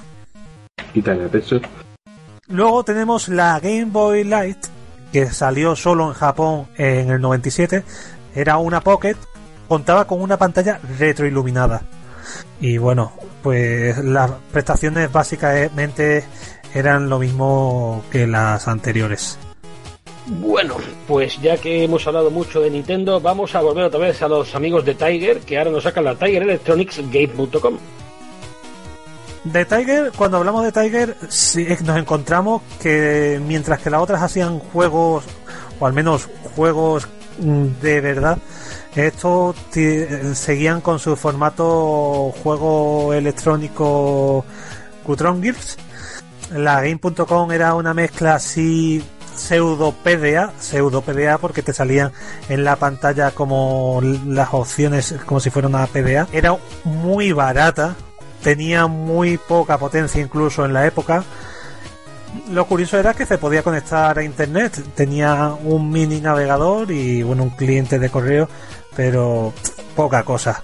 Y 0.94 1.02
tan 1.02 1.20
de 1.20 1.30
peso. 1.30 1.60
Luego 2.48 2.84
tenemos 2.84 3.30
la 3.30 3.60
Game 3.60 3.86
Boy 3.86 4.24
Light, 4.24 4.58
que 5.12 5.30
salió 5.32 5.76
solo 5.76 6.08
en 6.08 6.14
Japón 6.14 6.68
en 6.78 7.12
el 7.12 7.22
97. 7.22 7.84
Era 8.34 8.58
una 8.58 8.82
Pocket, 8.82 9.16
contaba 9.68 10.06
con 10.06 10.22
una 10.22 10.38
pantalla 10.38 10.80
retroiluminada. 10.98 11.84
Y 12.60 12.78
bueno, 12.78 13.14
pues 13.44 13.98
las 14.04 14.32
prestaciones 14.52 15.12
básicamente 15.12 16.24
eran 16.74 17.10
lo 17.10 17.20
mismo 17.20 18.04
que 18.12 18.28
las 18.28 18.68
anteriores. 18.68 19.38
Bueno, 20.28 20.78
pues 21.08 21.42
ya 21.42 21.58
que 21.58 21.84
hemos 21.84 22.06
hablado 22.06 22.30
mucho 22.30 22.62
de 22.62 22.70
Nintendo, 22.70 23.20
vamos 23.20 23.56
a 23.56 23.62
volver 23.62 23.86
otra 23.86 24.00
vez 24.00 24.22
a 24.22 24.28
los 24.28 24.54
amigos 24.54 24.86
de 24.86 24.94
Tiger, 24.94 25.40
que 25.40 25.58
ahora 25.58 25.72
nos 25.72 25.84
sacan 25.84 26.04
la 26.04 26.16
Tiger 26.16 26.44
Electronics 26.44 27.02
Game.com. 27.12 27.78
De 29.44 29.66
Tiger, 29.66 30.12
cuando 30.16 30.38
hablamos 30.38 30.64
de 30.64 30.72
Tiger, 30.72 31.18
nos 31.20 31.98
encontramos 31.98 32.62
que 32.80 33.42
mientras 33.46 33.80
que 33.82 33.90
las 33.90 34.02
otras 34.02 34.22
hacían 34.22 34.60
juegos, 34.60 35.24
o 35.80 35.88
al 35.88 35.94
menos 35.94 36.30
juegos 36.56 37.08
mm, 37.40 37.82
de 37.82 38.02
verdad, 38.02 38.38
estos 38.96 39.56
seguían 40.34 40.82
con 40.82 41.00
su 41.00 41.16
formato 41.16 42.32
juego 42.44 43.14
electrónico 43.14 44.46
Cutron 45.04 45.42
Gears. 45.42 45.78
La 46.54 46.82
Game.com 46.82 47.52
era 47.52 47.74
una 47.74 47.94
mezcla 47.94 48.36
así 48.36 49.02
pseudo 49.42 49.92
PDA, 50.04 50.54
pseudo 50.60 51.02
PDA 51.02 51.38
porque 51.38 51.62
te 51.64 51.74
salían 51.74 52.12
en 52.50 52.64
la 52.64 52.76
pantalla 52.76 53.32
como 53.32 54.00
las 54.26 54.50
opciones 54.54 55.16
como 55.26 55.40
si 55.40 55.50
fuera 55.50 55.68
una 55.68 55.86
PDA. 55.88 56.28
Era 56.32 56.56
muy 56.84 57.32
barata, 57.32 57.96
tenía 58.44 58.88
muy 58.88 59.38
poca 59.38 59.78
potencia 59.78 60.22
incluso 60.22 60.64
en 60.66 60.74
la 60.74 60.86
época. 60.86 61.24
Lo 62.50 62.66
curioso 62.66 62.98
era 62.98 63.14
que 63.14 63.26
se 63.26 63.38
podía 63.38 63.62
conectar 63.64 64.18
a 64.18 64.24
internet, 64.24 64.82
tenía 64.96 65.54
un 65.64 65.92
mini 65.92 66.22
navegador 66.22 66.90
y 66.92 67.24
bueno, 67.24 67.44
un 67.44 67.50
cliente 67.50 68.00
de 68.00 68.10
correo, 68.10 68.48
pero 68.96 69.54
poca 69.96 70.24
cosa. 70.24 70.62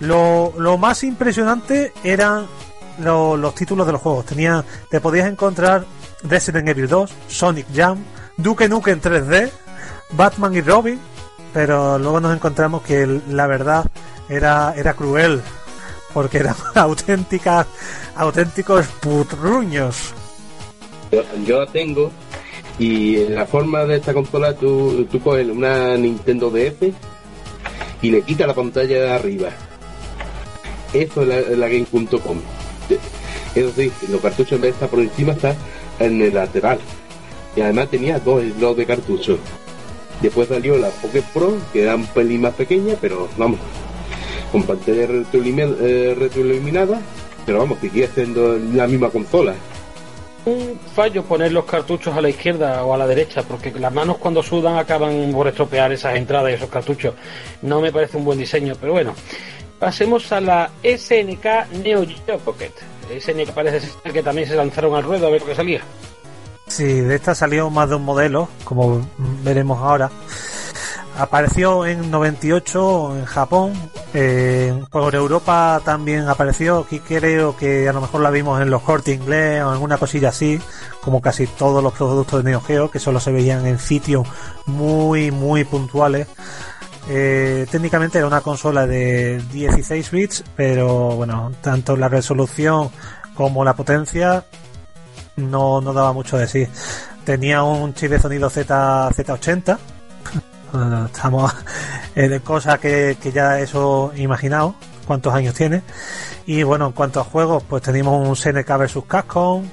Lo, 0.00 0.52
más 0.78 1.04
impresionante 1.04 1.92
eran 2.02 2.46
lo- 2.98 3.36
los 3.36 3.54
títulos 3.54 3.86
de 3.86 3.92
los 3.92 4.02
juegos. 4.02 4.26
Tenía, 4.26 4.64
te 4.90 5.00
podías 5.00 5.28
encontrar 5.30 5.84
Resident 6.22 6.68
Evil 6.68 6.88
2, 6.88 7.10
Sonic 7.28 7.66
Jam, 7.74 7.98
Duke 8.36 8.68
Nukem 8.68 9.00
3D, 9.00 9.50
Batman 10.10 10.54
y 10.54 10.60
Robin, 10.60 10.98
pero 11.52 11.98
luego 11.98 12.20
nos 12.20 12.34
encontramos 12.34 12.82
que 12.82 13.06
la 13.30 13.46
verdad 13.46 13.86
era, 14.28 14.74
era 14.76 14.94
cruel, 14.94 15.40
porque 16.12 16.38
eran 16.38 16.56
auténticas, 16.74 17.66
auténticos 18.14 18.86
putrruños. 19.00 20.12
Yo, 21.46 21.60
la 21.60 21.66
tengo 21.66 22.10
y 22.78 23.16
en 23.16 23.34
la 23.36 23.46
forma 23.46 23.84
de 23.84 23.96
esta 23.96 24.12
consola 24.12 24.54
tú, 24.54 25.06
tú 25.10 25.20
coges 25.20 25.48
una 25.48 25.96
Nintendo 25.96 26.50
DS 26.50 26.92
y 28.02 28.10
le 28.10 28.22
quitas 28.22 28.46
la 28.46 28.54
pantalla 28.54 29.00
de 29.00 29.10
arriba. 29.10 29.48
Eso 30.92 31.22
es 31.22 31.28
la, 31.28 31.40
la 31.56 31.68
game.com. 31.68 32.38
Eso 33.54 33.72
sí, 33.74 33.90
los 34.10 34.20
cartuchos 34.20 34.52
en 34.52 34.60
vez 34.60 34.70
de 34.70 34.74
estar 34.74 34.88
por 34.88 35.00
encima 35.00 35.32
está 35.32 35.54
en 35.98 36.20
el 36.20 36.34
lateral. 36.34 36.78
Y 37.54 37.60
además 37.60 37.88
tenía 37.88 38.18
dos 38.18 38.42
slots 38.42 38.76
de 38.76 38.86
cartuchos. 38.86 39.38
Después 40.20 40.48
salió 40.48 40.76
la 40.76 40.88
Pocket 40.90 41.24
Pro, 41.34 41.56
que 41.72 41.82
era 41.82 41.94
un 41.94 42.06
pelín 42.06 42.42
más 42.42 42.54
pequeña, 42.54 42.94
pero 43.00 43.28
vamos, 43.36 43.60
con 44.50 44.62
pantalla 44.62 45.02
eh, 45.02 46.16
retroiluminada, 46.18 47.00
pero 47.44 47.58
vamos, 47.58 47.78
que 47.78 47.90
sigue 47.90 48.08
siendo 48.08 48.58
la 48.74 48.86
misma 48.86 49.10
consola. 49.10 49.54
Un 50.46 50.78
fallo 50.94 51.24
poner 51.24 51.52
los 51.52 51.64
cartuchos 51.64 52.16
a 52.16 52.20
la 52.20 52.28
izquierda 52.28 52.84
o 52.84 52.94
a 52.94 52.98
la 52.98 53.06
derecha, 53.06 53.42
porque 53.42 53.72
las 53.72 53.92
manos 53.92 54.18
cuando 54.18 54.42
sudan 54.42 54.78
acaban 54.78 55.32
por 55.32 55.48
estropear 55.48 55.92
esas 55.92 56.16
entradas 56.16 56.52
y 56.52 56.54
esos 56.54 56.70
cartuchos. 56.70 57.14
No 57.62 57.80
me 57.80 57.92
parece 57.92 58.16
un 58.16 58.24
buen 58.24 58.38
diseño, 58.38 58.74
pero 58.80 58.92
bueno. 58.92 59.14
Pasemos 59.78 60.32
a 60.32 60.40
la 60.40 60.70
SNK 60.82 61.84
Neo 61.84 62.06
Geo 62.06 62.38
Pocket. 62.38 62.72
SNK 63.08 63.52
parece 63.52 63.80
ser 63.80 64.12
que 64.12 64.22
también 64.22 64.48
se 64.48 64.56
lanzaron 64.56 64.94
al 64.94 65.04
ruedo 65.04 65.26
a 65.26 65.30
ver 65.30 65.40
lo 65.40 65.46
que 65.46 65.54
salía. 65.54 65.80
Sí, 66.66 66.84
de 66.84 67.14
esta 67.14 67.34
salió 67.34 67.70
más 67.70 67.88
de 67.88 67.94
un 67.94 68.04
modelo, 68.04 68.48
como 68.64 69.06
veremos 69.44 69.78
ahora. 69.80 70.10
Apareció 71.18 71.86
en 71.86 72.10
98 72.10 73.16
en 73.16 73.24
Japón, 73.24 73.72
eh, 74.12 74.84
por 74.90 75.14
Europa 75.14 75.80
también 75.82 76.28
apareció, 76.28 76.80
aquí 76.80 77.00
creo 77.00 77.56
que 77.56 77.88
a 77.88 77.92
lo 77.94 78.02
mejor 78.02 78.20
la 78.20 78.30
vimos 78.30 78.60
en 78.60 78.68
los 78.68 78.82
cortes 78.82 79.14
inglés 79.14 79.62
o 79.62 79.70
alguna 79.70 79.96
cosilla 79.96 80.28
así, 80.28 80.60
como 81.00 81.22
casi 81.22 81.46
todos 81.46 81.82
los 81.82 81.94
productos 81.94 82.44
de 82.44 82.50
Neo 82.50 82.60
Geo, 82.60 82.90
que 82.90 82.98
solo 82.98 83.18
se 83.18 83.32
veían 83.32 83.66
en 83.66 83.78
sitios 83.78 84.28
muy, 84.66 85.30
muy 85.30 85.64
puntuales. 85.64 86.26
Eh, 87.08 87.66
técnicamente 87.70 88.18
era 88.18 88.26
una 88.26 88.40
consola 88.40 88.86
de 88.86 89.40
16 89.52 90.10
bits, 90.10 90.44
pero 90.56 91.10
bueno, 91.16 91.52
tanto 91.60 91.96
la 91.96 92.08
resolución 92.08 92.90
como 93.34 93.64
la 93.64 93.74
potencia 93.74 94.44
no, 95.36 95.80
daba 95.80 96.12
mucho 96.12 96.36
de 96.36 96.48
sí. 96.48 96.66
Tenía 97.24 97.62
un 97.62 97.94
chip 97.94 98.10
de 98.10 98.18
sonido 98.20 98.50
Z, 98.50 99.10
Z80. 99.10 99.78
Bueno, 100.72 101.06
Estamos 101.12 101.54
eh, 102.14 102.28
de 102.28 102.40
cosas 102.40 102.78
que, 102.78 103.16
ya 103.32 103.60
eso 103.60 104.12
imaginado 104.16 104.74
cuántos 105.06 105.32
años 105.34 105.54
tiene. 105.54 105.82
Y 106.46 106.62
bueno, 106.62 106.86
en 106.86 106.92
cuanto 106.92 107.20
a 107.20 107.24
juegos, 107.24 107.62
pues 107.68 107.82
tenemos 107.82 108.26
un 108.26 108.34
SNK 108.34 108.68
vs 108.78 108.98
Capcom, 109.06 109.64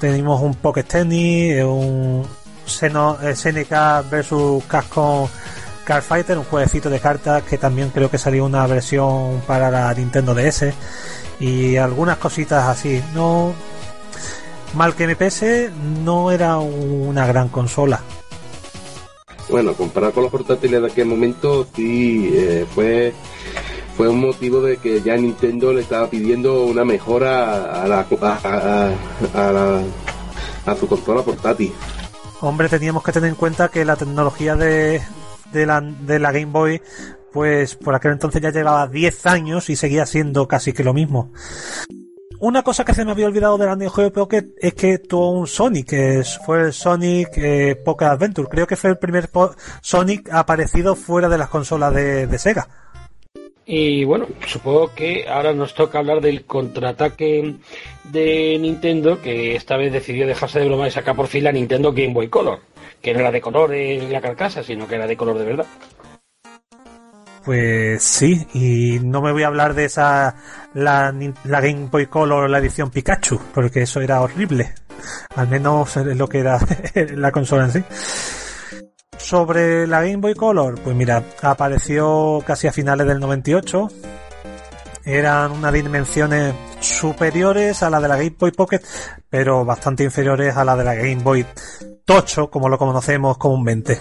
tenemos 0.00 0.40
un 0.40 0.54
Pocket 0.54 0.84
Tennis, 0.84 1.62
un 1.64 2.24
Seno- 2.66 3.18
eh, 3.22 3.34
SNK 3.34 4.08
vs 4.10 4.64
Capcom 4.68 5.28
Card 5.86 6.02
Fighter, 6.02 6.36
un 6.36 6.44
jueguecito 6.44 6.90
de 6.90 6.98
cartas 7.00 7.44
que 7.44 7.58
también 7.58 7.90
creo 7.90 8.10
que 8.10 8.18
salió 8.18 8.44
una 8.44 8.66
versión 8.66 9.40
para 9.46 9.70
la 9.70 9.94
Nintendo 9.94 10.34
DS 10.34 10.72
y 11.40 11.76
algunas 11.76 12.18
cositas 12.18 12.64
así. 12.68 13.00
No, 13.14 13.52
mal 14.74 14.94
que 14.96 15.06
me 15.06 15.14
pese, 15.14 15.70
no 16.02 16.30
era 16.32 16.58
una 16.58 17.24
gran 17.26 17.48
consola. 17.48 18.00
Bueno, 19.48 19.74
comparado 19.74 20.12
con 20.12 20.24
los 20.24 20.32
portátiles 20.32 20.80
de 20.82 20.88
aquel 20.88 21.06
momento, 21.06 21.66
sí 21.74 22.30
eh, 22.34 22.66
fue 22.74 23.14
fue 23.96 24.08
un 24.08 24.20
motivo 24.20 24.60
de 24.60 24.76
que 24.76 25.00
ya 25.00 25.16
Nintendo 25.16 25.72
le 25.72 25.80
estaba 25.82 26.10
pidiendo 26.10 26.64
una 26.64 26.84
mejora 26.84 27.82
a 27.82 27.86
la 27.88 28.00
a, 28.00 28.38
a- 28.42 28.90
a 29.48 29.52
la- 29.52 29.82
a 30.66 30.74
su 30.76 30.86
consola 30.88 31.22
portátil. 31.22 31.72
Hombre, 32.40 32.68
teníamos 32.68 33.02
que 33.04 33.12
tener 33.12 33.30
en 33.30 33.36
cuenta 33.36 33.68
que 33.68 33.84
la 33.84 33.96
tecnología 33.96 34.56
de, 34.56 35.00
de, 35.52 35.66
la, 35.66 35.80
de 35.80 36.18
la 36.18 36.32
Game 36.32 36.52
Boy, 36.52 36.80
pues 37.32 37.76
por 37.76 37.94
aquel 37.94 38.12
entonces 38.12 38.40
ya 38.40 38.50
llevaba 38.50 38.86
10 38.86 39.26
años 39.26 39.70
y 39.70 39.76
seguía 39.76 40.06
siendo 40.06 40.48
casi 40.48 40.72
que 40.72 40.84
lo 40.84 40.94
mismo. 40.94 41.32
Una 42.38 42.62
cosa 42.62 42.84
que 42.84 42.92
se 42.92 43.04
me 43.04 43.12
había 43.12 43.26
olvidado 43.26 43.56
de 43.56 43.64
la 43.64 43.76
Neo 43.76 44.12
Pocket 44.12 44.48
es 44.58 44.74
que 44.74 44.98
tuvo 44.98 45.30
un 45.30 45.46
Sonic, 45.46 45.88
que 45.88 46.22
fue 46.44 46.64
el 46.64 46.72
Sonic 46.74 47.30
eh, 47.36 47.76
Pocket 47.82 48.04
Adventure. 48.04 48.48
Creo 48.48 48.66
que 48.66 48.76
fue 48.76 48.90
el 48.90 48.98
primer 48.98 49.30
Sonic 49.80 50.28
aparecido 50.30 50.94
fuera 50.96 51.30
de 51.30 51.38
las 51.38 51.48
consolas 51.48 51.94
de 51.94 52.38
Sega. 52.38 52.68
Y 53.68 54.04
bueno, 54.04 54.28
supongo 54.46 54.94
que 54.94 55.28
ahora 55.28 55.52
nos 55.52 55.74
toca 55.74 55.98
hablar 55.98 56.20
del 56.20 56.44
contraataque 56.44 57.56
de 58.04 58.58
Nintendo, 58.60 59.20
que 59.20 59.56
esta 59.56 59.76
vez 59.76 59.92
decidió 59.92 60.24
dejarse 60.24 60.60
de 60.60 60.66
broma 60.66 60.86
y 60.86 60.92
sacar 60.92 61.16
por 61.16 61.26
fin 61.26 61.42
la 61.42 61.50
Nintendo 61.50 61.92
Game 61.92 62.14
Boy 62.14 62.28
Color, 62.28 62.60
que 63.02 63.12
no 63.12 63.18
era 63.18 63.32
de 63.32 63.40
color 63.40 63.74
en 63.74 64.12
la 64.12 64.20
carcasa, 64.20 64.62
sino 64.62 64.86
que 64.86 64.94
era 64.94 65.08
de 65.08 65.16
color 65.16 65.36
de 65.36 65.44
verdad. 65.44 65.66
Pues 67.44 68.04
sí, 68.04 68.46
y 68.54 69.00
no 69.00 69.20
me 69.20 69.32
voy 69.32 69.42
a 69.42 69.48
hablar 69.48 69.74
de 69.74 69.86
esa 69.86 70.36
la, 70.74 71.12
la 71.44 71.60
Game 71.60 71.88
Boy 71.90 72.06
Color 72.06 72.48
la 72.48 72.58
edición 72.58 72.90
Pikachu, 72.90 73.40
porque 73.52 73.82
eso 73.82 74.00
era 74.00 74.20
horrible. 74.20 74.74
Al 75.34 75.48
menos 75.48 75.96
lo 75.96 76.28
que 76.28 76.38
era 76.38 76.60
la 77.16 77.32
consola 77.32 77.64
en 77.64 77.72
sí. 77.72 77.84
Sobre 79.26 79.88
la 79.88 80.02
Game 80.02 80.18
Boy 80.18 80.34
Color, 80.34 80.80
pues 80.82 80.94
mira, 80.94 81.22
apareció 81.42 82.42
casi 82.46 82.68
a 82.68 82.72
finales 82.72 83.08
del 83.08 83.18
98. 83.18 83.88
Eran 85.04 85.50
unas 85.50 85.72
dimensiones 85.72 86.54
superiores 86.80 87.82
a 87.82 87.90
la 87.90 88.00
de 88.00 88.08
la 88.08 88.16
Game 88.16 88.36
Boy 88.38 88.52
Pocket, 88.52 88.80
pero 89.28 89.64
bastante 89.64 90.04
inferiores 90.04 90.56
a 90.56 90.64
la 90.64 90.76
de 90.76 90.84
la 90.84 90.94
Game 90.94 91.22
Boy 91.22 91.44
Tocho, 92.04 92.50
como 92.50 92.68
lo 92.68 92.78
conocemos 92.78 93.36
comúnmente 93.36 94.00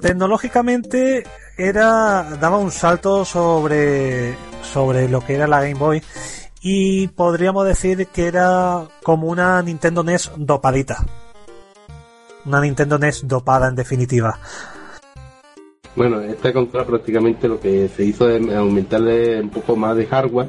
tecnológicamente 0.00 1.24
era 1.56 2.22
daba 2.40 2.58
un 2.58 2.70
salto 2.70 3.24
sobre 3.24 4.34
sobre 4.62 5.08
lo 5.08 5.20
que 5.20 5.34
era 5.34 5.46
la 5.46 5.60
Game 5.60 5.74
Boy 5.74 6.02
y 6.62 7.08
podríamos 7.08 7.66
decir 7.66 8.06
que 8.08 8.26
era 8.26 8.86
como 9.02 9.28
una 9.28 9.62
Nintendo 9.62 10.02
NES 10.02 10.32
dopadita. 10.36 11.04
Una 12.46 12.60
Nintendo 12.60 12.98
NES 12.98 13.26
dopada 13.26 13.68
en 13.68 13.76
definitiva. 13.76 14.38
Bueno, 15.96 16.20
esta 16.20 16.52
consola 16.52 16.86
prácticamente 16.86 17.48
lo 17.48 17.58
que 17.58 17.88
se 17.88 18.04
hizo 18.04 18.30
es 18.30 18.48
aumentarle 18.54 19.40
un 19.40 19.50
poco 19.50 19.74
más 19.74 19.96
de 19.96 20.06
hardware 20.06 20.46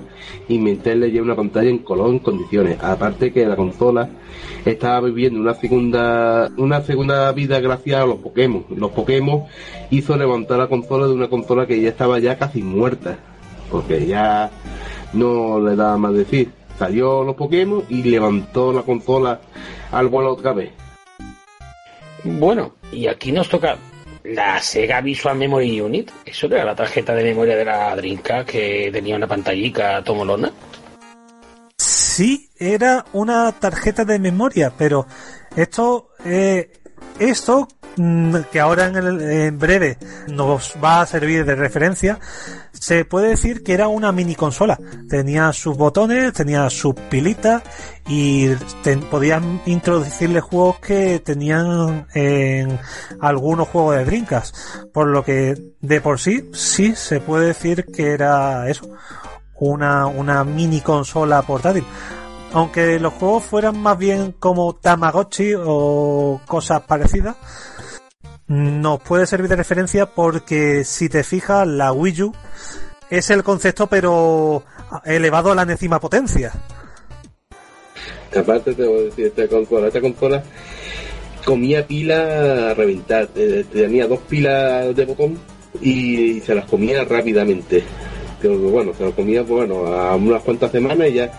y 0.47 0.59
meterle 0.59 1.11
ya 1.11 1.22
una 1.22 1.35
pantalla 1.35 1.69
en 1.69 1.80
color 1.80 2.11
en 2.11 2.19
condiciones. 2.19 2.77
Aparte 2.81 3.34
que 3.34 3.47
la 3.47 3.55
consola 3.55 4.07
estaba 4.65 5.01
viviendo 5.01 5.39
una 5.39 5.55
segunda 5.55 6.47
una 6.57 6.81
segunda 6.81 7.31
vida 7.31 7.59
gracias 7.59 8.01
a 8.01 8.05
los 8.05 8.18
Pokémon. 8.18 8.65
Los 8.69 8.91
Pokémon 8.91 9.43
hizo 9.89 10.15
levantar 10.15 10.59
la 10.59 10.68
consola 10.68 11.07
de 11.07 11.13
una 11.13 11.27
consola 11.27 11.65
que 11.65 11.81
ya 11.81 11.89
estaba 11.89 12.19
ya 12.19 12.38
casi 12.38 12.61
muerta. 12.61 13.18
Porque 13.72 14.05
ya 14.05 14.51
no 15.13 15.59
le 15.59 15.76
daba 15.76 15.97
más 15.97 16.13
decir. 16.13 16.51
Salió 16.77 17.23
los 17.23 17.35
Pokémon 17.35 17.84
y 17.89 18.03
levantó 18.03 18.72
la 18.72 18.84
consola 18.84 19.41
al 19.91 20.07
vuelo 20.07 20.34
otra 20.34 20.53
vez. 20.53 20.81
Bueno, 22.23 22.76
y 22.91 23.07
aquí 23.07 23.31
nos 23.31 23.49
toca 23.49 23.77
la 24.23 24.61
Sega 24.61 25.02
Visual 25.02 25.35
Memory 25.38 25.81
Unit. 25.81 26.11
Eso 26.26 26.48
era 26.48 26.64
la 26.64 26.76
tarjeta 26.76 27.14
de 27.15 27.23
memoria 27.23 27.56
de 27.56 27.65
la 27.65 27.95
Dreamcast 27.95 28.48
que 28.49 28.89
tenía 28.93 29.15
una 29.15 29.27
pantallica 29.27 30.03
tomolona. 30.03 30.52
Sí, 31.77 32.49
era 32.57 33.06
una 33.14 33.52
tarjeta 33.53 34.06
de 34.06 34.19
memoria, 34.19 34.72
pero 34.77 35.07
esto, 35.56 36.10
eh, 36.26 36.72
esto 37.19 37.68
mm, 37.95 38.35
que 38.52 38.60
ahora 38.60 38.88
en, 38.88 38.95
el- 38.98 39.22
en 39.22 39.57
breve 39.57 39.98
nos 40.27 40.76
va 40.84 41.02
a 41.02 41.06
servir 41.07 41.43
de 41.45 41.56
referencia, 41.56 42.19
se 42.82 43.06
puede 43.06 43.30
decir 43.30 43.62
que 43.62 43.74
era 43.74 43.88
una 43.88 44.12
mini 44.12 44.34
consola. 44.34 44.80
Tenía 45.08 45.53
sus 45.53 45.78
botones, 45.78 46.34
tenía 46.34 46.68
sus 46.72 46.95
pilitas 46.95 47.62
y 48.08 48.48
podían 49.12 49.62
introducirle 49.68 50.41
juegos 50.41 50.80
que 50.80 51.20
tenían 51.20 52.08
en 52.16 52.80
algunos 53.20 53.68
juegos 53.68 53.98
de 53.98 54.06
Dreamcast. 54.06 54.56
Por 54.91 55.10
lo 55.10 55.24
que 55.24 55.53
de 55.80 56.02
por 56.02 56.20
sí, 56.20 56.49
sí 56.53 56.95
se 56.95 57.20
puede 57.20 57.48
decir 57.48 57.86
que 57.86 58.14
era 58.14 58.68
eso, 58.68 58.90
una, 59.60 60.08
una 60.08 60.44
mini 60.44 60.82
consola 60.82 61.44
portátil. 61.44 61.84
Aunque 62.52 62.99
los 62.99 63.14
juegos 63.14 63.44
fueran 63.44 63.78
más 63.78 63.95
bien 63.95 64.32
como 64.40 64.74
Tamagotchi 64.74 65.53
o 65.56 66.41
cosas 66.48 66.82
parecidas, 66.82 67.36
nos 68.52 69.02
puede 69.02 69.26
servir 69.26 69.49
de 69.49 69.56
referencia 69.56 70.07
porque 70.07 70.84
si 70.84 71.07
te 71.07 71.23
fijas, 71.23 71.65
la 71.65 71.94
Wii 71.94 72.23
U 72.23 72.34
es 73.10 73.30
el 73.30 73.44
concepto 73.44 73.88
pero 73.88 74.64
elevado 75.06 75.53
a 75.53 75.56
la 75.56 75.64
décima 75.64 76.02
potencia. 76.02 76.52
Aparte 78.36 78.73
te 78.73 78.86
voy 78.86 78.99
a 78.99 79.02
decir, 79.03 79.26
esta 79.28 79.48
consola, 79.48 79.88
esta 79.88 80.02
consola 80.02 80.44
comía 81.45 81.88
pila 81.88 82.72
a 82.72 82.73
reventar, 82.73 83.30
eh, 83.36 83.64
tenía 83.72 84.06
dos 84.07 84.19
pilas 84.19 84.94
de 84.98 85.06
botón 85.06 85.40
y 85.82 86.41
se 86.41 86.53
las 86.53 86.65
comía 86.65 87.06
rápidamente. 87.06 87.84
Pero 88.41 88.57
bueno, 88.57 88.94
se 88.94 89.06
las 89.06 89.14
comía 89.14 89.45
pues, 89.45 89.65
bueno, 89.69 89.86
a 89.86 90.14
unas 90.18 90.44
cuantas 90.44 90.72
semanas 90.72 91.07
y 91.07 91.14
ya 91.14 91.32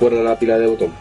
fuera 0.00 0.20
la 0.20 0.36
pila 0.36 0.58
de 0.58 0.66
botón. 0.66 0.92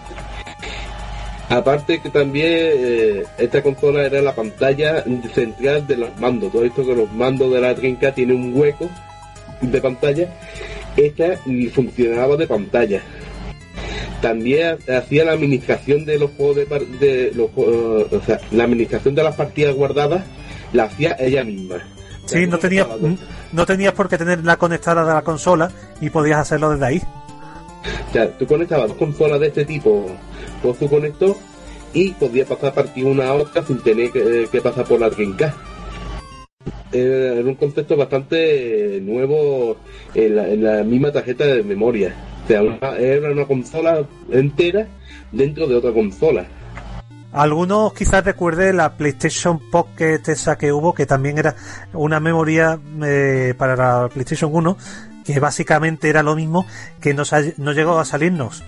Aparte 1.49 2.01
que 2.01 2.09
también 2.09 2.47
eh, 2.49 3.23
esta 3.37 3.61
consola 3.61 4.03
era 4.03 4.21
la 4.21 4.33
pantalla 4.33 5.03
central 5.33 5.85
de 5.85 5.97
los 5.97 6.17
mandos. 6.19 6.51
Todo 6.51 6.65
esto 6.65 6.85
que 6.85 6.95
los 6.95 7.11
mandos 7.13 7.51
de 7.53 7.61
la 7.61 7.75
trinca 7.75 8.13
tienen 8.13 8.37
un 8.37 8.57
hueco 8.59 8.89
de 9.61 9.79
pantalla. 9.81 10.33
Esta 10.97 11.37
funcionaba 11.73 12.35
de 12.37 12.47
pantalla 12.47 13.01
también 14.21 14.77
hacía 14.87 15.25
la 15.25 15.33
administración 15.33 16.05
de 16.05 16.17
los 16.17 16.31
juegos 16.31 16.55
de, 16.55 16.65
de 16.99 17.31
los, 17.35 17.51
juegos- 17.51 18.11
o 18.11 18.21
sea, 18.25 18.39
la 18.51 18.63
administración 18.63 19.13
de 19.13 19.23
las 19.23 19.35
partidas 19.35 19.75
guardadas 19.75 20.23
la 20.73 20.85
hacía 20.85 21.15
ella 21.19 21.43
misma. 21.43 21.75
Sí, 22.25 22.47
no 22.47 22.57
tenías, 22.57 22.87
no 23.51 23.65
tenías 23.67 23.93
por 23.93 24.09
qué 24.09 24.17
tenerla 24.17 24.57
conectada 24.57 25.03
a 25.03 25.13
la 25.15 25.21
consola 25.21 25.69
y 26.01 26.09
podías 26.09 26.39
hacerlo 26.39 26.71
desde 26.71 26.85
ahí. 26.85 27.01
O 28.09 28.13
sea, 28.13 28.31
tú 28.31 28.47
conectabas 28.47 28.87
dos 28.87 28.97
consolas 28.97 29.39
de 29.39 29.47
este 29.47 29.63
tipo 29.65 30.07
su 30.73 30.89
conector 30.89 31.35
y 31.93 32.11
podías 32.11 32.47
pasar 32.47 32.69
a 32.69 32.73
partir 32.73 33.05
una 33.05 33.27
a 33.27 33.33
otra 33.35 33.63
sin 33.65 33.77
tener 33.79 34.11
que, 34.11 34.47
que 34.51 34.61
pasar 34.61 34.85
por 34.85 34.99
la 34.99 35.09
Dreamcast. 35.09 35.55
Era 36.91 37.41
un 37.41 37.55
concepto 37.55 37.97
bastante 37.97 38.99
nuevo 39.01 39.77
en 40.13 40.35
la, 40.35 40.47
en 40.79 40.89
misma 40.89 41.11
tarjeta 41.11 41.45
de 41.45 41.63
memoria. 41.63 42.15
O 42.43 42.47
sea, 42.47 42.61
una- 42.63 42.97
era 42.97 43.31
una 43.31 43.45
consola 43.45 44.05
entera 44.31 44.87
dentro 45.31 45.67
de 45.67 45.75
otra 45.75 45.91
consola. 45.91 46.45
Algunos 47.33 47.91
quizás 47.93 48.23
recuerden 48.23 48.77
la 48.77 48.93
PlayStation 48.95 49.59
Pocket 49.69 50.21
esa 50.27 50.57
que 50.57 50.71
hubo, 50.71 50.93
que 50.93 51.05
también 51.05 51.37
era 51.37 51.55
una 51.91 52.21
memoria 52.21 52.79
eh, 53.03 53.53
para 53.57 53.75
la 53.75 54.07
PlayStation 54.07 54.51
1, 54.53 54.77
que 55.25 55.39
básicamente 55.41 56.07
era 56.07 56.23
lo 56.23 56.35
mismo, 56.37 56.65
que 57.01 57.13
no, 57.13 57.25
sa- 57.25 57.41
no 57.57 57.73
llegó 57.73 57.99
a 57.99 58.05
salirnos. 58.05 58.63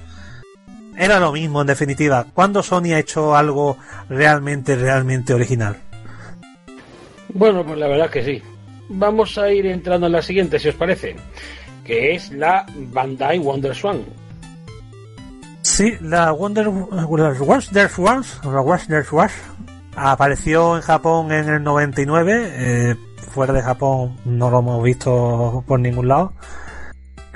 Era 0.98 1.20
lo 1.20 1.32
mismo, 1.32 1.62
en 1.62 1.68
definitiva. 1.68 2.26
¿Cuándo 2.34 2.64
Sony 2.64 2.94
ha 2.94 3.00
hecho 3.00 3.36
algo 3.36 3.78
realmente, 4.10 4.76
realmente 4.76 5.34
original? 5.34 5.78
Bueno, 7.30 7.64
pues 7.64 7.78
la 7.78 7.88
verdad 7.88 8.10
que 8.10 8.24
sí. 8.24 8.42
Vamos 8.90 9.38
a 9.38 9.52
ir 9.52 9.68
entrando 9.68 10.08
en 10.08 10.14
la 10.14 10.22
siguiente, 10.22 10.60
si 10.60 10.70
os 10.70 10.76
parece, 10.76 11.16
que 11.84 12.16
es 12.16 12.32
la 12.32 12.66
Bandai 12.76 13.38
WonderSwan. 13.38 14.02
Sí, 15.62 15.94
la 16.02 16.32
Wonder 16.32 16.70
Wonder 16.70 17.36
Swans, 17.36 18.42
la 18.44 18.62
Wonder 18.62 19.06
apareció 19.96 20.78
en 20.78 20.82
Japón 20.82 21.32
en 21.32 21.50
el 21.50 21.64
99. 21.64 22.52
eh, 22.56 22.96
fuera 23.32 23.54
de 23.54 23.62
Japón 23.62 24.18
no 24.26 24.50
lo 24.50 24.60
hemos 24.60 24.84
visto 24.84 25.64
por 25.68 25.80
ningún 25.80 26.08
lado. 26.08 26.34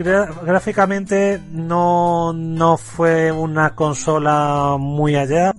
Gráficamente 0.03 1.41
no, 1.51 2.33
no 2.33 2.77
fue 2.77 3.31
una 3.31 3.75
consola 3.75 4.75
muy 4.79 5.15
allá. 5.15 5.53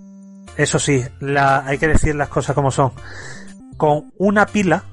Eso 0.56 0.78
sí, 0.78 1.02
la, 1.20 1.64
hay 1.66 1.78
que 1.78 1.89
decir 1.89 2.14
las 2.14 2.28
cosas 2.28 2.55
como 2.55 2.70
son. 2.70 2.93
Con 3.77 4.12
una 4.19 4.47
pila, 4.47 4.85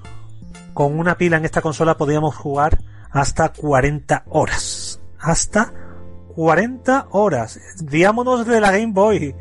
con 0.73 0.97
una 0.97 1.17
pila 1.17 1.37
en 1.37 1.45
esta 1.45 1.61
consola 1.61 1.97
podíamos 1.97 2.35
jugar 2.35 2.79
hasta 3.11 3.49
40 3.49 4.23
horas. 4.29 5.01
Hasta 5.19 5.73
40 6.35 7.07
horas. 7.11 7.59
Diámonos 7.81 8.45
de 8.45 8.61
la 8.61 8.71
Game 8.71 8.93
Boy. 8.93 9.35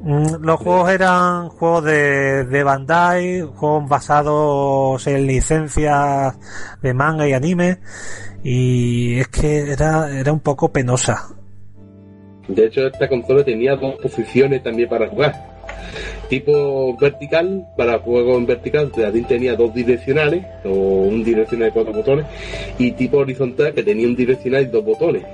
Mm, 0.00 0.44
Los 0.44 0.60
juegos 0.60 0.90
eran 0.90 1.48
juegos 1.48 1.84
de, 1.84 2.44
de 2.44 2.62
Bandai, 2.62 3.40
juegos 3.40 3.88
basados 3.88 5.06
en 5.06 5.26
licencias 5.26 6.36
de 6.82 6.94
manga 6.94 7.26
y 7.26 7.32
anime. 7.32 7.78
Y 8.42 9.18
es 9.20 9.28
que 9.28 9.72
era, 9.72 10.10
era 10.16 10.32
un 10.32 10.40
poco 10.40 10.70
penosa. 10.70 11.28
De 12.48 12.66
hecho, 12.66 12.86
esta 12.86 13.08
consola 13.08 13.42
tenía 13.44 13.74
dos 13.74 13.96
posiciones 13.96 14.62
también 14.62 14.88
para 14.88 15.08
jugar. 15.08 15.56
Tipo 16.28 16.96
vertical, 16.96 17.66
para 17.76 17.98
juego 17.98 18.36
en 18.36 18.46
vertical, 18.46 18.92
tenía 19.26 19.54
dos 19.54 19.72
direccionales, 19.74 20.44
o 20.64 20.70
un 20.70 21.24
direccional 21.24 21.68
de 21.68 21.72
cuatro 21.72 21.92
botones, 21.92 22.26
y 22.78 22.92
tipo 22.92 23.18
horizontal, 23.18 23.72
que 23.72 23.82
tenía 23.82 24.06
un 24.06 24.16
direccional 24.16 24.62
y 24.62 24.66
dos 24.66 24.84
botones. 24.84 25.24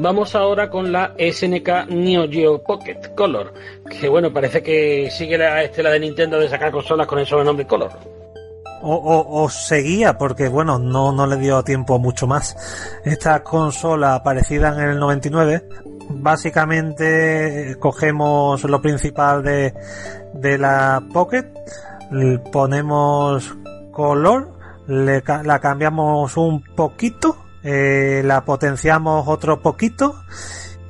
Vamos 0.00 0.36
ahora 0.36 0.70
con 0.70 0.92
la 0.92 1.12
SNK 1.18 1.88
Neo 1.88 2.28
Geo 2.30 2.62
Pocket 2.62 3.16
Color, 3.16 3.52
que 3.90 4.08
bueno, 4.08 4.32
parece 4.32 4.62
que 4.62 5.10
sigue 5.10 5.36
la 5.36 5.64
estela 5.64 5.90
de 5.90 5.98
Nintendo 5.98 6.38
de 6.38 6.48
sacar 6.48 6.70
consolas 6.70 7.04
con 7.08 7.18
el 7.18 7.26
sobrenombre 7.26 7.66
Color. 7.66 7.90
O, 8.80 9.26
o, 9.28 9.48
seguía, 9.48 10.16
porque 10.16 10.48
bueno, 10.48 10.78
no, 10.78 11.10
no 11.10 11.26
le 11.26 11.36
dio 11.36 11.64
tiempo 11.64 11.98
mucho 11.98 12.28
más. 12.28 12.56
Esta 13.04 13.42
consola 13.42 14.14
aparecida 14.14 14.72
en 14.72 14.90
el 14.90 15.00
99, 15.00 15.68
básicamente 16.10 17.72
eh, 17.72 17.76
cogemos 17.76 18.62
lo 18.62 18.80
principal 18.80 19.42
de, 19.42 19.74
de 20.32 20.58
la 20.58 21.02
Pocket, 21.12 21.52
ponemos 22.52 23.52
color, 23.90 24.52
le 24.86 25.24
la 25.42 25.58
cambiamos 25.58 26.36
un 26.36 26.62
poquito, 26.62 27.47
eh, 27.62 28.22
la 28.24 28.44
potenciamos 28.44 29.26
otro 29.26 29.60
poquito 29.60 30.22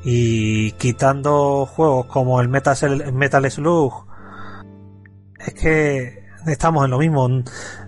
y 0.04 0.72
quitando 0.72 1.66
juegos 1.66 2.06
como 2.06 2.40
el 2.40 2.48
Metal, 2.48 3.50
Slug, 3.50 4.06
es 5.38 5.54
que 5.54 6.24
estamos 6.46 6.84
en 6.84 6.90
lo 6.90 6.98
mismo. 6.98 7.28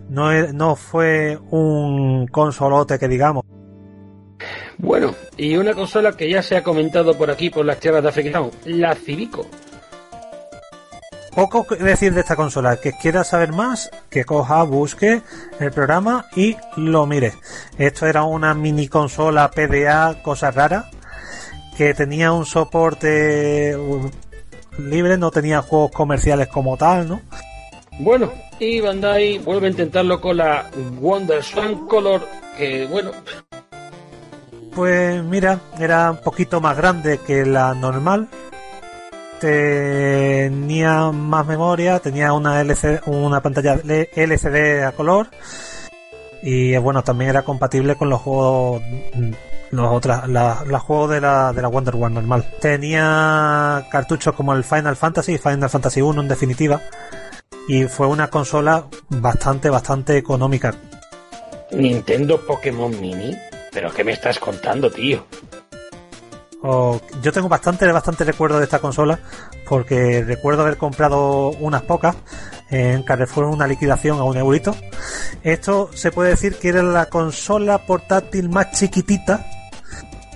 No, 0.09 0.53
no 0.53 0.77
fue 0.77 1.39
un 1.51 2.27
consolote 2.27 2.99
que 2.99 3.09
digamos. 3.09 3.45
Bueno, 4.79 5.15
y 5.37 5.57
una 5.57 5.75
consola 5.75 6.17
que 6.17 6.31
ya 6.31 6.43
se 6.43 6.57
ha 6.57 6.63
comentado 6.63 7.17
por 7.17 7.31
aquí, 7.31 7.51
por 7.51 7.65
las 7.65 7.79
tierras 7.79 8.03
de 8.03 8.09
África, 8.09 8.43
la 8.65 8.95
Civico. 8.95 9.47
Poco 11.35 11.67
que 11.67 11.77
decir 11.77 12.13
de 12.13 12.21
esta 12.21 12.37
consola. 12.37 12.77
Que 12.77 12.93
quiera 12.93 13.25
saber 13.25 13.53
más, 13.53 13.91
que 14.11 14.25
coja, 14.25 14.63
busque 14.65 15.23
el 15.59 15.71
programa 15.73 16.27
y 16.35 16.57
lo 16.77 17.07
mire. 17.07 17.35
Esto 17.79 18.07
era 18.07 18.25
una 18.25 18.55
mini 18.55 18.89
consola 18.89 19.51
PDA, 19.51 20.23
cosa 20.23 20.51
rara, 20.51 20.91
que 21.77 21.95
tenía 21.95 22.33
un 22.33 22.47
soporte 22.47 23.77
libre, 24.79 25.19
no 25.19 25.31
tenía 25.31 25.63
juegos 25.63 25.93
comerciales 25.93 26.49
como 26.49 26.77
tal, 26.77 27.09
¿no? 27.09 27.21
Bueno, 27.99 28.33
y 28.59 28.81
Bandai 28.81 29.39
vuelve 29.39 29.67
a 29.67 29.71
intentarlo 29.71 30.21
con 30.21 30.39
la 30.39 30.71
WonderSwan 31.01 31.87
Color, 31.87 32.27
que 32.57 32.87
bueno, 32.87 33.11
Pues 34.75 35.23
mira, 35.25 35.61
era 35.79 36.11
un 36.11 36.19
poquito 36.19 36.61
más 36.61 36.77
grande 36.77 37.19
que 37.19 37.45
la 37.45 37.75
normal. 37.75 38.29
Tenía 39.41 41.11
más 41.13 41.47
memoria, 41.47 41.99
tenía 41.99 42.33
una 42.33 42.61
LCD, 42.61 43.01
una 43.07 43.41
pantalla 43.41 43.75
LCD 44.15 44.85
a 44.85 44.93
color. 44.93 45.29
Y 46.43 46.77
bueno, 46.79 47.03
también 47.03 47.31
era 47.31 47.43
compatible 47.43 47.97
con 47.97 48.09
los 48.11 48.21
juegos 48.23 48.83
mm, 49.15 49.31
los 49.73 49.93
otras 49.93 50.27
la- 50.29 50.65
juegos 50.81 51.11
de 51.11 51.21
la, 51.21 51.53
de 51.53 51.63
la 51.63 51.69
Wonder 51.69 51.95
Woman 51.95 52.15
normal. 52.15 52.45
Tenía 52.61 53.87
cartuchos 53.91 54.35
como 54.35 54.53
el 54.55 54.65
Final 54.65 54.97
Fantasy, 54.97 55.39
Final 55.39 55.69
Fantasy 55.71 56.01
1 56.03 56.23
en 56.23 56.29
definitiva. 56.29 56.81
Y 57.69 57.85
fue 57.85 58.07
una 58.09 58.29
consola 58.29 58.87
bastante, 59.11 59.71
bastante 59.71 60.17
económica. 60.17 60.75
Nintendo 61.73 62.41
Pokémon 62.45 62.91
Mini. 63.01 63.37
¿Pero 63.73 63.93
qué 63.93 64.03
me 64.03 64.13
estás 64.13 64.39
contando, 64.41 64.91
tío? 64.91 65.25
Yo 66.63 67.33
tengo 67.33 67.49
bastante, 67.49 67.91
bastante 67.91 68.25
recuerdo 68.25 68.59
de 68.59 68.65
esta 68.65 68.81
consola 68.81 69.19
porque 69.69 70.23
recuerdo 70.23 70.63
haber 70.63 70.77
comprado 70.77 71.51
unas 71.61 71.83
pocas 71.83 72.17
en 72.69 73.03
Carrefour 73.03 73.45
una 73.45 73.67
liquidación 73.67 74.19
a 74.19 74.25
un 74.25 74.37
eurito. 74.37 74.75
Esto 75.43 75.91
se 75.95 76.13
puede 76.13 76.31
decir 76.31 76.57
que 76.57 76.69
era 76.69 76.83
la 76.83 77.07
consola 77.07 77.79
portátil 77.87 78.51
más 78.51 78.73
chiquitita 78.73 79.47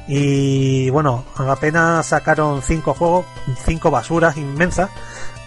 y 0.07 0.91
bueno, 0.91 1.25
apenas 1.37 2.07
sacaron 2.07 2.63
cinco 2.63 2.95
juegos, 2.95 3.27
cinco 3.65 3.91
basuras 3.91 4.37
inmensas, 4.37 4.91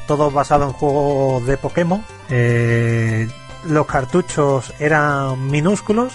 todos 0.08 0.34
basados 0.34 0.68
en 0.68 0.74
juegos 0.74 1.46
de 1.46 1.58
Pokémon. 1.58 2.04
Eh, 2.30 3.28
los 3.66 3.86
cartuchos 3.86 4.74
eran 4.80 5.50
minúsculos. 5.50 6.14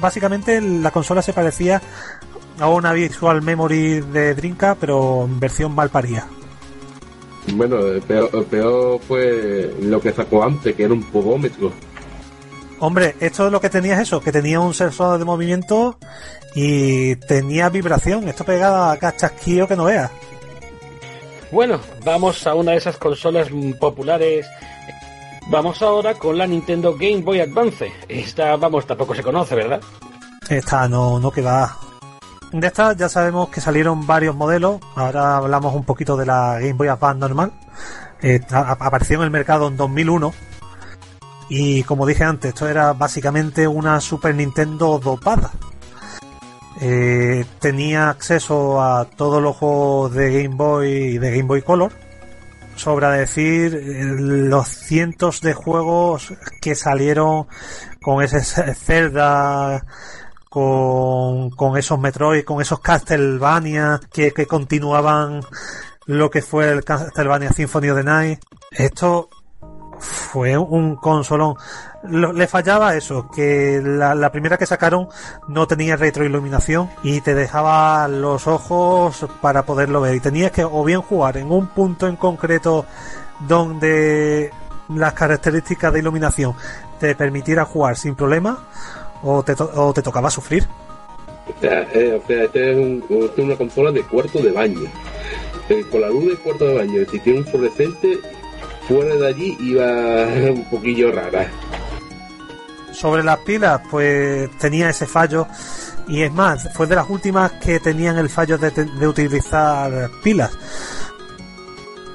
Básicamente 0.00 0.60
la 0.60 0.90
consola 0.90 1.20
se 1.20 1.32
parecía 1.32 1.82
a 2.60 2.68
una 2.68 2.92
Visual 2.92 3.42
Memory 3.42 4.00
de 4.00 4.34
Drinka, 4.34 4.76
pero 4.78 5.24
en 5.24 5.40
versión 5.40 5.74
malparía. 5.74 6.26
Bueno, 7.54 7.78
el 7.78 8.02
peor, 8.02 8.30
el 8.32 8.44
peor 8.44 9.00
fue 9.00 9.74
lo 9.80 10.00
que 10.00 10.12
sacó 10.12 10.42
antes, 10.42 10.74
que 10.74 10.84
era 10.84 10.92
un 10.92 11.02
podómetro. 11.02 11.72
Hombre, 12.80 13.14
esto 13.20 13.46
es 13.46 13.52
lo 13.52 13.60
que 13.60 13.68
tenía 13.68 13.94
es 13.94 14.00
eso, 14.00 14.20
que 14.20 14.32
tenía 14.32 14.58
un 14.58 14.72
sensor 14.72 15.18
de 15.18 15.24
movimiento 15.24 15.98
y 16.54 17.16
tenía 17.16 17.68
vibración. 17.68 18.26
Esto 18.28 18.44
pegaba 18.44 18.92
a 18.92 19.16
chasquillo 19.16 19.68
que 19.68 19.76
no 19.76 19.84
veas. 19.84 20.10
Bueno, 21.50 21.80
vamos 22.04 22.46
a 22.46 22.54
una 22.54 22.72
de 22.72 22.78
esas 22.78 22.96
consolas 22.96 23.48
populares. 23.78 24.46
Vamos 25.48 25.82
ahora 25.82 26.14
con 26.14 26.38
la 26.38 26.46
Nintendo 26.46 26.94
Game 26.94 27.22
Boy 27.22 27.40
Advance. 27.40 27.92
Esta, 28.08 28.56
vamos, 28.56 28.86
tampoco 28.86 29.14
se 29.14 29.22
conoce, 29.22 29.56
¿verdad? 29.56 29.80
Esta 30.48 30.88
no, 30.88 31.18
no 31.18 31.30
que 31.30 31.42
va. 31.42 31.76
De 32.52 32.66
esta 32.66 32.92
ya 32.94 33.08
sabemos 33.08 33.48
que 33.48 33.60
salieron 33.60 34.06
varios 34.06 34.34
modelos. 34.34 34.80
Ahora 34.96 35.36
hablamos 35.36 35.74
un 35.74 35.84
poquito 35.84 36.16
de 36.16 36.26
la 36.26 36.54
Game 36.54 36.72
Boy 36.72 36.88
Advance 36.88 37.20
normal. 37.20 37.52
Apareció 38.50 39.18
en 39.18 39.22
el 39.24 39.30
mercado 39.30 39.68
en 39.68 39.76
2001. 39.76 40.32
Y 41.48 41.82
como 41.84 42.06
dije 42.06 42.24
antes, 42.24 42.50
esto 42.50 42.68
era 42.68 42.92
básicamente 42.92 43.66
una 43.66 44.00
Super 44.00 44.34
Nintendo 44.34 44.98
dopada. 44.98 45.52
Eh, 46.80 47.44
tenía 47.58 48.08
acceso 48.08 48.80
a 48.80 49.04
todos 49.04 49.42
los 49.42 49.56
juegos 49.56 50.14
de 50.14 50.42
Game 50.42 50.54
Boy 50.54 50.88
y 50.88 51.18
de 51.18 51.30
Game 51.30 51.48
Boy 51.48 51.62
Color. 51.62 51.92
sobra 52.76 53.10
decir 53.10 53.78
los 54.00 54.68
cientos 54.68 55.40
de 55.42 55.52
juegos 55.52 56.32
que 56.62 56.74
salieron 56.74 57.46
con 58.00 58.22
ese 58.22 58.74
Zelda, 58.74 59.84
con, 60.50 61.50
con 61.50 61.78
esos 61.78 61.98
Metroid, 61.98 62.44
con 62.44 62.60
esos 62.60 62.80
Castlevania 62.80 64.00
que, 64.12 64.32
que 64.32 64.46
continuaban 64.46 65.40
lo 66.06 66.28
que 66.28 66.42
fue 66.42 66.68
el 66.68 66.84
Castlevania 66.84 67.52
Symphony 67.52 67.90
of 67.90 67.96
the 67.98 68.04
Night. 68.04 68.40
Esto 68.72 69.30
fue 70.00 70.58
un 70.58 70.96
consolón. 70.96 71.54
le 72.02 72.46
fallaba 72.48 72.96
eso, 72.96 73.30
que 73.30 73.80
la, 73.82 74.32
primera 74.32 74.58
que 74.58 74.66
sacaron 74.66 75.08
no 75.48 75.66
tenía 75.66 75.96
retroiluminación 75.96 76.90
y 77.02 77.20
te 77.20 77.34
dejaba 77.34 78.08
los 78.08 78.46
ojos 78.46 79.26
para 79.40 79.64
poderlo 79.64 80.00
ver. 80.00 80.16
Y 80.16 80.20
tenías 80.20 80.50
que 80.50 80.64
o 80.64 80.84
bien 80.84 81.00
jugar 81.00 81.36
en 81.36 81.52
un 81.52 81.68
punto 81.68 82.08
en 82.08 82.16
concreto 82.16 82.86
donde 83.40 84.50
las 84.88 85.12
características 85.12 85.92
de 85.92 86.00
iluminación 86.00 86.54
te 86.98 87.14
permitiera 87.14 87.64
jugar 87.64 87.96
sin 87.96 88.16
problema 88.16 88.66
o 89.22 89.42
te, 89.42 89.54
o 89.58 89.92
te 89.92 90.02
tocaba 90.02 90.30
sufrir. 90.30 90.66
O 91.56 91.60
sea, 91.60 91.82
eh, 91.94 92.20
este 92.28 92.70
es, 92.72 93.02
una 93.38 93.56
consola 93.56 93.90
de 93.90 94.02
cuarto 94.02 94.40
de 94.40 94.52
baño. 94.52 94.80
Eh, 95.68 95.84
con 95.90 96.00
la 96.00 96.08
luz 96.08 96.26
del 96.26 96.38
cuarto 96.38 96.66
de 96.66 96.74
baño, 96.74 97.02
si 97.10 97.18
tiene 97.20 97.40
un 97.40 97.46
fluorescente, 97.46 98.18
fuera 98.88 99.14
de 99.16 99.26
allí 99.26 99.56
iba 99.60 100.26
un 100.52 100.64
poquillo 100.70 101.12
rara. 101.12 101.50
Sobre 102.92 103.22
las 103.22 103.38
pilas, 103.38 103.80
pues 103.90 104.50
tenía 104.58 104.90
ese 104.90 105.06
fallo. 105.06 105.46
Y 106.08 106.22
es 106.22 106.32
más, 106.32 106.68
fue 106.74 106.86
de 106.86 106.96
las 106.96 107.08
últimas 107.08 107.52
que 107.52 107.78
tenían 107.78 108.18
el 108.18 108.28
fallo 108.28 108.58
de, 108.58 109.06
utilizar 109.06 110.10
pilas. 110.22 110.50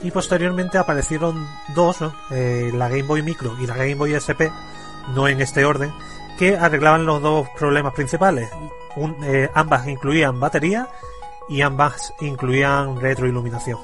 Y 0.03 0.11
posteriormente 0.11 0.77
aparecieron 0.77 1.47
dos, 1.73 1.97
eh, 2.31 2.71
la 2.73 2.89
Game 2.89 3.03
Boy 3.03 3.23
Micro 3.23 3.55
y 3.59 3.65
la 3.65 3.75
Game 3.75 3.95
Boy 3.95 4.13
SP, 4.13 4.51
no 5.15 5.27
en 5.27 5.39
este 5.39 5.63
orden, 5.63 5.93
que 6.37 6.55
arreglaban 6.55 7.05
los 7.05 7.21
dos 7.21 7.47
problemas 7.57 7.93
principales. 7.93 8.49
Eh, 9.23 9.49
ambas 9.53 9.87
incluían 9.87 10.39
batería 10.39 10.87
y 11.49 11.61
ambas 11.61 12.13
incluían 12.21 12.99
retroiluminación. 12.99 13.79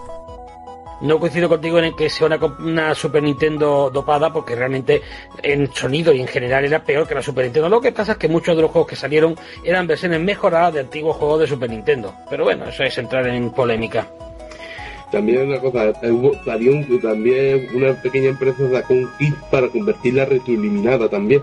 No 1.01 1.19
coincido 1.19 1.49
contigo 1.49 1.79
en 1.79 1.95
que 1.95 2.11
sea 2.11 2.29
una, 2.59 2.93
Super 2.93 3.23
Nintendo 3.23 3.89
dopada, 3.91 4.31
porque 4.31 4.55
realmente 4.55 5.01
en 5.41 5.73
sonido 5.73 6.13
y 6.13 6.21
en 6.21 6.27
general 6.27 6.63
era 6.63 6.83
peor 6.83 7.07
que 7.07 7.15
la 7.15 7.23
Super 7.23 7.45
Nintendo. 7.45 7.69
Lo 7.69 7.81
que 7.81 7.91
pasa 7.91 8.11
es 8.13 8.17
que 8.19 8.27
muchos 8.27 8.55
de 8.55 8.61
los 8.61 8.69
juegos 8.69 8.89
que 8.89 8.95
salieron 8.95 9.35
eran 9.63 9.87
versiones 9.87 10.21
mejoradas 10.21 10.75
de 10.75 10.81
antiguos 10.81 11.17
juegos 11.17 11.39
de 11.39 11.47
Super 11.47 11.71
Nintendo. 11.71 12.13
Pero 12.29 12.43
bueno, 12.43 12.65
eso 12.65 12.83
es 12.83 12.95
entrar 12.99 13.27
en 13.27 13.49
polémica. 13.49 14.07
También 15.11 15.47
una 15.49 15.59
cosa, 15.59 15.91
salió 16.45 16.71
también 17.01 17.67
una 17.73 17.93
pequeña 18.01 18.29
empresa 18.29 18.69
sacó 18.71 18.93
un 18.93 19.09
kit 19.17 19.35
para 19.49 19.67
convertirla 19.69 20.25
retroiluminada 20.25 21.09
también. 21.09 21.41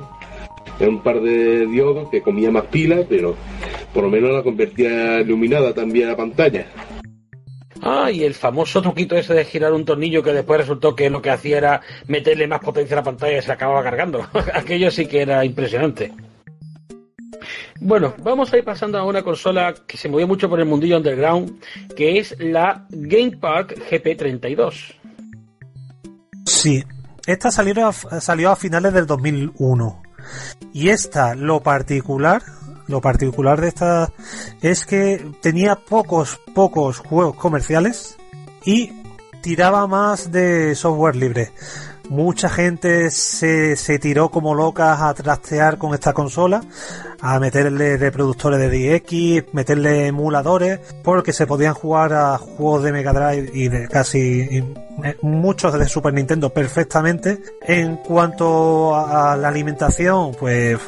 Era 0.78 0.88
un 0.88 1.02
par 1.02 1.20
de 1.20 1.66
diodos 1.66 2.08
que 2.10 2.22
comía 2.22 2.50
más 2.50 2.66
pilas, 2.66 3.04
pero 3.08 3.34
por 3.92 4.04
lo 4.04 4.10
menos 4.10 4.30
la 4.30 4.42
convertía 4.42 5.20
iluminada 5.20 5.74
también 5.74 6.08
la 6.08 6.16
pantalla. 6.16 6.66
Ah, 7.82 8.10
y 8.10 8.24
el 8.24 8.34
famoso 8.34 8.82
truquito 8.82 9.16
ese 9.16 9.34
de 9.34 9.44
girar 9.44 9.72
un 9.72 9.84
tornillo 9.84 10.22
que 10.22 10.32
después 10.32 10.60
resultó 10.60 10.94
que 10.94 11.10
lo 11.10 11.22
que 11.22 11.30
hacía 11.30 11.58
era 11.58 11.80
meterle 12.06 12.46
más 12.46 12.60
potencia 12.60 12.96
a 12.96 13.00
la 13.00 13.04
pantalla 13.04 13.38
y 13.38 13.42
se 13.42 13.52
acababa 13.52 13.82
cargando. 13.82 14.26
Aquello 14.54 14.90
sí 14.90 15.06
que 15.06 15.22
era 15.22 15.44
impresionante. 15.44 16.12
Bueno, 17.80 18.14
vamos 18.22 18.52
a 18.52 18.58
ir 18.58 18.64
pasando 18.64 18.98
a 18.98 19.04
una 19.04 19.22
consola 19.22 19.74
que 19.86 19.96
se 19.96 20.08
movió 20.08 20.26
mucho 20.26 20.48
por 20.48 20.58
el 20.58 20.66
mundillo 20.66 20.96
underground, 20.96 21.60
que 21.94 22.18
es 22.18 22.34
la 22.40 22.86
Game 22.90 23.36
Park 23.36 23.78
GP32. 23.90 24.94
Sí, 26.44 26.82
esta 27.26 27.50
salió 27.50 27.92
salió 27.92 28.50
a 28.50 28.56
finales 28.56 28.92
del 28.92 29.06
2001. 29.06 30.07
Y 30.72 30.88
esta, 30.90 31.34
lo 31.34 31.60
particular, 31.60 32.42
lo 32.86 33.00
particular 33.00 33.60
de 33.60 33.68
esta 33.68 34.12
es 34.62 34.86
que 34.86 35.24
tenía 35.42 35.76
pocos, 35.76 36.40
pocos 36.54 36.98
juegos 36.98 37.36
comerciales 37.36 38.16
y 38.64 38.92
tiraba 39.42 39.86
más 39.86 40.32
de 40.32 40.74
software 40.74 41.16
libre. 41.16 41.52
Mucha 42.08 42.48
gente 42.48 43.10
se, 43.10 43.76
se 43.76 43.98
tiró 43.98 44.30
como 44.30 44.54
locas 44.54 45.00
a 45.00 45.12
trastear 45.14 45.78
con 45.78 45.94
esta 45.94 46.12
consola, 46.12 46.62
a 47.20 47.38
meterle 47.38 47.96
reproductores 47.96 48.58
de 48.58 49.00
DX, 49.00 49.52
meterle 49.52 50.06
emuladores, 50.06 50.80
porque 51.02 51.32
se 51.32 51.46
podían 51.46 51.74
jugar 51.74 52.12
a 52.14 52.38
juegos 52.38 52.82
de 52.84 52.92
Mega 52.92 53.12
Drive 53.12 53.50
y 53.52 53.68
de 53.68 53.88
casi 53.88 54.64
muchos 55.22 55.78
de 55.78 55.86
Super 55.86 56.14
Nintendo 56.14 56.50
perfectamente. 56.50 57.40
En 57.60 57.96
cuanto 57.96 58.96
a 58.96 59.36
la 59.36 59.48
alimentación, 59.48 60.34
pues 60.38 60.78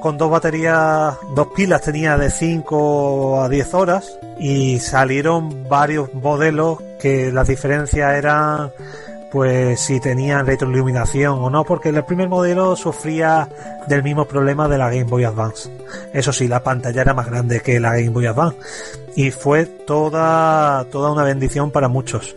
con 0.00 0.18
dos 0.18 0.30
baterías, 0.30 1.16
dos 1.34 1.48
pilas 1.54 1.82
tenía 1.82 2.16
de 2.16 2.30
5 2.30 3.42
a 3.42 3.48
10 3.48 3.74
horas 3.74 4.18
y 4.38 4.80
salieron 4.80 5.68
varios 5.68 6.12
modelos 6.14 6.78
que 7.00 7.30
las 7.30 7.46
diferencias 7.46 8.14
eran 8.14 8.72
pues 9.30 9.80
si 9.80 10.00
tenían 10.00 10.46
retroiluminación 10.46 11.38
o 11.38 11.50
no, 11.50 11.64
porque 11.64 11.90
el 11.90 12.04
primer 12.04 12.28
modelo 12.28 12.76
sufría 12.76 13.48
del 13.86 14.02
mismo 14.02 14.26
problema 14.26 14.68
de 14.68 14.78
la 14.78 14.88
Game 14.88 15.04
Boy 15.04 15.24
Advance. 15.24 15.70
Eso 16.12 16.32
sí, 16.32 16.48
la 16.48 16.62
pantalla 16.62 17.02
era 17.02 17.14
más 17.14 17.26
grande 17.26 17.60
que 17.60 17.80
la 17.80 17.92
Game 17.92 18.10
Boy 18.10 18.26
Advance 18.26 18.58
y 19.16 19.30
fue 19.30 19.66
toda 19.66 20.84
toda 20.90 21.12
una 21.12 21.24
bendición 21.24 21.70
para 21.70 21.88
muchos. 21.88 22.34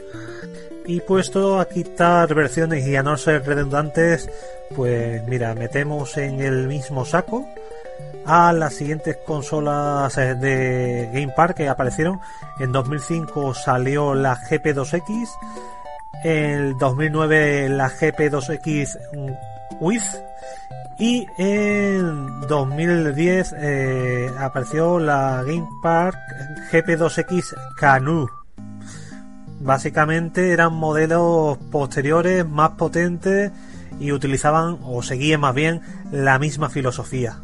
Y 0.85 0.99
puesto 0.99 1.59
a 1.59 1.69
quitar 1.69 2.33
versiones 2.33 2.85
y 2.85 2.95
a 2.95 3.03
no 3.03 3.15
ser 3.15 3.45
redundantes, 3.45 4.29
pues 4.75 5.25
mira, 5.27 5.55
metemos 5.55 6.17
en 6.17 6.41
el 6.41 6.67
mismo 6.67 7.05
saco 7.05 7.45
a 8.25 8.53
las 8.53 8.73
siguientes 8.73 9.17
consolas 9.25 10.17
eh, 10.17 10.35
de 10.35 11.09
Game 11.13 11.33
Park 11.35 11.57
que 11.57 11.69
aparecieron. 11.69 12.19
En 12.59 12.71
2005 12.71 13.53
salió 13.53 14.13
la 14.13 14.37
GP2X, 14.37 15.29
en 16.23 16.77
2009 16.77 17.69
la 17.69 17.89
GP2X 17.89 18.97
With 19.79 20.01
y 20.99 21.25
en 21.37 22.41
2010 22.47 23.55
eh, 23.57 24.29
apareció 24.39 24.99
la 24.99 25.43
Game 25.43 25.67
Park 25.81 26.17
GP2X 26.71 27.55
Canu 27.77 28.27
Básicamente 29.63 30.51
eran 30.51 30.73
modelos 30.73 31.57
posteriores, 31.71 32.45
más 32.45 32.71
potentes 32.71 33.49
y 33.97 34.11
utilizaban 34.11 34.77
o 34.83 35.01
seguían 35.01 35.39
más 35.39 35.55
bien 35.55 35.81
la 36.11 36.37
misma 36.37 36.69
filosofía. 36.69 37.37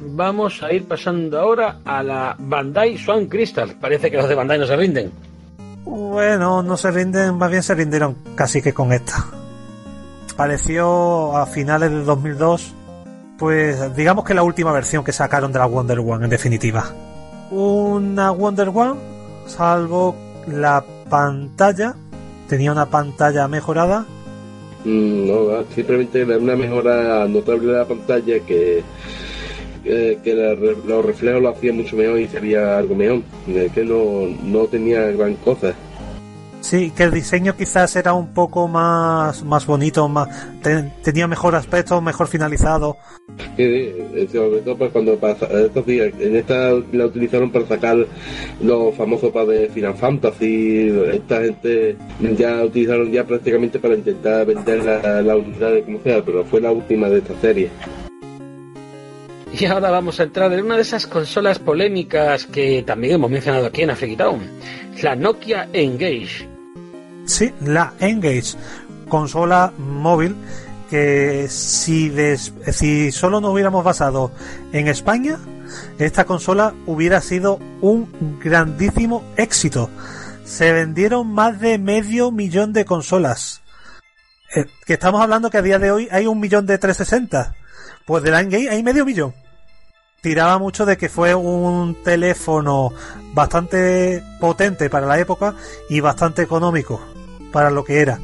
Vamos 0.00 0.64
a 0.64 0.72
ir 0.72 0.88
pasando 0.88 1.38
ahora 1.38 1.78
a 1.84 2.02
la 2.02 2.34
Bandai 2.40 2.98
Swan 2.98 3.26
Crystal. 3.26 3.76
Parece 3.80 4.10
que 4.10 4.16
los 4.16 4.28
de 4.28 4.34
Bandai 4.34 4.58
no 4.58 4.66
se 4.66 4.74
rinden. 4.74 5.12
Bueno, 5.84 6.62
no 6.62 6.76
se 6.76 6.90
rinden, 6.90 7.36
más 7.36 7.50
bien 7.50 7.62
se 7.62 7.74
rindieron 7.74 8.16
casi 8.34 8.62
que 8.62 8.72
con 8.72 8.92
esta. 8.92 9.26
Pareció 10.36 11.36
a 11.36 11.46
finales 11.46 11.90
de 11.90 12.02
2002, 12.04 12.74
pues 13.38 13.96
digamos 13.96 14.24
que 14.24 14.34
la 14.34 14.42
última 14.42 14.72
versión 14.72 15.04
que 15.04 15.12
sacaron 15.12 15.52
de 15.52 15.58
la 15.58 15.66
Wonder 15.66 15.98
One 15.98 16.24
en 16.24 16.30
definitiva. 16.30 16.84
Una 17.50 18.30
Wonder 18.30 18.68
One 18.68 18.94
salvo 19.46 20.14
la 20.46 20.84
pantalla. 21.08 21.94
Tenía 22.48 22.72
una 22.72 22.86
pantalla 22.86 23.48
mejorada. 23.48 24.06
Mm, 24.84 25.26
no, 25.26 25.64
simplemente 25.74 26.24
una 26.24 26.56
mejora 26.56 27.26
notable 27.28 27.72
de 27.72 27.78
la 27.78 27.84
pantalla 27.84 28.40
que, 28.40 28.82
que, 29.82 30.74
los 30.86 31.04
reflejos 31.04 31.42
lo 31.42 31.48
hacían 31.50 31.76
mucho 31.76 31.96
mejor 31.96 32.20
y 32.20 32.28
sería 32.28 32.78
algo 32.78 32.94
mejor. 32.94 33.22
Que 33.46 33.84
no, 33.84 34.26
no 34.44 34.66
tenía 34.66 35.02
gran 35.12 35.34
cosa. 35.36 35.74
Sí, 36.60 36.90
que 36.90 37.04
el 37.04 37.10
diseño 37.10 37.56
quizás 37.56 37.96
era 37.96 38.12
un 38.12 38.28
poco 38.34 38.68
más, 38.68 39.42
más 39.44 39.66
bonito, 39.66 40.06
más, 40.08 40.28
tenía 41.02 41.26
mejor 41.26 41.54
aspecto, 41.54 42.00
mejor 42.02 42.28
finalizado. 42.28 42.96
Sí, 43.56 43.92
sobre 44.30 44.60
todo 44.60 44.76
pues 44.76 44.92
cuando 44.92 45.16
pasa, 45.18 45.46
estos 45.46 45.86
días, 45.86 46.12
en 46.20 46.36
esta 46.36 46.72
la 46.92 47.06
utilizaron 47.06 47.50
para 47.50 47.66
sacar 47.66 48.06
los 48.60 48.94
famosos 48.94 49.32
para 49.32 49.46
de 49.46 49.68
Final 49.70 49.94
Fantasy, 49.94 50.92
esta 51.12 51.40
gente 51.40 51.96
ya 52.36 52.62
utilizaron 52.62 53.10
ya 53.10 53.24
prácticamente 53.24 53.78
para 53.78 53.94
intentar 53.94 54.44
vender 54.44 54.84
la, 54.84 55.22
la 55.22 55.36
unidad 55.36 55.72
de 55.72 55.82
como 55.82 56.00
sea, 56.02 56.22
pero 56.22 56.44
fue 56.44 56.60
la 56.60 56.72
última 56.72 57.08
de 57.08 57.18
esta 57.18 57.34
serie. 57.40 57.70
Y 59.58 59.64
ahora 59.66 59.90
vamos 59.90 60.20
a 60.20 60.24
entrar 60.24 60.52
en 60.52 60.64
una 60.64 60.76
de 60.76 60.82
esas 60.82 61.06
consolas 61.06 61.58
polémicas 61.58 62.46
que 62.46 62.82
también 62.86 63.14
hemos 63.14 63.30
mencionado 63.30 63.66
aquí 63.66 63.82
en 63.82 63.90
Afrikitown, 63.90 64.40
la 65.02 65.16
Nokia 65.16 65.68
Engage. 65.72 66.48
Sí, 67.26 67.52
la 67.60 67.92
Engage, 68.00 68.56
consola 69.08 69.72
móvil 69.76 70.36
que 70.88 71.46
si, 71.48 72.12
si 72.72 73.12
solo 73.12 73.40
nos 73.40 73.52
hubiéramos 73.52 73.84
basado 73.84 74.32
en 74.72 74.88
España, 74.88 75.38
esta 75.98 76.24
consola 76.24 76.74
hubiera 76.86 77.20
sido 77.20 77.58
un 77.80 78.40
grandísimo 78.42 79.22
éxito. 79.36 79.88
se 80.44 80.72
vendieron 80.72 81.28
más 81.28 81.60
de 81.60 81.78
medio 81.78 82.32
millón 82.32 82.72
de 82.72 82.84
consolas. 82.84 83.62
Eh, 84.56 84.66
que 84.84 84.94
estamos 84.94 85.22
hablando 85.22 85.48
que 85.48 85.58
a 85.58 85.62
día 85.62 85.78
de 85.78 85.92
hoy 85.92 86.08
hay 86.10 86.26
un 86.26 86.40
millón 86.40 86.66
de 86.66 86.76
360. 86.76 87.54
Pues 88.04 88.22
de 88.22 88.30
Line 88.30 88.50
Gate 88.50 88.70
hay 88.70 88.82
medio 88.82 89.04
millón. 89.04 89.34
Tiraba 90.20 90.58
mucho 90.58 90.84
de 90.84 90.98
que 90.98 91.08
fue 91.08 91.34
un 91.34 91.96
teléfono 92.02 92.92
bastante 93.32 94.22
potente 94.38 94.90
para 94.90 95.06
la 95.06 95.18
época 95.18 95.54
y 95.88 96.00
bastante 96.00 96.42
económico 96.42 97.00
para 97.52 97.70
lo 97.70 97.84
que 97.84 98.00
era. 98.00 98.18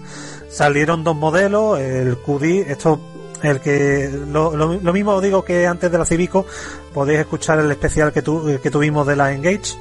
Salieron 0.51 1.05
dos 1.05 1.16
modelos, 1.16 1.78
el 1.81 2.19
QD, 2.19 2.70
esto 2.70 3.01
el 3.43 3.61
que 3.61 4.11
lo, 4.28 4.57
lo, 4.57 4.74
lo 4.74 4.93
mismo 4.93 5.20
digo 5.20 5.44
que 5.44 5.66
antes 5.66 5.90
de 5.90 5.98
la 5.98 6.05
Civico 6.05 6.47
podéis 6.93 7.20
escuchar 7.20 7.59
el 7.59 7.70
especial 7.70 8.12
que, 8.12 8.23
tu, 8.23 8.59
que 8.62 8.70
tuvimos 8.70 9.07
de 9.07 9.16
la 9.16 9.32
Engage 9.32 9.74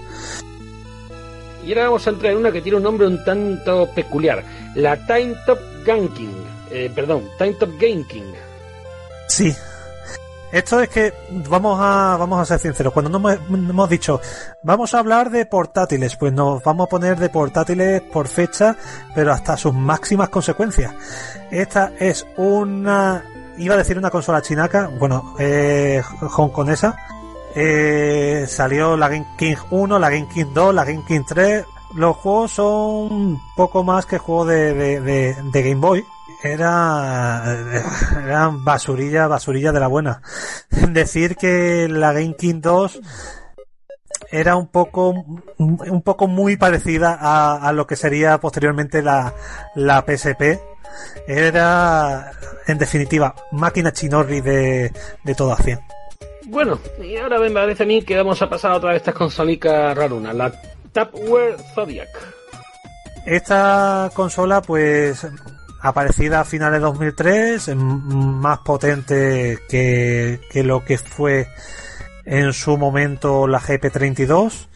y 1.65 1.69
ahora 1.69 1.85
vamos 1.85 2.05
a 2.05 2.09
entrar 2.11 2.33
en 2.33 2.39
una 2.39 2.51
que 2.51 2.61
tiene 2.61 2.77
un 2.77 2.83
nombre 2.83 3.07
un 3.07 3.23
tanto 3.23 3.89
peculiar 3.95 4.43
la 4.75 4.97
Time 5.07 5.35
Top 5.45 5.59
Ganking 5.85 6.33
eh, 6.69 6.91
perdón 6.93 7.23
Time 7.37 7.53
Top 7.53 7.71
Game 7.79 8.05
King 8.07 8.33
sí 9.27 9.53
esto 10.51 10.79
es 10.79 10.89
que 10.89 11.13
vamos 11.49 11.79
a 11.81 12.15
vamos 12.17 12.39
a 12.39 12.45
ser 12.45 12.59
sinceros 12.59 12.93
cuando 12.93 13.17
nos 13.17 13.39
hemos, 13.49 13.89
dicho 13.89 14.21
vamos 14.63 14.93
a 14.93 14.99
hablar 14.99 15.29
de 15.29 15.45
portátiles 15.45 16.15
pues 16.15 16.31
nos 16.33 16.63
vamos 16.63 16.87
a 16.87 16.89
poner 16.89 17.17
de 17.17 17.29
portátiles 17.29 18.01
por 18.01 18.27
fecha 18.27 18.75
pero 19.13 19.31
hasta 19.31 19.57
sus 19.57 19.73
máximas 19.73 20.29
consecuencias 20.29 20.93
esta 21.51 21.91
es 21.99 22.25
una 22.37 23.23
iba 23.57 23.75
a 23.75 23.77
decir 23.77 23.97
una 23.97 24.09
consola 24.09 24.41
chinaca, 24.41 24.89
bueno, 24.99 25.35
eh, 25.39 26.01
hongkonesa. 26.37 26.95
Eh, 27.55 28.45
salió 28.47 28.97
la 28.97 29.07
Game 29.07 29.27
King 29.37 29.55
1, 29.69 29.99
la 29.99 30.09
Game 30.09 30.27
King 30.27 30.47
2, 30.53 30.75
la 30.75 30.83
Game 30.83 31.03
King 31.07 31.21
3. 31.25 31.65
Los 31.95 32.17
juegos 32.17 32.51
son 32.51 33.39
poco 33.55 33.83
más 33.83 34.05
que 34.05 34.17
juegos 34.17 34.47
de, 34.47 34.73
de, 34.73 35.35
de 35.41 35.63
Game 35.63 35.81
Boy. 35.81 36.05
Era, 36.45 37.43
eran 38.23 38.63
basurilla, 38.63 39.27
basurilla 39.27 39.71
de 39.71 39.79
la 39.79 39.87
buena. 39.87 40.21
Decir 40.89 41.35
que 41.35 41.87
la 41.89 42.13
Game 42.13 42.35
King 42.35 42.61
2 42.61 42.99
era 44.31 44.55
un 44.55 44.67
poco 44.67 45.09
un 45.57 46.01
poco 46.01 46.27
muy 46.27 46.57
parecida 46.57 47.17
a, 47.19 47.55
a 47.55 47.71
lo 47.73 47.85
que 47.87 47.95
sería 47.95 48.39
posteriormente 48.39 49.01
la, 49.01 49.33
la 49.75 50.03
PSP 50.05 50.59
era, 51.27 52.31
en 52.67 52.77
definitiva, 52.77 53.35
máquina 53.51 53.91
chinorri 53.91 54.41
de, 54.41 54.91
de 55.23 55.35
todo 55.35 55.53
a 55.53 55.57
100. 55.57 55.79
Bueno, 56.45 56.79
y 57.01 57.17
ahora 57.17 57.39
me 57.39 57.49
parece 57.49 57.83
a 57.83 57.85
mí 57.85 58.03
que 58.03 58.15
vamos 58.15 58.41
a 58.41 58.49
pasar 58.49 58.71
a 58.71 58.75
otra 58.75 58.91
de 58.91 58.97
estas 58.97 59.15
consolicas 59.15 59.95
rarunas, 59.97 60.35
la 60.35 60.51
Tapware 60.91 61.57
Zodiac. 61.73 62.09
Esta 63.25 64.11
consola, 64.13 64.61
pues, 64.61 65.25
aparecida 65.85 66.41
a 66.41 66.45
finales 66.45 66.79
de 66.79 66.85
2003, 66.85 67.75
más 67.75 68.59
potente 68.59 69.59
que, 69.69 70.39
que 70.49 70.63
lo 70.63 70.83
que 70.83 70.97
fue 70.97 71.47
en 72.25 72.53
su 72.53 72.75
momento 72.77 73.47
la 73.47 73.59
GP32 73.59 74.67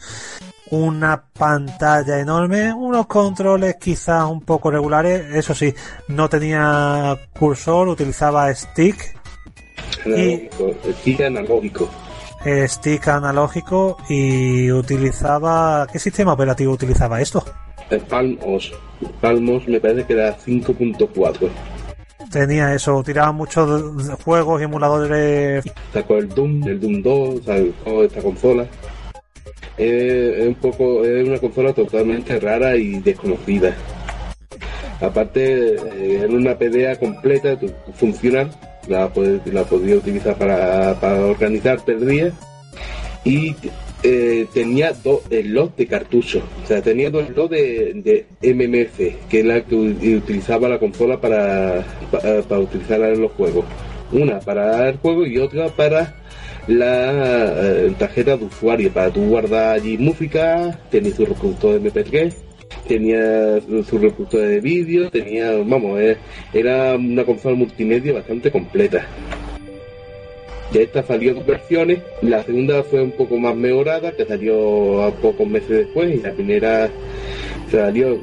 una 0.70 1.20
pantalla 1.20 2.20
enorme, 2.20 2.72
unos 2.72 3.06
controles 3.06 3.74
quizás 3.80 4.24
un 4.30 4.42
poco 4.42 4.70
regulares, 4.70 5.34
eso 5.34 5.52
sí, 5.52 5.74
no 6.06 6.28
tenía 6.28 7.18
cursor, 7.36 7.88
utilizaba 7.88 8.54
stick. 8.54 9.18
Y, 10.06 10.48
stick 10.92 11.22
analógico. 11.22 11.90
Eh, 12.44 12.68
stick 12.68 13.08
analógico 13.08 13.98
y 14.08 14.70
utilizaba... 14.70 15.88
¿Qué 15.90 15.98
sistema 15.98 16.34
operativo 16.34 16.72
utilizaba 16.72 17.20
esto? 17.20 17.44
Palmos. 17.98 18.72
Palmos 19.20 19.66
me 19.66 19.80
parece 19.80 20.04
que 20.04 20.12
era 20.12 20.36
5.4. 20.36 21.48
Tenía 22.30 22.74
eso, 22.74 23.02
tiraba 23.02 23.32
muchos 23.32 24.18
juegos 24.22 24.60
y 24.60 24.64
emuladores. 24.64 25.64
Sacó 25.92 26.18
el 26.18 26.28
Doom, 26.28 26.68
el 26.68 26.80
Doom 26.80 27.02
2, 27.02 27.44
sacó 27.44 28.04
esta 28.04 28.22
consola 28.22 28.66
es, 29.80 30.46
un 30.46 30.54
poco 30.54 31.04
es 31.04 31.26
una 31.26 31.38
consola 31.38 31.72
totalmente 31.72 32.38
rara 32.38 32.76
y 32.76 33.00
desconocida 33.00 33.74
aparte 35.00 35.74
eh, 35.74 36.24
en 36.24 36.34
una 36.34 36.56
PDA 36.56 36.96
completa 36.96 37.58
funcional 37.94 38.50
la, 38.86 39.10
la 39.46 39.64
podía 39.64 39.96
utilizar 39.96 40.36
para, 40.36 40.94
para 41.00 41.24
organizar 41.24 41.82
perdías 41.84 42.34
y 43.24 43.54
eh, 44.02 44.46
tenía 44.52 44.92
dos 44.92 45.22
slots 45.30 45.76
de 45.76 45.86
cartucho 45.86 46.42
o 46.62 46.66
sea 46.66 46.82
tenía 46.82 47.10
dos 47.10 47.26
slots 47.28 47.50
de, 47.50 48.26
MMF 48.42 49.28
que 49.28 49.40
es 49.40 49.44
la 49.44 49.62
que 49.62 49.74
utilizaba 49.74 50.68
la 50.68 50.78
consola 50.78 51.20
para, 51.20 51.84
para, 52.10 52.58
utilizar 52.58 53.00
los 53.00 53.32
juegos 53.32 53.64
una 54.12 54.40
para 54.40 54.88
el 54.88 54.96
juego 54.98 55.26
y 55.26 55.38
otra 55.38 55.68
para 55.68 56.20
la 56.66 57.52
eh, 57.62 57.94
tarjeta 57.98 58.36
de 58.36 58.44
usuario 58.44 58.92
para 58.92 59.10
tu 59.10 59.22
guardar 59.26 59.76
allí 59.76 59.98
música, 59.98 60.78
tenía 60.90 61.12
su 61.14 61.26
reproductor 61.26 61.80
de 61.80 61.90
MP3, 61.90 62.34
tenía 62.86 63.60
su 63.60 63.98
reproductor 63.98 64.40
de 64.40 64.60
vídeo, 64.60 65.10
tenía, 65.10 65.52
vamos, 65.64 66.00
eh, 66.00 66.16
era 66.52 66.94
una 66.94 67.24
consola 67.24 67.56
multimedia 67.56 68.12
bastante 68.12 68.50
completa. 68.50 69.06
De 70.72 70.84
esta 70.84 71.02
salió 71.02 71.34
dos 71.34 71.44
versiones, 71.46 72.00
la 72.22 72.44
segunda 72.44 72.82
fue 72.84 73.02
un 73.02 73.12
poco 73.12 73.36
más 73.36 73.56
mejorada, 73.56 74.12
que 74.12 74.24
salió 74.24 75.02
a 75.02 75.10
pocos 75.10 75.46
meses 75.46 75.68
después, 75.68 76.14
y 76.14 76.22
la 76.22 76.32
primera 76.32 76.88
salió 77.70 78.18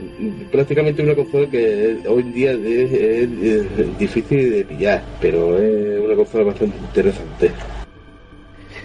prácticamente 0.52 1.04
una 1.04 1.16
consola 1.16 1.50
que 1.50 1.98
hoy 2.08 2.22
en 2.22 2.34
día 2.34 2.52
es, 2.52 2.92
es, 2.92 3.80
es 3.80 3.98
difícil 3.98 4.52
de 4.52 4.64
pillar, 4.64 5.04
pero 5.20 5.58
es 5.58 6.00
una 6.00 6.16
consola 6.16 6.46
bastante 6.46 6.78
interesante. 6.78 7.52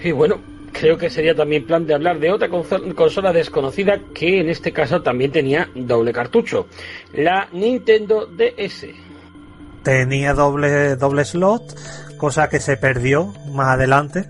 Y 0.02 0.10
bueno, 0.10 0.40
creo 0.72 0.96
que 0.96 1.10
sería 1.10 1.34
también 1.34 1.64
plan 1.64 1.86
de 1.86 1.94
hablar 1.94 2.18
de 2.18 2.30
otra 2.32 2.48
consola 2.48 3.32
desconocida 3.32 4.00
que 4.12 4.40
en 4.40 4.48
este 4.48 4.72
caso 4.72 5.02
también 5.02 5.30
tenía 5.30 5.68
doble 5.74 6.12
cartucho, 6.12 6.66
la 7.12 7.48
Nintendo 7.52 8.26
DS. 8.26 8.86
Tenía 9.84 10.32
doble, 10.32 10.96
doble 10.96 11.24
slot, 11.24 11.62
cosa 12.22 12.48
que 12.48 12.60
se 12.60 12.76
perdió 12.76 13.34
más 13.50 13.70
adelante, 13.70 14.28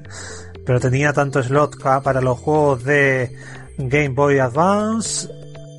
pero 0.64 0.80
tenía 0.80 1.12
tanto 1.12 1.42
slot 1.42 1.76
para 2.02 2.22
los 2.22 2.38
juegos 2.38 2.84
de 2.84 3.36
Game 3.76 4.14
Boy 4.14 4.38
Advance 4.38 5.28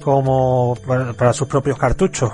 como 0.04 0.78
para, 0.86 1.34
sus 1.34 1.48
propios 1.48 1.76
cartuchos. 1.76 2.32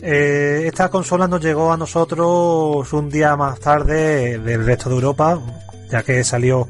Eh, 0.00 0.62
esta 0.64 0.90
consola 0.90 1.26
nos 1.26 1.40
llegó 1.40 1.72
a 1.72 1.76
nosotros 1.76 2.92
un 2.92 3.10
día 3.10 3.34
más 3.34 3.58
tarde 3.58 4.38
del 4.38 4.64
resto 4.64 4.88
de 4.88 4.94
Europa, 4.94 5.40
ya 5.90 6.04
que 6.04 6.22
salió 6.22 6.68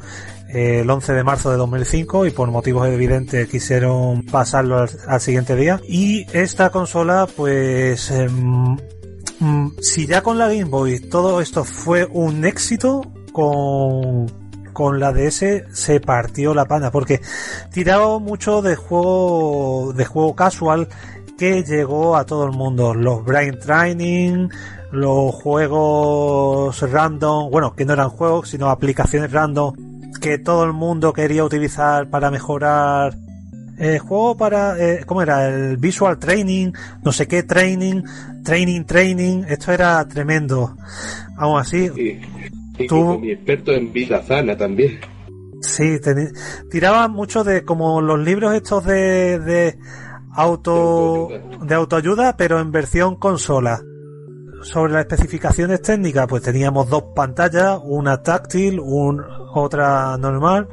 eh, 0.48 0.80
el 0.80 0.88
11 0.88 1.12
de 1.12 1.22
marzo 1.22 1.50
de 1.50 1.58
2005 1.58 2.24
y 2.24 2.30
por 2.30 2.50
motivos 2.50 2.88
evidentes 2.88 3.50
quisieron 3.50 4.24
pasarlo 4.24 4.86
al, 5.06 5.20
siguiente 5.20 5.56
día. 5.56 5.78
Y 5.86 6.26
esta 6.32 6.70
consola, 6.70 7.28
pues, 7.36 8.10
eh, 8.10 8.28
si 9.80 10.06
ya 10.06 10.22
con 10.22 10.38
la 10.38 10.48
Game 10.48 10.64
Boy 10.64 11.00
todo 11.00 11.40
esto 11.40 11.64
fue 11.64 12.06
un 12.06 12.44
éxito, 12.44 13.02
con, 13.32 14.26
con 14.72 15.00
la 15.00 15.12
DS 15.12 15.64
se 15.72 16.00
partió 16.00 16.54
la 16.54 16.66
pana 16.66 16.90
porque 16.90 17.20
tiraba 17.72 18.18
mucho 18.18 18.62
de 18.62 18.76
juego 18.76 19.92
de 19.94 20.04
juego 20.04 20.34
casual 20.34 20.88
que 21.38 21.62
llegó 21.62 22.16
a 22.16 22.26
todo 22.26 22.44
el 22.44 22.52
mundo. 22.52 22.94
Los 22.94 23.24
brain 23.24 23.58
training 23.58 24.48
los 24.92 25.32
juegos 25.34 26.80
random, 26.80 27.50
bueno, 27.50 27.74
que 27.74 27.84
no 27.84 27.92
eran 27.92 28.10
juegos, 28.10 28.48
sino 28.48 28.70
aplicaciones 28.70 29.30
random 29.30 29.74
que 30.20 30.38
todo 30.38 30.64
el 30.64 30.72
mundo 30.72 31.12
quería 31.12 31.44
utilizar 31.44 32.10
para 32.10 32.30
mejorar 32.30 33.14
el 33.80 33.98
juego 33.98 34.36
para, 34.36 34.78
eh, 34.78 35.04
¿cómo 35.06 35.22
era? 35.22 35.48
El 35.48 35.78
visual 35.78 36.18
training, 36.18 36.72
no 37.02 37.12
sé 37.12 37.26
qué 37.26 37.42
training, 37.42 38.02
training, 38.44 38.84
training, 38.84 39.44
esto 39.48 39.72
era 39.72 40.06
tremendo. 40.06 40.76
Aún 41.38 41.58
así, 41.58 41.88
sí, 41.88 42.20
sí, 42.76 42.86
tú... 42.86 43.18
mi 43.18 43.30
experto 43.32 43.72
en 43.72 43.90
vida 43.92 44.22
sana 44.22 44.56
también. 44.56 45.00
Sí, 45.62 45.98
tiraba 46.70 47.08
mucho 47.08 47.42
de 47.42 47.64
como 47.64 48.00
los 48.00 48.18
libros 48.18 48.54
estos 48.54 48.84
de, 48.84 49.38
de 49.38 49.78
auto, 50.32 51.28
de 51.62 51.74
autoayuda, 51.74 52.36
pero 52.36 52.60
en 52.60 52.72
versión 52.72 53.16
consola 53.16 53.80
sobre 54.62 54.92
las 54.92 55.02
especificaciones 55.02 55.80
técnicas, 55.80 56.26
pues 56.28 56.42
teníamos 56.42 56.88
dos 56.88 57.04
pantallas, 57.14 57.80
una 57.82 58.22
táctil, 58.22 58.78
un, 58.78 59.22
otra 59.54 60.16
normal. 60.18 60.68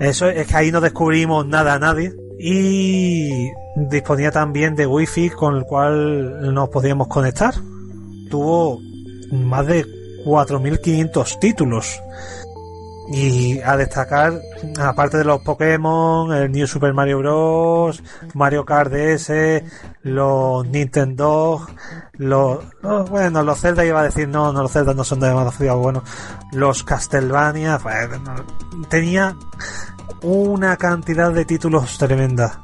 Eso 0.00 0.28
es 0.28 0.46
que 0.46 0.56
ahí 0.56 0.72
no 0.72 0.80
descubrimos 0.80 1.46
nada 1.46 1.74
a 1.74 1.78
nadie. 1.78 2.12
Y 2.38 3.50
disponía 3.74 4.30
también 4.30 4.76
de 4.76 4.86
wifi 4.86 5.30
con 5.30 5.56
el 5.56 5.64
cual 5.64 6.54
nos 6.54 6.68
podíamos 6.68 7.08
conectar. 7.08 7.54
Tuvo 8.30 8.80
más 9.32 9.66
de 9.66 9.84
4.500 10.24 11.38
títulos. 11.40 12.00
Y 13.10 13.58
a 13.60 13.74
destacar, 13.78 14.34
aparte 14.78 15.16
de 15.16 15.24
los 15.24 15.40
Pokémon, 15.40 16.30
el 16.30 16.52
New 16.52 16.66
Super 16.66 16.92
Mario 16.92 17.18
Bros., 17.20 18.02
Mario 18.34 18.66
Kart 18.66 18.92
DS, 18.92 19.62
los 20.02 20.66
Nintendo, 20.66 21.66
los, 22.18 22.58
bueno, 23.08 23.42
los 23.42 23.60
Zelda 23.60 23.86
iba 23.86 24.00
a 24.00 24.04
decir, 24.04 24.28
no, 24.28 24.52
no, 24.52 24.60
los 24.60 24.72
Zelda 24.72 24.92
no 24.92 25.04
son 25.04 25.20
demasiado 25.20 25.78
buenos, 25.78 26.02
los 26.52 26.84
Castlevania, 26.84 27.78
pues, 27.82 28.10
tenía 28.90 29.34
una 30.22 30.76
cantidad 30.76 31.32
de 31.32 31.44
títulos 31.44 31.98
tremenda. 31.98 32.60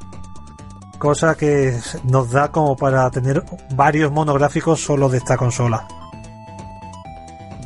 Cosa 0.97 1.35
que 1.35 1.77
nos 2.03 2.31
da 2.31 2.51
como 2.51 2.75
para 2.75 3.09
tener 3.11 3.43
varios 3.75 4.11
monográficos 4.11 4.81
solo 4.81 5.09
de 5.09 5.17
esta 5.17 5.37
consola. 5.37 5.87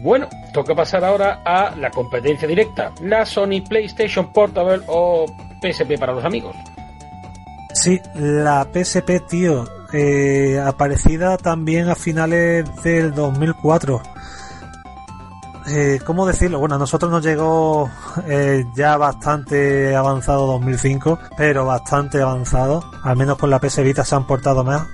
Bueno, 0.02 0.28
toca 0.54 0.74
pasar 0.74 1.04
ahora 1.04 1.42
a 1.46 1.76
la 1.76 1.92
competencia 1.92 2.48
directa, 2.48 2.92
la 3.02 3.26
Sony 3.26 3.62
PlayStation 3.68 4.32
Portable 4.32 4.82
o 4.88 5.26
PSP 5.62 6.00
para 6.00 6.14
los 6.14 6.24
amigos. 6.24 6.56
Sí, 7.74 8.00
la 8.16 8.68
PSP, 8.72 9.20
tío, 9.28 9.66
eh, 9.94 10.60
aparecida 10.64 11.38
también 11.38 11.90
a 11.90 11.96
finales 11.96 12.66
del 12.84 13.14
2004. 13.14 14.02
Eh, 15.68 16.00
¿Cómo 16.06 16.26
decirlo? 16.26 16.60
Bueno, 16.60 16.76
a 16.76 16.80
nosotros 16.80 17.12
nos 17.12 17.24
llegó 17.24 17.90
eh, 18.26 18.66
ya 18.74 18.98
bastante 18.98 19.96
avanzado 19.96 20.48
2005, 20.48 21.20
pero 21.38 21.66
bastante 21.66 22.22
avanzado. 22.22 22.84
Al 23.04 23.16
menos 23.18 23.38
con 23.38 23.50
la 23.50 23.60
PS 23.60 23.84
Vita 23.84 24.04
se 24.04 24.16
han 24.16 24.26
portado 24.26 24.64
más. 24.64 24.88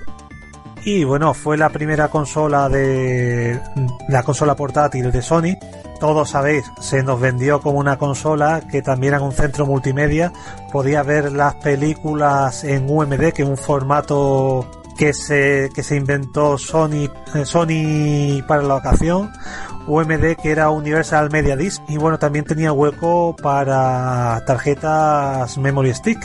Y 0.84 1.02
bueno, 1.02 1.34
fue 1.34 1.56
la 1.56 1.70
primera 1.70 2.08
consola 2.08 2.68
de 2.68 3.60
la 4.08 4.22
consola 4.22 4.54
portátil 4.54 5.10
de 5.10 5.20
Sony. 5.20 5.56
Todos 5.98 6.30
sabéis, 6.30 6.64
se 6.80 7.02
nos 7.02 7.20
vendió 7.20 7.60
como 7.60 7.80
una 7.80 7.98
consola 7.98 8.60
que 8.70 8.82
también 8.82 9.14
era 9.14 9.22
un 9.22 9.32
centro 9.32 9.66
multimedia. 9.66 10.32
Podía 10.70 11.02
ver 11.02 11.32
las 11.32 11.56
películas 11.56 12.62
en 12.62 12.88
UMD, 12.88 13.32
que 13.32 13.42
es 13.42 13.48
un 13.48 13.56
formato 13.56 14.84
que 14.96 15.12
se, 15.12 15.70
que 15.74 15.82
se 15.82 15.96
inventó 15.96 16.58
Sony, 16.58 17.08
eh, 17.34 17.44
Sony 17.44 18.42
para 18.46 18.62
la 18.62 18.76
ocasión. 18.76 19.30
UMD 19.86 20.36
que 20.42 20.50
era 20.50 20.70
Universal 20.70 21.30
Media 21.30 21.56
Disc. 21.56 21.82
Y 21.88 21.96
bueno, 21.96 22.18
también 22.18 22.44
tenía 22.44 22.72
hueco 22.72 23.36
para 23.36 24.42
tarjetas 24.46 25.56
Memory 25.58 25.94
Stick. 25.94 26.18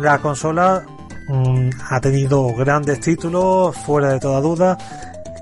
La 0.00 0.18
consola 0.18 0.84
mm, 1.28 1.70
ha 1.90 2.00
tenido 2.00 2.54
grandes 2.54 3.00
títulos, 3.00 3.76
fuera 3.76 4.12
de 4.12 4.20
toda 4.20 4.40
duda. 4.40 4.78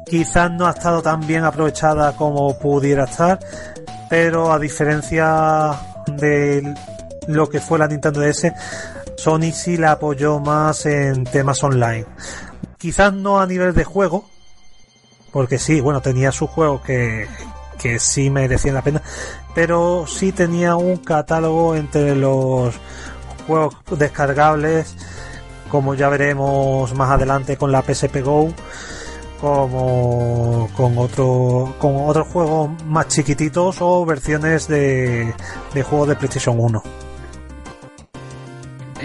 Quizás 0.07 0.51
no 0.53 0.67
ha 0.67 0.71
estado 0.71 1.03
tan 1.03 1.27
bien 1.27 1.45
aprovechada 1.45 2.17
como 2.17 2.59
pudiera 2.59 3.05
estar, 3.05 3.39
pero 4.09 4.53
a 4.53 4.59
diferencia 4.59 5.73
de 6.07 6.75
lo 7.27 7.49
que 7.49 7.61
fue 7.61 7.79
la 7.79 7.89
Nintendo 7.89 8.21
DS, 8.21 8.53
Sony 9.17 9.53
sí 9.53 9.77
la 9.77 9.93
apoyó 9.93 10.39
más 10.39 10.87
en 10.87 11.25
temas 11.25 11.63
online. 11.65 12.07
Quizás 12.79 13.13
no 13.13 13.41
a 13.41 13.47
nivel 13.47 13.75
de 13.75 13.85
juego, 13.85 14.29
porque 15.33 15.59
sí, 15.59 15.81
bueno, 15.81 16.01
tenía 16.01 16.33
sus 16.33 16.51
juegos 16.51 16.83
que, 16.83 17.27
que 17.79 17.99
sí 17.99 18.31
merecían 18.31 18.75
la 18.75 18.83
pena, 18.83 19.03
pero 19.55 20.07
sí 20.07 20.33
tenía 20.33 20.77
un 20.77 20.99
catálogo 20.99 21.77
entre 21.77 22.15
los 22.15 22.75
juegos 23.47 23.77
descargables, 23.99 24.95
como 25.71 25.95
ya 25.95 26.09
veremos 26.09 26.95
más 26.95 27.11
adelante 27.11 27.57
con 27.57 27.73
la 27.73 27.83
PSP 27.83 28.23
Go, 28.23 28.53
como 29.41 30.69
con 30.77 30.97
otro 30.99 31.75
con 31.79 31.97
otros 32.09 32.29
juegos 32.29 32.71
más 32.85 33.09
chiquititos 33.09 33.79
o 33.81 34.05
versiones 34.05 34.69
de, 34.69 35.35
de 35.75 35.83
juegos 35.83 36.09
de 36.09 36.17
PlayStation 36.17 36.59
1. 36.59 36.96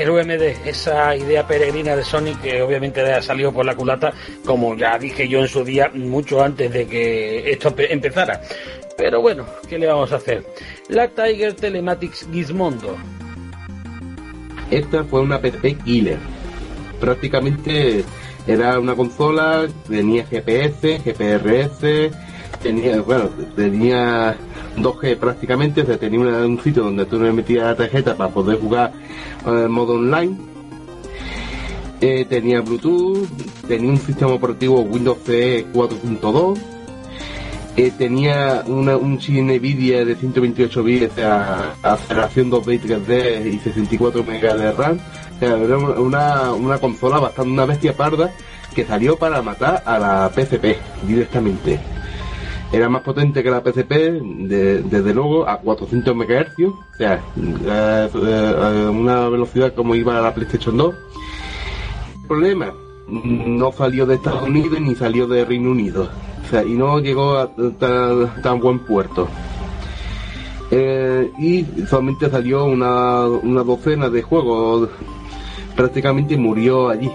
El 0.01 0.09
UMD, 0.09 0.41
esa 0.65 1.15
idea 1.15 1.45
peregrina 1.45 1.95
de 1.95 2.03
Sony 2.03 2.35
que 2.41 2.61
obviamente 2.61 3.01
ha 3.01 3.21
salido 3.21 3.51
por 3.53 3.65
la 3.65 3.75
culata, 3.75 4.11
como 4.45 4.75
ya 4.75 4.97
dije 4.97 5.27
yo 5.27 5.39
en 5.41 5.47
su 5.47 5.63
día, 5.63 5.91
mucho 5.93 6.41
antes 6.43 6.71
de 6.71 6.87
que 6.87 7.51
esto 7.51 7.75
pe- 7.75 7.91
empezara. 7.93 8.41
Pero 8.97 9.21
bueno, 9.21 9.45
¿qué 9.69 9.77
le 9.77 9.87
vamos 9.87 10.11
a 10.11 10.15
hacer? 10.17 10.43
La 10.89 11.07
Tiger 11.07 11.53
Telematics 11.53 12.27
Gizmondo. 12.31 12.97
Esta 14.69 15.03
fue 15.03 15.21
una 15.21 15.37
PSP 15.39 15.77
killer. 15.83 16.17
Prácticamente 16.99 18.03
era 18.47 18.79
una 18.79 18.95
consola, 18.95 19.67
tenía 19.87 20.25
GPS, 20.25 20.99
GPRS, 21.03 22.11
tenía, 22.61 23.01
bueno, 23.01 23.29
tenía 23.55 24.35
2G 24.77 25.17
prácticamente, 25.17 25.81
o 25.81 25.85
sea, 25.85 25.97
tenía 25.97 26.19
un 26.19 26.59
sitio 26.61 26.83
donde 26.83 27.05
tú 27.05 27.19
le 27.19 27.31
metías 27.31 27.65
la 27.65 27.75
tarjeta 27.75 28.15
para 28.15 28.29
poder 28.29 28.59
jugar 28.59 28.91
en 29.45 29.71
modo 29.71 29.93
online. 29.93 30.37
Eh, 31.99 32.25
tenía 32.27 32.61
Bluetooth, 32.61 33.27
tenía 33.67 33.91
un 33.91 33.99
sistema 33.99 34.33
operativo 34.33 34.81
Windows 34.81 35.19
CE 35.23 35.67
4.2. 35.71 36.59
Eh, 37.77 37.91
tenía 37.97 38.63
una, 38.67 38.97
un 38.97 39.17
chip 39.17 39.35
NVIDIA 39.35 40.03
de 40.03 40.15
128 40.15 40.83
bits, 40.83 41.11
o 41.11 41.15
sea, 41.15 41.73
aceleración 41.83 42.49
2 42.49 42.65
bits 42.65 42.85
3D 42.85 43.53
y 43.53 43.59
64 43.59 44.23
MB 44.23 44.29
de 44.29 44.71
RAM. 44.71 44.99
Era 45.39 45.55
una, 45.55 46.53
una 46.53 46.77
consola 46.79 47.19
bastante 47.19 47.51
una 47.51 47.65
bestia 47.65 47.93
parda 47.93 48.31
que 48.75 48.85
salió 48.85 49.17
para 49.17 49.41
matar 49.41 49.83
a 49.85 49.99
la 49.99 50.31
PCP 50.33 50.77
directamente. 51.07 51.79
Era 52.73 52.87
más 52.87 53.01
potente 53.01 53.43
que 53.43 53.51
la 53.51 53.61
PCP, 53.61 53.89
de- 54.47 54.81
desde 54.83 55.13
luego, 55.13 55.47
a 55.47 55.57
400 55.57 56.15
MHz, 56.15 56.67
o 56.69 56.97
sea, 56.97 57.21
eh, 57.35 58.89
una 58.89 59.27
velocidad 59.27 59.73
como 59.73 59.93
iba 59.93 60.17
a 60.17 60.21
la 60.21 60.33
PlayStation 60.33 60.77
2. 60.77 60.95
Problema, 62.29 62.71
no 63.09 63.71
salió 63.73 64.05
de 64.05 64.15
Estados 64.15 64.43
Unidos 64.47 64.79
ni 64.79 64.95
salió 64.95 65.27
de 65.27 65.43
Reino 65.43 65.71
Unido. 65.71 66.07
O 66.45 66.49
sea, 66.49 66.63
y 66.63 66.71
no 66.73 66.99
llegó 66.99 67.35
a 67.37 67.49
tan, 67.77 68.41
tan 68.41 68.59
buen 68.61 68.79
puerto. 68.79 69.27
Eh, 70.71 71.29
y 71.39 71.65
solamente 71.87 72.29
salió 72.29 72.63
una, 72.65 73.25
una 73.25 73.63
docena 73.63 74.09
de 74.09 74.21
juegos. 74.21 74.89
Prácticamente 75.75 76.37
murió 76.37 76.87
allí. 76.89 77.11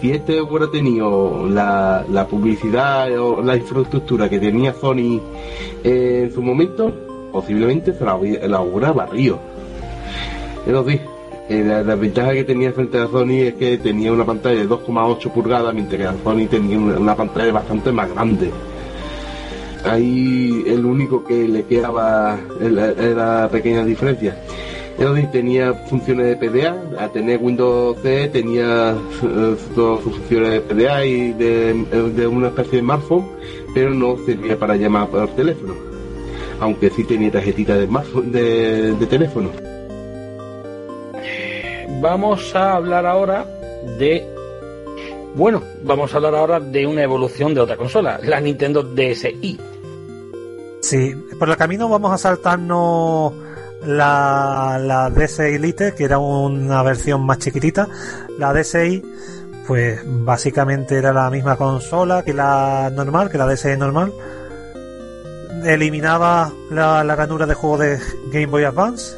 Si 0.00 0.12
este 0.12 0.40
hubiera 0.40 0.70
tenido 0.70 1.48
la, 1.48 2.26
publicidad 2.30 3.10
o 3.18 3.42
la 3.42 3.56
infraestructura 3.56 4.28
que 4.28 4.38
tenía 4.38 4.72
Sony 4.72 5.20
eh, 5.82 6.22
en 6.24 6.32
su 6.32 6.40
momento, 6.40 6.92
posiblemente 7.32 7.92
se 7.92 8.04
la, 8.04 8.16
la 8.46 8.60
hubiera 8.60 8.92
barrido. 8.92 9.40
Eso 10.66 10.84
sí, 10.88 11.00
eh, 11.48 11.64
la, 11.64 11.82
la 11.82 11.94
ventaja 11.94 12.32
que 12.32 12.44
tenía 12.44 12.72
frente 12.72 12.98
a 12.98 13.08
Sony 13.08 13.40
es 13.46 13.54
que 13.54 13.78
tenía 13.78 14.12
una 14.12 14.24
pantalla 14.26 14.60
de 14.60 14.68
2,8 14.68 15.32
pulgadas, 15.32 15.72
mientras 15.72 16.14
que 16.14 16.22
Sony 16.22 16.46
tenía 16.46 16.78
una, 16.78 17.16
pantalla 17.16 17.52
bastante 17.52 17.90
más 17.90 18.12
grande. 18.12 18.50
Ahí 19.84 20.64
el 20.66 20.84
único 20.84 21.24
que 21.24 21.48
le 21.48 21.64
quedaba 21.64 22.38
era 22.60 22.90
era 22.90 23.42
la 23.42 23.48
pequeña 23.48 23.84
sí, 24.98 25.28
tenía 25.32 25.72
funciones 25.74 26.26
de 26.26 26.36
PDA, 26.36 26.76
a 26.98 27.08
tener 27.08 27.38
Windows 27.40 27.98
C 28.02 28.28
tenía 28.28 28.90
eh, 29.22 29.56
todas 29.74 30.02
sus 30.02 30.12
funciones 30.16 30.50
de 30.52 30.60
PDA 30.60 31.04
y 31.06 31.32
de, 31.32 31.74
de 32.16 32.26
una 32.26 32.48
especie 32.48 32.72
de 32.78 32.80
smartphone, 32.80 33.26
pero 33.74 33.90
no 33.94 34.16
servía 34.26 34.58
para 34.58 34.76
llamar 34.76 35.08
por 35.08 35.28
teléfono. 35.36 35.74
Aunque 36.60 36.90
sí 36.90 37.04
tenía 37.04 37.30
tarjetita 37.30 37.76
de, 37.76 37.88
smartphone- 37.88 38.30
de, 38.32 38.94
de 38.94 39.06
teléfono. 39.06 39.50
Vamos 42.00 42.54
a 42.54 42.74
hablar 42.74 43.06
ahora 43.06 43.44
de. 43.98 44.26
Bueno, 45.34 45.62
vamos 45.84 46.12
a 46.12 46.16
hablar 46.16 46.34
ahora 46.34 46.58
de 46.60 46.86
una 46.86 47.02
evolución 47.02 47.54
de 47.54 47.60
otra 47.60 47.76
consola, 47.76 48.18
la 48.24 48.40
Nintendo 48.40 48.82
DSi. 48.82 49.58
Sí, 50.80 51.14
por 51.38 51.48
el 51.50 51.56
camino 51.56 51.88
vamos 51.88 52.12
a 52.12 52.18
saltarnos 52.18 53.32
la, 53.82 54.78
la 54.80 55.10
DSi 55.10 55.54
Elite, 55.54 55.94
que 55.94 56.04
era 56.04 56.18
una 56.18 56.82
versión 56.82 57.24
más 57.24 57.38
chiquitita. 57.38 57.88
La 58.38 58.52
DSi, 58.52 59.02
pues 59.66 60.00
básicamente 60.04 60.96
era 60.96 61.12
la 61.12 61.30
misma 61.30 61.56
consola 61.56 62.22
que 62.22 62.34
la 62.34 62.90
normal, 62.92 63.30
que 63.30 63.38
la 63.38 63.46
DSi 63.46 63.76
normal. 63.76 64.12
Eliminaba 65.64 66.52
la, 66.70 67.02
la 67.02 67.16
ranura 67.16 67.46
de 67.46 67.54
juego 67.54 67.78
de 67.78 67.98
Game 68.32 68.46
Boy 68.46 68.64
Advance 68.64 69.16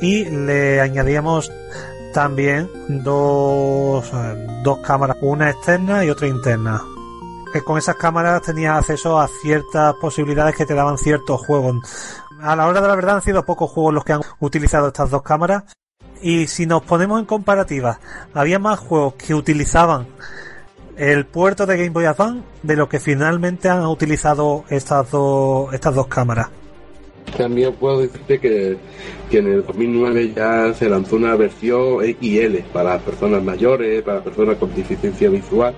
y 0.00 0.24
le 0.24 0.80
añadíamos 0.80 1.52
también 2.12 2.68
dos, 2.88 4.10
eh, 4.12 4.46
dos 4.64 4.78
cámaras, 4.80 5.16
una 5.20 5.50
externa 5.50 6.04
y 6.04 6.10
otra 6.10 6.26
interna 6.26 6.82
que 7.52 7.62
con 7.62 7.76
esas 7.76 7.96
cámaras 7.96 8.42
tenías 8.42 8.78
acceso 8.78 9.20
a 9.20 9.28
ciertas 9.28 9.94
posibilidades 9.96 10.56
que 10.56 10.64
te 10.64 10.74
daban 10.74 10.96
ciertos 10.96 11.40
juegos. 11.42 11.76
A 12.42 12.56
la 12.56 12.66
hora 12.66 12.80
de 12.80 12.88
la 12.88 12.96
verdad 12.96 13.14
han 13.14 13.22
sido 13.22 13.44
pocos 13.44 13.70
juegos 13.70 13.94
los 13.94 14.04
que 14.04 14.14
han 14.14 14.20
utilizado 14.40 14.88
estas 14.88 15.10
dos 15.10 15.22
cámaras. 15.22 15.62
Y 16.20 16.48
si 16.48 16.66
nos 16.66 16.82
ponemos 16.82 17.20
en 17.20 17.26
comparativa, 17.26 18.00
había 18.34 18.58
más 18.58 18.80
juegos 18.80 19.14
que 19.14 19.32
utilizaban 19.32 20.08
el 20.96 21.24
puerto 21.24 21.66
de 21.66 21.76
Game 21.76 21.90
Boy 21.90 22.06
Advance 22.06 22.42
de 22.64 22.74
lo 22.74 22.88
que 22.88 22.98
finalmente 22.98 23.68
han 23.68 23.86
utilizado 23.86 24.64
estas 24.70 25.08
dos, 25.12 25.72
estas 25.72 25.94
dos 25.94 26.08
cámaras. 26.08 26.48
También 27.36 27.74
puedo 27.74 28.00
decirte 28.00 28.40
que, 28.40 28.76
en 29.30 29.46
el 29.46 29.64
2009 29.64 30.32
ya 30.34 30.74
se 30.74 30.88
lanzó 30.88 31.16
una 31.16 31.36
versión 31.36 32.00
XL 32.02 32.58
para 32.72 32.98
personas 32.98 33.40
mayores, 33.42 34.02
para 34.02 34.22
personas 34.22 34.56
con 34.56 34.74
deficiencia 34.74 35.30
visual. 35.30 35.74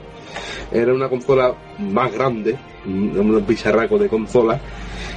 Era 0.72 0.94
una 0.94 1.10
consola 1.10 1.54
más 1.78 2.10
grande, 2.10 2.58
un 2.86 3.44
bicharraco 3.46 3.98
de 3.98 4.08
consola, 4.08 4.58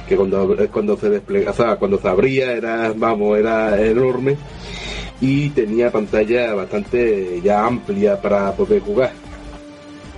que 0.08 0.16
cuando, 0.16 0.56
cuando 0.72 0.96
se 0.96 1.10
desplegaba, 1.10 1.76
cuando 1.76 1.98
se 1.98 2.08
abría 2.08 2.52
era, 2.52 2.92
vamos, 2.96 3.38
era 3.38 3.80
enorme 3.80 4.36
y 5.20 5.50
tenía 5.50 5.90
pantalla 5.90 6.54
bastante 6.54 7.40
ya 7.42 7.66
amplia 7.66 8.20
para 8.20 8.52
poder 8.52 8.80
jugar. 8.80 9.12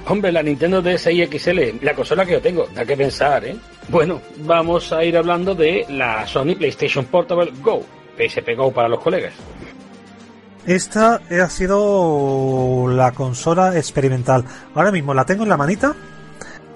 Hombre, 0.07 0.33
la 0.33 0.43
Nintendo 0.43 0.81
DSi 0.81 1.27
XL, 1.27 1.85
la 1.85 1.95
consola 1.95 2.25
que 2.25 2.33
yo 2.33 2.41
tengo, 2.41 2.67
da 2.75 2.85
que 2.85 2.97
pensar, 2.97 3.45
¿eh? 3.45 3.57
Bueno, 3.89 4.21
vamos 4.39 4.93
a 4.93 5.05
ir 5.05 5.17
hablando 5.17 5.55
de 5.55 5.85
la 5.89 6.27
Sony 6.27 6.55
PlayStation 6.57 7.05
Portable 7.05 7.53
Go, 7.63 7.83
PSP 8.17 8.57
Go 8.57 8.73
para 8.73 8.89
los 8.89 9.01
colegas. 9.01 9.35
Esta 10.67 11.21
ha 11.31 11.49
sido 11.49 12.87
la 12.89 13.13
consola 13.13 13.77
experimental. 13.77 14.45
Ahora 14.75 14.93
mismo 14.93 15.15
la 15.15 15.25
tengo 15.25 15.45
en 15.45 15.49
la 15.49 15.57
manita. 15.57 15.95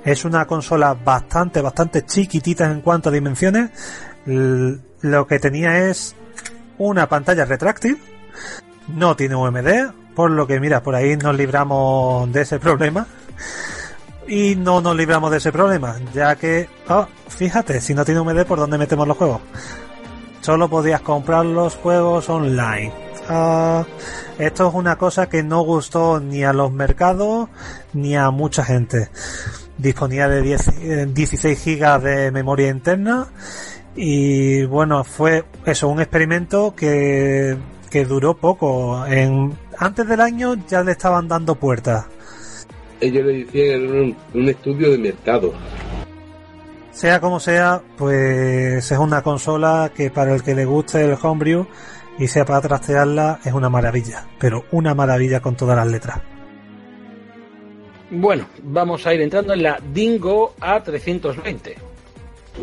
Es 0.05 0.25
una 0.25 0.47
consola 0.47 0.95
bastante, 0.95 1.63
bastante 1.63 2.05
chiquitita 2.05 2.71
en 2.71 2.83
cuanto 2.83 3.09
a 3.09 3.13
dimensiones. 3.13 3.71
Lo 4.27 5.27
que 5.27 5.39
tenía 5.39 5.89
es 5.89 6.15
una 6.79 7.09
pantalla 7.09 7.45
retráctil. 7.45 7.99
No 8.89 9.17
tiene 9.17 9.35
UMD, 9.35 9.93
por 10.15 10.31
lo 10.31 10.47
que 10.47 10.61
mira, 10.61 10.83
por 10.83 10.95
ahí 10.95 11.17
nos 11.17 11.37
libramos 11.37 12.31
de 12.33 12.43
ese 12.43 12.59
problema. 12.59 13.07
Y 14.27 14.57
no 14.57 14.81
nos 14.81 14.97
libramos 14.97 15.31
de 15.31 15.37
ese 15.37 15.53
problema, 15.53 15.97
ya 16.15 16.37
que, 16.37 16.69
oh, 16.89 17.07
fíjate, 17.29 17.81
si 17.81 17.93
no 17.93 18.07
tiene 18.07 18.21
UMD, 18.21 18.47
¿por 18.47 18.59
dónde 18.59 18.79
metemos 18.79 19.07
los 19.07 19.19
juegos? 19.19 19.43
Solo 20.41 20.69
podías 20.69 21.03
comprar 21.03 21.45
los 21.45 21.75
juegos 21.77 22.29
online. 22.29 22.93
Ah, 23.29 23.85
esto 24.39 24.69
es 24.69 24.75
una 24.75 24.97
cosa 24.97 25.29
que 25.29 25.43
no 25.43 25.63
gustó 25.63 26.21
ni 26.21 26.45
a 26.45 26.53
los 26.53 26.73
mercados 26.73 27.49
ni 27.93 28.17
a 28.17 28.31
mucha 28.31 28.65
gente. 28.65 29.11
Disponía 29.77 30.29
de 30.29 30.43
10, 30.43 30.69
eh, 30.69 31.07
16 31.13 31.61
gigas 31.61 32.03
de 32.03 32.31
memoria 32.31 32.69
interna 32.69 33.27
y 33.97 34.65
bueno, 34.65 35.05
fue 35.05 35.45
eso, 35.67 35.89
un 35.89 36.01
experimento 36.01 36.75
que, 36.75 37.57
que 37.91 38.05
duró 38.05 38.37
poco. 38.37 39.07
En, 39.07 39.53
antes 39.79 40.07
del 40.07 40.21
año 40.21 40.55
ya 40.69 40.83
le 40.83 40.93
estaban 40.93 41.29
dando 41.29 41.55
puertas. 41.55 42.07
Ellos 43.01 43.25
le 43.25 43.45
decían 43.45 43.83
era 43.83 44.03
un, 44.03 44.17
un 44.35 44.49
estudio 44.49 44.91
de 44.91 44.99
mercado. 44.99 45.53
Sea 46.93 47.21
como 47.21 47.41
sea, 47.41 47.83
pues 47.97 48.91
es 48.91 48.99
una 48.99 49.23
consola 49.23 49.91
que 49.95 50.11
para 50.11 50.35
el 50.35 50.43
que 50.43 50.55
le 50.55 50.65
guste 50.65 51.05
el 51.05 51.17
homebrew 51.21 51.67
y 52.19 52.29
sea 52.29 52.45
para 52.45 52.61
trastearla 52.61 53.41
es 53.45 53.53
una 53.53 53.69
maravilla, 53.69 54.27
pero 54.39 54.65
una 54.71 54.95
maravilla 54.95 55.41
con 55.41 55.57
todas 55.57 55.77
las 55.77 55.89
letras. 55.89 56.21
Bueno, 58.17 58.47
vamos 58.63 59.05
a 59.07 59.15
ir 59.15 59.21
entrando 59.21 59.55
en 59.55 59.63
la 59.65 59.81
Dingo 59.93 60.55
A320. 60.61 61.75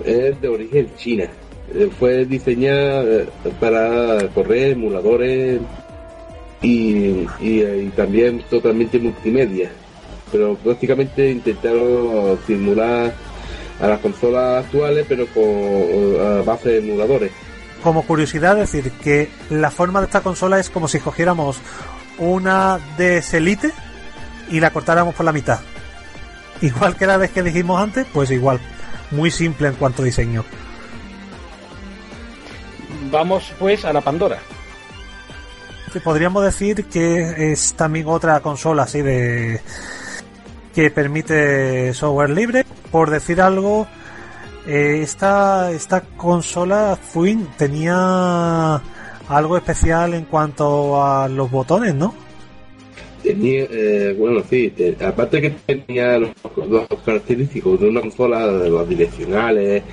Es 0.06 0.40
de 0.42 0.48
origen 0.48 0.90
china. 0.96 1.26
Eh, 1.74 1.90
Fue 2.00 2.26
diseñada 2.26 3.04
eh, 3.04 3.28
para 3.60 4.28
correr 4.30 4.72
emuladores 4.72 5.60
y, 6.62 7.28
y, 7.42 7.62
eh, 7.62 7.84
y 7.86 7.90
también 7.90 8.42
totalmente 8.50 8.98
multimedia. 8.98 9.70
Pero 10.32 10.56
prácticamente 10.56 11.30
intentaron 11.30 12.40
simular 12.48 13.14
a 13.82 13.88
las 13.88 14.00
consolas 14.00 14.66
actuales, 14.66 15.06
pero 15.10 15.26
con 15.28 16.26
a 16.26 16.42
base 16.44 16.70
de 16.70 16.78
emuladores. 16.78 17.32
Como 17.84 18.06
curiosidad 18.06 18.56
decir 18.56 18.90
que 19.04 19.28
la 19.50 19.70
forma 19.70 20.00
de 20.00 20.06
esta 20.06 20.22
consola 20.22 20.60
es 20.60 20.70
como 20.70 20.88
si 20.88 21.00
cogiéramos 21.00 21.60
una 22.20 22.80
DS 22.98 23.34
Elite 23.34 23.72
y 24.50 24.60
la 24.60 24.72
cortáramos 24.72 25.16
por 25.16 25.26
la 25.26 25.32
mitad. 25.32 25.60
Igual 26.62 26.96
que 26.96 27.08
la 27.08 27.18
vez 27.18 27.32
que 27.32 27.44
dijimos 27.44 27.82
antes, 27.82 28.06
pues 28.14 28.30
igual. 28.32 28.60
Muy 29.12 29.32
simple 29.32 29.68
en 29.68 29.76
cuanto 29.76 30.02
a 30.02 30.06
diseño. 30.06 30.46
Vamos 33.12 33.52
pues 33.60 33.84
a 33.84 33.92
la 33.92 34.02
Pandora. 34.02 34.40
Sí, 35.92 36.00
Podríamos 36.00 36.44
decir 36.44 36.86
que 36.86 37.52
es 37.52 37.74
también 37.74 38.08
otra 38.08 38.40
consola 38.40 38.84
así 38.84 39.02
de 39.02 39.60
que 40.74 40.90
permite 40.92 41.94
software 41.94 42.30
libre. 42.30 42.66
Por 42.92 43.10
decir 43.10 43.42
algo, 43.42 43.88
eh, 44.66 45.00
esta, 45.02 45.72
esta 45.72 46.02
consola 46.02 46.98
Fuin 47.02 47.48
tenía 47.58 48.82
algo 49.28 49.58
especial 49.58 50.14
en 50.14 50.26
cuanto 50.26 51.04
a 51.04 51.28
los 51.28 51.50
botones, 51.50 51.96
¿no? 51.96 52.14
Tenía, 53.24 53.68
eh, 53.70 54.16
bueno, 54.18 54.42
sí, 54.50 54.74
te- 54.76 54.96
aparte 55.06 55.42
que 55.42 55.52
tenía 55.66 56.18
los, 56.18 56.32
los 56.68 56.88
característicos 57.06 57.80
de 57.80 57.90
una 57.90 58.02
consola, 58.02 58.48
los 58.48 58.90
direccionales, 58.90 59.84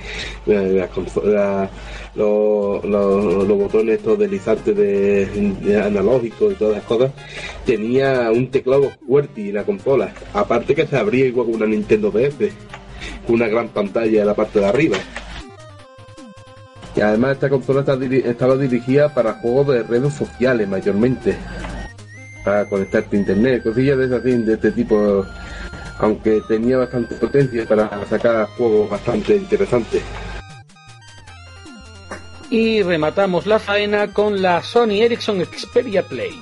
la- 0.47 1.69
los, 2.15 2.83
los- 2.85 3.47
botones 3.47 3.97
estos 3.99 4.17
deslizantes 4.17 4.75
de, 4.75 5.27
analógicos 5.79 6.53
y 6.53 6.55
todas 6.55 6.77
las 6.77 6.83
cosas, 6.85 7.11
tenía 7.65 8.31
un 8.31 8.49
teclado 8.49 8.91
QWERTY 9.05 9.51
la 9.51 9.63
consola, 9.63 10.11
aparte 10.33 10.73
que 10.73 10.87
se 10.87 10.97
abría 10.97 11.25
igual 11.27 11.47
que 11.47 11.53
una 11.53 11.65
Nintendo 11.67 12.09
DS, 12.09 12.51
con 13.27 13.35
una 13.35 13.47
gran 13.47 13.67
pantalla 13.67 14.21
en 14.21 14.27
la 14.27 14.33
parte 14.33 14.59
de 14.59 14.65
arriba. 14.65 14.97
Y 16.95 17.01
además 17.01 17.33
esta 17.33 17.49
consola 17.49 17.85
estaba 18.25 18.57
dirigida 18.57 19.13
para 19.13 19.33
juegos 19.33 19.67
de 19.67 19.83
redes 19.83 20.13
sociales 20.15 20.67
mayormente 20.67 21.35
para 22.43 22.67
conectarte 22.67 23.15
a 23.15 23.19
internet, 23.19 23.63
cosillas 23.63 23.97
de, 23.97 24.05
esas, 24.05 24.19
así, 24.21 24.37
de 24.37 24.53
este 24.53 24.71
tipo, 24.71 25.25
aunque 25.99 26.41
tenía 26.47 26.77
bastante 26.77 27.15
potencia 27.15 27.65
para 27.65 28.05
sacar 28.07 28.47
juegos 28.57 28.89
bastante 28.89 29.35
interesantes. 29.35 30.01
Y 32.49 32.81
rematamos 32.81 33.45
la 33.45 33.59
faena 33.59 34.11
con 34.11 34.41
la 34.41 34.63
Sony 34.63 35.01
Ericsson 35.01 35.45
Xperia 35.45 36.01
Play. 36.03 36.33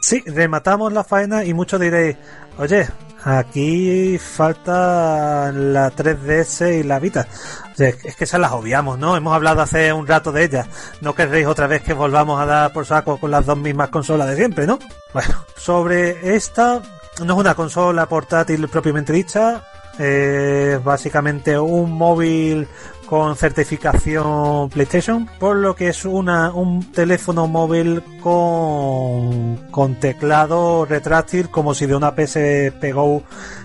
Sí, 0.00 0.22
rematamos 0.26 0.92
la 0.92 1.02
faena 1.02 1.44
y 1.44 1.54
muchos 1.54 1.80
diréis, 1.80 2.16
oye, 2.58 2.86
aquí 3.24 4.18
falta 4.18 5.50
la 5.52 5.90
3DS 5.90 6.80
y 6.80 6.82
la 6.82 6.98
Vita. 6.98 7.26
O 7.72 7.74
sea, 7.74 7.88
es 7.88 8.16
que 8.16 8.24
esas 8.24 8.40
las 8.40 8.52
obviamos, 8.52 8.98
¿no? 8.98 9.16
Hemos 9.16 9.34
hablado 9.34 9.62
hace 9.62 9.92
un 9.92 10.06
rato 10.06 10.30
de 10.30 10.44
ellas. 10.44 10.68
No 11.00 11.14
querréis 11.14 11.46
otra 11.46 11.66
vez 11.66 11.82
que 11.82 11.94
volvamos 11.94 12.40
a 12.40 12.46
dar 12.46 12.72
por 12.72 12.86
saco 12.86 13.18
con 13.18 13.30
las 13.30 13.46
dos 13.46 13.58
mismas 13.58 13.88
consolas 13.88 14.28
de 14.28 14.36
siempre, 14.36 14.66
¿no? 14.66 14.78
Bueno, 15.12 15.44
sobre 15.56 16.36
esta, 16.36 16.82
no 17.24 17.34
es 17.34 17.40
una 17.40 17.54
consola 17.54 18.06
portátil 18.06 18.68
propiamente 18.68 19.12
dicha, 19.12 19.64
es 19.98 20.82
básicamente 20.82 21.58
un 21.58 21.92
móvil 21.92 22.68
con 23.14 23.36
certificación 23.36 24.70
PlayStation, 24.70 25.28
por 25.38 25.54
lo 25.54 25.76
que 25.76 25.86
es 25.86 26.04
una, 26.04 26.52
un 26.52 26.90
teléfono 26.90 27.46
móvil 27.46 28.02
con, 28.20 29.56
con 29.70 29.94
teclado 30.00 30.84
retráctil 30.84 31.48
como 31.48 31.74
si 31.74 31.86
de 31.86 31.94
una 31.94 32.10
PSP 32.10 32.92
Go 32.92 33.22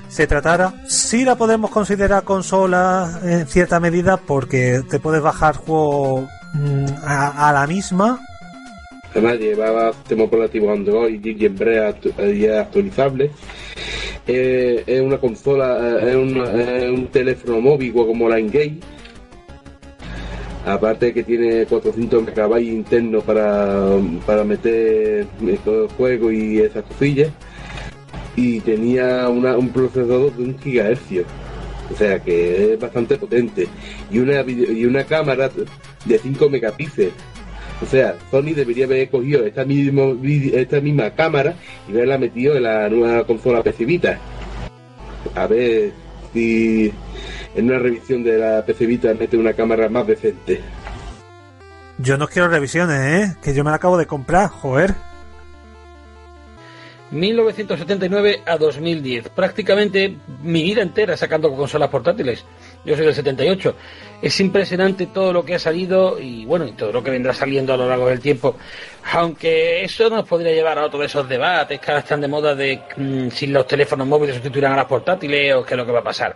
se 0.08 0.28
tratara. 0.28 0.76
Sí 0.88 1.26
la 1.26 1.36
podemos 1.36 1.72
considerar 1.72 2.26
consola 2.26 3.22
en 3.24 3.48
cierta 3.48 3.80
medida 3.80 4.18
porque 4.18 4.84
te 4.88 5.00
puedes 5.00 5.24
bajar 5.24 5.56
juegos 5.56 6.30
mm, 6.54 6.86
a, 7.04 7.52
la 7.52 7.66
misma 7.66 8.20
Además 9.10 9.40
llevaba 9.40 9.94
sistema 9.94 10.26
operativo 10.26 10.72
Android 10.72 11.26
y 11.26 11.46
es 12.46 12.52
actualizable. 12.52 13.32
Eh, 14.28 14.84
es 14.86 15.02
una 15.02 15.18
consola, 15.18 16.00
eh, 16.04 16.10
es, 16.12 16.84
es 16.84 16.92
un 16.92 17.08
teléfono 17.08 17.60
móvil 17.60 17.94
como 17.94 18.30
la 18.30 18.38
Engage. 18.38 18.99
Aparte 20.70 21.14
que 21.14 21.24
tiene 21.24 21.66
400 21.66 22.24
megabytes 22.26 22.72
internos 22.74 23.24
para, 23.24 23.88
para 24.26 24.44
meter 24.44 25.26
todo 25.66 25.86
el 25.86 25.90
juego 25.92 26.32
y 26.32 26.60
esas 26.60 26.84
cosillas. 26.84 27.30
Y 28.36 28.60
tenía 28.60 29.28
una- 29.30 29.58
un 29.58 29.70
procesador 29.70 30.32
de 30.36 30.44
un 30.44 30.60
gigahercio. 30.60 31.24
O 31.92 31.96
sea 31.98 32.20
que 32.20 32.74
es 32.74 32.80
bastante 32.80 33.18
potente. 33.18 33.68
Y 34.12 34.20
una, 34.20 34.44
video- 34.44 34.72
y 34.72 34.86
una 34.86 35.04
cámara 35.06 35.50
de 36.06 36.20
5 36.20 36.48
megapíxeles. 36.50 37.14
O 37.82 37.86
sea, 37.88 38.16
Sony 38.30 38.54
debería 38.54 38.86
haber 38.86 39.10
cogido 39.10 39.44
esta 39.46 39.64
vide- 39.64 40.60
esta 40.62 40.80
misma 40.82 41.10
cámara 41.12 41.56
y 41.88 41.94
haberla 41.94 42.18
metido 42.20 42.56
en 42.56 42.64
la 42.64 42.90
nueva 42.90 43.26
consola 43.26 43.64
PC. 43.64 44.18
A 45.34 45.48
ver 45.48 45.92
si 46.34 46.92
en 47.56 47.66
una 47.66 47.80
revisión 47.80 48.24
de 48.24 48.38
la 48.38 48.66
PC 48.66 48.86
Vita 48.86 49.14
mete 49.14 49.38
una 49.38 49.54
cámara 49.54 49.90
más 49.90 50.08
decente. 50.08 50.62
Yo 51.98 52.18
no 52.18 52.28
quiero 52.28 52.48
revisiones, 52.48 53.00
¿eh? 53.00 53.36
Que 53.44 53.54
yo 53.54 53.64
me 53.64 53.72
la 53.72 53.76
acabo 53.76 53.98
de 53.98 54.06
comprar, 54.06 54.50
joder. 54.50 54.96
1979 57.12 58.44
a 58.46 58.58
2010. 58.58 59.30
Prácticamente 59.30 60.16
mi 60.44 60.64
vida 60.64 60.82
entera 60.82 61.18
sacando 61.18 61.54
consolas 61.54 61.90
portátiles. 61.90 62.46
Yo 62.86 62.96
soy 62.96 63.06
del 63.06 63.16
78. 63.16 63.76
Es 64.22 64.40
impresionante 64.40 65.08
todo 65.08 65.34
lo 65.34 65.44
que 65.44 65.56
ha 65.56 65.60
salido 65.60 66.20
y 66.20 66.46
bueno, 66.46 66.68
y 66.68 66.74
todo 66.74 66.92
lo 66.92 67.04
que 67.04 67.12
vendrá 67.12 67.34
saliendo 67.34 67.74
a 67.74 67.78
lo 67.78 67.90
largo 67.90 68.08
del 68.08 68.20
tiempo. 68.20 68.56
Aunque 69.14 69.84
eso 69.84 70.10
nos 70.10 70.28
podría 70.28 70.54
llevar 70.54 70.78
a 70.78 70.86
otro 70.86 71.00
de 71.00 71.08
esos 71.08 71.28
debates 71.28 71.80
que 71.80 71.92
ahora 71.92 72.02
están 72.02 72.22
de 72.22 72.28
moda 72.28 72.54
de 72.54 72.82
mm, 72.96 73.30
si 73.30 73.48
los 73.48 73.66
teléfonos 73.66 74.08
móviles 74.08 74.36
sustituirán 74.36 74.74
a 74.74 74.78
las 74.78 74.86
portátiles 74.86 75.56
o 75.56 75.64
qué 75.64 75.74
es 75.74 75.78
lo 75.78 75.86
que 75.86 75.92
va 75.92 76.00
a 76.00 76.04
pasar. 76.04 76.36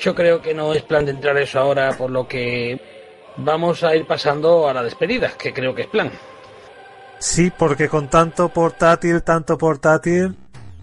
Yo 0.00 0.14
creo 0.14 0.40
que 0.40 0.54
no 0.54 0.72
es 0.72 0.82
plan 0.82 1.04
de 1.04 1.10
entrar 1.10 1.36
eso 1.36 1.60
ahora, 1.60 1.92
por 1.92 2.10
lo 2.10 2.26
que 2.26 2.80
vamos 3.36 3.84
a 3.84 3.94
ir 3.94 4.06
pasando 4.06 4.66
a 4.68 4.72
la 4.72 4.82
despedida, 4.82 5.32
que 5.38 5.52
creo 5.52 5.74
que 5.74 5.82
es 5.82 5.88
plan. 5.88 6.10
Sí, 7.18 7.52
porque 7.56 7.88
con 7.88 8.08
tanto 8.08 8.48
portátil, 8.48 9.22
tanto 9.22 9.58
portátil, 9.58 10.34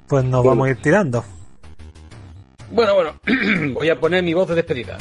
pues 0.07 0.23
nos 0.23 0.45
vamos 0.45 0.67
a 0.67 0.69
ir 0.69 0.81
tirando. 0.81 1.25
Bueno, 2.69 2.93
bueno, 2.93 3.19
voy 3.73 3.89
a 3.89 3.99
poner 3.99 4.21
mi 4.23 4.35
voz 4.35 4.49
de 4.49 4.55
despedida. 4.55 4.97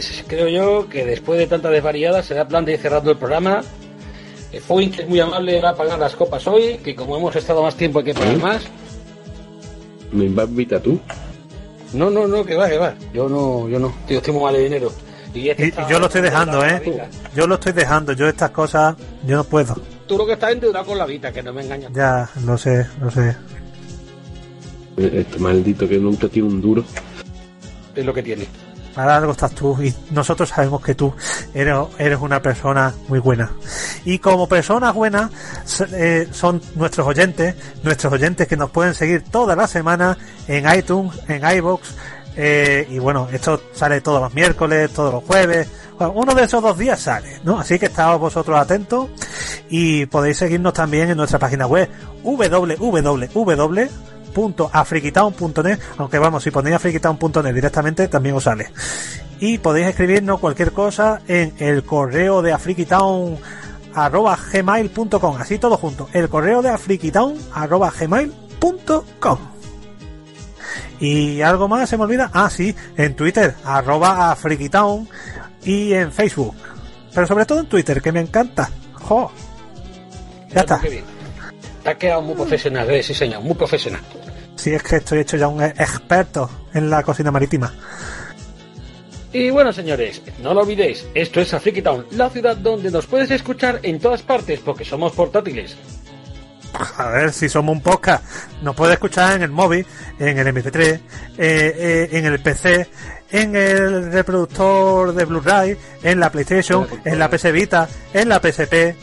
Pues 0.00 0.24
creo 0.26 0.48
yo 0.48 0.88
que 0.88 1.04
después 1.04 1.38
de 1.38 1.46
tanta 1.46 1.70
desvariada 1.70 2.22
será 2.22 2.46
plan 2.48 2.64
de 2.64 2.72
ir 2.74 2.78
cerrando 2.78 3.10
el 3.10 3.16
programa. 3.16 3.62
Eh, 4.52 4.60
Foin, 4.60 4.90
que 4.90 5.02
es 5.02 5.08
muy 5.08 5.20
amable, 5.20 5.60
va 5.60 5.70
a 5.70 5.74
pagar 5.76 5.98
las 5.98 6.14
copas 6.14 6.46
hoy, 6.46 6.78
que 6.84 6.94
como 6.94 7.16
hemos 7.16 7.34
estado 7.36 7.62
más 7.62 7.74
tiempo 7.76 7.98
hay 8.00 8.04
que 8.06 8.14
pagar 8.14 8.34
¿Sí? 8.34 8.40
más. 8.42 8.62
¿Me 10.12 10.24
invitas 10.26 10.82
tú? 10.82 11.00
No, 11.92 12.10
no, 12.10 12.26
no, 12.26 12.44
que 12.44 12.56
va, 12.56 12.68
que 12.68 12.78
va. 12.78 12.94
Yo 13.12 13.28
no, 13.28 13.68
yo 13.68 13.78
no. 13.78 13.92
Tío, 14.06 14.18
estoy 14.18 14.34
muy 14.34 14.42
mal 14.44 14.54
de 14.54 14.64
dinero. 14.64 14.92
Y, 15.34 15.48
este 15.48 15.62
Y, 15.62 15.66
y 15.66 15.68
está- 15.70 15.88
yo 15.88 15.98
lo 15.98 16.06
estoy 16.06 16.20
dejando, 16.22 16.64
¿eh? 16.64 16.80
Yo 17.34 17.46
lo 17.46 17.54
estoy 17.54 17.72
dejando. 17.72 18.12
Yo 18.12 18.28
estas 18.28 18.50
cosas, 18.50 18.94
yo 19.26 19.36
no 19.36 19.44
puedo. 19.44 19.76
Tú 20.06 20.16
lo 20.16 20.26
que 20.26 20.34
estás 20.34 20.52
endeudado 20.52 20.86
con 20.86 20.98
la 20.98 21.06
vida, 21.06 21.32
que 21.32 21.42
no 21.42 21.52
me 21.52 21.62
engañas. 21.64 21.92
Ya, 21.92 22.28
lo 22.44 22.56
sé, 22.58 22.86
lo 23.00 23.10
sé. 23.10 23.36
Este 24.96 25.38
maldito 25.38 25.88
que 25.88 25.98
nunca 25.98 26.28
tiene 26.28 26.48
un 26.48 26.60
duro. 26.60 26.84
Es 27.96 28.04
lo 28.04 28.14
que 28.14 28.22
tiene. 28.22 28.46
Para 28.94 29.16
algo 29.16 29.32
estás 29.32 29.52
tú 29.52 29.76
y 29.82 29.92
nosotros 30.10 30.48
sabemos 30.48 30.80
que 30.82 30.94
tú 30.94 31.12
eres, 31.52 32.18
una 32.20 32.40
persona 32.40 32.94
muy 33.08 33.18
buena. 33.18 33.50
Y 34.04 34.18
como 34.18 34.48
personas 34.48 34.94
buenas 34.94 35.30
eh, 35.92 36.28
son 36.30 36.62
nuestros 36.76 37.06
oyentes, 37.06 37.56
nuestros 37.82 38.12
oyentes 38.12 38.46
que 38.46 38.56
nos 38.56 38.70
pueden 38.70 38.94
seguir 38.94 39.24
toda 39.24 39.56
la 39.56 39.66
semana 39.66 40.16
en 40.46 40.72
iTunes, 40.76 41.12
en 41.28 41.42
iBox. 41.56 41.94
eh, 42.36 42.86
y 42.90 42.98
bueno, 42.98 43.28
esto 43.32 43.60
sale 43.72 44.00
todos 44.00 44.20
los 44.22 44.34
miércoles, 44.34 44.90
todos 44.92 45.14
los 45.14 45.24
jueves. 45.24 45.68
Bueno, 45.98 46.12
uno 46.16 46.34
de 46.34 46.44
esos 46.44 46.62
dos 46.62 46.78
días 46.78 47.00
sale, 47.00 47.40
¿no? 47.44 47.58
Así 47.58 47.78
que 47.78 47.86
estáos 47.86 48.20
vosotros 48.20 48.58
atentos 48.58 49.08
y 49.68 50.06
podéis 50.06 50.38
seguirnos 50.38 50.72
también 50.72 51.10
en 51.10 51.16
nuestra 51.16 51.38
página 51.38 51.66
web 51.66 51.88
www 52.22 53.88
afriquitown.net, 54.72 55.80
aunque 55.98 56.18
vamos, 56.18 56.42
si 56.42 56.50
ponéis 56.50 56.76
afriquitown.net 56.76 57.54
directamente 57.54 58.08
también 58.08 58.34
os 58.34 58.44
sale. 58.44 58.70
Y 59.40 59.58
podéis 59.58 59.88
escribirnos 59.88 60.40
cualquier 60.40 60.72
cosa 60.72 61.20
en 61.28 61.54
el 61.58 61.84
correo 61.84 62.42
de 62.42 62.52
afriquitown 62.52 63.38
arroba 63.94 64.36
gmail.com, 64.52 65.36
así 65.36 65.58
todo 65.58 65.76
junto, 65.76 66.08
el 66.12 66.28
correo 66.28 66.62
de 66.62 66.70
afriquitown 66.70 67.36
arroba 67.52 67.90
gmail.com. 67.90 69.38
Y 71.00 71.40
algo 71.40 71.68
más 71.68 71.88
se 71.88 71.96
me 71.96 72.04
olvida, 72.04 72.30
ah 72.32 72.48
sí, 72.50 72.74
en 72.96 73.14
Twitter 73.14 73.54
arroba 73.64 74.30
afriquitown 74.30 75.08
y 75.64 75.92
en 75.92 76.12
Facebook, 76.12 76.54
pero 77.14 77.26
sobre 77.26 77.46
todo 77.46 77.60
en 77.60 77.66
Twitter, 77.66 78.00
que 78.00 78.12
me 78.12 78.20
encanta. 78.20 78.70
¡Jo! 78.94 79.30
Ya 80.50 80.60
está. 80.60 80.80
Te 81.84 81.90
has 81.90 81.96
quedado 81.96 82.22
muy 82.22 82.34
profesional, 82.34 82.90
eh, 82.90 83.02
sí 83.02 83.12
señor, 83.12 83.42
muy 83.42 83.54
profesional. 83.54 84.00
Si 84.56 84.72
es 84.72 84.82
que 84.82 84.96
estoy 84.96 85.20
hecho 85.20 85.36
ya 85.36 85.48
un 85.48 85.62
experto 85.62 86.50
en 86.72 86.88
la 86.88 87.02
cocina 87.02 87.30
marítima. 87.30 87.72
Y 89.34 89.50
bueno, 89.50 89.72
señores, 89.72 90.22
no 90.42 90.54
lo 90.54 90.62
olvidéis, 90.62 91.04
esto 91.12 91.40
es 91.40 91.52
Afriki 91.52 91.82
Town, 91.82 92.06
la 92.12 92.30
ciudad 92.30 92.56
donde 92.56 92.90
nos 92.90 93.04
puedes 93.06 93.30
escuchar 93.30 93.80
en 93.82 93.98
todas 93.98 94.22
partes 94.22 94.60
porque 94.60 94.84
somos 94.84 95.12
portátiles. 95.12 95.76
A 96.96 97.08
ver, 97.08 97.32
si 97.32 97.48
somos 97.48 97.74
un 97.74 97.82
podcast, 97.82 98.24
nos 98.62 98.74
puede 98.74 98.94
escuchar 98.94 99.36
en 99.36 99.42
el 99.42 99.50
móvil, 99.50 99.84
en 100.18 100.38
el 100.38 100.46
MP3, 100.46 100.80
eh, 100.80 101.00
eh, 101.36 102.08
en 102.12 102.24
el 102.24 102.40
PC, 102.40 102.88
en 103.30 103.56
el 103.56 104.12
reproductor 104.12 105.12
de 105.12 105.24
Blu-ray, 105.24 105.76
en 106.02 106.20
la 106.20 106.30
PlayStation, 106.30 106.86
en 107.04 107.18
la 107.18 107.28
PS 107.28 107.52
Vita, 107.52 107.88
en 108.12 108.28
la 108.28 108.40
PSP, 108.40 108.96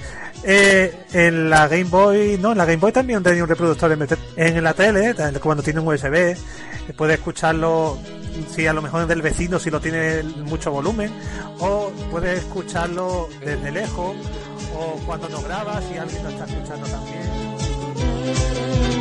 eh, 0.44 1.06
en 1.14 1.50
la 1.50 1.68
Game 1.68 1.86
Boy, 1.86 2.38
no, 2.40 2.52
en 2.52 2.58
la 2.58 2.66
Game 2.66 2.78
Boy 2.78 2.92
también 2.92 3.22
tenía 3.22 3.44
un 3.44 3.50
reproductor 3.50 3.98
MP3, 3.98 4.18
en 4.36 4.64
la 4.64 4.74
tele, 4.74 5.14
también 5.14 5.42
cuando 5.42 5.64
tiene 5.64 5.80
un 5.80 5.88
USB, 5.88 6.16
eh, 6.16 6.38
puede 6.96 7.16
escucharlo 7.16 7.98
si 8.50 8.66
a 8.66 8.74
lo 8.74 8.82
mejor 8.82 9.04
es 9.04 9.08
del 9.08 9.22
vecino, 9.22 9.60
si 9.60 9.70
lo 9.70 9.80
tiene 9.80 10.24
mucho 10.24 10.72
volumen, 10.72 11.12
o 11.60 11.92
puede 12.10 12.38
escucharlo 12.38 13.30
desde 13.40 13.72
lejos, 13.72 14.16
o 14.76 14.96
cuando 15.06 15.30
no 15.30 15.42
graba, 15.42 15.80
si 15.82 15.98
alguien 15.98 16.24
lo 16.24 16.30
está 16.30 16.46
escuchando 16.46 16.88
también. 16.88 19.01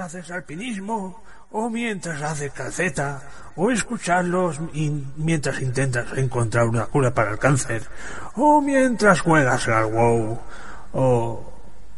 Haces 0.00 0.30
alpinismo, 0.30 1.22
o 1.52 1.68
mientras 1.68 2.22
haces 2.22 2.52
calceta, 2.52 3.22
o 3.56 3.70
escucharlos 3.70 4.60
mientras 5.16 5.60
intentas 5.60 6.06
encontrar 6.16 6.66
una 6.66 6.86
cura 6.86 7.12
para 7.12 7.32
el 7.32 7.38
cáncer, 7.38 7.86
o 8.36 8.60
mientras 8.60 9.20
juegas 9.20 9.68
al 9.68 9.86
WoW, 9.86 10.38
o... 10.92 11.52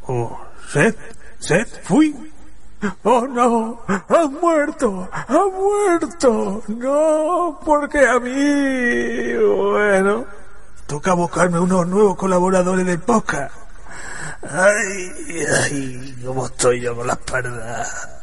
o... 0.06 0.40
¿Seth? 0.68 0.98
¿Seth? 1.38 1.82
¿Fui? 1.82 2.32
¡Oh 3.04 3.26
no! 3.26 3.82
¡Ha 3.86 4.26
muerto! 4.26 5.08
¡Ha 5.12 5.44
muerto! 5.52 6.62
¡No! 6.68 7.60
Porque 7.64 8.06
a 8.06 8.18
mí... 8.18 9.34
Bueno... 9.34 10.24
Toca 10.86 11.14
buscarme 11.14 11.58
unos 11.58 11.86
nuevos 11.86 12.16
colaboradores 12.16 12.84
del 12.84 12.98
podcast. 12.98 13.61
Ay, 14.43 15.12
ay, 15.64 16.16
cómo 16.24 16.47
estoy 16.47 16.81
yo 16.81 16.97
con 16.97 17.06
la 17.06 17.12
espalda. 17.12 18.21